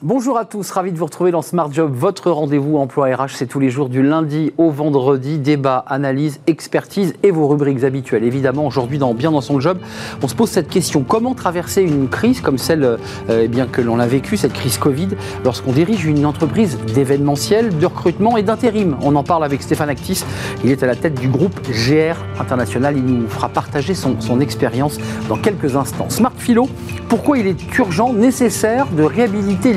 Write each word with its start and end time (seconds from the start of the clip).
Bonjour 0.00 0.38
à 0.38 0.44
tous, 0.44 0.70
ravi 0.70 0.92
de 0.92 0.96
vous 0.96 1.06
retrouver 1.06 1.32
dans 1.32 1.42
Smart 1.42 1.72
Job, 1.72 1.90
votre 1.92 2.30
rendez-vous 2.30 2.76
emploi 2.76 3.16
RH, 3.16 3.30
c'est 3.34 3.46
tous 3.46 3.58
les 3.58 3.68
jours 3.68 3.88
du 3.88 4.00
lundi 4.00 4.52
au 4.56 4.70
vendredi, 4.70 5.38
débat, 5.38 5.84
analyse, 5.88 6.38
expertise 6.46 7.14
et 7.24 7.32
vos 7.32 7.48
rubriques 7.48 7.82
habituelles. 7.82 8.22
Évidemment, 8.22 8.64
aujourd'hui 8.64 9.00
Bien 9.16 9.32
dans 9.32 9.40
son 9.40 9.58
job, 9.58 9.78
on 10.22 10.28
se 10.28 10.36
pose 10.36 10.50
cette 10.50 10.68
question, 10.68 11.02
comment 11.02 11.34
traverser 11.34 11.82
une 11.82 12.08
crise 12.08 12.40
comme 12.40 12.58
celle 12.58 12.84
euh, 12.84 12.96
eh 13.28 13.66
que 13.72 13.80
l'on 13.80 13.98
a 13.98 14.06
vécue, 14.06 14.36
cette 14.36 14.52
crise 14.52 14.78
Covid, 14.78 15.08
lorsqu'on 15.44 15.72
dirige 15.72 16.04
une 16.04 16.24
entreprise 16.24 16.78
d'événementiel, 16.94 17.76
de 17.76 17.86
recrutement 17.86 18.36
et 18.36 18.44
d'intérim? 18.44 18.96
On 19.02 19.16
en 19.16 19.24
parle 19.24 19.44
avec 19.44 19.62
Stéphane 19.62 19.88
Actis, 19.88 20.24
il 20.62 20.70
est 20.70 20.84
à 20.84 20.86
la 20.86 20.94
tête 20.94 21.18
du 21.18 21.26
groupe 21.26 21.60
GR 21.62 22.14
International, 22.38 22.96
il 22.96 23.04
nous 23.04 23.28
fera 23.28 23.48
partager 23.48 23.94
son, 23.94 24.20
son 24.20 24.40
expérience 24.40 24.98
dans 25.28 25.38
quelques 25.38 25.74
instants. 25.74 26.08
Smart 26.08 26.34
Philo, 26.36 26.68
pourquoi 27.08 27.38
il 27.38 27.48
est 27.48 27.78
urgent, 27.78 28.12
nécessaire 28.12 28.86
de 28.86 29.02
réhabiliter 29.02 29.72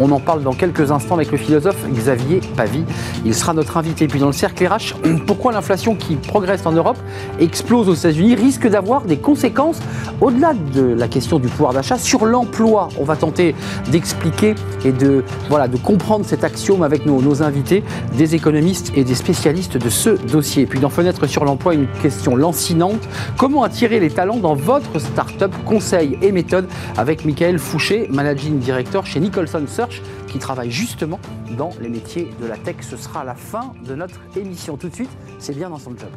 On 0.00 0.10
en 0.12 0.20
parle 0.20 0.42
dans 0.42 0.52
quelques 0.52 0.90
instants 0.90 1.14
avec 1.14 1.30
le 1.30 1.38
philosophe 1.38 1.76
Xavier 1.92 2.40
Pavie. 2.56 2.84
Il 3.24 3.34
sera 3.34 3.54
notre 3.54 3.76
invité. 3.76 4.06
Puis 4.06 4.20
dans 4.20 4.26
le 4.26 4.32
cercle 4.32 4.66
RH, 4.66 4.94
pourquoi 5.26 5.52
l'inflation 5.52 5.94
qui 5.94 6.16
progresse 6.16 6.66
en 6.66 6.72
Europe 6.72 6.98
explose 7.38 7.88
aux 7.88 7.94
États-Unis 7.94 8.34
risque 8.34 8.68
d'avoir 8.68 9.02
des 9.02 9.16
conséquences 9.16 9.78
au-delà 10.20 10.52
de 10.74 10.82
la 10.82 11.08
question 11.08 11.38
du 11.38 11.48
pouvoir 11.48 11.72
d'achat 11.72 11.98
sur 11.98 12.26
l'emploi? 12.26 12.88
On 12.98 13.04
va 13.04 13.16
tenter 13.16 13.54
d'expliquer 13.90 14.54
et 14.84 14.92
de, 14.92 15.24
voilà, 15.48 15.68
de 15.68 15.76
comprendre 15.76 16.24
cet 16.24 16.44
axiome 16.44 16.82
avec 16.82 17.06
nos, 17.06 17.20
nos 17.20 17.42
invités, 17.42 17.82
des 18.16 18.34
économistes 18.34 18.92
et 18.94 19.04
des 19.04 19.14
spécialistes 19.14 19.76
de 19.76 19.88
ce 19.88 20.10
dossier. 20.10 20.66
Puis 20.66 20.80
dans 20.80 20.90
Fenêtre 20.90 21.26
sur 21.26 21.44
l'emploi, 21.44 21.74
une 21.74 21.88
question 22.02 22.36
lancinante. 22.36 23.00
Comment 23.36 23.62
attirer 23.62 24.00
les 24.00 24.10
talents 24.10 24.36
dans 24.36 24.54
votre 24.54 24.98
start-up? 24.98 25.52
Conseils 25.64 26.18
et 26.22 26.32
méthodes 26.32 26.68
avec 26.96 27.24
Michael 27.24 27.58
Fouché, 27.58 28.08
managing 28.10 28.58
director 28.58 28.89
chez 29.04 29.20
Nicholson 29.20 29.64
Search 29.66 30.02
qui 30.28 30.38
travaille 30.38 30.70
justement 30.70 31.20
dans 31.56 31.70
les 31.80 31.88
métiers 31.88 32.30
de 32.40 32.46
la 32.46 32.56
tech. 32.56 32.76
Ce 32.80 32.96
sera 32.96 33.24
la 33.24 33.34
fin 33.34 33.72
de 33.86 33.94
notre 33.94 34.20
émission. 34.36 34.76
Tout 34.76 34.88
de 34.88 34.94
suite, 34.94 35.10
c'est 35.38 35.56
bien 35.56 35.70
dans 35.70 35.78
son 35.78 35.90
job. 35.90 36.10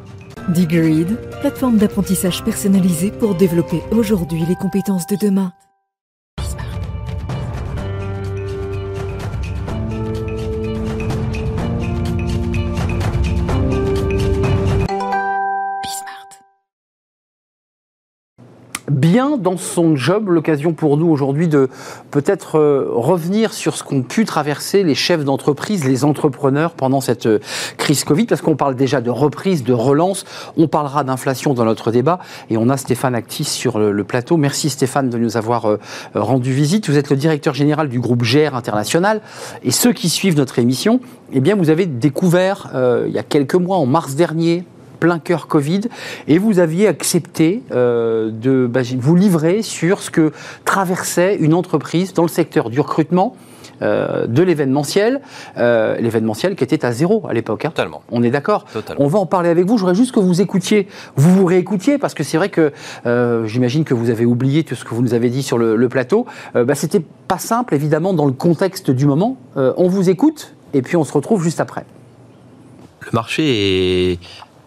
Digreed, 0.49 1.17
plateforme 1.41 1.77
d'apprentissage 1.77 2.43
personnalisée 2.43 3.11
pour 3.11 3.35
développer 3.35 3.81
aujourd'hui 3.91 4.43
les 4.47 4.55
compétences 4.55 5.07
de 5.07 5.15
demain. 5.15 5.53
Bien 19.03 19.37
dans 19.37 19.57
son 19.57 19.97
job. 19.97 20.29
L'occasion 20.29 20.71
pour 20.71 20.95
nous 20.95 21.07
aujourd'hui 21.07 21.49
de 21.49 21.67
peut-être 22.09 22.57
euh, 22.57 22.87
revenir 22.89 23.51
sur 23.51 23.75
ce 23.75 23.83
qu'ont 23.83 24.01
pu 24.01 24.23
traverser 24.23 24.81
les 24.83 24.95
chefs 24.95 25.25
d'entreprise, 25.25 25.83
les 25.83 26.05
entrepreneurs 26.05 26.71
pendant 26.71 27.01
cette 27.01 27.25
euh, 27.25 27.39
crise 27.77 28.05
Covid, 28.05 28.27
parce 28.27 28.41
qu'on 28.41 28.55
parle 28.55 28.75
déjà 28.75 29.01
de 29.01 29.09
reprise, 29.09 29.65
de 29.65 29.73
relance. 29.73 30.23
On 30.55 30.69
parlera 30.69 31.03
d'inflation 31.03 31.53
dans 31.53 31.65
notre 31.65 31.91
débat 31.91 32.19
et 32.49 32.55
on 32.55 32.69
a 32.69 32.77
Stéphane 32.77 33.13
Actis 33.13 33.43
sur 33.43 33.77
le, 33.77 34.03
plateau. 34.05 34.37
Merci 34.37 34.69
Stéphane 34.69 35.09
de 35.09 35.17
nous 35.17 35.35
avoir 35.35 35.65
euh, 35.65 35.79
rendu 36.15 36.53
visite. 36.53 36.89
Vous 36.89 36.97
êtes 36.97 37.09
le 37.09 37.17
directeur 37.17 37.53
général 37.53 37.89
du 37.89 37.99
groupe 37.99 38.23
GR 38.23 38.55
International 38.55 39.19
et 39.63 39.71
ceux 39.71 39.91
qui 39.91 40.07
suivent 40.07 40.37
notre 40.37 40.59
émission, 40.59 41.01
eh 41.33 41.41
bien 41.41 41.55
vous 41.55 41.69
avez 41.69 41.87
découvert 41.87 42.71
il 43.05 43.11
y 43.11 43.17
a 43.17 43.23
quelques 43.23 43.55
mois, 43.55 43.77
en 43.77 43.85
mars 43.85 44.15
dernier, 44.15 44.63
plein 45.03 45.19
cœur 45.19 45.47
Covid, 45.47 45.81
et 46.29 46.37
vous 46.37 46.59
aviez 46.59 46.87
accepté 46.87 47.61
euh, 47.73 48.31
de 48.31 48.67
bah, 48.67 48.79
vous 48.99 49.17
livrer 49.17 49.61
sur 49.61 50.01
ce 50.01 50.09
que 50.09 50.31
traversait 50.63 51.35
une 51.35 51.53
entreprise 51.53 52.13
dans 52.13 52.21
le 52.21 52.29
secteur 52.29 52.69
du 52.69 52.79
recrutement. 52.79 53.35
Euh, 53.81 54.27
de 54.27 54.43
l'événementiel, 54.43 55.19
euh, 55.57 55.97
l'événementiel 55.97 56.55
qui 56.55 56.63
était 56.63 56.85
à 56.85 56.93
zéro 56.93 57.25
à 57.27 57.33
l'époque. 57.33 57.65
Hein. 57.65 57.69
Totalement. 57.69 58.03
On 58.11 58.23
est 58.23 58.29
d'accord? 58.29 58.65
On 58.97 59.07
va 59.07 59.19
en 59.19 59.25
parler 59.25 59.49
avec 59.49 59.65
vous. 59.65 59.77
Je 59.77 59.81
voudrais 59.81 59.95
juste 59.95 60.13
que 60.13 60.21
vous 60.21 60.39
écoutiez, 60.39 60.87
vous 61.17 61.35
vous 61.35 61.45
réécoutiez, 61.45 61.97
parce 61.97 62.13
que 62.13 62.23
c'est 62.23 62.37
vrai 62.37 62.47
que 62.47 62.71
j'imagine 63.45 63.83
que 63.83 63.93
vous 63.93 64.09
avez 64.09 64.25
oublié 64.25 64.63
tout 64.63 64.75
ce 64.75 64.85
que 64.85 64.93
vous 64.93 65.01
nous 65.01 65.15
avez 65.15 65.29
dit 65.29 65.43
sur 65.43 65.57
le, 65.57 65.89
plateau. 65.89 66.27
Bah, 66.53 66.75
C'était 66.75 67.03
pas 67.27 67.39
simple, 67.39 67.73
évidemment, 67.73 68.13
dans 68.13 68.27
le 68.27 68.31
contexte 68.31 68.89
du 68.89 69.05
moment. 69.05 69.37
on 69.55 69.89
vous 69.89 70.09
écoute, 70.09 70.53
et 70.73 70.81
puis 70.81 70.95
on 70.95 71.03
se 71.03 71.11
retrouve 71.11 71.43
juste 71.43 71.59
après. 71.59 71.83
Le 73.05 73.11
marché 73.11 74.13
est 74.13 74.19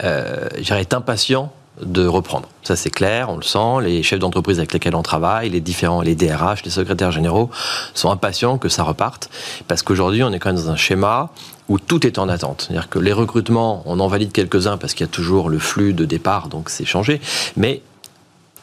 euh, 0.03 0.49
est 0.57 0.95
impatient 0.95 1.53
de 1.83 2.07
reprendre. 2.07 2.49
Ça 2.63 2.75
c'est 2.75 2.91
clair, 2.91 3.29
on 3.29 3.37
le 3.37 3.43
sent. 3.43 3.83
Les 3.83 4.03
chefs 4.03 4.19
d'entreprise 4.19 4.59
avec 4.59 4.73
lesquels 4.73 4.95
on 4.95 5.03
travaille, 5.03 5.51
les 5.51 5.61
différents, 5.61 6.01
les 6.01 6.15
DRH, 6.15 6.65
les 6.65 6.71
secrétaires 6.71 7.13
généraux 7.13 7.51
sont 7.95 8.11
impatients 8.11 8.59
que 8.59 8.69
ça 8.69 8.83
reparte 8.83 9.29
parce 9.69 9.83
qu'aujourd'hui 9.83 10.23
on 10.23 10.33
est 10.33 10.39
quand 10.39 10.53
même 10.53 10.63
dans 10.63 10.71
un 10.71 10.77
schéma 10.77 11.31
où 11.69 11.79
tout 11.79 12.07
est 12.07 12.19
en 12.19 12.29
attente. 12.29 12.67
C'est-à-dire 12.67 12.89
que 12.89 12.99
les 12.99 13.13
recrutements, 13.13 13.83
on 13.87 14.01
en 14.01 14.09
valide 14.09 14.33
quelques-uns 14.33 14.77
parce 14.77 14.95
qu'il 14.95 15.07
y 15.07 15.09
a 15.09 15.13
toujours 15.13 15.49
le 15.49 15.59
flux 15.59 15.93
de 15.93 16.05
départ, 16.05 16.49
donc 16.49 16.71
c'est 16.71 16.85
changé. 16.85 17.21
Mais 17.57 17.83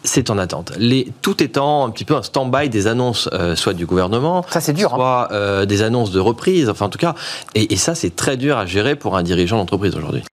c'est 0.04 0.30
en 0.30 0.38
attente. 0.38 0.74
Les, 0.78 1.08
tout 1.22 1.42
étant 1.42 1.86
un 1.86 1.90
petit 1.90 2.04
peu 2.06 2.16
un 2.16 2.24
stand-by 2.24 2.70
des 2.70 2.88
annonces, 2.88 3.30
euh, 3.32 3.56
soit 3.56 3.74
du 3.74 3.86
gouvernement, 3.86 4.46
ça 4.50 4.60
c'est 4.60 4.74
dur, 4.74 4.94
hein. 4.94 4.98
soit 4.98 5.30
euh, 5.32 5.66
des 5.66 5.82
annonces 5.82 6.12
de 6.12 6.20
reprise, 6.20 6.70
enfin 6.70 6.88
en 6.88 6.90
tout 6.90 6.98
cas, 6.98 7.16
et, 7.56 7.74
et 7.74 7.78
ça 7.78 7.96
c'est 7.96 8.14
très 8.14 8.36
dur 8.36 8.58
à 8.58 8.66
gérer 8.66 8.96
pour 8.96 9.16
un 9.16 9.24
dirigeant 9.24 9.58
d'entreprise 9.58 9.96
aujourd'hui. 9.96 10.24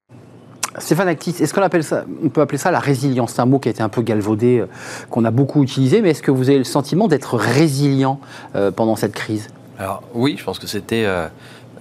Stéphane 0.79 1.09
Actis, 1.09 1.35
est-ce 1.41 1.53
qu'on 1.53 1.63
appelle 1.63 1.83
ça, 1.83 2.05
on 2.25 2.29
peut 2.29 2.41
appeler 2.41 2.59
ça 2.59 2.71
la 2.71 2.79
résilience? 2.79 3.33
C'est 3.33 3.41
un 3.41 3.47
mot 3.47 3.59
qui 3.59 3.69
a 3.69 3.71
été 3.73 3.83
un 3.83 3.89
peu 3.89 4.03
galvaudé, 4.03 4.61
euh, 4.61 4.67
qu'on 5.11 5.25
a 5.25 5.31
beaucoup 5.31 5.63
utilisé, 5.63 6.01
mais 6.01 6.11
est-ce 6.11 6.23
que 6.23 6.31
vous 6.31 6.49
avez 6.49 6.59
le 6.59 6.65
sentiment 6.65 7.09
d'être 7.09 7.37
résilient 7.37 8.21
euh, 8.55 8.71
pendant 8.71 8.95
cette 8.95 9.13
crise? 9.13 9.49
Alors 9.79 10.03
oui, 10.15 10.37
je 10.39 10.45
pense 10.45 10.59
que 10.59 10.69
c'était 10.69 11.05
euh, 11.07 11.27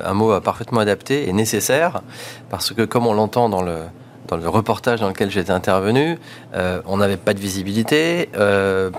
un 0.03 0.13
mot 0.13 0.39
parfaitement 0.41 0.79
adapté 0.79 1.29
et 1.29 1.33
nécessaire, 1.33 2.01
parce 2.49 2.73
que 2.73 2.83
comme 2.83 3.05
on 3.05 3.13
l'entend 3.13 3.47
dans 3.47 3.61
le, 3.61 3.77
dans 4.27 4.37
le 4.37 4.49
reportage 4.49 5.01
dans 5.01 5.09
lequel 5.09 5.29
j'étais 5.29 5.51
intervenu, 5.51 6.17
on 6.85 6.97
n'avait 6.97 7.17
pas 7.17 7.33
de 7.33 7.39
visibilité, 7.39 8.29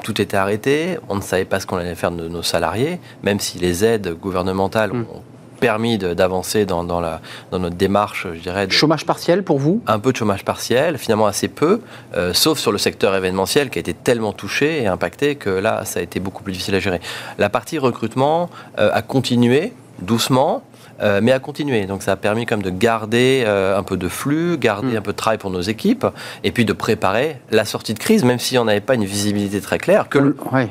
tout 0.03 0.21
était 0.21 0.37
arrêté, 0.37 0.99
on 1.09 1.17
ne 1.17 1.23
savait 1.23 1.47
pas 1.47 1.61
ce 1.61 1.67
qu'on 1.67 1.79
allait 1.79 1.95
faire 1.95 2.11
de 2.11 2.29
nos 2.29 2.43
salariés, 2.43 3.01
même 3.23 3.41
si 3.41 3.59
les 3.59 3.85
aides 3.85 4.15
gouvernementales 4.21 4.93
mm. 4.93 5.07
ont 5.15 5.23
permis 5.61 5.99
d'avancer 5.99 6.65
dans, 6.67 6.83
dans, 6.83 7.01
dans, 7.01 7.59
notre 7.59 7.77
démarche, 7.77 8.27
je 8.35 8.41
dirais. 8.41 8.67
De, 8.67 8.73
chômage 8.73 9.07
partiel 9.07 9.45
pour 9.45 9.59
vous? 9.59 9.83
Un 9.87 9.99
peu 9.99 10.13
de 10.13 10.17
chômage 10.17 10.45
partiel, 10.45 10.99
finalement 10.99 11.27
assez 11.27 11.49
peu, 11.49 11.81
euh, 12.17 12.33
sauf 12.33 12.59
sur 12.59 12.73
le 12.73 12.79
secteur 12.79 13.15
événementiel 13.15 13.71
qui 13.71 13.79
a 13.79 13.81
été 13.81 13.95
tellement 13.95 14.33
touché 14.33 14.83
et 14.83 14.87
impacté 14.87 15.37
que 15.37 15.51
là, 15.51 15.85
ça 15.85 16.01
a 16.01 16.03
été 16.03 16.19
beaucoup 16.19 16.43
plus 16.43 16.53
difficile 16.53 16.75
à 16.75 16.81
gérer. 16.81 17.01
La 17.39 17.51
partie 17.51 17.79
recrutement 17.79 18.51
euh, 18.79 18.91
a 18.93 19.03
continué 19.03 19.73
doucement, 20.01 20.63
euh, 21.01 21.21
mais 21.23 21.33
à 21.33 21.39
continuer. 21.39 21.87
Donc 21.87 22.03
ça 22.03 22.13
a 22.13 22.17
permis 22.17 22.47
comme 22.47 22.63
de 22.63 22.71
garder 22.71 23.45
euh, 23.47 23.79
un 23.79 23.83
peu 23.83 23.97
de 23.97 24.09
flux, 24.09 24.59
garder 24.59 24.95
mm. 24.95 24.97
un 24.97 25.01
peu 25.01 25.13
de 25.13 25.17
travail 25.17 25.39
pour 25.39 25.51
nos 25.51 25.61
équipes, 25.61 26.07
et 26.45 26.53
puis 26.53 26.65
de 26.65 26.73
préparer 26.73 27.41
la 27.51 27.65
sortie 27.65 27.95
de 27.95 27.99
crise, 27.99 28.25
même 28.25 28.39
si 28.39 28.59
on 28.59 28.65
n'avait 28.65 28.81
pas 28.81 28.95
une 28.95 29.05
visibilité 29.05 29.61
très 29.61 29.79
claire, 29.79 30.09
que, 30.09 30.19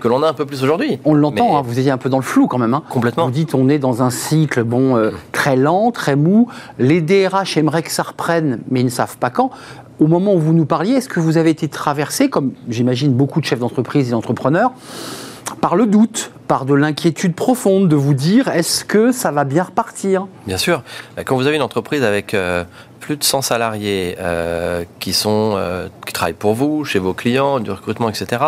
l'on 0.08 0.24
a 0.24 0.30
un 0.30 0.34
peu 0.34 0.46
plus 0.46 0.64
aujourd'hui. 0.64 1.00
On 1.06 1.14
l'entend, 1.14 1.58
hein, 1.58 1.62
vous 1.64 1.80
étiez 1.80 1.92
un 1.92 1.98
peu 1.98 2.10
dans 2.10 2.18
le 2.18 2.24
flou 2.24 2.48
quand 2.48 2.58
même. 2.58 2.74
Hein. 2.74 2.84
Complètement. 2.90 3.26
Vous 3.26 3.32
dites 3.32 3.56
on 3.56 3.70
est 3.70 3.80
dans 3.80 4.04
un 4.04 4.10
cycle 4.10 4.64
bon, 4.64 4.96
euh, 4.98 5.12
très 5.32 5.56
lent, 5.56 5.92
très 5.92 6.16
mou. 6.16 6.48
Les 6.78 7.02
DRH 7.02 7.58
aimeraient 7.58 7.84
que 7.84 7.92
ça 7.92 8.04
reprenne, 8.04 8.60
mais 8.70 8.82
ils 8.82 8.86
ne 8.86 8.90
savent 8.90 9.18
pas 9.18 9.30
quand 9.30 9.52
au 10.00 10.08
moment 10.08 10.34
où 10.34 10.40
vous 10.40 10.54
nous 10.54 10.66
parliez, 10.66 10.94
est-ce 10.94 11.10
que 11.10 11.20
vous 11.20 11.38
avez 11.38 11.50
été 11.50 11.68
traversé, 11.68 12.30
comme 12.30 12.54
j'imagine 12.70 13.14
beaucoup 13.14 13.42
de 13.42 13.46
chefs 13.46 13.60
d'entreprise 13.60 14.08
et 14.08 14.12
d'entrepreneurs, 14.12 14.72
par 15.56 15.76
le 15.76 15.86
doute, 15.86 16.32
par 16.48 16.66
de 16.66 16.74
l'inquiétude 16.74 17.36
profonde 17.36 17.88
de 17.88 17.96
vous 17.96 18.14
dire 18.14 18.48
est-ce 18.48 18.84
que 18.84 19.12
ça 19.12 19.32
va 19.32 19.44
bien 19.44 19.64
repartir? 19.64 20.28
Bien 20.48 20.58
sûr. 20.58 20.84
Quand 21.26 21.36
vous 21.36 21.48
avez 21.48 21.56
une 21.56 21.62
entreprise 21.62 22.04
avec 22.04 22.34
euh, 22.34 22.64
plus 23.00 23.18
de 23.18 23.24
100 23.24 23.42
salariés 23.42 24.16
euh, 24.20 24.84
qui, 25.00 25.14
sont, 25.14 25.54
euh, 25.56 25.88
qui 26.06 26.14
travaillent 26.14 26.34
pour 26.34 26.54
vous, 26.54 26.86
chez 26.86 27.00
vos 27.00 27.14
clients, 27.14 27.60
du 27.60 27.72
recrutement, 27.72 28.10
etc., 28.10 28.42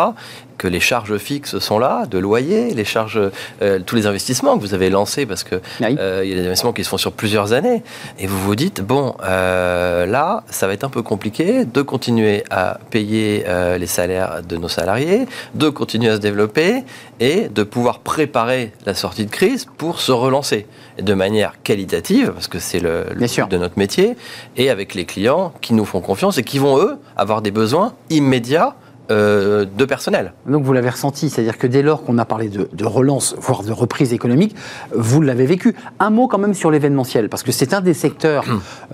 que 0.58 0.68
les 0.68 0.80
charges 0.80 1.16
fixes 1.18 1.58
sont 1.58 1.78
là, 1.78 2.06
de 2.06 2.18
loyer, 2.18 2.74
les 2.74 2.84
charges, 2.84 3.20
euh, 3.62 3.78
tous 3.84 3.96
les 3.96 4.06
investissements 4.06 4.56
que 4.56 4.62
vous 4.62 4.74
avez 4.74 4.90
lancés, 4.90 5.26
parce 5.26 5.44
que 5.44 5.56
il 5.80 5.88
y 5.88 5.98
a 5.98 6.22
des 6.22 6.46
investissements 6.46 6.72
qui 6.72 6.84
se 6.84 6.88
font 6.88 6.98
sur 6.98 7.12
plusieurs 7.12 7.52
années, 7.52 7.82
et 8.18 8.26
vous 8.26 8.38
vous 8.38 8.56
dites 8.56 8.82
bon, 8.82 9.14
là, 9.20 10.44
ça 10.48 10.66
va 10.66 10.72
être 10.72 10.84
un 10.84 10.90
peu 10.90 11.02
compliqué 11.02 11.64
de 11.64 11.82
continuer 11.82 12.44
à 12.50 12.78
payer 12.90 13.44
les 13.78 13.86
salaires 13.86 14.42
de 14.46 14.56
nos 14.56 14.68
salariés, 14.68 15.26
de 15.54 15.68
continuer 15.68 16.10
à 16.10 16.16
se 16.16 16.20
développer 16.20 16.84
et 17.20 17.48
de 17.48 17.62
pouvoir 17.62 18.00
préparer 18.00 18.72
la 18.86 18.94
sortie 18.94 19.26
de 19.26 19.30
crise 19.30 19.66
pour 19.78 20.00
se 20.00 20.12
relancer 20.12 20.66
de 21.00 21.14
manière 21.14 21.62
qualitative, 21.62 22.32
parce 22.32 22.48
que 22.48 22.58
c'est 22.58 22.80
le, 22.80 23.06
le 23.14 23.46
de 23.46 23.58
notre 23.58 23.78
métier, 23.78 24.16
et 24.56 24.70
avec 24.70 24.94
les 24.94 25.04
clients 25.04 25.52
qui 25.60 25.74
nous 25.74 25.84
font 25.84 26.00
confiance 26.00 26.38
et 26.38 26.42
qui 26.42 26.58
vont, 26.58 26.78
eux, 26.78 26.98
avoir 27.16 27.40
des 27.42 27.50
besoins 27.50 27.94
immédiats 28.10 28.74
euh, 29.12 29.66
de 29.66 29.84
personnel. 29.84 30.32
Donc 30.46 30.64
vous 30.64 30.72
l'avez 30.72 30.88
ressenti, 30.88 31.28
c'est-à-dire 31.28 31.58
que 31.58 31.66
dès 31.66 31.82
lors 31.82 32.02
qu'on 32.02 32.16
a 32.16 32.24
parlé 32.24 32.48
de, 32.48 32.84
relance, 32.84 33.34
voire 33.38 33.62
de 33.62 33.72
reprise 33.72 34.14
économique, 34.14 34.56
vous 34.94 35.20
l'avez 35.20 35.44
vécu. 35.44 35.74
Un 36.00 36.08
mot 36.08 36.28
quand 36.28 36.38
même 36.38 36.54
sur 36.54 36.70
l'événementiel, 36.70 37.28
parce 37.28 37.42
que 37.42 37.52
c'est 37.52 37.74
un 37.74 37.82
des 37.82 37.92
secteurs 37.92 38.44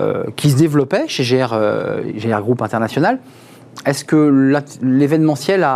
euh, 0.01 0.25
qui 0.35 0.51
se 0.51 0.57
développait 0.57 1.05
chez 1.07 1.23
GR, 1.23 1.53
euh, 1.53 2.03
GR 2.17 2.41
Group 2.41 2.63
International. 2.63 3.21
Est-ce 3.87 4.05
que 4.05 4.53
l'événementiel 4.83 5.67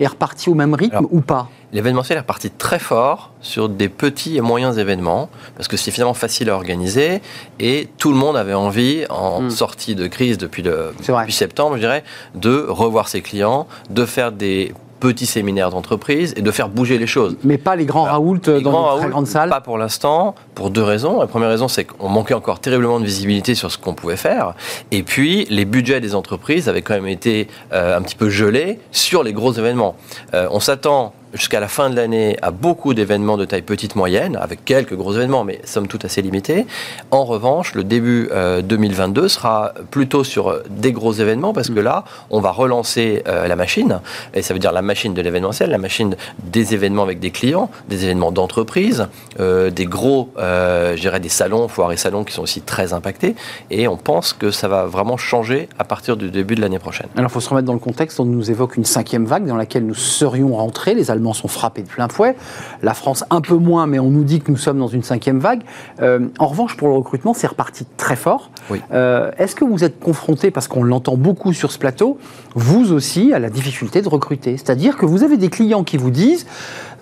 est 0.00 0.06
reparti 0.06 0.50
au 0.50 0.54
même 0.54 0.74
rythme 0.74 1.06
ou 1.10 1.20
pas? 1.20 1.48
L'événementiel 1.74 2.16
est 2.16 2.20
reparti 2.20 2.50
très 2.50 2.78
fort 2.78 3.32
sur 3.42 3.68
des 3.68 3.90
petits 3.90 4.38
et 4.38 4.40
moyens 4.40 4.78
événements, 4.78 5.28
parce 5.56 5.68
que 5.68 5.76
c'est 5.76 5.90
finalement 5.90 6.14
facile 6.14 6.48
à 6.48 6.54
organiser, 6.54 7.20
et 7.60 7.88
tout 7.98 8.10
le 8.10 8.16
monde 8.16 8.36
avait 8.36 8.54
envie, 8.54 9.04
en 9.10 9.42
Mm. 9.42 9.50
sortie 9.50 9.94
de 9.94 10.06
crise 10.06 10.38
depuis, 10.38 10.62
le, 10.62 10.94
septembre, 11.28 11.74
je 11.74 11.80
dirais, 11.80 12.04
de 12.34 12.64
revoir 12.68 13.08
ses 13.08 13.20
clients, 13.20 13.66
de 13.90 14.06
faire 14.06 14.30
des 14.30 14.72
petits 15.00 15.26
séminaires 15.26 15.68
d'entreprise 15.68 16.32
et 16.36 16.40
de 16.40 16.50
faire 16.50 16.70
bouger 16.70 16.96
les 16.96 17.06
choses. 17.06 17.36
Mais 17.44 17.58
pas 17.58 17.76
les 17.76 17.84
grands 17.84 18.04
Raoult 18.04 18.40
Les 18.46 18.62
dans 18.62 18.70
grands 18.70 18.94
les 18.94 19.00
très 19.02 19.10
grandes 19.10 19.26
salles. 19.26 19.50
Pas 19.50 19.60
pour 19.60 19.76
l'instant, 19.76 20.34
pour 20.54 20.70
deux 20.70 20.82
raisons. 20.82 21.20
La 21.20 21.26
première 21.26 21.50
raison, 21.50 21.68
c'est 21.68 21.84
qu'on 21.84 22.08
manquait 22.08 22.32
encore 22.32 22.58
terriblement 22.60 23.00
de 23.00 23.04
visibilité 23.04 23.54
sur 23.54 23.70
ce 23.70 23.76
qu'on 23.76 23.92
pouvait 23.92 24.16
faire. 24.16 24.54
Et 24.92 25.02
puis, 25.02 25.46
les 25.50 25.66
budgets 25.66 26.00
des 26.00 26.14
entreprises 26.14 26.70
avaient 26.70 26.80
quand 26.80 26.94
même 26.94 27.08
été 27.08 27.48
euh, 27.72 27.98
un 27.98 28.00
petit 28.00 28.14
peu 28.14 28.30
gelés 28.30 28.78
sur 28.92 29.22
les 29.22 29.34
gros 29.34 29.52
événements. 29.52 29.94
Euh, 30.32 30.48
on 30.50 30.60
s'attend 30.60 31.12
jusqu'à 31.34 31.60
la 31.60 31.68
fin 31.68 31.90
de 31.90 31.96
l'année 31.96 32.36
à 32.42 32.50
beaucoup 32.50 32.94
d'événements 32.94 33.36
de 33.36 33.44
taille 33.44 33.62
petite 33.62 33.96
moyenne, 33.96 34.38
avec 34.40 34.64
quelques 34.64 34.94
gros 34.94 35.14
événements, 35.14 35.44
mais 35.44 35.60
somme 35.64 35.88
toute 35.88 36.04
assez 36.04 36.22
limités. 36.22 36.66
En 37.10 37.24
revanche, 37.24 37.74
le 37.74 37.84
début 37.84 38.28
euh, 38.32 38.62
2022 38.62 39.28
sera 39.28 39.74
plutôt 39.90 40.24
sur 40.24 40.48
euh, 40.48 40.62
des 40.70 40.92
gros 40.92 41.12
événements, 41.12 41.52
parce 41.52 41.70
que 41.70 41.80
là, 41.80 42.04
on 42.30 42.40
va 42.40 42.50
relancer 42.50 43.22
euh, 43.26 43.46
la 43.46 43.56
machine, 43.56 44.00
et 44.32 44.42
ça 44.42 44.54
veut 44.54 44.60
dire 44.60 44.72
la 44.72 44.82
machine 44.82 45.14
de 45.14 45.22
l'événementiel, 45.22 45.70
la 45.70 45.78
machine 45.78 46.16
des 46.44 46.74
événements 46.74 47.02
avec 47.02 47.18
des 47.20 47.30
clients, 47.30 47.70
des 47.88 48.04
événements 48.04 48.32
d'entreprise, 48.32 49.08
euh, 49.40 49.70
des 49.70 49.86
gros, 49.86 50.30
euh, 50.38 50.96
je 50.96 51.00
dirais 51.00 51.20
des 51.20 51.28
salons, 51.28 51.68
foires 51.68 51.92
et 51.92 51.96
salons 51.96 52.24
qui 52.24 52.32
sont 52.32 52.42
aussi 52.42 52.60
très 52.60 52.92
impactés, 52.92 53.34
et 53.70 53.88
on 53.88 53.96
pense 53.96 54.32
que 54.32 54.50
ça 54.50 54.68
va 54.68 54.86
vraiment 54.86 55.16
changer 55.16 55.68
à 55.78 55.84
partir 55.84 56.16
du 56.16 56.30
début 56.30 56.54
de 56.54 56.60
l'année 56.60 56.78
prochaine. 56.78 57.08
Alors, 57.16 57.30
il 57.30 57.32
faut 57.32 57.40
se 57.40 57.48
remettre 57.48 57.66
dans 57.66 57.72
le 57.72 57.78
contexte. 57.78 58.20
On 58.20 58.24
nous 58.24 58.50
évoque 58.50 58.76
une 58.76 58.84
cinquième 58.84 59.24
vague 59.24 59.46
dans 59.46 59.56
laquelle 59.56 59.86
nous 59.86 59.94
serions 59.94 60.54
rentrés. 60.54 60.94
Les 60.94 61.10
Allemands 61.10 61.23
sont 61.32 61.48
frappés 61.48 61.82
de 61.82 61.88
plein 61.88 62.08
fouet. 62.08 62.36
La 62.82 62.94
France, 62.94 63.24
un 63.30 63.40
peu 63.40 63.54
moins, 63.54 63.86
mais 63.86 63.98
on 63.98 64.10
nous 64.10 64.24
dit 64.24 64.40
que 64.40 64.50
nous 64.50 64.56
sommes 64.56 64.78
dans 64.78 64.88
une 64.88 65.02
cinquième 65.02 65.38
vague. 65.38 65.62
Euh, 66.00 66.28
en 66.38 66.46
revanche, 66.46 66.76
pour 66.76 66.88
le 66.88 66.94
recrutement, 66.94 67.34
c'est 67.34 67.46
reparti 67.46 67.86
très 67.96 68.16
fort. 68.16 68.50
Oui. 68.70 68.80
Euh, 68.92 69.30
Est-ce 69.38 69.54
que 69.54 69.64
vous 69.64 69.84
êtes 69.84 69.98
confronté, 69.98 70.50
parce 70.50 70.68
qu'on 70.68 70.82
l'entend 70.82 71.16
beaucoup 71.16 71.52
sur 71.52 71.72
ce 71.72 71.78
plateau, 71.78 72.18
vous 72.54 72.92
aussi, 72.92 73.32
à 73.32 73.38
la 73.38 73.50
difficulté 73.50 74.02
de 74.02 74.08
recruter? 74.08 74.56
C'est-à-dire 74.56 74.96
que 74.96 75.06
vous 75.06 75.22
avez 75.22 75.36
des 75.36 75.48
clients 75.48 75.84
qui 75.84 75.96
vous 75.96 76.10
disent 76.10 76.46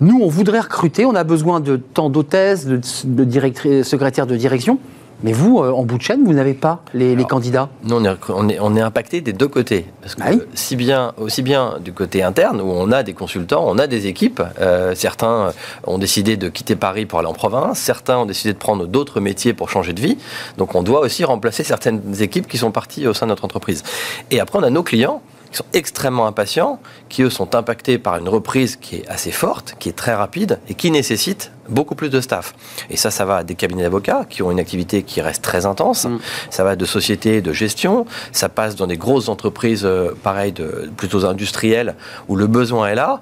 nous, 0.01 0.19
on 0.21 0.27
voudrait 0.27 0.59
recruter, 0.59 1.05
on 1.05 1.15
a 1.15 1.23
besoin 1.23 1.59
de 1.59 1.77
tant 1.77 2.09
d'hôtesses, 2.09 2.65
de, 2.65 2.79
de 3.05 3.83
secrétaires 3.83 4.27
de 4.27 4.35
direction. 4.35 4.79
Mais 5.23 5.31
vous, 5.31 5.59
euh, 5.59 5.71
en 5.71 5.83
bout 5.83 5.97
de 5.97 6.03
chaîne, 6.03 6.23
vous 6.25 6.33
n'avez 6.33 6.53
pas 6.53 6.83
les, 6.93 7.15
candidats. 7.23 7.69
Nous, 7.83 7.95
on 7.95 8.03
est, 8.03 8.17
on 8.29 8.49
est, 8.49 8.59
on 8.59 8.75
est 8.75 8.81
impacté 8.81 9.21
des 9.21 9.33
deux 9.33 9.47
côtés. 9.47 9.85
Parce 10.01 10.15
que 10.15 10.21
Ah 10.23 10.29
oui 10.31 10.41
si 10.53 10.75
bien, 10.75 11.13
aussi 11.17 11.41
bien 11.41 11.77
du 11.83 11.93
côté 11.93 12.23
interne, 12.23 12.61
où 12.61 12.65
on 12.65 12.91
a 12.91 13.03
des 13.03 13.13
consultants, 13.13 13.63
on 13.67 13.77
a 13.77 13.87
des 13.87 14.07
équipes. 14.07 14.41
euh, 14.59 14.93
certains 14.95 15.53
ont 15.87 15.97
décidé 15.97 16.37
de 16.37 16.49
quitter 16.49 16.75
Paris 16.75 17.05
pour 17.05 17.19
aller 17.19 17.27
en 17.27 17.33
province. 17.33 17.79
Certains 17.79 18.17
ont 18.17 18.25
décidé 18.25 18.53
de 18.53 18.57
prendre 18.57 18.85
d'autres 18.85 19.19
métiers 19.19 19.53
pour 19.53 19.69
changer 19.69 19.93
de 19.93 20.01
vie. 20.01 20.17
Donc, 20.57 20.75
on 20.75 20.83
doit 20.83 20.99
aussi 20.99 21.23
remplacer 21.23 21.63
certaines 21.63 22.21
équipes 22.21 22.47
qui 22.47 22.57
sont 22.57 22.71
parties 22.71 23.07
au 23.07 23.13
sein 23.13 23.25
de 23.25 23.31
notre 23.31 23.45
entreprise. 23.45 23.83
Et 24.29 24.39
après, 24.39 24.59
on 24.59 24.63
a 24.63 24.69
nos 24.69 24.83
clients 24.83 25.21
qui 25.53 25.57
sont 25.59 25.65
extrêmement 25.73 26.25
impatients, 26.25 26.79
qui 27.09 27.21
eux 27.21 27.29
sont 27.29 27.55
impactés 27.55 27.97
par 27.97 28.17
une 28.17 28.27
reprise 28.27 28.75
qui 28.75 28.97
est 28.97 29.07
assez 29.07 29.31
forte, 29.31 29.75
qui 29.79 29.87
est 29.87 29.93
très 29.93 30.13
rapide 30.13 30.59
et 30.67 30.73
qui 30.73 30.91
nécessite 30.91 31.51
beaucoup 31.69 31.95
plus 31.95 32.09
de 32.09 32.19
staff. 32.19 32.53
Et 32.89 32.97
ça, 32.97 33.11
ça 33.11 33.23
va 33.23 33.43
des 33.43 33.55
cabinets 33.55 33.83
d'avocats 33.83 34.25
qui 34.29 34.41
ont 34.41 34.51
une 34.51 34.59
activité 34.59 35.03
qui 35.03 35.21
reste 35.21 35.43
très 35.43 35.65
intense. 35.65 36.05
Mm. 36.05 36.19
Ça 36.49 36.63
va 36.63 36.75
de 36.75 36.85
sociétés 36.85 37.41
de 37.41 37.53
gestion. 37.53 38.05
Ça 38.31 38.49
passe 38.49 38.75
dans 38.75 38.87
des 38.87 38.97
grosses 38.97 39.29
entreprises, 39.29 39.85
euh, 39.85 40.11
pareil, 40.23 40.51
de, 40.51 40.91
plutôt 40.97 41.25
industrielles, 41.25 41.95
où 42.27 42.35
le 42.35 42.47
besoin 42.47 42.87
est 42.87 42.95
là. 42.95 43.21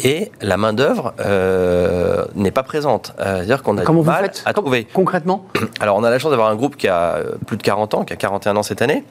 Et 0.00 0.30
la 0.40 0.56
main-d'œuvre 0.56 1.14
euh, 1.20 2.24
n'est 2.34 2.50
pas 2.50 2.62
présente. 2.62 3.14
Euh, 3.18 3.38
C'est-à-dire 3.38 3.62
qu'on 3.62 3.78
a 3.78 3.82
Comment 3.82 4.00
du 4.00 4.06
vous 4.06 4.12
mal 4.12 4.24
faites 4.24 4.42
à 4.44 4.52
trouver. 4.52 4.84
Concrètement? 4.84 5.46
Alors, 5.80 5.96
on 5.96 6.04
a 6.04 6.10
la 6.10 6.18
chance 6.18 6.30
d'avoir 6.30 6.48
un 6.48 6.56
groupe 6.56 6.76
qui 6.76 6.88
a 6.88 7.16
euh, 7.16 7.32
plus 7.46 7.56
de 7.56 7.62
40 7.62 7.94
ans, 7.94 8.04
qui 8.04 8.12
a 8.12 8.16
41 8.16 8.56
ans 8.56 8.62
cette 8.62 8.82
année. 8.82 9.04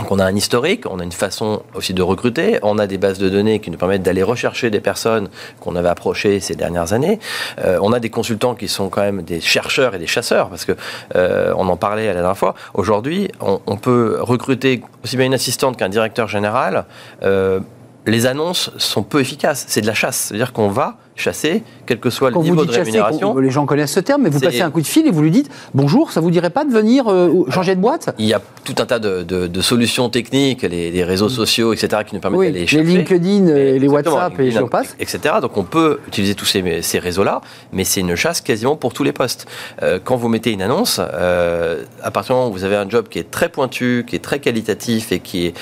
Donc, 0.00 0.12
on 0.12 0.18
a 0.18 0.24
un 0.24 0.34
historique, 0.34 0.84
on 0.90 0.98
a 0.98 1.04
une 1.04 1.12
façon 1.12 1.62
aussi 1.74 1.92
de 1.92 2.00
recruter, 2.00 2.58
on 2.62 2.78
a 2.78 2.86
des 2.86 2.96
bases 2.96 3.18
de 3.18 3.28
données 3.28 3.60
qui 3.60 3.70
nous 3.70 3.76
permettent 3.76 4.02
d'aller 4.02 4.22
rechercher 4.22 4.70
des 4.70 4.80
personnes 4.80 5.28
qu'on 5.60 5.76
avait 5.76 5.90
approchées 5.90 6.40
ces 6.40 6.54
dernières 6.54 6.94
années. 6.94 7.18
Euh, 7.62 7.78
on 7.82 7.92
a 7.92 8.00
des 8.00 8.08
consultants 8.08 8.54
qui 8.54 8.66
sont 8.66 8.88
quand 8.88 9.02
même 9.02 9.20
des 9.22 9.42
chercheurs 9.42 9.94
et 9.94 9.98
des 9.98 10.06
chasseurs, 10.06 10.48
parce 10.48 10.64
que 10.64 10.72
euh, 11.16 11.52
on 11.54 11.68
en 11.68 11.76
parlait 11.76 12.04
à 12.04 12.14
la 12.14 12.20
dernière 12.20 12.38
fois. 12.38 12.54
Aujourd'hui, 12.72 13.30
on, 13.40 13.76
peut 13.76 14.16
recruter 14.20 14.82
aussi 15.04 15.18
bien 15.18 15.26
une 15.26 15.34
assistante 15.34 15.76
qu'un 15.76 15.90
directeur 15.90 16.28
général. 16.28 16.86
Euh, 17.22 17.60
les 18.06 18.24
annonces 18.24 18.70
sont 18.78 19.02
peu 19.02 19.20
efficaces. 19.20 19.66
C'est 19.68 19.82
de 19.82 19.86
la 19.86 19.94
chasse. 19.94 20.16
C'est-à-dire 20.16 20.54
qu'on 20.54 20.68
va 20.68 20.96
chasser, 21.20 21.62
quel 21.86 22.00
que 22.00 22.10
soit 22.10 22.30
Quand 22.32 22.40
le 22.40 22.46
vous 22.46 22.50
niveau 22.52 22.62
dites 22.62 22.70
de 22.70 22.76
chasser, 22.76 22.90
rémunération. 22.90 23.36
les 23.38 23.50
gens 23.50 23.66
connaissent 23.66 23.92
ce 23.92 24.00
terme, 24.00 24.22
mais 24.22 24.30
vous 24.30 24.40
passez 24.40 24.60
un 24.62 24.70
coup 24.70 24.80
de 24.80 24.86
fil 24.86 25.06
et 25.06 25.10
vous 25.10 25.22
lui 25.22 25.30
dites 25.30 25.50
bonjour, 25.74 26.10
ça 26.12 26.20
vous 26.20 26.30
dirait 26.30 26.50
pas 26.50 26.64
de 26.64 26.70
venir 26.72 27.04
euh, 27.08 27.44
changer 27.50 27.74
de 27.76 27.80
boîte? 27.80 28.14
Il 28.18 28.26
y 28.26 28.34
a 28.34 28.40
tout 28.64 28.74
un 28.78 28.86
tas 28.86 28.98
de, 28.98 29.22
de- 29.22 29.46
de 29.46 29.60
solutions 29.60 30.08
techniques, 30.08 30.62
les, 30.62 30.90
les 30.90 31.04
réseaux 31.04 31.28
sociaux, 31.28 31.72
etc., 31.72 32.02
qui 32.06 32.14
nous 32.14 32.20
permettent 32.20 32.40
Oui, 32.40 32.46
d'aller 32.46 32.60
les 32.60 32.66
chercher. 32.66 32.84
LinkedIn, 32.86 33.46
euh, 33.48 33.78
les 33.78 33.84
Exactement, 33.84 34.14
WhatsApp 34.16 34.32
et 34.40 34.42
LinkedIn, 34.44 34.60
j'en 34.60 34.68
passe. 34.68 34.96
Etc. 34.98 35.18
Donc 35.42 35.56
on 35.56 35.64
peut 35.64 36.00
utiliser 36.08 36.34
tous 36.34 36.44
ces, 36.46 36.82
ces 36.82 36.98
réseaux-là, 36.98 37.40
mais 37.72 37.84
c'est 37.84 38.00
une 38.00 38.14
chasse 38.16 38.40
quasiment 38.40 38.76
pour 38.76 38.92
tous 38.92 39.04
les 39.04 39.12
postes. 39.12 39.46
Euh, 39.82 39.98
quand 40.02 40.16
vous 40.16 40.28
mettez 40.28 40.52
une 40.52 40.62
annonce, 40.62 41.00
euh, 41.00 41.82
à 42.02 42.10
partir 42.10 42.34
du 42.34 42.38
moment 42.40 42.50
où 42.50 42.54
vous 42.54 42.64
avez 42.64 42.76
un 42.76 42.88
job 42.88 43.06
qui 43.08 43.18
est 43.18 43.30
très 43.30 43.48
pointu, 43.48 44.04
qui 44.08 44.16
est 44.16 44.20
très 44.20 44.38
qualitatif 44.40 45.12
et 45.12 45.20
qui 45.20 45.46
est 45.46 45.54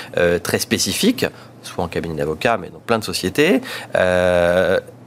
très 0.43 0.59
spécifique, 0.59 1.27
soit 1.63 1.83
en 1.85 1.89
cabinet 1.89 2.15
d'avocat, 2.15 2.57
mais 2.61 2.69
dans 2.71 2.79
plein 2.79 2.99
de 2.99 3.05
sociétés, 3.05 3.61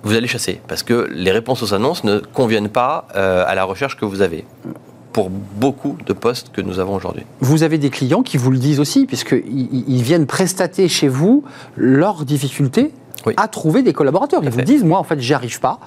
vous 0.03 0.15
allez 0.15 0.27
chasser 0.27 0.61
parce 0.67 0.83
que 0.83 1.07
les 1.11 1.31
réponses 1.31 1.63
aux 1.63 1.73
annonces 1.73 2.03
ne 2.03 2.19
conviennent 2.19 2.69
pas 2.69 3.07
euh, 3.15 3.43
à 3.47 3.55
la 3.55 3.63
recherche 3.63 3.97
que 3.97 4.05
vous 4.05 4.21
avez 4.21 4.45
pour 5.13 5.29
beaucoup 5.29 5.97
de 6.05 6.13
postes 6.13 6.51
que 6.51 6.61
nous 6.61 6.79
avons 6.79 6.95
aujourd'hui. 6.95 7.23
Vous 7.41 7.63
avez 7.63 7.77
des 7.77 7.89
clients 7.89 8.23
qui 8.23 8.37
vous 8.37 8.51
le 8.51 8.57
disent 8.57 8.79
aussi, 8.79 9.05
puisqu'ils 9.05 9.85
ils 9.87 10.03
viennent 10.03 10.25
prestater 10.25 10.87
chez 10.87 11.07
vous 11.07 11.43
leurs 11.75 12.23
difficultés 12.23 12.91
Oui. 13.25 13.33
à 13.37 13.47
trouver 13.47 13.83
des 13.83 13.93
collaborateurs. 13.93 14.41
Ils 14.43 14.49
vous 14.49 14.61
disent, 14.61 14.83
moi, 14.83 14.99
en 14.99 15.03
fait, 15.03 15.19
j'y 15.19 15.33
arrive 15.33 15.59
pas. 15.59 15.79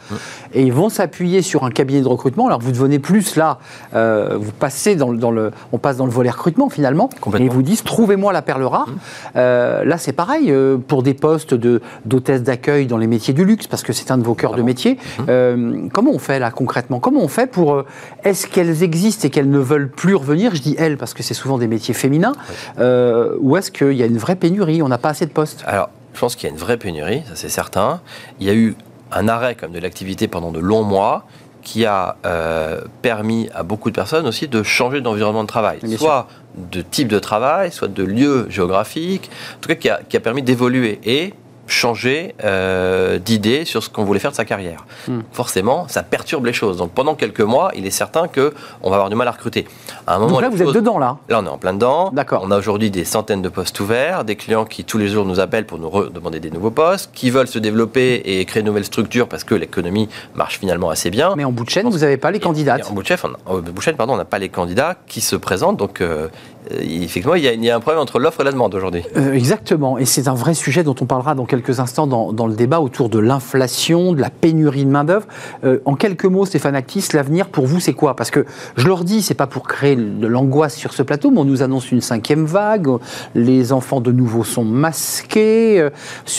Et 0.53 0.63
ils 0.63 0.73
vont 0.73 0.89
s'appuyer 0.89 1.43
sur 1.43 1.65
un 1.65 1.71
cabinet 1.71 2.01
de 2.03 2.09
recrutement. 2.09 2.47
Alors, 2.47 2.61
vous 2.61 2.73
devenez 2.73 2.99
plus 2.99 3.37
là, 3.37 3.59
euh, 3.95 4.37
vous 4.39 4.53
passez 4.53 4.95
dans, 4.97 5.11
le- 5.11 5.19
dans 5.19 5.31
le, 5.31 5.51
on 5.73 5.79
passe 5.79 5.97
dans 5.97 6.07
le 6.07 6.13
volet 6.13 6.31
recrutement 6.31 6.69
finalement. 6.69 7.11
Et 7.39 7.43
ils 7.43 7.51
vous 7.51 7.63
disent, 7.63 7.83
trouvez-moi 7.83 8.33
la 8.33 8.43
perle 8.43 8.63
rare. 8.65 8.89
Euh, 9.37 9.85
là, 9.85 9.99
c'est 9.99 10.13
pareil 10.13 10.51
euh, 10.51 10.77
pour 10.79 11.03
des 11.03 11.15
postes 11.15 11.55
de 11.55 11.81
d'hôtesse 12.05 12.43
d'accueil 12.43 12.87
dans 12.87 12.99
les 12.99 13.07
métiers 13.07 13.35
du 13.35 13.45
luxe, 13.45 13.67
parce 13.67 13.83
que 13.83 13.93
c'est 13.93 14.11
un 14.11 14.19
de 14.19 14.23
vos 14.25 14.35
cœurs 14.35 14.55
de 14.55 14.63
métier. 14.63 14.99
Euh, 15.29 15.89
comment 15.93 16.11
on 16.13 16.19
fait 16.19 16.39
là 16.39 16.51
concrètement? 16.51 17.01
Comment 17.01 17.21
on 17.23 17.29
fait 17.29 17.47
pour 17.51 17.85
est-ce 18.25 18.47
qu'elles 18.47 18.83
existent 18.83 19.27
et 19.27 19.31
qu'elles 19.31 19.51
ne 19.51 19.59
veulent 19.59 19.91
plus 19.91 20.15
revenir? 20.15 20.55
Je 20.55 20.63
dis 20.63 20.77
elles 20.79 20.97
parce 20.97 21.15
que 21.15 21.23
c'est 21.23 21.35
souvent 21.35 21.59
des 21.59 21.67
métiers 21.69 21.95
féminins. 21.95 22.33
Ou 22.79 23.57
est-ce 23.57 23.71
qu'il 23.71 23.93
y 23.93 24.03
a 24.03 24.07
une 24.07 24.19
vraie 24.19 24.37
pénurie? 24.37 24.83
On 24.83 24.89
n'a 24.89 24.99
pas 24.99 25.11
assez 25.11 25.27
de 25.27 25.31
postes. 25.33 25.63
Alors, 25.67 25.89
je 26.15 26.21
pense 26.21 26.37
qu'il 26.37 26.49
y 26.49 26.51
a 26.51 26.55
une 26.55 26.61
vraie 26.61 26.77
pénurie, 26.77 27.23
ça 27.27 27.37
c'est 27.37 27.49
certain. 27.49 28.01
Il 28.41 28.47
y 28.47 28.51
a 28.51 28.55
eu 28.55 28.77
un 29.13 29.29
arrêt 29.29 29.55
comme 29.55 29.73
de 29.73 29.79
l'activité 29.79 30.29
pendant 30.29 30.51
de 30.51 30.61
longs 30.61 30.83
mois 30.83 31.27
qui 31.63 31.87
a 31.87 32.17
euh, 32.27 32.83
permis 33.03 33.49
à 33.55 33.63
beaucoup 33.63 33.91
de 33.91 33.95
personnes 33.95 34.27
aussi 34.27 34.49
de 34.49 34.63
changer 34.63 35.01
d'environnement 35.01 35.43
de 35.43 35.49
travail, 35.49 35.79
Bien 35.83 35.97
soit 35.97 36.29
de 36.57 36.83
type 36.83 37.09
de 37.09 37.19
travail, 37.19 37.73
soit 37.73 37.89
de 37.89 38.05
lieu 38.05 38.47
géographique, 38.51 39.31
en 39.57 39.61
tout 39.61 39.69
cas 39.69 39.75
qui 39.75 39.89
a, 39.89 40.01
qui 40.09 40.17
a 40.17 40.21
permis 40.21 40.43
d'évoluer. 40.43 41.01
Et 41.05 41.35
changer 41.67 42.35
euh, 42.45 43.19
d'idée 43.19 43.65
sur 43.65 43.83
ce 43.83 43.89
qu'on 43.89 44.05
voulait 44.05 44.21
faire 44.21 44.31
de 44.31 44.37
sa 44.37 44.45
carrière. 44.45 44.87
Hmm. 45.09 45.21
Forcément, 45.33 45.87
ça 45.89 46.03
perturbe 46.03 46.47
les 46.47 46.53
choses. 46.53 46.77
Donc 46.77 46.93
pendant 46.93 47.15
quelques 47.15 47.41
mois, 47.41 47.71
il 47.75 47.87
est 47.87 47.91
certain 47.91 48.29
que 48.29 48.53
on 48.83 48.91
va 48.91 48.97
avoir 48.97 49.11
du 49.11 49.17
mal 49.17 49.29
à 49.29 49.33
recruter. 49.33 49.67
À 50.07 50.17
un 50.17 50.19
moment, 50.19 50.33
Donc 50.33 50.43
là, 50.43 50.49
vous 50.49 50.63
êtes 50.63 50.73
dedans 50.73 50.99
là. 50.99 51.19
Là, 51.29 51.41
on 51.43 51.47
est 51.47 51.49
en 51.49 51.59
plein 51.59 51.73
dedans. 51.73 52.11
D'accord. 52.13 52.43
On 52.45 52.51
a 52.51 52.59
aujourd'hui 52.59 52.91
des 52.91 53.05
centaines 53.05 53.43
de 53.43 53.49
postes 53.49 53.79
ouverts, 53.81 54.25
des 54.25 54.37
clients 54.37 54.65
qui 54.65 54.85
tous 54.85 54.99
les 54.99 55.09
jours 55.09 55.25
nous 55.25 55.41
appellent 55.41 55.67
pour 55.67 55.79
nous 55.79 56.09
demander 56.11 56.41
des 56.41 56.51
nouveaux 56.51 56.71
postes, 56.71 57.11
qui 57.13 57.31
veulent 57.31 57.49
se 57.49 57.59
développer 57.59 58.23
et 58.25 58.45
créer 58.45 58.63
de 58.63 58.69
nouvelles 58.69 58.85
structures 58.85 59.29
parce 59.29 59.45
que 59.45 59.55
l'économie 59.55 60.09
marche 60.35 60.59
finalement 60.59 60.91
assez 60.91 61.11
bien. 61.11 61.35
Mais 61.37 61.45
en 61.45 61.53
bout 61.53 61.65
de 61.65 61.71
chaîne, 61.71 61.89
vous 61.89 61.99
n'avez 61.99 62.17
pas 62.17 62.31
les 62.31 62.41
et 62.45 62.47
En 62.47 62.93
bout 62.93 63.03
de, 63.03 63.81
chaîne, 63.81 63.97
pardon, 63.97 64.15
on 64.15 64.17
n'a 64.17 64.25
pas 64.25 64.39
les 64.39 64.49
candidats 64.49 64.97
qui 65.07 65.21
se 65.21 65.37
présentent. 65.37 65.77
Donc, 65.77 66.01
euh, 66.01 66.29
effectivement, 66.71 67.35
il 67.35 67.45
y, 67.45 67.49
a, 67.49 67.53
il 67.53 67.65
y 67.65 67.71
a 67.71 67.77
un 67.77 67.81
problème 67.81 68.01
entre 68.01 68.19
l'offre 68.19 68.41
et 68.41 68.45
la 68.45 68.53
demande 68.53 68.75
aujourd'hui. 68.75 69.03
Euh, 69.17 69.33
exactement, 69.33 69.99
et 69.99 70.05
c'est 70.05 70.29
un 70.29 70.35
vrai 70.35 70.55
sujet 70.55 70.83
dont 70.83 70.95
on 71.01 71.07
parlera 71.07 71.35
dans 71.35 71.45
quelques 71.45 71.81
instants 71.81 72.07
dans, 72.07 72.33
dans 72.33 72.47
le 72.47 72.55
débat 72.55 72.81
autour 72.81 73.09
de 73.09 73.19
l'inflation, 73.19 74.13
de 74.13 74.21
la 74.21 74.31
pénurie 74.31 74.85
de 74.85 74.91
main-d'œuvre. 74.91 75.27
Euh, 75.65 75.81
en 75.85 75.95
quelques 75.95 76.25
mots, 76.25 76.47
Stéphane 76.47 76.75
Actis, 76.75 77.09
l'avenir 77.13 77.49
pour 77.49 77.67
vous, 77.67 77.81
c'est 77.81 77.93
quoi? 77.93 78.17
Parce 78.17 78.31
que 78.31 78.45
je 78.77 78.87
leur 78.87 79.05
dis, 79.05 79.23
c'est 79.23 79.35
pas 79.35 79.47
pour 79.47 79.69
créer 79.69 79.97
de 79.97 80.27
l'angoisse 80.27 80.75
sur 80.75 80.93
ce 80.93 81.03
plateau, 81.03 81.31
mais 81.31 81.41
on 81.41 81.45
nous 81.45 81.63
annonce 81.63 81.93
une 81.93 82.01
cinquième 82.01 82.45
vague, 82.45 82.89
les 83.35 83.73
enfants 83.73 84.01
de 84.01 84.13
nouveau 84.13 84.45
sont 84.45 84.65
masqués, 84.65 85.81
euh, 85.81 85.91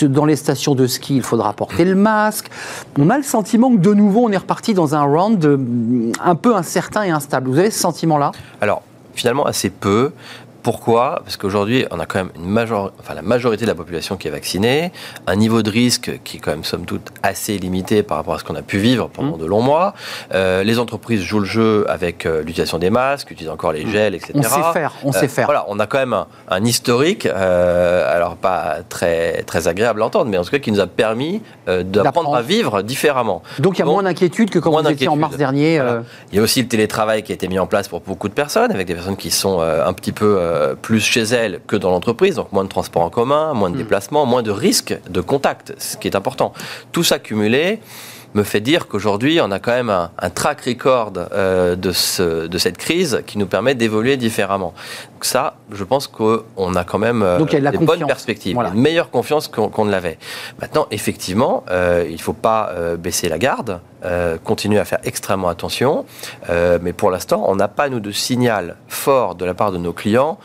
dans 0.04 0.26
les 0.26 0.36
stations 0.36 0.76
de 0.76 0.88
ski, 0.88 1.18
il 1.18 1.24
faudra 1.24 1.54
porter 1.54 1.86
le 1.86 1.96
masque. 1.96 2.50
On 3.00 3.10
a 3.10 3.18
le 3.18 3.24
sentiment 3.24 3.72
que 3.72 3.80
de 3.80 3.94
nouveau, 3.94 4.22
on 4.26 4.32
est 4.32 4.38
reparti 4.38 4.74
dans 4.74 4.96
un 4.96 5.04
round 5.04 5.44
euh, 5.46 5.58
un 6.24 6.36
peu 6.36 6.56
incertain 6.56 7.04
et 7.04 7.10
instable. 7.10 7.50
Vous 7.50 7.60
avez 7.60 7.72
ce 7.72 7.80
sentiment-là? 7.80 8.32
Alors, 8.62 8.82
finalement, 9.16 9.46
assez 9.46 9.70
peu. 9.70 10.12
Pourquoi? 10.66 11.22
Parce 11.24 11.38
qu'aujourd'hui, 11.38 11.86
on 11.92 12.00
a 12.00 12.08
quand 12.08 12.18
même 12.18 12.32
une 12.36 12.48
major... 12.48 12.92
enfin, 13.00 13.14
la 13.14 13.22
majorité 13.22 13.66
de 13.66 13.70
la 13.70 13.76
population 13.76 14.18
qui 14.18 14.28
est 14.28 14.32
vaccinée, 14.32 14.92
un 15.28 15.36
niveau 15.36 15.62
de 15.62 15.70
risque 15.70 16.20
qui 16.24 16.38
est 16.38 16.40
quand 16.40 16.50
même 16.50 16.64
somme 16.64 16.86
toute 16.86 17.12
assez 17.22 17.60
limité 17.60 18.02
par 18.02 18.18
rapport 18.18 18.34
à 18.34 18.40
ce 18.40 18.44
qu'on 18.44 18.56
a 18.56 18.64
pu 18.64 18.80
vivre 18.80 19.08
pendant 19.08 19.38
mmh. 19.38 19.42
de 19.42 19.46
longs 19.46 19.62
mois. 19.62 19.94
Euh, 20.34 20.64
les 20.64 20.80
entreprises 20.80 21.22
jouent 21.22 21.42
le 21.42 21.46
jeu 21.46 21.86
avec 21.88 22.26
euh, 22.26 22.40
l'utilisation 22.40 22.80
des 22.80 22.90
masques, 22.90 23.30
utilisent 23.30 23.52
encore 23.52 23.74
les 23.74 23.86
mmh. 23.86 23.92
gels, 23.92 24.16
etc. 24.16 24.34
On 24.34 24.42
sait 24.42 24.74
faire, 24.74 24.94
on 25.04 25.12
sait 25.12 25.28
faire. 25.28 25.46
Voilà, 25.46 25.66
on 25.68 25.80
a 25.80 25.86
quand 25.86 26.00
même 26.00 26.16
un, 26.50 26.66
historique, 26.66 27.28
alors 27.28 28.36
pas 28.36 28.78
très, 28.90 29.44
très 29.44 29.68
agréable 29.68 30.02
à 30.02 30.06
entendre, 30.08 30.32
mais 30.32 30.40
en 30.40 30.44
tout 30.44 30.50
cas 30.50 30.58
qui 30.58 30.72
nous 30.72 30.80
a 30.80 30.88
permis 30.88 31.44
d'apprendre 31.68 32.34
à 32.34 32.42
vivre 32.42 32.82
différemment. 32.82 33.44
Donc 33.60 33.78
il 33.78 33.82
y 33.82 33.84
a 33.84 33.86
moins 33.86 34.02
d'inquiétude 34.02 34.50
que 34.50 34.58
quand 34.58 34.72
vous 34.72 34.90
étiez 34.90 35.10
en 35.10 35.16
mars 35.16 35.38
dernier. 35.38 35.80
Il 36.32 36.38
y 36.38 36.40
a 36.40 36.42
aussi 36.42 36.64
le 36.64 36.68
télétravail 36.68 37.22
qui 37.22 37.34
a 37.34 37.36
été 37.36 37.48
mis 37.48 37.60
en 37.60 37.68
place 37.68 37.88
pour 37.88 38.02
beaucoup 38.02 38.30
de 38.30 38.34
personnes, 38.34 38.72
avec 38.72 38.88
des 38.88 38.96
personnes 38.96 39.16
qui 39.16 39.30
sont 39.30 39.60
un 39.60 39.94
petit 39.94 40.12
peu 40.12 40.55
euh, 40.56 40.76
plus 40.76 41.02
chez 41.02 41.22
elles 41.22 41.60
que 41.68 41.76
dans 41.76 41.92
l'entreprise, 41.92 42.36
donc 42.36 42.52
moins 42.52 42.64
de 42.64 42.70
transports 42.70 43.04
en 43.04 43.10
commun, 43.10 43.54
moins 43.54 43.70
de 43.70 43.76
mm. 43.76 43.80
déplacements, 43.80 44.26
moins 44.26 44.44
de 44.44 44.52
risques 44.52 44.98
de 45.10 45.22
contact, 45.22 45.74
ce 45.78 45.98
qui 45.98 46.08
est 46.08 46.16
important. 46.16 46.54
Tout 46.92 47.04
ça 47.04 47.20
cumulé 47.20 47.80
me 48.36 48.44
fait 48.44 48.60
dire 48.60 48.88
qu'aujourd'hui, 48.88 49.40
on 49.42 49.50
a 49.50 49.60
quand 49.60 49.72
même 49.72 49.90
un, 49.90 50.30
track 50.30 50.62
record 50.66 51.14
euh, 51.32 51.76
de, 51.76 51.92
ce, 51.92 52.48
de 52.48 52.58
cette 52.58 52.78
crise 52.78 53.24
qui 53.26 53.38
nous 53.38 53.46
permet 53.46 53.76
d'évoluer 53.76 54.18
différemment. 54.18 54.74
Donc 55.14 55.26
ça, 55.26 55.56
je 55.72 55.84
pense 55.84 56.08
qu'on 56.08 56.76
a 56.76 56.84
quand 56.84 57.00
même 57.00 57.24
euh, 57.24 57.40
des 57.40 57.78
bonnes 57.78 58.06
perspectives, 58.06 58.58
une 58.58 58.82
meilleure 58.82 59.10
confiance 59.10 59.48
qu'on 59.48 59.86
ne 59.86 59.92
l'avait. 59.92 60.20
Maintenant, 60.62 60.86
effectivement, 60.92 61.64
il 61.70 62.12
ne 62.12 62.18
faut 62.18 62.34
pas 62.34 62.74
baisser 63.00 63.30
la 63.30 63.38
garde, 63.38 63.80
continuer 64.44 64.80
à 64.80 64.86
faire 64.86 65.00
extrêmement 65.04 65.48
attention, 65.48 66.06
mais 66.50 66.94
pour 66.94 67.12
l'instant, 67.12 67.46
on 67.48 67.56
n'a 67.56 67.70
pas, 67.70 67.90
nous, 67.90 68.02
de 68.02 68.12
signal 68.12 68.76
fort 68.88 69.36
de 69.36 69.46
la 69.46 69.54
part 69.54 69.72
de 69.72 69.78
nos 69.78 69.94
clients 69.94 70.38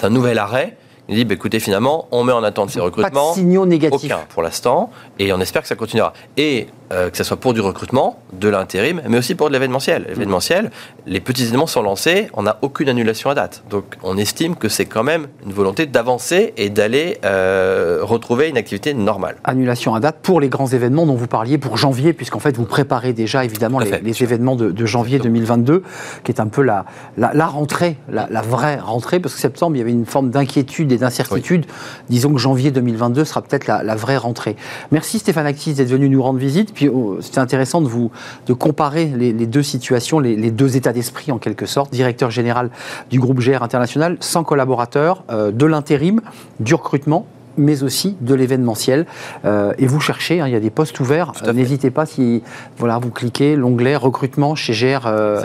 d'un 0.00 0.10
nouvel 0.10 0.38
arrêt 0.38 0.76
il 1.08 1.14
dit, 1.14 1.24
bah, 1.24 1.34
écoutez, 1.34 1.60
finalement, 1.60 2.08
on 2.10 2.24
met 2.24 2.32
en 2.32 2.42
attente 2.42 2.70
ces 2.70 2.80
recrutements. 2.80 3.28
Pas 3.28 3.30
de 3.30 3.34
signaux 3.34 3.64
négatifs. 3.64 4.12
Aucun 4.12 4.24
pour 4.28 4.42
l'instant, 4.42 4.90
et 5.18 5.32
on 5.32 5.40
espère 5.40 5.62
que 5.62 5.68
ça 5.68 5.76
continuera. 5.76 6.12
Et 6.36 6.66
euh, 6.92 7.10
que 7.10 7.16
ce 7.16 7.24
soit 7.24 7.36
pour 7.36 7.52
du 7.52 7.60
recrutement, 7.60 8.20
de 8.32 8.48
l'intérim, 8.48 9.02
mais 9.08 9.18
aussi 9.18 9.34
pour 9.34 9.48
de 9.48 9.52
l'événementiel. 9.52 10.04
L'événementiel, 10.08 10.70
les 11.06 11.20
petits 11.20 11.42
événements 11.42 11.66
sont 11.66 11.82
lancés, 11.82 12.28
on 12.34 12.42
n'a 12.42 12.58
aucune 12.62 12.88
annulation 12.88 13.30
à 13.30 13.34
date. 13.34 13.64
Donc 13.70 13.96
on 14.02 14.16
estime 14.16 14.54
que 14.54 14.68
c'est 14.68 14.86
quand 14.86 15.02
même 15.02 15.26
une 15.44 15.52
volonté 15.52 15.86
d'avancer 15.86 16.52
et 16.56 16.70
d'aller 16.70 17.18
euh, 17.24 18.00
retrouver 18.02 18.48
une 18.48 18.56
activité 18.56 18.94
normale. 18.94 19.36
Annulation 19.44 19.94
à 19.94 20.00
date 20.00 20.18
pour 20.22 20.40
les 20.40 20.48
grands 20.48 20.68
événements 20.68 21.06
dont 21.06 21.14
vous 21.14 21.26
parliez 21.26 21.58
pour 21.58 21.76
janvier, 21.76 22.12
puisqu'en 22.12 22.38
fait 22.38 22.56
vous 22.56 22.64
préparez 22.64 23.12
déjà 23.12 23.44
évidemment 23.44 23.80
les, 23.80 24.22
événements 24.22 24.56
de, 24.56 24.86
janvier 24.86 25.18
2022, 25.18 25.82
qui 26.24 26.32
est 26.32 26.40
un 26.40 26.46
peu 26.46 26.62
la, 26.62 26.84
la, 27.16 27.46
rentrée, 27.46 27.96
la, 28.08 28.26
vraie 28.42 28.78
rentrée, 28.78 29.20
parce 29.20 29.34
que 29.34 29.40
septembre 29.40 29.76
il 29.76 29.80
y 29.80 29.82
avait 29.82 29.90
une 29.90 30.06
forme 30.06 30.30
d'inquiétude 30.30 30.92
et 30.92 30.98
d'incertitude. 30.98 31.66
Disons 32.08 32.32
que 32.32 32.38
janvier 32.38 32.70
2022 32.70 33.24
sera 33.24 33.42
peut-être 33.42 33.66
la, 33.66 33.96
vraie 33.96 34.16
rentrée. 34.16 34.56
Merci 34.92 35.18
Stéphane 35.18 35.46
Actis 35.46 35.74
d'être 35.74 35.88
venu 35.88 36.08
nous 36.08 36.22
rendre 36.22 36.38
visite 36.38 36.75
puis 36.76 36.88
oh, 36.88 37.16
c'était 37.20 37.40
intéressant 37.40 37.80
de 37.80 37.88
vous 37.88 38.12
de 38.46 38.52
comparer 38.52 39.06
les, 39.06 39.32
deux 39.32 39.62
situations, 39.62 40.20
les, 40.20 40.50
deux 40.50 40.76
états 40.76 40.92
d'esprit 40.92 41.32
en 41.32 41.38
quelque 41.38 41.66
sorte. 41.66 41.90
Directeur 41.90 42.30
général 42.30 42.70
du 43.10 43.18
groupe 43.18 43.40
GR 43.40 43.62
International, 43.62 44.16
sans 44.20 44.44
collaborateurs, 44.44 45.24
euh, 45.30 45.50
de 45.50 45.66
l'intérim, 45.66 46.20
du 46.60 46.74
recrutement 46.74 47.26
mais 47.56 47.82
aussi 47.82 48.16
de 48.20 48.34
l'événementiel. 48.34 49.06
Euh, 49.44 49.72
et 49.78 49.86
vous 49.86 50.00
cherchez, 50.00 50.40
hein, 50.40 50.46
il 50.46 50.52
y 50.52 50.56
a 50.56 50.60
des 50.60 50.70
postes 50.70 50.98
ouverts. 51.00 51.32
N'hésitez 51.52 51.90
pas 51.90 52.06
si 52.06 52.42
voilà, 52.78 52.98
vous 52.98 53.10
cliquez 53.10 53.56
l'onglet 53.56 53.96
recrutement 53.96 54.54
chez 54.54 54.72
GR 54.72 55.06
euh, 55.06 55.42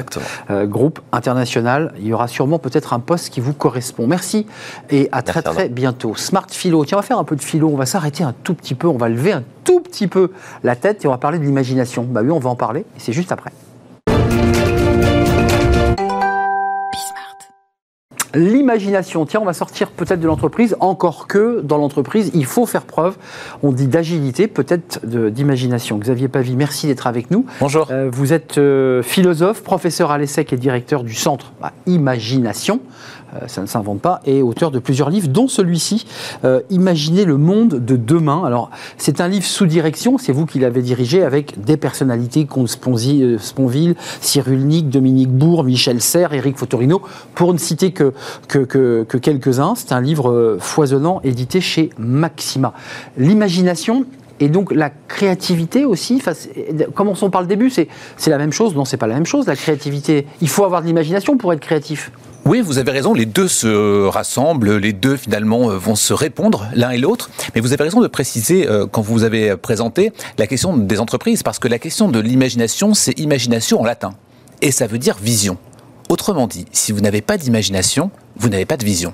euh, 0.49 0.65
Groupe 0.65 0.99
International. 1.11 1.93
Il 1.99 2.07
y 2.07 2.13
aura 2.13 2.27
sûrement 2.27 2.59
peut-être 2.59 2.93
un 2.93 2.99
poste 2.99 3.29
qui 3.29 3.39
vous 3.39 3.53
correspond. 3.53 4.07
Merci 4.07 4.45
et 4.89 5.09
à 5.11 5.21
très 5.21 5.41
très 5.41 5.69
bientôt. 5.69 6.15
Smart 6.15 6.47
Philo. 6.49 6.85
Tiens, 6.85 6.97
on 6.97 7.01
va 7.01 7.07
faire 7.07 7.19
un 7.19 7.23
peu 7.23 7.35
de 7.35 7.41
philo. 7.41 7.69
On 7.69 7.77
va 7.77 7.85
s'arrêter 7.85 8.23
un 8.23 8.33
tout 8.43 8.53
petit 8.53 8.75
peu. 8.75 8.87
On 8.87 8.97
va 8.97 9.09
lever 9.09 9.31
un 9.31 9.43
tout 9.63 9.79
petit 9.79 10.07
peu 10.07 10.31
la 10.63 10.75
tête 10.75 11.03
et 11.05 11.07
on 11.07 11.11
va 11.11 11.17
parler 11.17 11.39
de 11.39 11.43
l'imagination. 11.43 12.03
Bah 12.03 12.21
oui, 12.23 12.31
on 12.31 12.39
va 12.39 12.49
en 12.49 12.55
parler. 12.55 12.81
Et 12.81 12.99
c'est 12.99 13.13
juste 13.13 13.31
après. 13.31 13.51
L'imagination, 18.33 19.25
tiens, 19.25 19.41
on 19.41 19.45
va 19.45 19.53
sortir 19.53 19.89
peut-être 19.91 20.19
de 20.19 20.27
l'entreprise, 20.27 20.75
encore 20.79 21.27
que 21.27 21.61
dans 21.61 21.77
l'entreprise, 21.77 22.31
il 22.33 22.45
faut 22.45 22.65
faire 22.65 22.83
preuve, 22.83 23.15
on 23.61 23.71
dit 23.71 23.87
d'agilité, 23.87 24.47
peut-être 24.47 25.05
d'imagination. 25.05 25.97
Xavier 25.97 26.27
Pavie, 26.27 26.55
merci 26.55 26.87
d'être 26.87 27.07
avec 27.07 27.29
nous. 27.31 27.45
Bonjour. 27.59 27.87
Euh, 27.91 28.09
vous 28.11 28.33
êtes 28.33 28.57
euh, 28.57 29.03
philosophe, 29.03 29.63
professeur 29.63 30.11
à 30.11 30.17
l'ESSEC 30.17 30.53
et 30.53 30.57
directeur 30.57 31.03
du 31.03 31.13
centre 31.13 31.51
Imagination. 31.85 32.79
Euh, 33.35 33.47
ça 33.47 33.61
ne 33.61 33.67
s'invente 33.67 34.01
pas, 34.01 34.21
et 34.25 34.41
auteur 34.41 34.71
de 34.71 34.79
plusieurs 34.79 35.09
livres, 35.09 35.27
dont 35.27 35.47
celui-ci, 35.47 36.05
euh, 36.43 36.61
Imaginer 36.69 37.25
le 37.25 37.37
monde 37.37 37.83
de 37.83 37.95
demain. 37.95 38.43
Alors, 38.45 38.71
c'est 38.97 39.21
un 39.21 39.27
livre 39.27 39.45
sous 39.45 39.65
direction, 39.65 40.17
c'est 40.17 40.31
vous 40.31 40.45
qui 40.45 40.59
l'avez 40.59 40.81
dirigé, 40.81 41.23
avec 41.23 41.63
des 41.63 41.77
personnalités, 41.77 42.45
Comte 42.45 42.77
euh, 42.85 43.37
Sponville, 43.37 43.95
Cyrulnik, 44.19 44.89
Dominique 44.89 45.31
Bourg, 45.31 45.63
Michel 45.63 46.01
Serres, 46.01 46.33
Éric 46.33 46.57
Fotorino, 46.57 47.01
pour 47.35 47.53
ne 47.53 47.57
citer 47.57 47.91
que 47.91 48.13
quelques-uns. 48.47 49.75
C'est 49.75 49.91
un 49.91 50.01
livre 50.01 50.57
foisonnant, 50.59 51.21
édité 51.23 51.61
chez 51.61 51.89
Maxima. 51.97 52.73
L'imagination, 53.17 54.05
et 54.39 54.49
donc 54.49 54.73
la 54.73 54.89
créativité 54.89 55.85
aussi, 55.85 56.21
commençons 56.95 57.29
par 57.29 57.41
le 57.41 57.47
début, 57.47 57.69
c'est 57.69 57.87
la 58.27 58.37
même 58.37 58.51
chose 58.51 58.75
Non, 58.75 58.85
c'est 58.85 58.97
pas 58.97 59.07
la 59.07 59.15
même 59.15 59.25
chose. 59.25 59.45
La 59.47 59.55
créativité, 59.55 60.27
il 60.41 60.49
faut 60.49 60.65
avoir 60.65 60.81
de 60.81 60.87
l'imagination 60.87 61.37
pour 61.37 61.53
être 61.53 61.59
créatif. 61.59 62.11
Oui, 62.43 62.61
vous 62.61 62.79
avez 62.79 62.91
raison, 62.91 63.13
les 63.13 63.27
deux 63.27 63.47
se 63.47 64.07
rassemblent, 64.07 64.77
les 64.77 64.93
deux 64.93 65.15
finalement 65.15 65.69
euh, 65.69 65.77
vont 65.77 65.95
se 65.95 66.11
répondre 66.11 66.67
l'un 66.73 66.89
et 66.89 66.97
l'autre. 66.97 67.29
Mais 67.53 67.61
vous 67.61 67.71
avez 67.71 67.83
raison 67.83 68.01
de 68.01 68.07
préciser, 68.07 68.67
euh, 68.67 68.87
quand 68.87 69.03
vous 69.03 69.23
avez 69.23 69.55
présenté, 69.55 70.11
la 70.39 70.47
question 70.47 70.75
des 70.75 70.99
entreprises, 70.99 71.43
parce 71.43 71.59
que 71.59 71.67
la 71.67 71.77
question 71.77 72.09
de 72.09 72.19
l'imagination, 72.19 72.95
c'est 72.95 73.19
imagination 73.19 73.79
en 73.81 73.83
latin. 73.83 74.13
Et 74.63 74.71
ça 74.71 74.87
veut 74.87 74.97
dire 74.97 75.17
vision. 75.21 75.57
Autrement 76.09 76.47
dit, 76.47 76.65
si 76.71 76.91
vous 76.91 76.99
n'avez 76.99 77.21
pas 77.21 77.37
d'imagination, 77.37 78.09
vous 78.37 78.49
n'avez 78.49 78.65
pas 78.65 78.77
de 78.77 78.85
vision. 78.85 79.13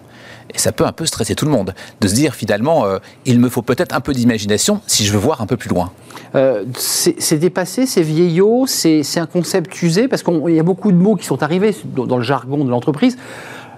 Et 0.54 0.58
ça 0.58 0.72
peut 0.72 0.86
un 0.86 0.92
peu 0.92 1.06
stresser 1.06 1.36
tout 1.36 1.46
le 1.46 1.52
monde, 1.52 1.74
de 2.02 2.08
se 2.08 2.16
dire 2.16 2.34
finalement, 2.34 2.86
euh, 2.86 3.00
il 3.26 3.40
me 3.40 3.50
faut 3.50 3.62
peut-être 3.62 3.94
un 3.94 4.00
peu 4.00 4.14
d'imagination 4.14 4.82
si 4.88 5.06
je 5.06 5.12
veux 5.12 5.20
voir 5.20 5.42
un 5.42 5.46
peu 5.46 5.58
plus 5.58 5.70
loin. 5.70 5.92
Euh, 6.36 6.66
c'est 6.78 7.38
dépassé, 7.38 7.86
c'est 7.86 8.02
vieillot, 8.02 8.66
c'est 8.68 9.04
un 9.18 9.26
concept 9.26 9.82
usé, 9.82 10.08
parce 10.08 10.24
qu'il 10.24 10.56
y 10.56 10.60
a 10.60 10.64
beaucoup 10.64 10.92
de 10.92 10.98
mots 10.98 11.16
qui 11.16 11.26
sont 11.26 11.44
arrivés 11.44 11.76
dans, 11.96 12.18
le 12.18 12.24
jargon 12.24 12.64
de 12.64 12.70
l'entreprise. 12.70 13.18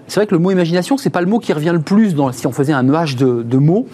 C'est 0.06 0.16
vrai 0.16 0.26
que 0.26 0.34
le 0.34 0.40
mot 0.40 0.50
imagination, 0.50 0.96
c'est 0.96 1.10
pas 1.10 1.20
le 1.20 1.28
mot 1.28 1.38
qui 1.38 1.52
revient 1.52 1.72
le 1.72 1.80
plus 1.80 2.14
si 2.32 2.46
on 2.46 2.52
faisait 2.52 2.72
un 2.72 2.82
nuage 2.82 3.16
de 3.16 3.56
mots. 3.56 3.86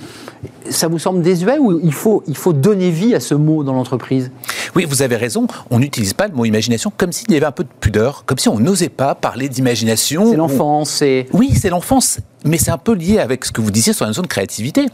Ça 0.70 0.88
vous 0.88 0.98
semble 0.98 1.22
désuet 1.22 1.58
ou 1.58 1.80
il 1.82 1.92
faut, 1.92 2.22
il 2.26 2.36
faut 2.36 2.52
donner 2.52 2.90
vie 2.90 3.14
à 3.14 3.20
ce 3.20 3.34
mot 3.34 3.64
dans 3.64 3.72
l'entreprise? 3.72 4.30
Oui, 4.74 4.84
vous 4.88 5.02
avez 5.02 5.16
raison. 5.16 5.46
On 5.70 5.78
n'utilise 5.78 6.12
pas 6.12 6.28
le 6.28 6.34
mot 6.34 6.44
imagination 6.44 6.92
comme 6.96 7.12
s'il 7.12 7.30
y 7.30 7.36
avait 7.36 7.46
un 7.46 7.52
peu 7.52 7.64
de 7.64 7.68
pudeur, 7.80 8.24
comme 8.26 8.38
si 8.38 8.48
on 8.48 8.58
n'osait 8.58 8.88
pas 8.88 9.14
parler 9.14 9.48
d'imagination. 9.48 10.30
C'est 10.30 10.36
l'enfance. 10.36 10.90
c'est... 10.90 11.26
Oui, 11.32 11.52
c'est 11.54 11.70
l'enfance. 11.70 12.18
Mais 12.44 12.58
c'est 12.58 12.70
un 12.70 12.78
peu 12.78 12.94
lié 12.94 13.18
avec 13.18 13.44
ce 13.44 13.50
que 13.50 13.60
vous 13.60 13.70
disiez 13.70 13.92
sur 13.92 14.04
la 14.04 14.10
notion 14.10 14.22
de 14.22 14.28
créativité. 14.28 14.86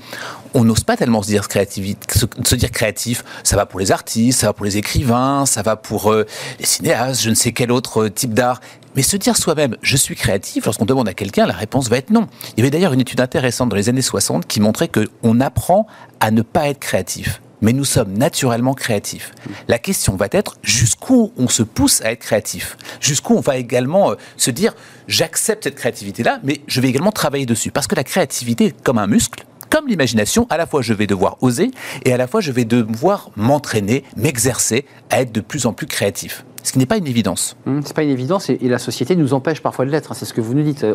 On 0.55 0.65
n'ose 0.65 0.85
pas 0.85 0.97
tellement 0.97 1.23
se 1.23 1.29
dire, 1.29 1.47
se 1.53 2.55
dire 2.55 2.71
créatif. 2.71 3.25
Ça 3.45 3.57
va 3.57 3.67
pour 3.67 3.81
les 3.81 3.93
artistes, 3.93 4.41
ça 4.41 4.47
va 4.49 4.53
pour 4.53 4.65
les 4.65 4.79
écrivains, 4.79 5.45
ça 5.45 5.63
va 5.63 5.77
pour 5.77 6.13
euh, 6.13 6.25
les 6.61 6.67
cinéastes, 6.67 7.23
je 7.23 7.31
ne 7.31 7.35
sais 7.35 7.53
quel 7.53 7.73
autre 7.73 8.05
euh, 8.05 8.11
type 8.11 8.33
d'art. 8.33 8.61
Mais 8.95 9.03
se 9.03 9.17
dire 9.17 9.37
soi-même, 9.37 9.77
je 9.81 9.97
suis 9.97 10.15
créatif, 10.15 10.67
lorsqu'on 10.67 10.85
demande 10.85 11.09
à 11.09 11.15
quelqu'un, 11.15 11.47
la 11.47 11.55
réponse 11.55 11.89
va 11.89 11.97
être 11.97 12.11
non. 12.11 12.27
Il 12.53 12.59
y 12.59 12.61
avait 12.61 12.71
d'ailleurs 12.71 12.93
une 12.93 13.01
étude 13.01 13.21
intéressante 13.21 13.71
dans 13.71 13.77
les 13.77 13.89
années 13.89 14.03
60 14.03 14.47
qui 14.47 14.61
montrait 14.61 14.89
qu'on 14.89 15.41
apprend 15.41 15.87
à 16.21 16.31
ne 16.31 16.43
pas 16.43 16.69
être 16.69 16.79
créatif. 16.79 17.41
Mais 17.63 17.73
nous 17.73 17.85
sommes 17.85 18.13
naturellement 18.13 18.75
créatifs. 18.75 19.33
La 19.69 19.79
question 19.79 20.17
va 20.17 20.27
être 20.33 20.59
jusqu'où 20.63 21.33
on 21.39 21.49
se 21.49 21.63
pousse 21.63 22.03
à 22.03 22.11
être 22.13 22.19
créatif? 22.19 22.77
Jusqu'où 23.01 23.35
on 23.35 23.41
va 23.41 23.57
également 23.57 24.11
euh, 24.11 24.15
se 24.37 24.51
dire, 24.51 24.75
j'accepte 25.07 25.65
cette 25.65 25.77
créativité-là, 25.77 26.41
mais 26.43 26.61
je 26.67 26.81
vais 26.81 26.89
également 26.89 27.13
travailler 27.13 27.47
dessus? 27.47 27.71
Parce 27.71 27.87
que 27.87 27.95
la 27.95 28.05
créativité 28.05 28.67
est 28.67 28.83
comme 28.83 28.99
un 28.99 29.07
muscle 29.07 29.45
comme 29.71 29.89
l'imagination, 29.89 30.47
à 30.51 30.59
la 30.59 30.67
fois 30.67 30.83
je 30.83 30.93
vais 30.93 31.07
devoir 31.07 31.39
oser 31.41 31.71
et 32.05 32.13
à 32.13 32.19
la 32.19 32.27
fois 32.27 32.43
je 32.43 32.53
vais 32.53 32.67
devoir 32.67 33.31
m'entraîner, 33.37 34.05
m'exercer 34.19 34.85
à 35.09 35.23
être 35.23 35.33
de 35.33 35.41
plus 35.41 35.65
en 35.65 35.73
plus 35.73 35.87
créatif 35.87 36.45
ce 36.63 36.73
qui 36.73 36.79
n'est 36.79 36.87
pas 36.87 36.97
une 36.97 37.07
évidence. 37.07 37.57
Ce 37.65 37.71
mmh, 37.71 37.83
c'est 37.85 37.97
pas 37.97 38.03
une 38.03 38.11
évidence 38.11 38.51
et, 38.51 38.59
la 38.63 38.79
société 38.79 39.17
nous 39.17 39.35
empêche 39.35 39.61
parfois 39.61 39.85
de 39.85 39.91
l'être. 39.91 40.13
Hein, 40.13 40.15
c'est 40.17 40.25
ce 40.25 40.33
que 40.33 40.41
vous 40.41 40.55
nous 40.55 40.63
dites. 40.63 40.85
Euh, 40.85 40.95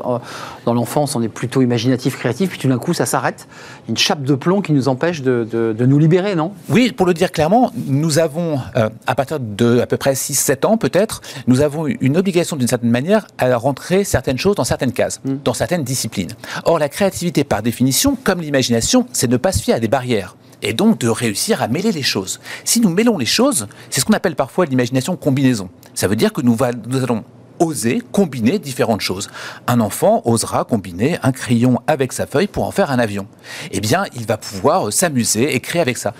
dans 0.65 0.73
l'enfance, 0.73 1.15
on 1.15 1.21
est 1.21 1.27
plutôt 1.27 1.61
imaginatif, 1.61 2.17
créatif, 2.17 2.49
puis 2.49 2.59
tout 2.59 2.67
d'un 2.67 2.77
coup, 2.77 2.93
ça 2.93 3.05
s'arrête. 3.05 3.47
Une 3.87 3.97
chape 3.97 4.23
de 4.23 4.35
plomb 4.35 4.61
qui 4.61 4.73
nous 4.73 4.87
empêche 4.87 5.21
de, 5.21 5.75
nous 5.79 5.99
libérer, 5.99 6.35
non? 6.35 6.53
Oui, 6.69 6.91
pour 6.91 7.05
le 7.05 7.13
dire 7.13 7.31
clairement, 7.31 7.71
nous 7.87 8.19
avons, 8.19 8.59
euh, 8.75 8.89
à 9.05 9.15
partir 9.15 9.39
de 9.39 9.79
à 9.79 9.87
peu 9.87 9.97
près 9.97 10.13
6-7 10.13 10.65
ans 10.65 10.77
peut-être, 10.77 11.21
nous 11.47 11.61
avons 11.61 11.87
une 11.87 12.17
obligation 12.17 12.55
d'une 12.55 12.67
certaine 12.67 12.89
manière 12.89 13.27
à 13.37 13.55
rentrer 13.55 14.03
certaines 14.03 14.37
choses 14.37 14.55
dans 14.55 14.63
certaines 14.63 14.93
cases, 14.93 15.21
mmh. 15.23 15.35
dans 15.43 15.53
certaines 15.53 15.83
disciplines. 15.83 16.31
Or, 16.65 16.79
la 16.79 16.89
créativité, 16.89 17.43
par 17.43 17.61
définition, 17.61 18.17
comme 18.23 18.41
l'imagination, 18.41 19.05
c'est 19.13 19.29
ne 19.29 19.37
pas 19.37 19.51
se 19.51 19.61
fier 19.61 19.75
à 19.75 19.79
des 19.79 19.87
barrières 19.87 20.35
et 20.61 20.73
donc 20.73 20.99
de 20.99 21.09
réussir 21.09 21.61
à 21.61 21.67
mêler 21.67 21.91
les 21.91 22.03
choses. 22.03 22.39
Si 22.63 22.79
nous 22.79 22.89
mêlons 22.89 23.17
les 23.17 23.25
choses, 23.25 23.67
c'est 23.89 24.01
ce 24.01 24.05
qu'on 24.05 24.13
appelle 24.13 24.35
parfois 24.35 24.65
l'imagination 24.65 25.15
combinaison. 25.15 25.69
Ça 25.93 26.07
veut 26.07 26.15
dire 26.15 26.33
que 26.33 26.41
nous, 26.41 26.57
allons 26.61 27.23
oser 27.59 28.01
combiner 28.11 28.59
différentes 28.59 29.01
choses. 29.01 29.29
Un 29.65 29.79
enfant 29.79 30.21
osera 30.25 30.63
combiner 30.63 31.17
un 31.23 31.31
crayon 31.31 31.81
avec 31.87 32.13
sa 32.13 32.27
feuille 32.27 32.47
pour 32.47 32.65
en 32.65 32.71
faire 32.71 32.91
un 32.91 32.99
avion. 32.99 33.27
Eh 33.71 33.79
bien, 33.79 34.05
il 34.15 34.25
va 34.25 34.37
pouvoir 34.37 34.93
s'amuser 34.93 35.55
et 35.55 35.59
créer 35.59 35.81
avec 35.81 35.97
ça. 35.97 36.13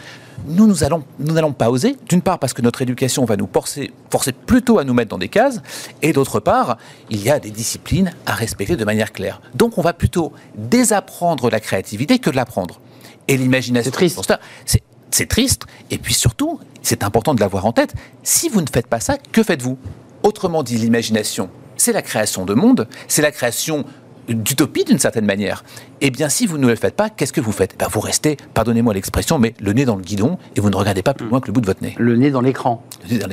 Nous, 0.46 0.67
nous 0.67 0.84
allons, 0.84 1.03
nous 1.20 1.34
n'allons 1.34 1.53
pas 1.53 1.70
oser. 1.70 1.96
D'une 2.08 2.22
part, 2.22 2.39
parce 2.39 2.53
que 2.53 2.62
notre 2.62 2.82
éducation 2.82 3.25
va 3.25 3.36
nous 3.36 3.50
forcer, 3.51 3.91
forcer 4.12 4.32
plutôt 4.32 4.79
à 4.79 4.84
nous 4.84 4.94
mettre 4.94 5.10
dans 5.10 5.17
des 5.17 5.29
cases, 5.29 5.62
et 6.01 6.13
d'autre 6.13 6.39
part, 6.39 6.77
il 7.10 7.22
y 7.22 7.29
a 7.29 7.39
des 7.39 7.50
disciplines 7.50 8.13
à 8.25 8.34
respecter 8.34 8.75
de 8.75 8.86
manière 8.86 9.12
claire. 9.12 9.41
Donc, 9.56 9.77
on 9.77 9.82
va 9.82 9.94
plutôt 9.94 10.32
désapprendre 10.56 11.50
la 11.50 11.60
créativité 11.60 12.20
que 12.20 12.29
de 12.29 12.36
l'apprendre. 12.36 12.79
Et 13.27 13.38
l'imagination. 13.38 13.91
C'est 13.91 13.96
triste. 13.96 14.34
C'est 14.65 14.84
c'est 15.12 15.27
triste. 15.27 15.65
Et 15.91 15.98
puis 15.98 16.13
surtout, 16.13 16.60
c'est 16.81 17.03
important 17.03 17.34
de 17.34 17.39
l'avoir 17.39 17.65
en 17.65 17.72
tête, 17.72 17.93
si 18.24 18.50
vous 18.50 18.62
ne 18.62 18.67
faites 18.72 18.88
pas 18.88 19.00
ça, 19.00 19.17
que 19.31 19.43
faites-vous? 19.43 19.77
Autrement 20.24 20.63
dit, 20.63 20.77
l'imagination, 20.77 21.50
c'est 21.77 21.93
la 21.93 22.01
création 22.01 22.46
de 22.46 22.53
monde, 22.53 22.88
c'est 23.07 23.22
la 23.22 23.31
création 23.31 23.86
d'utopie 24.27 24.84
d'une 24.84 25.00
certaine 25.00 25.25
manière. 25.25 25.63
Eh 26.01 26.12
bien, 26.12 26.27
si 26.27 26.46
vous 26.46 26.57
ne 26.57 26.67
le 26.67 26.75
faites 26.75 26.96
pas, 26.96 27.10
qu'est-ce 27.10 27.31
que 27.31 27.39
vous 27.39 27.53
faites? 27.53 27.77
Ben, 27.79 27.88
Vous 27.89 28.01
restez, 28.01 28.36
pardonnez-moi 28.53 28.93
l'expression, 28.93 29.39
mais 29.39 29.53
le 29.62 29.72
nez 29.72 29.86
dans 29.86 29.96
le 29.96 30.01
guidon 30.01 30.38
et 30.57 30.60
vous 30.60 30.69
ne 30.69 30.75
regardez 30.75 31.01
pas 31.01 31.13
plus 31.13 31.27
loin 31.27 31.39
que 31.39 31.48
le 31.48 31.53
bout 31.53 31.62
de 31.62 31.65
votre 31.65 31.81
nez. 31.81 31.96
Le 31.98 32.17
nez 32.17 32.29
dans 32.29 32.41
l'écran, 32.41 32.84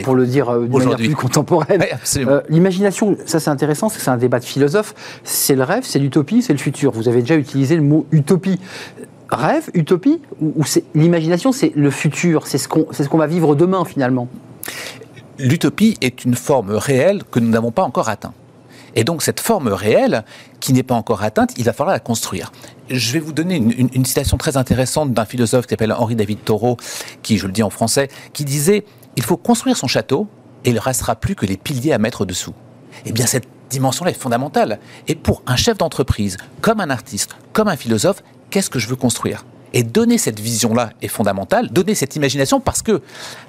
pour 0.05 0.15
le 0.15 0.25
dire 0.25 0.51
euh, 0.51 0.67
d'une 0.67 0.79
manière 0.79 0.97
plus 0.97 1.17
contemporaine. 1.17 1.85
Euh, 2.19 2.43
l'imagination, 2.49 3.17
ça 3.27 3.41
c'est 3.41 3.51
intéressant, 3.51 3.89
c'est 3.89 4.09
un 4.09 4.17
débat 4.17 4.39
de 4.39 4.45
philosophe. 4.45 4.95
C'est 5.25 5.57
le 5.57 5.65
rêve, 5.65 5.83
c'est 5.85 5.99
l'utopie, 5.99 6.43
c'est 6.43 6.53
le 6.53 6.61
futur. 6.61 6.93
Vous 6.93 7.09
avez 7.09 7.23
déjà 7.23 7.35
utilisé 7.35 7.75
le 7.75 7.83
mot 7.83 8.07
utopie 8.13 8.61
rêve, 9.35 9.71
utopie 9.75 10.21
Ou, 10.41 10.65
l'imagination, 10.95 11.53
c'est 11.53 11.73
le 11.75 11.91
futur, 11.91 12.47
c'est 12.47 12.59
ce 12.59 12.69
qu'on 12.69 12.87
ce 12.93 13.03
qu'on 13.05 13.19
va 13.19 13.27
vivre 13.27 13.55
demain 13.55 13.85
finalement? 13.85 14.29
L'utopie 15.39 15.97
est 16.01 16.25
une 16.25 16.35
forme 16.35 16.71
réelle 16.73 17.23
que 17.25 17.41
nous 17.41 17.49
n'avons 17.49 17.73
pas 17.73 17.83
encore 17.83 18.09
atteinte. 18.09 18.35
Et 18.95 19.05
donc 19.05 19.23
cette 19.23 19.41
forme 19.41 19.69
réelle, 19.69 20.25
qui 20.61 20.73
n'est 20.73 20.83
pas 20.83 20.95
encore 20.95 21.23
atteinte, 21.23 21.53
il 21.57 21.65
va 21.65 21.73
falloir 21.73 21.95
la 21.95 22.01
construire. 22.01 22.53
Je 22.89 23.13
vais 23.13 23.19
vous 23.19 23.33
donner 23.33 23.57
une, 23.57 24.05
citation 24.05 24.37
très 24.37 24.57
intéressante 24.57 25.13
d'un 25.13 25.25
philosophe 25.25 25.67
qui 25.67 25.71
s'appelle 25.71 25.93
Henri 25.93 26.15
David 26.15 26.45
Thoreau, 26.45 26.77
qui, 27.23 27.39
je 27.39 27.47
le 27.47 27.53
dis 27.53 27.63
en 27.63 27.71
français, 27.71 28.09
qui 28.33 28.45
disait 28.45 28.85
Il 29.17 29.23
faut 29.23 29.37
construire 29.37 29.77
son 29.77 29.89
château 29.89 30.29
et 30.65 30.71
il 30.71 30.75
ne 30.75 30.81
restera 30.81 31.17
plus 31.17 31.35
que 31.35 31.47
les 31.47 31.57
piliers 31.57 31.93
à 31.93 31.99
mettre 31.99 32.25
dessous. 32.25 32.55
Eh 33.05 33.13
bien 33.13 33.27
cette 33.27 33.49
dimension-là 33.71 34.13
est 34.13 34.21
fondamentale. 34.21 34.79
Et 35.09 35.15
pour 35.15 35.43
un 35.47 35.57
chef 35.57 35.79
d'entreprise, 35.79 36.37
comme 36.61 36.81
un 36.81 36.91
artiste, 36.91 37.37
comme 37.53 37.69
un 37.69 37.77
philosophe, 37.77 38.23
qu'est-ce 38.51 38.71
que 38.71 38.79
je 38.79 38.89
veux 38.89 38.97
construire? 38.97 39.45
Et 39.77 39.83
donner 39.83 40.19
cette 40.19 40.39
vision-là 40.39 40.91
est 41.03 41.09
fondamental, 41.09 41.69
donner 41.69 41.97
cette 41.97 42.15
imagination 42.15 42.61
parce 42.61 42.81
que, 42.81 43.03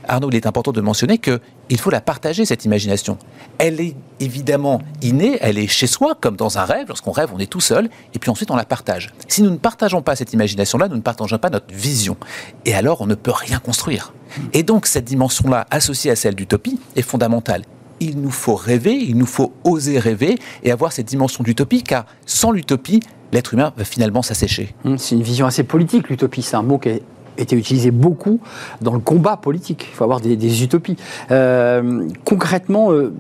Arnaud, 0.08 0.30
il 0.32 0.36
est 0.36 0.48
important 0.48 0.72
de 0.72 0.82
mentionner 0.82 1.20
qu'il 1.20 1.78
faut 1.78 1.92
la 1.92 2.02
partager, 2.02 2.46
cette 2.46 2.66
imagination. 2.66 3.20
Elle 3.60 3.80
est 3.80 3.96
évidemment 4.20 4.82
innée, 5.04 5.38
elle 5.42 5.60
est 5.60 5.68
chez 5.68 5.86
soi, 5.86 6.18
comme 6.20 6.36
dans 6.36 6.58
un 6.58 6.66
rêve. 6.66 6.88
Lorsqu'on 6.88 7.12
rêve, 7.12 7.30
on 7.32 7.38
est 7.38 7.46
tout 7.46 7.62
seul, 7.62 7.92
et 8.16 8.18
puis 8.18 8.32
ensuite 8.32 8.50
on 8.50 8.56
la 8.56 8.66
partage. 8.66 9.14
Si 9.28 9.44
nous 9.44 9.52
ne 9.52 9.58
partageons 9.58 10.02
pas 10.02 10.16
cette 10.16 10.34
imagination-là, 10.34 10.88
nous 10.88 10.96
ne 10.96 11.02
partageons 11.02 11.38
pas 11.38 11.52
notre 11.52 11.72
vision. 11.72 12.18
Et 12.66 12.74
alors, 12.74 13.02
on 13.02 13.06
ne 13.06 13.16
peut 13.16 13.32
rien 13.32 13.60
construire. 13.60 14.12
Et 14.54 14.64
donc, 14.64 14.88
cette 14.88 15.06
dimension-là, 15.06 15.68
associée 15.70 16.10
à 16.10 16.16
celle 16.16 16.34
d'utopie, 16.34 16.80
est 16.96 17.04
fondamentale 17.04 17.62
il 18.00 18.20
nous 18.20 18.32
faut 18.32 18.56
rêver, 18.56 18.94
il 18.94 19.18
nous 19.18 19.26
faut 19.26 19.54
oser 19.64 20.00
rêver 20.00 20.38
et 20.64 20.72
avoir 20.72 20.92
cette 20.92 21.08
dimension 21.08 21.44
d'utopie, 21.44 21.84
car 21.84 22.06
sans 22.26 22.52
l'utopie, 22.52 23.00
l'être 23.32 23.54
humain 23.54 23.74
va 23.78 23.84
finalement 23.84 24.22
s'assécher. 24.22 24.76
Hum, 24.86 24.98
c'est 24.98 25.16
une 25.16 25.24
vision 25.24 25.46
assez 25.46 25.64
politique, 25.64 26.10
l'utopie. 26.10 26.42
C'est 26.42 26.56
un 26.56 26.64
mot 26.64 26.78
qui 26.78 26.90
a 26.90 26.96
été 27.38 27.56
utilisé 27.56 27.92
beaucoup 27.92 28.40
dans 28.82 28.94
le 28.94 29.00
combat 29.00 29.38
politique. 29.38 29.88
Il 29.92 29.96
faut 29.96 30.04
avoir 30.04 30.22
des, 30.22 30.64
utopies. 30.64 30.98
Euh, 31.32 32.08
concrètement, 32.24 32.92
euh, 32.92 33.14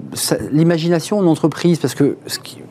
l'imagination 0.51 1.19
en 1.19 1.25
entreprise, 1.25 1.79
parce 1.79 1.95
que 1.95 2.17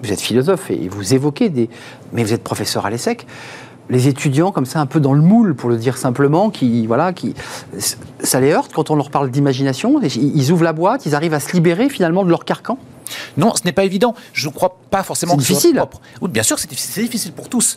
vous 0.02 0.12
êtes 0.12 0.20
philosophe 0.20 0.70
et 0.70 0.88
vous 0.88 1.14
évoquez 1.14 1.48
des... 1.48 1.68
Mais 2.12 2.24
vous 2.24 2.32
êtes 2.32 2.42
professeur 2.42 2.86
à 2.86 2.90
l'ESSEC 2.90 3.26
les 3.90 4.08
étudiants 4.08 4.50
comme 4.50 4.64
ça 4.64 4.80
un 4.80 4.86
peu 4.86 4.98
dans 4.98 5.12
le 5.12 5.20
moule 5.20 5.54
pour 5.54 5.68
le 5.68 5.76
dire 5.76 5.98
simplement 5.98 6.48
qui 6.48 6.86
voilà 6.86 7.12
qui 7.12 7.34
ça 7.78 8.40
les 8.40 8.50
heurte 8.50 8.72
quand 8.72 8.90
on 8.90 8.96
leur 8.96 9.10
parle 9.10 9.30
d'imagination 9.30 10.00
ils 10.02 10.52
ouvrent 10.52 10.64
la 10.64 10.72
boîte 10.72 11.04
ils 11.04 11.14
arrivent 11.14 11.34
à 11.34 11.40
se 11.40 11.52
libérer 11.52 11.90
finalement 11.90 12.24
de 12.24 12.30
leur 12.30 12.46
carcan 12.46 12.78
non, 13.36 13.54
ce 13.54 13.64
n'est 13.64 13.72
pas 13.72 13.84
évident. 13.84 14.14
Je 14.32 14.48
ne 14.48 14.52
crois 14.52 14.78
pas 14.90 15.02
forcément 15.02 15.36
que 15.36 15.42
c'est 15.42 15.54
difficile. 15.54 15.82
Oui, 16.20 16.30
bien 16.30 16.42
sûr, 16.42 16.58
c'est 16.58 16.68
difficile 16.68 17.32
pour 17.32 17.48
tous 17.48 17.76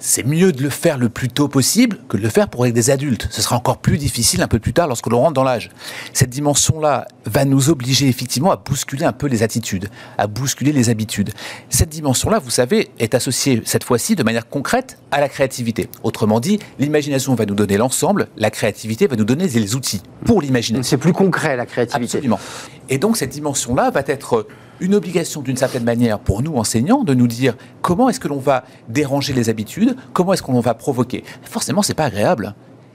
c'est 0.00 0.24
mieux 0.24 0.52
de 0.52 0.62
le 0.62 0.70
faire 0.70 0.98
le 0.98 1.08
plus 1.08 1.28
tôt 1.28 1.48
possible 1.48 1.98
que 2.08 2.16
de 2.16 2.22
le 2.22 2.28
faire 2.28 2.48
pour 2.48 2.62
avec 2.62 2.74
des 2.74 2.90
adultes. 2.90 3.28
Ce 3.30 3.42
sera 3.42 3.56
encore 3.56 3.78
plus 3.78 3.98
difficile 3.98 4.42
un 4.42 4.48
peu 4.48 4.58
plus 4.58 4.72
tard 4.72 4.86
lorsque 4.86 5.06
l'on 5.08 5.20
rentre 5.20 5.34
dans 5.34 5.44
l'âge. 5.44 5.70
Cette 6.12 6.30
dimension-là 6.30 7.08
va 7.24 7.44
nous 7.44 7.70
obliger 7.70 8.08
effectivement 8.08 8.50
à 8.50 8.56
bousculer 8.56 9.04
un 9.04 9.12
peu 9.12 9.26
les 9.26 9.42
attitudes, 9.42 9.88
à 10.16 10.26
bousculer 10.26 10.72
les 10.72 10.88
habitudes. 10.90 11.30
Cette 11.68 11.88
dimension-là, 11.88 12.38
vous 12.38 12.50
savez, 12.50 12.90
est 12.98 13.14
associée 13.14 13.62
cette 13.64 13.84
fois-ci 13.84 14.14
de 14.14 14.22
manière 14.22 14.48
concrète 14.48 14.98
à 15.10 15.20
la 15.20 15.28
créativité. 15.28 15.88
Autrement 16.02 16.40
dit, 16.40 16.58
l'imagination 16.78 17.34
va 17.34 17.46
nous 17.46 17.54
donner 17.54 17.76
l'ensemble, 17.76 18.28
la 18.36 18.50
créativité 18.50 19.06
va 19.06 19.16
nous 19.16 19.24
donner 19.24 19.48
les 19.48 19.74
outils 19.74 20.02
pour 20.24 20.40
l'imaginer. 20.40 20.82
C'est 20.82 20.96
plus 20.96 21.12
concret 21.12 21.56
la 21.56 21.66
créativité. 21.66 22.18
Absolument. 22.18 22.40
Et 22.88 22.98
donc 22.98 23.16
cette 23.16 23.30
dimension-là 23.30 23.90
va 23.90 24.02
être 24.06 24.46
une 24.80 24.94
obligation 24.94 25.42
d'une 25.42 25.56
certaine 25.56 25.84
manière 25.84 26.18
pour 26.18 26.42
nous 26.42 26.56
enseignants 26.56 27.04
de 27.04 27.14
nous 27.14 27.26
dire 27.26 27.56
comment 27.82 28.08
est-ce 28.08 28.20
que 28.20 28.28
l'on 28.28 28.38
va 28.38 28.64
déranger 28.88 29.32
les 29.32 29.48
habitudes, 29.48 29.96
comment 30.12 30.32
est-ce 30.32 30.42
qu'on 30.42 30.60
va 30.60 30.74
provoquer. 30.74 31.24
Forcément, 31.42 31.82
c'est 31.82 31.94
pas 31.94 32.04
agréable. 32.04 32.54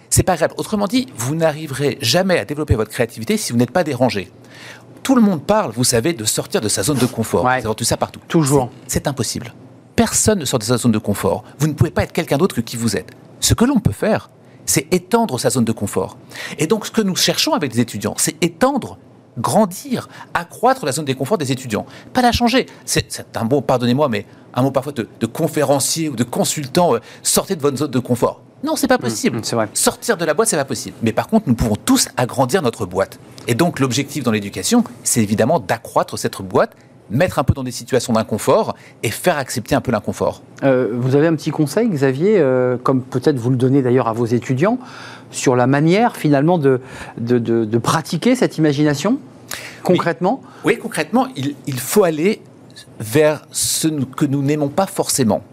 C'est 0.10 0.24
pas 0.24 0.34
agréable. 0.34 0.54
Autrement 0.58 0.88
dit, 0.88 1.08
vous 1.16 1.36
n'arriverez 1.36 1.98
jamais 2.02 2.38
à 2.38 2.46
développer 2.46 2.76
votre 2.76 2.92
créativité 2.92 3.38
si 3.38 3.52
vous 3.52 3.58
n'êtes 3.58 3.72
pas 3.72 3.84
dérangé. 3.84 4.32
Tout 5.02 5.16
le 5.16 5.22
monde 5.22 5.44
parle, 5.44 5.72
vous 5.72 5.84
savez, 5.84 6.14
de 6.14 6.24
sortir 6.24 6.62
de 6.62 6.70
sa 6.70 6.84
zone 6.84 6.98
de 6.98 7.06
confort. 7.06 7.44
Ouais. 7.44 7.60
Vous 7.60 7.68
avez 7.68 7.76
tout 7.76 7.84
ça 7.84 7.98
partout. 7.98 8.22
Toujours. 8.28 8.70
C'est 8.88 9.08
impossible. 9.08 9.54
Personne 9.96 10.40
ne 10.40 10.46
sort 10.46 10.60
de 10.60 10.64
sa 10.64 10.78
zone 10.78 10.92
de 10.92 10.98
confort. 10.98 11.44
Vous 11.60 11.68
ne 11.68 11.74
pouvez 11.74 11.92
pas 11.92 12.04
être 12.04 12.14
quelqu'un 12.14 12.38
d'autre 12.38 12.56
que 12.56 12.62
qui 12.62 12.78
vous 12.78 12.96
êtes. 12.96 13.12
Ce 13.40 13.54
que 13.54 13.66
l'on 13.66 13.80
peut 13.80 13.92
faire, 13.92 14.30
c'est 14.66 14.92
étendre 14.94 15.40
sa 15.40 15.50
zone 15.50 15.66
de 15.66 15.72
confort. 15.72 16.18
Et 16.58 16.68
donc, 16.68 16.86
ce 16.86 16.92
que 16.92 17.02
nous 17.02 17.16
cherchons 17.16 17.54
avec 17.54 17.74
les 17.74 17.82
étudiants, 17.82 18.14
c'est 18.18 18.42
étendre 18.44 18.98
grandir, 19.38 20.10
accroître 20.34 20.86
la 20.86 20.92
zone 20.92 21.06
de 21.06 21.14
confort 21.14 21.38
des 21.38 21.52
étudiants. 21.52 21.86
Pas 22.14 22.22
la 22.22 22.32
changer. 22.32 22.66
C'est 22.86 23.24
un 23.36 23.44
mot, 23.44 23.62
pardonnez-moi, 23.62 24.10
mais 24.10 24.26
un 24.54 24.62
mot 24.62 24.72
parfois 24.72 24.94
de, 24.94 25.26
conférencier 25.26 26.10
ou 26.10 26.16
de 26.16 26.24
consultant, 26.24 26.96
euh, 26.96 27.00
sortez 27.24 27.56
de 27.56 27.62
votre 27.62 27.78
zone 27.78 27.92
de 27.92 28.00
confort. 28.00 28.42
Non, 28.64 28.76
c'est 28.76 28.88
pas 28.88 28.98
mmh, 28.98 29.02
possible. 29.02 29.42
vrai. 29.42 29.70
Sortir 29.74 30.16
de 30.16 30.24
la 30.24 30.34
boîte, 30.34 30.48
c'est 30.48 30.58
pas 30.58 30.64
possible. 30.64 30.96
Mais 31.02 31.12
par 31.12 31.28
contre, 31.28 31.48
nous 31.48 31.56
pouvons 31.56 31.76
tous 31.76 32.08
agrandir 32.16 32.62
notre 32.62 32.86
boîte. 32.86 33.20
Et 33.48 33.56
donc, 33.56 33.80
l'objectif 33.80 34.24
dans 34.24 34.32
l'éducation, 34.32 34.84
c'est 35.04 35.22
évidemment 35.22 35.60
d'accroître 35.60 36.18
cette 36.18 36.42
boîte 36.42 36.72
mettre 37.10 37.40
un 37.40 37.44
peu 37.44 37.54
dans 37.54 37.64
des 37.64 37.72
situations 37.72 38.14
d'inconfort 38.14 38.76
et 39.04 39.10
faire 39.10 39.38
accepter 39.38 39.76
un 39.76 39.82
peu 39.82 39.92
l'inconfort. 39.92 40.42
Euh, 40.64 40.90
vous 40.94 41.16
avez 41.16 41.28
un 41.28 41.36
petit 41.36 41.52
conseil, 41.52 41.90
Xavier, 41.90 42.36
euh, 42.38 42.78
comme 42.82 43.02
peut-être 43.02 43.38
vous 43.38 43.50
le 43.50 43.56
donnez 43.56 43.82
d'ailleurs 43.82 44.08
à 44.08 44.14
vos 44.14 44.26
étudiants, 44.26 44.80
sur 45.32 45.56
la 45.56 45.68
manière 45.68 46.16
finalement 46.16 46.58
de, 46.58 46.80
de, 47.18 47.78
pratiquer 47.78 48.36
cette 48.36 48.58
imagination 48.58 49.18
concrètement? 49.84 50.42
Oui, 50.64 50.78
concrètement, 50.78 51.28
il, 51.36 51.56
il, 51.68 51.80
faut 51.80 52.04
aller 52.04 52.42
vers 53.00 53.46
ce 53.52 53.88
que 53.88 54.26
nous 54.26 54.42
n'aimons 54.42 54.70
pas 54.70 54.86
forcément. 54.86 55.44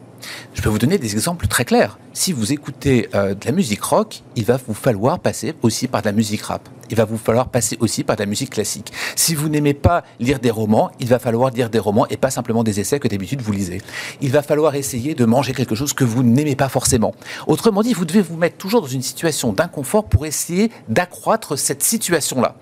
Je 0.55 0.63
peux 0.63 0.69
vous 0.69 0.79
donner 0.79 0.99
des 0.99 1.13
exemples 1.13 1.47
très 1.47 1.65
clairs. 1.65 1.99
Si 2.13 2.33
vous 2.33 2.53
écoutez 2.53 3.09
euh, 3.15 3.35
de 3.35 3.47
la 3.47 3.53
musique 3.53 3.83
rock, 3.83 4.23
il 4.37 4.45
va 4.45 4.59
vous 4.67 4.75
falloir 4.75 5.19
passer 5.19 5.55
aussi 5.63 5.87
par 5.87 6.03
de 6.03 6.07
la 6.07 6.13
musique 6.13 6.43
rap. 6.43 6.69
Il 6.91 6.97
va 6.97 7.05
vous 7.05 7.19
falloir 7.19 7.49
passer 7.49 7.77
aussi 7.81 8.03
par 8.03 8.17
de 8.17 8.23
la 8.23 8.27
musique 8.27 8.51
classique. 8.51 8.93
Si 9.15 9.35
vous 9.35 9.49
n'aimez 9.49 9.75
pas 9.75 10.03
lire 10.19 10.41
des 10.41 10.51
romans, 10.51 10.91
il 10.99 11.07
va 11.07 11.19
falloir 11.21 11.51
lire 11.51 11.71
des 11.71 11.79
romans 11.79 12.07
et 12.09 12.17
pas 12.17 12.31
simplement 12.31 12.65
des 12.65 12.81
essais 12.81 12.99
que 12.99 13.07
d'habitude 13.07 13.43
vous 13.43 13.53
lisez. 13.53 13.81
Il 14.21 14.33
va 14.33 14.43
falloir 14.43 14.75
essayer 14.75 15.15
de 15.15 15.25
manger 15.25 15.53
quelque 15.53 15.77
chose 15.77 15.93
que 15.93 16.05
vous 16.05 16.25
n'aimez 16.25 16.57
pas 16.57 16.69
forcément. 16.69 17.15
Autrement 17.47 17.83
dit, 17.83 17.93
vous 17.93 18.05
devez 18.05 18.23
vous 18.23 18.37
mettre 18.37 18.57
toujours 18.57 18.81
dans 18.81 18.89
une 18.89 19.03
situation 19.03 19.53
d'inconfort 19.53 20.05
pour 20.05 20.27
essayer 20.27 20.71
d'accroître 20.89 21.57
cette 21.57 21.83
situation-là. 21.83 22.57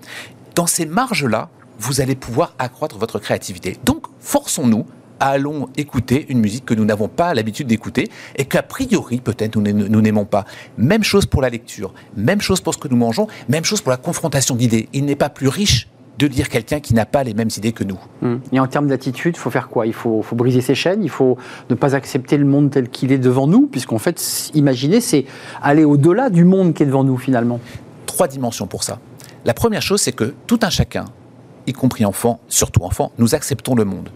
Dans 0.53 0.67
ces 0.67 0.85
marges-là, 0.85 1.49
vous 1.79 2.01
allez 2.01 2.15
pouvoir 2.15 2.53
accroître 2.59 2.97
votre 2.97 3.19
créativité. 3.19 3.77
Donc, 3.85 4.05
forçons-nous 4.19 4.85
allons 5.19 5.69
écouter 5.77 6.25
une 6.29 6.39
musique 6.39 6.65
que 6.65 6.73
nous 6.73 6.85
n'avons 6.85 7.07
pas 7.07 7.33
l'habitude 7.33 7.67
d'écouter 7.67 8.09
et 8.35 8.45
qu'a 8.45 8.63
priori 8.63 9.19
peut-être 9.19 9.55
nous 9.57 10.01
n'aimons 10.01 10.25
pas. 10.25 10.45
Même 10.77 11.03
chose 11.03 11.25
pour 11.25 11.41
la 11.41 11.49
lecture, 11.49 11.93
même 12.15 12.41
chose 12.41 12.61
pour 12.61 12.73
ce 12.73 12.79
que 12.79 12.87
nous 12.87 12.97
mangeons, 12.97 13.27
même 13.47 13.65
chose 13.65 13.81
pour 13.81 13.91
la 13.91 13.97
confrontation 13.97 14.55
d'idées. 14.55 14.89
Il 14.93 15.05
n'est 15.05 15.15
pas 15.15 15.29
plus 15.29 15.47
riche 15.47 15.87
de 16.19 16.27
lire 16.27 16.49
quelqu'un 16.49 16.81
qui 16.81 16.93
n'a 16.93 17.05
pas 17.05 17.23
les 17.23 17.33
mêmes 17.33 17.49
idées 17.55 17.71
que 17.71 17.85
nous. 17.85 17.97
Hum. 18.21 18.41
Et 18.51 18.59
en 18.59 18.67
termes 18.67 18.87
d'attitude, 18.87 19.35
il 19.37 19.39
faut 19.39 19.49
faire 19.49 19.69
quoi? 19.69 19.87
Il 19.87 19.93
faut, 19.93 20.21
faut, 20.21 20.35
briser 20.35 20.59
ses 20.59 20.75
chaînes, 20.75 21.01
il 21.01 21.09
faut 21.09 21.37
ne 21.69 21.75
pas 21.75 21.95
accepter 21.95 22.37
le 22.37 22.45
monde 22.45 22.71
tel 22.71 22.89
qu'il 22.89 23.13
est 23.13 23.17
devant 23.17 23.47
nous, 23.47 23.67
puisqu'en 23.67 23.99
fait, 23.99 24.51
imaginer, 24.53 24.99
c'est 24.99 25.25
aller 25.61 25.85
au-delà 25.85 26.29
du 26.29 26.43
monde 26.43 26.73
qui 26.73 26.83
est 26.83 26.85
devant 26.85 27.05
nous 27.05 27.17
finalement. 27.17 27.61
Trois 28.05 28.27
dimensions 28.27 28.67
pour 28.67 28.83
ça. 28.83 28.99
La 29.45 29.53
première 29.53 29.81
chose, 29.81 30.01
c'est 30.01 30.11
que 30.11 30.33
tout 30.45 30.59
un 30.63 30.69
chacun, 30.69 31.05
y 31.67 31.73
compris 31.73 32.03
enfant, 32.03 32.41
surtout 32.49 32.83
enfant, 32.83 33.13
nous 33.17 33.33
acceptons 33.33 33.73
le 33.73 33.85
monde. 33.85 34.09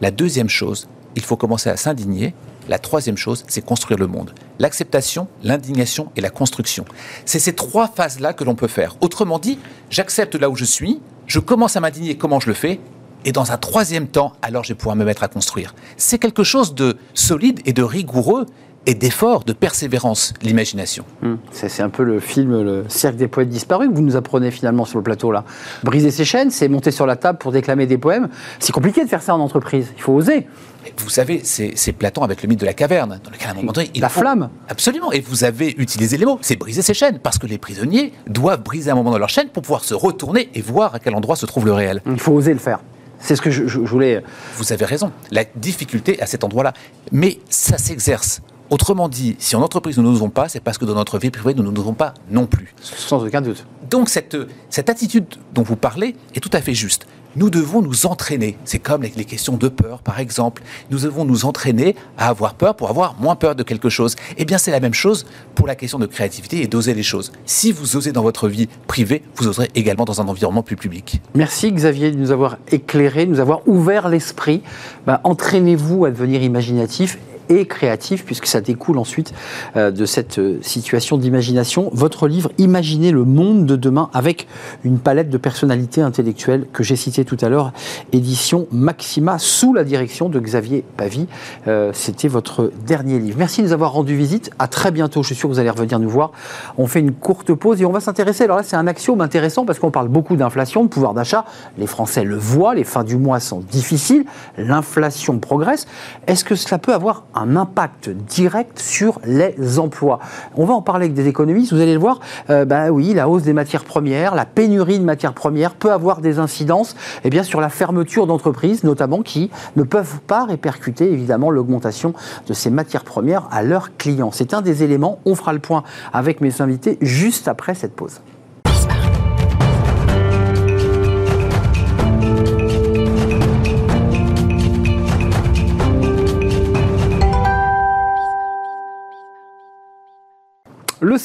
La 0.00 0.10
deuxième 0.10 0.48
chose, 0.48 0.88
il 1.14 1.22
faut 1.22 1.36
commencer 1.36 1.68
à 1.68 1.76
s'indigner. 1.76 2.34
La 2.68 2.78
troisième 2.78 3.18
chose, 3.18 3.44
c'est 3.48 3.62
construire 3.62 3.98
le 3.98 4.06
monde. 4.06 4.32
L'acceptation, 4.58 5.28
l'indignation 5.42 6.10
et 6.16 6.22
la 6.22 6.30
construction. 6.30 6.86
C'est 7.26 7.38
ces 7.38 7.54
trois 7.54 7.88
phases-là 7.88 8.32
que 8.32 8.44
l'on 8.44 8.54
peut 8.54 8.68
faire. 8.68 8.96
Autrement 9.02 9.38
dit, 9.38 9.58
j'accepte 9.90 10.36
là 10.36 10.48
où 10.48 10.56
je 10.56 10.64
suis, 10.64 11.00
je 11.26 11.38
commence 11.38 11.76
à 11.76 11.80
m'indigner 11.80 12.16
comment 12.16 12.40
je 12.40 12.48
le 12.48 12.54
fais, 12.54 12.80
Et 13.26 13.32
dans 13.32 13.52
un 13.52 13.58
troisième 13.58 14.08
temps, 14.08 14.32
alors 14.40 14.64
je 14.64 14.70
vais 14.70 14.74
pouvoir 14.74 14.96
me 14.96 15.04
mettre 15.04 15.22
à 15.22 15.28
construire. 15.28 15.74
C'est 15.98 16.18
quelque 16.18 16.42
chose 16.42 16.74
de 16.74 16.96
solide 17.12 17.60
et 17.66 17.74
de 17.74 17.82
rigoureux 17.82 18.46
et 18.90 18.94
d'effort, 18.94 19.44
de 19.44 19.52
persévérance, 19.52 20.34
l'imagination. 20.42 21.04
Hum, 21.22 21.38
C'est 21.52 21.80
un 21.82 21.90
peu 21.90 22.02
le 22.02 22.18
film 22.18 22.60
Le 22.62 22.84
cercle 22.88 23.16
des 23.18 23.28
poètes 23.28 23.48
disparus 23.48 23.88
que 23.88 23.94
vous 23.94 24.02
nous 24.02 24.16
apprenez 24.16 24.50
finalement 24.50 24.84
sur 24.84 24.98
le 24.98 25.04
plateau 25.04 25.30
là. 25.30 25.44
Briser 25.84 26.10
ses 26.10 26.24
chaînes, 26.24 26.50
c'est 26.50 26.68
monter 26.68 26.90
sur 26.90 27.06
la 27.06 27.14
table 27.16 27.38
pour 27.38 27.52
déclamer 27.52 27.86
des 27.86 27.98
poèmes. 27.98 28.28
C'est 28.58 28.72
compliqué 28.72 29.04
de 29.04 29.08
faire 29.08 29.22
ça 29.22 29.34
en 29.34 29.40
entreprise, 29.40 29.92
il 29.96 30.02
faut 30.02 30.12
oser. 30.12 30.48
Vous 30.96 31.08
savez, 31.10 31.42
c'est 31.44 31.92
Platon 31.92 32.22
avec 32.22 32.42
le 32.42 32.48
mythe 32.48 32.60
de 32.60 32.66
la 32.66 32.72
caverne, 32.72 33.20
dans 33.22 33.30
lequel 33.30 33.48
à 33.48 33.50
un 33.52 33.54
moment 33.54 33.70
donné, 33.72 33.90
il 33.94 34.00
La 34.00 34.08
faut- 34.08 34.20
flamme. 34.22 34.48
Absolument. 34.68 35.12
Et 35.12 35.20
vous 35.20 35.44
avez 35.44 35.74
utilisé 35.78 36.16
les 36.16 36.24
mots. 36.24 36.38
C'est 36.40 36.56
briser 36.56 36.82
ses 36.82 36.94
chaînes, 36.94 37.18
parce 37.22 37.38
que 37.38 37.46
les 37.46 37.58
prisonniers 37.58 38.12
doivent 38.26 38.62
briser 38.62 38.90
un 38.90 38.94
moment 38.94 39.10
dans 39.10 39.18
leur 39.18 39.28
chaîne 39.28 39.48
pour 39.50 39.62
pouvoir 39.62 39.84
se 39.84 39.94
retourner 39.94 40.48
et 40.54 40.62
voir 40.62 40.94
à 40.94 40.98
quel 40.98 41.14
endroit 41.14 41.36
se 41.36 41.46
trouve 41.46 41.66
le 41.66 41.72
réel. 41.72 42.02
Il 42.06 42.18
faut 42.18 42.32
oser 42.32 42.54
le 42.54 42.58
faire. 42.58 42.80
C'est 43.22 43.36
ce 43.36 43.42
que 43.42 43.50
je, 43.50 43.64
je- 43.66 43.84
je 43.84 43.90
voulais. 43.90 44.22
Vous 44.56 44.72
avez 44.72 44.86
raison. 44.86 45.12
La 45.30 45.44
difficulté 45.54 46.20
à 46.22 46.26
cet 46.26 46.42
endroit-là. 46.44 46.72
Mais 47.12 47.38
ça 47.50 47.76
s'exerce. 47.76 48.40
Autrement 48.70 49.08
dit, 49.08 49.34
si 49.40 49.56
en 49.56 49.62
entreprise 49.62 49.98
nous 49.98 50.04
n'osons 50.04 50.30
pas, 50.30 50.48
c'est 50.48 50.60
parce 50.60 50.78
que 50.78 50.84
dans 50.84 50.94
notre 50.94 51.18
vie 51.18 51.30
privée, 51.30 51.54
nous 51.54 51.72
n'osons 51.72 51.92
pas 51.92 52.14
non 52.30 52.46
plus. 52.46 52.72
Sans 52.80 53.24
aucun 53.24 53.40
doute. 53.40 53.66
Donc 53.90 54.08
cette, 54.08 54.36
cette 54.68 54.88
attitude 54.88 55.24
dont 55.52 55.62
vous 55.62 55.74
parlez 55.74 56.14
est 56.36 56.40
tout 56.40 56.50
à 56.52 56.60
fait 56.60 56.74
juste. 56.74 57.06
Nous 57.34 57.50
devons 57.50 57.82
nous 57.82 58.06
entraîner. 58.06 58.56
C'est 58.64 58.78
comme 58.78 59.02
les, 59.02 59.12
les 59.16 59.24
questions 59.24 59.56
de 59.56 59.68
peur, 59.68 60.02
par 60.02 60.20
exemple. 60.20 60.62
Nous 60.90 61.00
devons 61.00 61.24
nous 61.24 61.44
entraîner 61.44 61.96
à 62.16 62.28
avoir 62.28 62.54
peur 62.54 62.76
pour 62.76 62.90
avoir 62.90 63.16
moins 63.20 63.36
peur 63.36 63.56
de 63.56 63.62
quelque 63.64 63.88
chose. 63.88 64.14
Eh 64.36 64.44
bien, 64.44 64.58
c'est 64.58 64.70
la 64.70 64.80
même 64.80 64.94
chose 64.94 65.26
pour 65.56 65.66
la 65.66 65.74
question 65.74 65.98
de 65.98 66.06
créativité 66.06 66.62
et 66.62 66.66
d'oser 66.68 66.94
les 66.94 67.02
choses. 67.04 67.32
Si 67.46 67.72
vous 67.72 67.96
osez 67.96 68.12
dans 68.12 68.22
votre 68.22 68.48
vie 68.48 68.68
privée, 68.86 69.22
vous 69.36 69.48
oserez 69.48 69.70
également 69.74 70.04
dans 70.04 70.20
un 70.20 70.28
environnement 70.28 70.62
plus 70.62 70.76
public. 70.76 71.20
Merci 71.34 71.72
Xavier 71.72 72.10
de 72.12 72.16
nous 72.16 72.30
avoir 72.30 72.58
éclairé, 72.70 73.26
de 73.26 73.30
nous 73.30 73.40
avoir 73.40 73.66
ouvert 73.68 74.08
l'esprit. 74.08 74.62
Ben, 75.06 75.20
Entraînez-vous 75.24 76.04
à 76.04 76.10
devenir 76.10 76.42
imaginatif 76.42 77.18
et 77.50 77.66
créatif, 77.66 78.24
puisque 78.24 78.46
ça 78.46 78.60
découle 78.60 78.96
ensuite 78.96 79.34
euh, 79.76 79.90
de 79.90 80.06
cette 80.06 80.38
euh, 80.38 80.58
situation 80.62 81.18
d'imagination. 81.18 81.90
Votre 81.92 82.28
livre 82.28 82.50
Imaginez 82.58 83.10
le 83.10 83.24
monde 83.24 83.66
de 83.66 83.76
demain 83.76 84.08
avec 84.14 84.46
une 84.84 84.98
palette 84.98 85.28
de 85.28 85.36
personnalités 85.36 86.00
intellectuelles 86.00 86.66
que 86.72 86.82
j'ai 86.82 86.96
citée 86.96 87.24
tout 87.24 87.36
à 87.40 87.48
l'heure, 87.48 87.72
édition 88.12 88.66
Maxima, 88.70 89.38
sous 89.38 89.74
la 89.74 89.84
direction 89.84 90.28
de 90.28 90.38
Xavier 90.38 90.84
Pavie. 90.96 91.26
Euh, 91.66 91.90
C'était 91.92 92.28
votre 92.28 92.70
dernier 92.86 93.18
livre. 93.18 93.36
Merci 93.38 93.62
de 93.62 93.66
nous 93.66 93.72
avoir 93.72 93.92
rendu 93.92 94.16
visite. 94.16 94.50
À 94.58 94.68
très 94.68 94.92
bientôt. 94.92 95.22
Je 95.22 95.28
suis 95.28 95.34
sûr 95.34 95.48
que 95.48 95.54
vous 95.54 95.60
allez 95.60 95.70
revenir 95.70 95.98
nous 95.98 96.08
voir. 96.08 96.30
On 96.78 96.86
fait 96.86 97.00
une 97.00 97.12
courte 97.12 97.52
pause 97.52 97.82
et 97.82 97.84
on 97.84 97.92
va 97.92 98.00
s'intéresser. 98.00 98.44
Alors 98.44 98.58
là, 98.58 98.62
c'est 98.62 98.76
un 98.76 98.86
axiome 98.86 99.20
intéressant 99.20 99.64
parce 99.64 99.78
qu'on 99.80 99.90
parle 99.90 100.08
beaucoup 100.08 100.36
d'inflation, 100.36 100.84
de 100.84 100.88
pouvoir 100.88 101.14
d'achat. 101.14 101.44
Les 101.78 101.86
Français 101.86 102.22
le 102.22 102.36
voient. 102.36 102.74
Les 102.74 102.84
fins 102.84 103.04
du 103.04 103.16
mois 103.16 103.40
sont 103.40 103.60
difficiles. 103.60 104.24
L'inflation 104.56 105.38
progresse. 105.38 105.86
Est-ce 106.28 106.44
que 106.44 106.54
cela 106.54 106.78
peut 106.78 106.94
avoir 106.94 107.24
impact 107.56 108.10
direct 108.10 108.78
sur 108.78 109.20
les 109.24 109.78
emplois 109.78 110.20
On 110.56 110.64
va 110.64 110.74
en 110.74 110.82
parler 110.82 111.04
avec 111.04 111.14
des 111.14 111.28
économistes. 111.28 111.72
Vous 111.72 111.80
allez 111.80 111.94
le 111.94 112.00
voir. 112.00 112.20
Euh, 112.50 112.64
bah 112.64 112.90
oui, 112.90 113.14
la 113.14 113.28
hausse 113.28 113.42
des 113.42 113.52
matières 113.52 113.84
premières, 113.84 114.34
la 114.34 114.44
pénurie 114.44 114.98
de 114.98 115.04
matières 115.04 115.34
premières 115.34 115.74
peut 115.74 115.92
avoir 115.92 116.20
des 116.20 116.38
incidences 116.38 116.96
eh 117.24 117.30
bien, 117.30 117.42
sur 117.42 117.60
la 117.60 117.68
fermeture 117.68 118.26
d'entreprises, 118.26 118.84
notamment 118.84 119.22
qui 119.22 119.50
ne 119.76 119.82
peuvent 119.82 120.20
pas 120.26 120.44
répercuter 120.44 121.12
évidemment 121.12 121.50
l'augmentation 121.50 122.14
de 122.46 122.52
ces 122.52 122.70
matières 122.70 123.04
premières 123.04 123.48
à 123.50 123.62
leurs 123.62 123.96
clients. 123.96 124.30
C'est 124.32 124.54
un 124.54 124.62
des 124.62 124.82
éléments. 124.82 125.18
On 125.24 125.34
fera 125.34 125.52
le 125.52 125.58
point 125.58 125.82
avec 126.12 126.40
mes 126.40 126.60
invités 126.60 126.98
juste 127.00 127.48
après 127.48 127.74
cette 127.74 127.94
pause. 127.94 128.20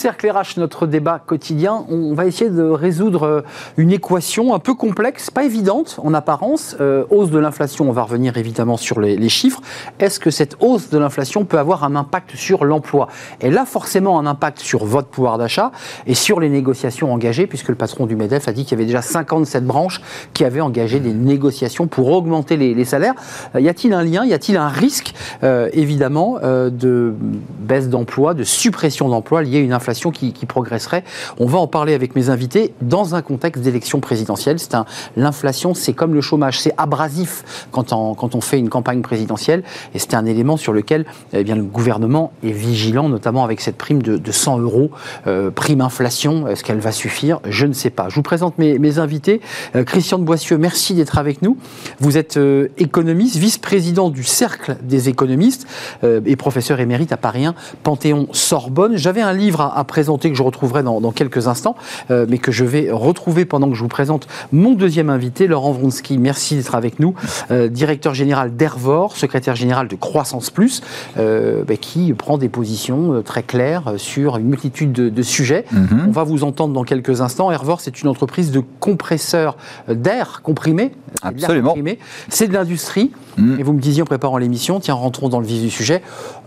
Cercle 0.06 0.26
notre 0.58 0.88
débat 0.88 1.20
quotidien, 1.20 1.86
on 1.89 2.13
va 2.13 2.26
essayer 2.26 2.50
de 2.50 2.63
résoudre 2.63 3.24
euh, 3.24 3.41
une 3.78 3.91
équation 3.91 4.54
un 4.54 4.60
peu 4.60 4.74
complexe, 4.74 5.32
pas 5.32 5.44
évidente 5.44 6.00
en 6.04 6.13
apparence. 6.13 6.76
Euh, 6.80 7.06
hausse 7.10 7.30
de 7.30 7.39
l'inflation, 7.39 7.89
on 7.89 7.91
va 7.91 8.04
revenir 8.04 8.38
évidemment 8.38 8.78
sur 8.78 9.00
les, 9.00 9.30
chiffres. 9.30 9.62
Est-ce 10.00 10.20
que 10.20 10.30
cette 10.30 10.58
hausse 10.60 10.89
de 10.89 10.98
l'inflation 10.98 11.46
peut 11.46 11.58
avoir 11.58 11.84
un 11.84 11.96
impact 11.96 12.36
sur 12.36 12.65
l'emploi? 12.65 13.08
Elle 13.39 13.58
a 13.58 13.65
forcément 13.65 14.20
un 14.20 14.26
impact 14.26 14.60
sur 14.60 14.86
votre 14.86 15.08
pouvoir 15.08 15.38
d'achat 15.38 15.72
et 16.06 16.13
sur 16.13 16.39
les 16.39 16.50
négociations 16.50 17.12
engagées, 17.12 17.48
puisque 17.48 17.70
le 17.70 17.76
patron 17.76 18.06
du 18.06 18.15
MEDEF 18.15 18.48
a 18.48 18.52
dit 18.52 18.63
qu'il 18.63 18.72
y 18.72 18.76
avait 18.76 18.86
déjà 18.86 19.02
57 19.02 19.65
branches 19.65 20.02
qui 20.34 20.44
avaient 20.44 20.62
engagé 20.62 21.00
des 21.00 21.13
négociations 21.13 21.88
pour 21.88 22.12
augmenter 22.12 22.58
les, 22.58 22.86
salaires. 22.86 23.15
Euh, 23.56 23.62
y 23.62 23.70
a-t-il 23.70 23.94
un 23.94 24.04
lien? 24.04 24.26
Y 24.26 24.34
a-t-il 24.34 24.58
un 24.58 24.70
risque, 24.70 25.13
euh, 25.44 25.70
évidemment, 25.74 26.38
de 26.41 27.13
baisse 27.60 27.89
d'emploi, 27.89 28.34
de 28.34 28.44
suppression 28.44 29.10
d'emploi 29.10 29.41
liée 29.41 29.58
à 29.58 29.62
une 29.62 29.74
inflation 29.74 29.94
qui, 30.12 30.34
progresserait. 30.45 31.03
On 31.39 31.47
va 31.47 31.58
en 31.58 31.67
parler 31.67 31.93
avec 31.93 32.15
mes 32.15 32.29
invités 32.29 32.73
dans 32.81 33.15
un 33.15 33.21
contexte 33.21 33.63
d'élection 33.63 33.99
présidentielle. 33.99 34.60
C'est 34.60 34.75
l'inflation, 35.17 35.73
c'est 35.73 35.93
comme 35.93 36.13
le 36.13 36.21
chômage, 36.21 36.60
c'est 36.60 36.73
abrasif 36.77 37.67
quand 37.71 37.93
on, 37.93 38.41
fait 38.41 38.60
une 38.60 38.69
campagne 38.69 39.01
présidentielle. 39.01 39.63
Et 39.93 39.99
c'est 39.99 40.13
un 40.13 40.25
élément 40.25 40.58
sur 40.58 40.73
lequel 40.73 41.05
eh 41.34 41.43
bien, 41.43 41.55
le 41.55 41.63
gouvernement 41.63 42.31
est 42.43 42.51
vigilant, 42.51 43.10
notamment 43.10 43.43
avec 43.43 43.62
cette 43.62 43.77
prime 43.77 44.01
de, 44.01 44.17
de 44.17 44.31
100 44.31 44.60
euros, 44.60 44.91
euh, 45.27 45.51
prime 45.51 45.81
inflation. 45.81 46.47
Est-ce 46.47 46.63
qu'elle 46.63 46.79
va 46.79 46.91
suffire? 46.91 47.39
Je 47.47 47.65
ne 47.65 47.73
sais 47.73 47.89
pas. 47.89 48.10
Je 48.10 48.15
vous 48.15 48.21
présente 48.21 48.58
mes, 48.58 48.99
invités. 48.99 49.41
Euh, 49.75 49.84
Christian 49.84 50.19
de 50.19 50.23
Boissieu, 50.23 50.58
merci 50.58 50.93
d'être 50.93 51.17
avec 51.17 51.41
nous. 51.41 51.58
Vous 51.99 52.17
êtes 52.17 52.38
euh, 52.38 52.69
économiste, 52.77 53.38
vice-président 53.38 54.10
du 54.10 54.23
Cercle 54.23 54.77
des 54.84 55.10
économistes 55.10 55.67
et 56.03 56.36
professeur 56.36 56.79
émérite 56.79 57.12
à 57.12 57.17
Paris 57.17 57.45
1, 57.45 57.55
Panthéon-Sorbonne. 57.84 58.97
J'avais 58.97 59.21
un 59.21 59.34
livre 59.34 59.62
à, 59.62 59.75
à 59.76 59.84
présenter 59.84 60.30
que 60.30 60.38
je 60.38 60.44
retrouverai 60.44 60.84
dans, 60.84 61.02
dans 61.02 61.12
quelques 61.12 61.48
instants, 61.48 61.76
euh, 62.12 62.26
mais 62.30 62.38
que 62.38 62.52
je 62.52 62.66
vais 62.66 62.90
retrouver 62.92 63.46
pendant 63.46 63.70
que 63.70 63.76
je 63.76 63.82
vous 63.82 63.88
présente 63.88 64.28
mon 64.52 64.74
deuxième 64.74 65.10
invité, 65.10 65.48
Laurent 65.48 65.72
Vronsky. 65.72 66.18
Merci 66.18 66.56
d'être 66.56 66.76
avec 66.76 67.00
nous, 67.00 67.14
euh, 67.52 67.68
directeur 67.68 68.14
général 68.14 68.56
d'Ervor, 68.56 69.16
secrétaire 69.18 69.56
général 69.56 69.88
de 69.88 69.96
Croissance 69.96 70.50
Plus, 70.50 70.82
euh, 71.18 71.64
bah, 71.64 71.76
qui 71.78 72.14
prend 72.14 72.38
des 72.38 72.50
positions 72.50 73.22
très 73.24 73.44
claires 73.44 73.94
sur 73.98 74.38
une 74.38 74.48
multitude 74.48 74.92
de, 74.92 75.10
de 75.10 75.22
sujets. 75.22 75.66
On 76.08 76.12
va 76.12 76.24
vous 76.24 76.44
entendre 76.44 76.74
dans 76.74 76.84
quelques 76.84 77.22
instants. 77.22 77.52
Ervor, 77.52 77.82
c'est 77.82 78.02
une 78.02 78.10
entreprise 78.10 78.52
de 78.52 78.62
compresseurs 78.80 79.58
d'air 79.88 80.42
comprimé. 80.44 80.92
C'est 81.22 81.30
de 81.30 81.36
l'air 81.36 81.44
Absolument. 81.46 81.70
comprimé. 81.70 82.00
C'est 82.30 82.48
de 82.48 82.54
l'industrie. 82.54 83.12
Mm. 83.38 83.60
Et 83.60 83.64
vous 83.64 83.74
me 83.74 83.80
disiez 83.80 84.02
en 84.02 84.06
préparant 84.06 84.38
l'émission, 84.38 84.80
tiens, 84.80 84.94
rentrons 84.94 85.30
dans 85.30 85.40
le 85.40 85.46
vif 85.46 85.62
du 85.62 85.70
sujet. 85.70 86.02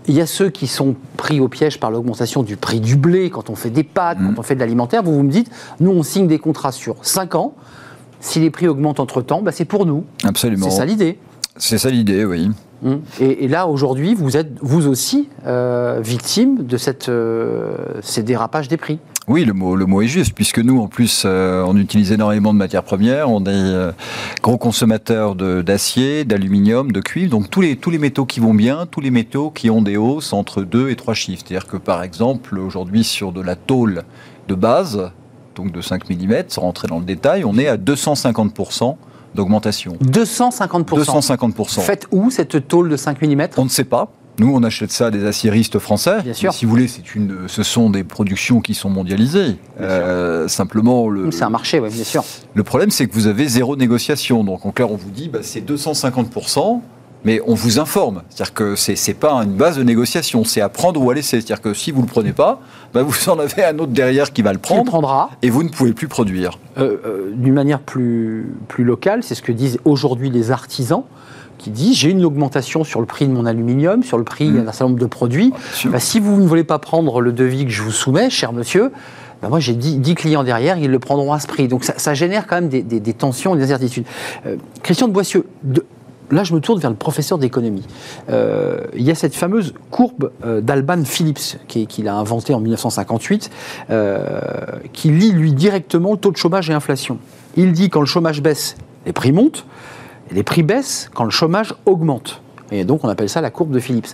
Il 0.09 0.15
y 0.15 0.21
a 0.21 0.27
ceux 0.27 0.49
qui 0.51 0.67
sont 0.67 0.95
pris 1.17 1.39
au 1.41 1.49
piège 1.49 1.79
par 1.79 1.91
l'augmentation 1.91 2.43
du 2.43 2.57
prix 2.57 2.81
du 2.81 2.97
blé 2.97 3.31
quand 3.31 3.51
on 3.51 3.55
fait 3.55 3.71
des 3.71 3.83
pâtes, 3.85 4.19
Mm. 4.19 4.35
quand 4.35 4.41
on 4.41 4.43
fait 4.43 4.55
de 4.55 4.61
l'alimentaire. 4.61 5.03
Vous, 5.03 5.15
vous 5.15 5.23
me 5.23 5.31
dites, 5.31 5.51
nous, 5.81 5.91
on 5.91 6.03
signe 6.03 6.27
des 6.27 6.39
contrats 6.39 6.73
sur 6.73 6.97
5 7.03 7.35
ans. 7.35 7.55
Si 8.21 8.41
les 8.41 8.51
prix 8.51 8.67
augmentent 8.67 9.01
entre-temps, 9.01 9.43
bah, 9.43 9.53
c'est 9.53 9.65
pour 9.67 9.87
nous. 9.87 10.05
Absolument. 10.25 10.69
C'est 10.69 10.77
ça 10.77 10.85
l'idée. 10.85 11.19
C'est 11.57 11.79
ça 11.79 11.91
l'idée, 11.91 12.25
oui. 12.25 12.51
Mm. 12.83 12.95
Et, 13.21 13.45
et 13.45 13.49
là, 13.49 13.67
aujourd'hui, 13.69 14.15
vous 14.15 14.37
êtes 14.37 14.51
vous 14.63 14.87
aussi 14.89 15.29
euh, 15.47 16.01
victime 16.03 16.65
de 16.65 16.77
cette, 16.77 17.09
euh, 17.09 17.75
ces 18.03 18.23
dérapages 18.23 18.69
des 18.69 18.77
prix. 18.77 18.99
Oui, 19.29 19.45
le 19.45 19.53
mot, 19.53 19.77
le 19.77 19.85
mot 19.85 20.01
est 20.01 20.07
juste, 20.07 20.33
puisque 20.33 20.59
nous, 20.59 20.81
en 20.81 20.89
plus, 20.89 21.25
euh, 21.27 21.63
on 21.67 21.77
utilise 21.77 22.13
énormément 22.13 22.55
de 22.55 22.59
matières 22.59 22.83
premières. 22.83 23.31
On 23.31 23.45
est 23.45 23.49
euh, 23.49 23.93
gros 24.43 24.57
consommateurs 24.57 25.35
d'acier, 25.35 26.25
d'aluminium, 26.25 26.93
de 26.93 27.01
cuivre. 27.01 27.31
Donc, 27.31 27.51
tous 27.51 27.61
les, 27.61 27.77
tous 27.77 27.91
les 27.91 27.99
métaux 27.99 28.25
qui 28.25 28.41
vont 28.41 28.55
bien, 28.55 28.87
tous 28.87 29.03
les 29.03 29.11
métaux 29.11 29.51
qui 29.51 29.69
ont 29.69 29.83
des 29.83 29.99
hausses 29.99 30.33
entre 30.33 30.63
2 30.63 30.89
et 30.89 30.97
3 30.97 31.13
chiffres. 31.13 31.43
C'est-à-dire 31.47 31.69
que, 31.69 31.77
par 31.77 32.03
exemple, 32.03 32.59
aujourd'hui, 32.59 33.05
sur 33.05 33.33
de 33.33 33.43
la 33.43 33.55
tôle 33.55 34.05
de 34.49 34.55
base, 34.55 35.11
donc 35.57 35.73
de 35.73 35.81
5 35.83 36.09
mm, 36.09 36.45
sans 36.49 36.63
rentrer 36.63 36.89
dans 36.89 36.99
le 36.99 37.05
détail, 37.05 37.45
on 37.45 37.59
est 37.59 37.69
à 37.69 37.77
250% 37.77 38.97
d'augmentation. 39.35 39.99
250%. 40.03 41.05
250%. 41.05 41.81
Faites 41.81 42.07
où 42.11 42.31
cette 42.31 42.67
tôle 42.67 42.89
de 42.89 42.97
5 42.97 43.21
mm 43.21 43.49
On 43.59 43.65
ne 43.65 43.69
sait 43.69 43.85
pas. 43.85 44.11
Nous, 44.39 44.55
on 44.55 44.63
achète 44.63 44.93
ça 44.93 45.11
des 45.11 45.25
aciéristes 45.27 45.79
français. 45.79 46.23
Bien 46.23 46.33
sûr. 46.33 46.53
Si 46.53 46.65
vous 46.65 46.71
voulez, 46.71 46.89
c'est 46.89 47.15
une, 47.15 47.49
ce 47.49 47.63
sont 47.63 47.91
des 47.91 48.05
productions 48.05 48.61
qui 48.61 48.75
sont 48.75 48.89
mondialisées. 48.89 49.57
Euh, 49.81 50.47
simplement, 50.47 51.09
le, 51.09 51.31
C'est 51.33 51.43
un 51.43 51.51
marché, 51.51 51.81
oui, 51.81 51.91
bien 51.91 52.05
sûr. 52.05 52.25
le 52.55 52.63
problème, 52.63 52.91
c'est 52.91 53.07
que 53.07 53.15
vous 53.15 53.27
avez 53.27 53.49
zéro 53.49 53.77
négociation. 53.77 54.45
Donc, 54.45 54.65
en 54.65 54.71
clair, 54.71 54.91
on 54.93 54.97
vous 54.97 55.11
dit, 55.11 55.29
bah, 55.29 55.41
c'est 55.43 55.61
250%, 55.69 56.81
mais 57.25 57.41
on 57.47 57.55
vous 57.55 57.79
informe. 57.79 58.23
C'est-à-dire 58.29 58.55
que 58.55 58.77
c'est 58.77 58.95
n'est 59.09 59.15
pas 59.15 59.33
une 59.43 59.57
base 59.57 59.77
de 59.77 59.83
négociation, 59.83 60.45
c'est 60.45 60.61
à 60.61 60.69
prendre 60.69 61.03
ou 61.03 61.11
à 61.11 61.15
laisser. 61.15 61.41
C'est-à-dire 61.41 61.61
que 61.61 61.75
si 61.75 61.91
vous 61.91 62.03
ne 62.03 62.07
le 62.07 62.11
prenez 62.11 62.33
pas, 62.33 62.61
bah, 62.95 63.03
vous 63.03 63.29
en 63.29 63.39
avez 63.39 63.65
un 63.65 63.79
autre 63.79 63.93
derrière 63.93 64.33
qui 64.33 64.43
va 64.43 64.53
le 64.53 64.59
Qui 64.59 64.73
le 64.73 64.77
prendre, 64.77 64.91
prendra 64.91 65.31
et 65.43 65.51
vous 65.51 65.63
ne 65.63 65.69
pouvez 65.69 65.93
plus 65.93 66.09
produire. 66.09 66.59
Euh, 66.79 66.97
euh, 67.05 67.31
d'une 67.35 67.55
manière 67.55 67.81
plus, 67.81 68.55
plus 68.69 68.85
locale, 68.85 69.23
c'est 69.23 69.35
ce 69.35 69.43
que 69.43 69.53
disent 69.53 69.79
aujourd'hui 69.85 70.31
les 70.31 70.51
artisans, 70.53 71.03
qui 71.59 71.71
disent 71.71 71.97
j'ai 71.97 72.11
une 72.11 72.25
augmentation 72.25 72.85
sur 72.85 73.01
le 73.01 73.07
prix 73.07 73.27
de 73.27 73.33
mon 73.33 73.47
aluminium, 73.47 74.03
sur 74.03 74.19
le 74.19 74.25
prix 74.25 74.49
Mm. 74.51 74.65
d'un 74.65 74.73
certain 74.73 74.85
nombre 74.87 74.99
de 74.99 75.07
produits. 75.07 75.53
Bah, 75.87 76.01
si 76.01 76.21
vous 76.21 76.41
ne 76.41 76.47
voulez 76.47 76.65
pas 76.65 76.79
prendre 76.79 77.21
le 77.21 77.33
devis 77.33 77.65
que 77.65 77.71
je 77.71 77.83
vous 77.83 77.91
soumets, 77.91 78.31
cher 78.31 78.53
monsieur, 78.53 78.91
bah, 79.43 79.49
moi 79.49 79.61
j'ai 79.61 79.75
10, 79.75 80.15
clients 80.15 80.45
derrière, 80.45 80.79
ils 80.79 80.91
le 80.91 80.99
prendront 80.99 81.33
à 81.33 81.41
ce 81.41 81.47
prix. 81.47 81.69
Donc 81.69 81.85
ça, 81.85 82.15
génère 82.15 82.47
quand 82.47 82.61
même 82.61 82.69
des, 82.69 83.15
tensions 83.15 83.55
et 83.55 83.59
des 83.59 83.65
incertitudes. 83.65 84.07
Euh, 84.47 84.57
Christian 84.83 85.09
de 85.09 85.13
Boissieu, 85.13 85.47
là 86.31 86.45
je 86.45 86.55
me 86.55 86.61
tourne 86.61 86.81
vers 86.81 86.91
le 86.91 86.97
professeur 86.97 87.39
d'économie. 87.39 87.87
Euh, 88.31 88.81
il 88.95 89.03
y 89.03 89.11
a 89.11 89.15
cette 89.15 89.35
fameuse 89.35 89.75
courbe 89.91 90.33
euh, 90.45 90.61
d'Alban 90.61 91.05
Phillips 91.05 91.59
qu'il 91.67 92.09
a 92.09 92.15
inventée 92.15 92.55
en 92.55 92.61
1958, 92.61 93.51
qui 94.93 95.11
lie 95.11 95.33
lui 95.33 95.53
directement 95.53 96.13
le 96.13 96.19
taux 96.19 96.33
de 96.33 96.37
chômage 96.37 96.71
et 96.71 96.75
inflation. 96.75 97.19
Il 97.57 97.73
dit 97.73 97.91
quand 97.91 98.01
le 98.01 98.07
chômage 98.07 98.43
baisse, 98.43 98.77
les 99.07 99.13
prix 99.13 99.33
montent, 99.33 99.65
les 100.33 100.43
prix 100.43 100.63
baissent 100.63 101.11
quand 101.15 101.25
le 101.25 101.31
chômage 101.31 101.75
augmente. 101.87 102.43
Et 102.71 102.85
donc 102.85 103.05
on 103.05 103.09
appelle 103.09 103.29
ça 103.29 103.41
la 103.41 103.51
courbe 103.51 103.71
de 103.71 103.81
Phillips. 103.81 104.09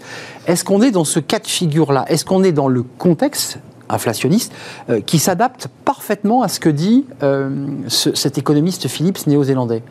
Est-ce 0.46 0.64
qu'on 0.64 0.83
est 0.83 0.90
dans 0.90 1.05
ce 1.05 1.20
cas 1.20 1.38
de 1.38 1.46
figure-là? 1.46 2.05
Est-ce 2.09 2.24
qu'on 2.24 2.44
est 2.44 2.53
dans 2.53 2.68
le 2.68 2.83
contexte 2.83 3.59
inflationniste 3.88 4.53
euh, 4.88 5.00
qui 5.00 5.18
s'adapte 5.18 5.68
parfaitement 5.85 6.42
à 6.42 6.48
ce 6.48 6.61
que 6.61 6.68
dit 6.68 7.05
euh, 7.22 7.66
cet 7.88 8.38
économiste 8.38 8.88
Phillips 8.88 9.27
néo-zélandais? 9.27 9.83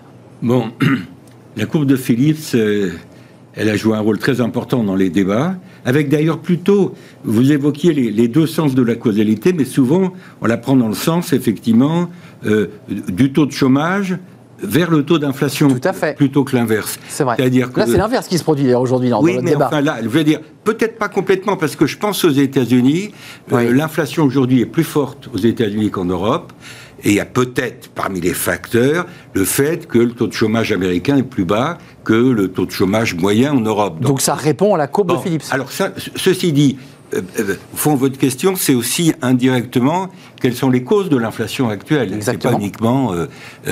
Bon, 0.41 0.65
la 1.57 1.65
courbe 1.65 1.85
de 1.85 1.95
Phillips, 1.95 2.55
euh, 2.55 2.91
elle 3.55 3.69
a 3.69 3.75
joué 3.75 3.95
un 3.95 3.99
rôle 3.99 4.17
très 4.17 4.41
important 4.41 4.83
dans 4.83 4.95
les 4.95 5.09
débats, 5.09 5.55
avec 5.85 6.09
d'ailleurs 6.09 6.39
plutôt, 6.39 6.95
vous 7.23 7.51
évoquiez 7.51 7.93
les, 7.93 8.27
deux 8.27 8.47
sens 8.47 8.73
de 8.73 8.81
la 8.81 8.95
causalité, 8.95 9.53
mais 9.53 9.65
souvent 9.65 10.13
on 10.41 10.47
la 10.47 10.57
prend 10.57 10.75
dans 10.75 10.87
le 10.87 10.95
sens 10.95 11.33
effectivement 11.33 12.09
du 12.89 13.31
taux 13.31 13.45
de 13.45 13.51
chômage 13.51 14.17
vers 14.63 14.89
le 14.89 15.03
taux 15.03 15.19
d'inflation 15.19 15.69
plutôt 16.15 16.43
que 16.43 16.55
l'inverse. 16.55 16.99
C'est 17.07 17.23
vrai. 17.23 17.35
C'est-à-dire 17.37 17.71
que 17.71 17.79
là, 17.79 17.85
c'est 17.87 17.97
l'inverse 17.97 18.27
qui 18.27 18.37
se 18.37 18.43
produit 18.43 18.73
aujourd'hui 18.73 19.09
dans, 19.09 19.21
oui, 19.21 19.35
le 19.35 19.41
mais 19.41 19.55
Enfin, 19.55 19.81
là, 19.81 19.97
je 20.01 20.07
veux 20.07 20.23
dire, 20.23 20.39
peut-être 20.63 20.97
pas 20.97 21.09
complètement, 21.09 21.57
parce 21.57 21.75
que 21.75 21.85
je 21.85 21.97
pense 21.97 22.23
aux 22.25 22.31
États-Unis. 22.31 23.11
Euh, 23.51 23.73
l'inflation 23.73 24.23
aujourd'hui 24.23 24.61
est 24.61 24.65
plus 24.65 24.83
forte 24.83 25.29
aux 25.33 25.37
États-Unis 25.37 25.91
qu'en 25.91 26.05
Europe. 26.05 26.51
Et 27.05 27.09
il 27.09 27.15
y 27.15 27.19
a 27.19 27.25
peut-être 27.25 27.89
parmi 27.89 28.21
les 28.21 28.33
facteurs 28.33 29.05
le 29.33 29.43
fait 29.43 29.87
que 29.87 29.99
le 29.99 30.11
taux 30.11 30.27
de 30.27 30.33
chômage 30.33 30.71
américain 30.71 31.17
est 31.17 31.23
plus 31.23 31.43
bas 31.43 31.77
que 32.05 32.13
le 32.13 32.47
taux 32.47 32.65
de 32.65 32.71
chômage 32.71 33.15
moyen 33.15 33.53
en 33.53 33.59
Europe. 33.59 33.99
Donc, 33.99 34.21
ça 34.21 34.35
répond 34.35 34.73
à 34.75 34.77
la 34.77 34.87
courbe 34.87 35.11
de 35.11 35.17
Philips. 35.17 35.43
Alors 35.51 35.69
ceci 35.69 36.53
dit, 36.53 36.77
au 37.19 37.77
fond, 37.77 37.95
votre 37.95 38.17
question, 38.17 38.55
c'est 38.55 38.75
aussi 38.75 39.13
indirectement 39.21 40.09
quelles 40.41 40.55
sont 40.55 40.69
les 40.69 40.83
causes 40.83 41.09
de 41.09 41.17
l'inflation 41.17 41.69
actuelle. 41.69 42.17
C'est 42.21 42.41
pas 42.41 42.53
uniquement, 42.53 43.13
euh, 43.13 43.27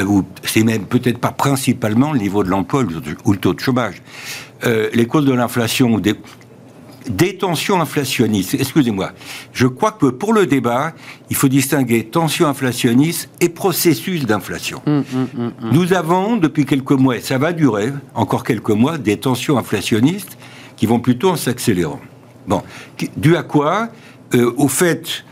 ou 0.06 0.24
c'est 0.44 0.64
même 0.64 0.86
peut-être 0.86 1.18
pas 1.18 1.32
principalement 1.32 2.14
le 2.14 2.20
niveau 2.20 2.44
de 2.44 2.50
l'emploi 2.50 2.84
ou 3.26 3.32
le 3.34 3.38
taux 3.38 3.54
de 3.54 3.60
chômage. 3.60 4.02
les 4.64 5.08
causes 5.08 5.26
de 5.26 5.34
l'inflation 5.34 5.92
ou 5.94 6.00
des, 6.00 7.38
tensions 7.38 7.82
inflationnistes. 7.82 8.54
Excusez-moi. 8.54 9.12
Je 9.54 9.68
crois 9.68 9.92
que 9.92 10.06
pour 10.08 10.34
le 10.34 10.46
débat, 10.46 10.94
il 11.30 11.36
faut 11.36 11.48
distinguer 11.48 12.06
tension 12.06 12.48
inflationniste 12.48 13.30
et 13.40 13.50
processus 13.50 14.26
d'inflation. 14.26 14.82
Hum, 14.86 15.04
hum, 15.14 15.28
hum, 15.38 15.72
Nous 15.72 15.94
avons, 15.94 16.38
depuis 16.38 16.66
quelques 16.66 16.92
mois, 16.92 17.18
et 17.18 17.22
ça 17.22 17.38
va 17.38 17.54
durer 17.54 17.92
encore 18.14 18.44
quelques 18.44 18.70
mois, 18.70 18.98
des 18.98 19.18
tensions 19.18 19.58
inflationnistes 19.58 20.38
qui 20.78 20.86
vont 20.86 21.00
plutôt 21.00 21.30
en 21.30 21.36
s'accélérant. 21.36 22.00
Bon, 22.48 22.62
dû 23.18 23.36
à 23.36 23.44
quoi 23.44 23.90
euh, 24.36 24.54
Au 24.58 24.68
fait, 24.68 25.24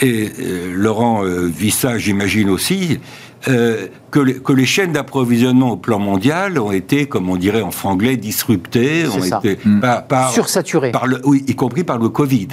et 0.00 0.30
euh, 0.38 0.72
Laurent 0.74 1.24
euh, 1.24 1.46
vit 1.46 1.70
ça, 1.70 1.98
j'imagine 1.98 2.50
aussi, 2.50 2.98
que 3.44 4.18
les, 4.18 4.40
que, 4.40 4.52
les, 4.52 4.66
chaînes 4.66 4.92
d'approvisionnement 4.92 5.70
au 5.70 5.76
plan 5.76 6.00
mondial 6.00 6.58
ont 6.58 6.72
été, 6.72 7.06
comme 7.06 7.30
on 7.30 7.36
dirait 7.36 7.62
en 7.62 7.70
franglais, 7.70 8.16
disruptées, 8.16 9.04
ont 9.06 9.22
été 9.22 9.58
mm. 9.64 9.82
par, 10.08 10.32
sursaturées, 10.32 10.90
par 10.90 11.06
le, 11.06 11.20
oui, 11.24 11.44
y 11.46 11.54
compris 11.54 11.84
par 11.84 11.98
le 11.98 12.08
Covid. 12.08 12.48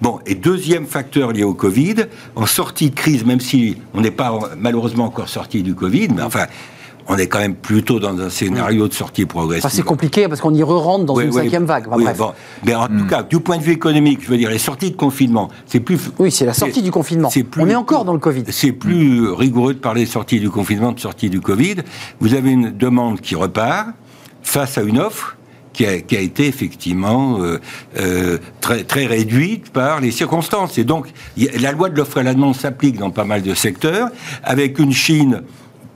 Bon, 0.00 0.20
et 0.26 0.36
deuxième 0.36 0.86
facteur 0.86 1.32
lié 1.32 1.42
au 1.42 1.54
Covid, 1.54 2.06
en 2.36 2.46
sortie 2.46 2.90
de 2.90 2.94
crise, 2.94 3.24
même 3.24 3.40
si 3.40 3.78
on 3.94 4.00
n'est 4.00 4.12
pas 4.12 4.38
malheureusement 4.56 5.06
encore 5.06 5.28
sorti 5.28 5.64
du 5.64 5.74
Covid, 5.74 6.10
mais 6.14 6.22
enfin 6.22 6.46
on 7.08 7.16
est 7.16 7.26
quand 7.26 7.38
même 7.38 7.54
plutôt 7.54 7.98
dans 7.98 8.18
un 8.20 8.30
scénario 8.30 8.86
de 8.86 8.92
sortie 8.92 9.24
progressive. 9.24 9.70
c'est 9.72 9.82
compliqué 9.82 10.28
parce 10.28 10.40
qu'on 10.40 10.54
y 10.54 10.62
re-rentre 10.62 11.06
dans 11.06 11.18
une 11.18 11.32
cinquième 11.32 11.64
vague. 11.64 11.86
Mais 12.64 12.74
en 12.74 12.86
tout 12.86 12.92
hmm. 12.92 13.06
cas, 13.06 13.22
du 13.22 13.40
point 13.40 13.56
de 13.56 13.62
vue 13.62 13.72
économique, 13.72 14.20
je 14.22 14.28
veux 14.28 14.36
dire, 14.36 14.50
les 14.50 14.58
sorties 14.58 14.90
de 14.90 14.96
confinement, 14.96 15.48
c'est 15.66 15.80
plus. 15.80 15.98
Oui, 16.18 16.30
c'est 16.30 16.44
la 16.46 16.54
sortie 16.54 16.82
du 16.82 16.90
confinement. 16.90 17.30
on 17.58 17.68
est 17.68 17.74
encore 17.74 18.04
dans 18.04 18.12
le 18.12 18.18
Covid. 18.18 18.44
C'est 18.50 18.72
plus 18.72 19.30
rigoureux 19.30 19.74
de 19.74 19.78
parler 19.78 20.04
de 20.04 20.10
sortie 20.10 20.40
du 20.40 20.50
confinement 20.50 20.92
de 20.92 21.00
sortie 21.00 21.30
du 21.30 21.40
Covid. 21.40 21.76
Vous 22.20 22.34
avez 22.34 22.50
une 22.50 22.76
demande 22.76 23.20
qui 23.20 23.34
repart 23.34 23.88
face 24.42 24.78
à 24.78 24.82
une 24.82 24.98
offre 24.98 25.36
qui 25.72 25.86
a, 25.86 26.20
été 26.20 26.48
effectivement 26.48 27.38
euh, 27.40 27.60
euh, 28.00 28.38
très, 28.60 28.82
très 28.82 29.06
réduite 29.06 29.70
par 29.70 30.00
les 30.00 30.10
circonstances. 30.10 30.76
Et 30.76 30.82
donc, 30.82 31.06
la 31.36 31.70
loi 31.70 31.88
de 31.88 31.96
l'offre 31.96 32.18
et 32.18 32.24
la 32.24 32.34
demande 32.34 32.56
s'applique 32.56 32.98
dans 32.98 33.10
pas 33.10 33.24
mal 33.24 33.42
de 33.42 33.54
secteurs, 33.54 34.08
avec 34.42 34.80
une 34.80 34.92
Chine 34.92 35.42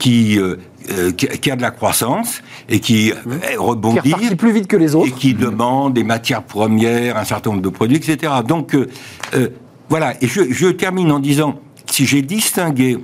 qui 0.03 0.37
euh, 0.37 0.57
euh, 0.91 1.11
qui, 1.13 1.49
a 1.49 1.55
de 1.55 1.61
la 1.61 1.71
croissance 1.71 2.41
et 2.67 2.81
qui 2.81 3.13
euh, 3.13 3.15
rebondit. 3.57 4.13
Qui 4.13 4.35
plus 4.35 4.51
vite 4.51 4.67
que 4.67 4.75
les 4.75 4.95
autres. 4.95 5.07
Et 5.07 5.11
qui 5.11 5.33
demande 5.33 5.93
des 5.93 6.03
matières 6.03 6.43
premières, 6.43 7.15
un 7.15 7.23
certain 7.23 7.51
nombre 7.51 7.61
de 7.61 7.69
produits, 7.69 7.95
etc. 7.95 8.33
Donc, 8.45 8.75
voilà. 9.87 10.15
Et 10.21 10.27
je, 10.27 10.51
je, 10.51 10.67
termine 10.67 11.09
en 11.09 11.19
disant, 11.19 11.61
si 11.89 12.05
j'ai 12.05 12.21
distingué 12.21 12.97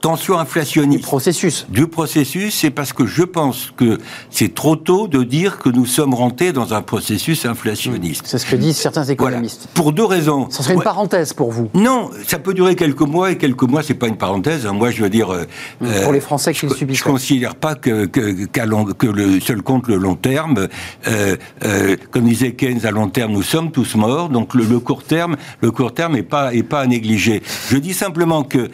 tension 0.00 0.38
inflationniste. 0.38 1.00
Du 1.00 1.06
processus. 1.06 1.66
Du 1.68 1.86
processus, 1.86 2.54
c'est 2.54 2.70
parce 2.70 2.92
que 2.92 3.06
je 3.06 3.22
pense 3.22 3.72
que 3.76 3.98
c'est 4.30 4.54
trop 4.54 4.76
tôt 4.76 5.08
de 5.08 5.22
dire 5.22 5.58
que 5.58 5.68
nous 5.68 5.86
sommes 5.86 6.14
rentrés 6.14 6.52
dans 6.52 6.74
un 6.74 6.82
processus 6.82 7.44
inflationniste. 7.46 8.22
C'est 8.26 8.38
ce 8.38 8.46
que 8.46 8.56
disent 8.56 8.76
certains 8.76 9.04
économistes. 9.04 9.68
Pour 9.74 9.92
deux 9.92 10.04
raisons. 10.04 10.48
Ça 10.50 10.62
serait 10.62 10.74
une 10.74 10.82
parenthèse 10.82 11.32
pour 11.32 11.50
vous 11.50 11.70
Non, 11.74 12.10
ça 12.26 12.38
peut 12.38 12.54
durer 12.54 12.76
quelques 12.76 13.00
mois 13.00 13.32
et 13.32 13.38
quelques 13.38 13.62
mois, 13.62 13.82
c'est 13.82 13.94
pas 13.94 14.08
une 14.08 14.16
parenthèse. 14.16 14.66
Moi, 14.66 14.90
je 14.90 15.02
veux 15.02 15.10
dire. 15.10 15.32
Euh, 15.32 16.02
pour 16.02 16.12
les 16.12 16.20
Français 16.20 16.52
qui 16.52 16.66
le 16.66 16.74
subissent. 16.74 16.98
Je 16.98 17.04
considère 17.04 17.54
pas 17.54 17.74
que, 17.74 18.06
que, 18.06 18.46
que, 18.46 19.06
le 19.06 19.40
seul 19.40 19.62
compte 19.62 19.88
le 19.88 19.96
long 19.96 20.14
terme. 20.14 20.68
Euh, 21.08 21.36
euh, 21.64 21.96
comme 22.10 22.24
disait 22.24 22.52
Keynes, 22.52 22.84
à 22.84 22.90
long 22.90 23.08
terme, 23.08 23.32
nous 23.32 23.42
sommes 23.42 23.70
tous 23.70 23.94
morts. 23.96 24.28
Donc 24.28 24.54
le, 24.54 24.78
court 24.78 25.02
terme, 25.02 25.36
le 25.60 25.70
court 25.70 25.94
terme 25.94 26.16
est 26.16 26.22
pas 26.22 26.54
est 26.54 26.62
pas 26.62 26.80
à 26.80 26.86
négliger. 26.86 27.42
Je 27.70 27.76
dis 27.76 27.94
simplement 27.94 28.42
que 28.44 28.70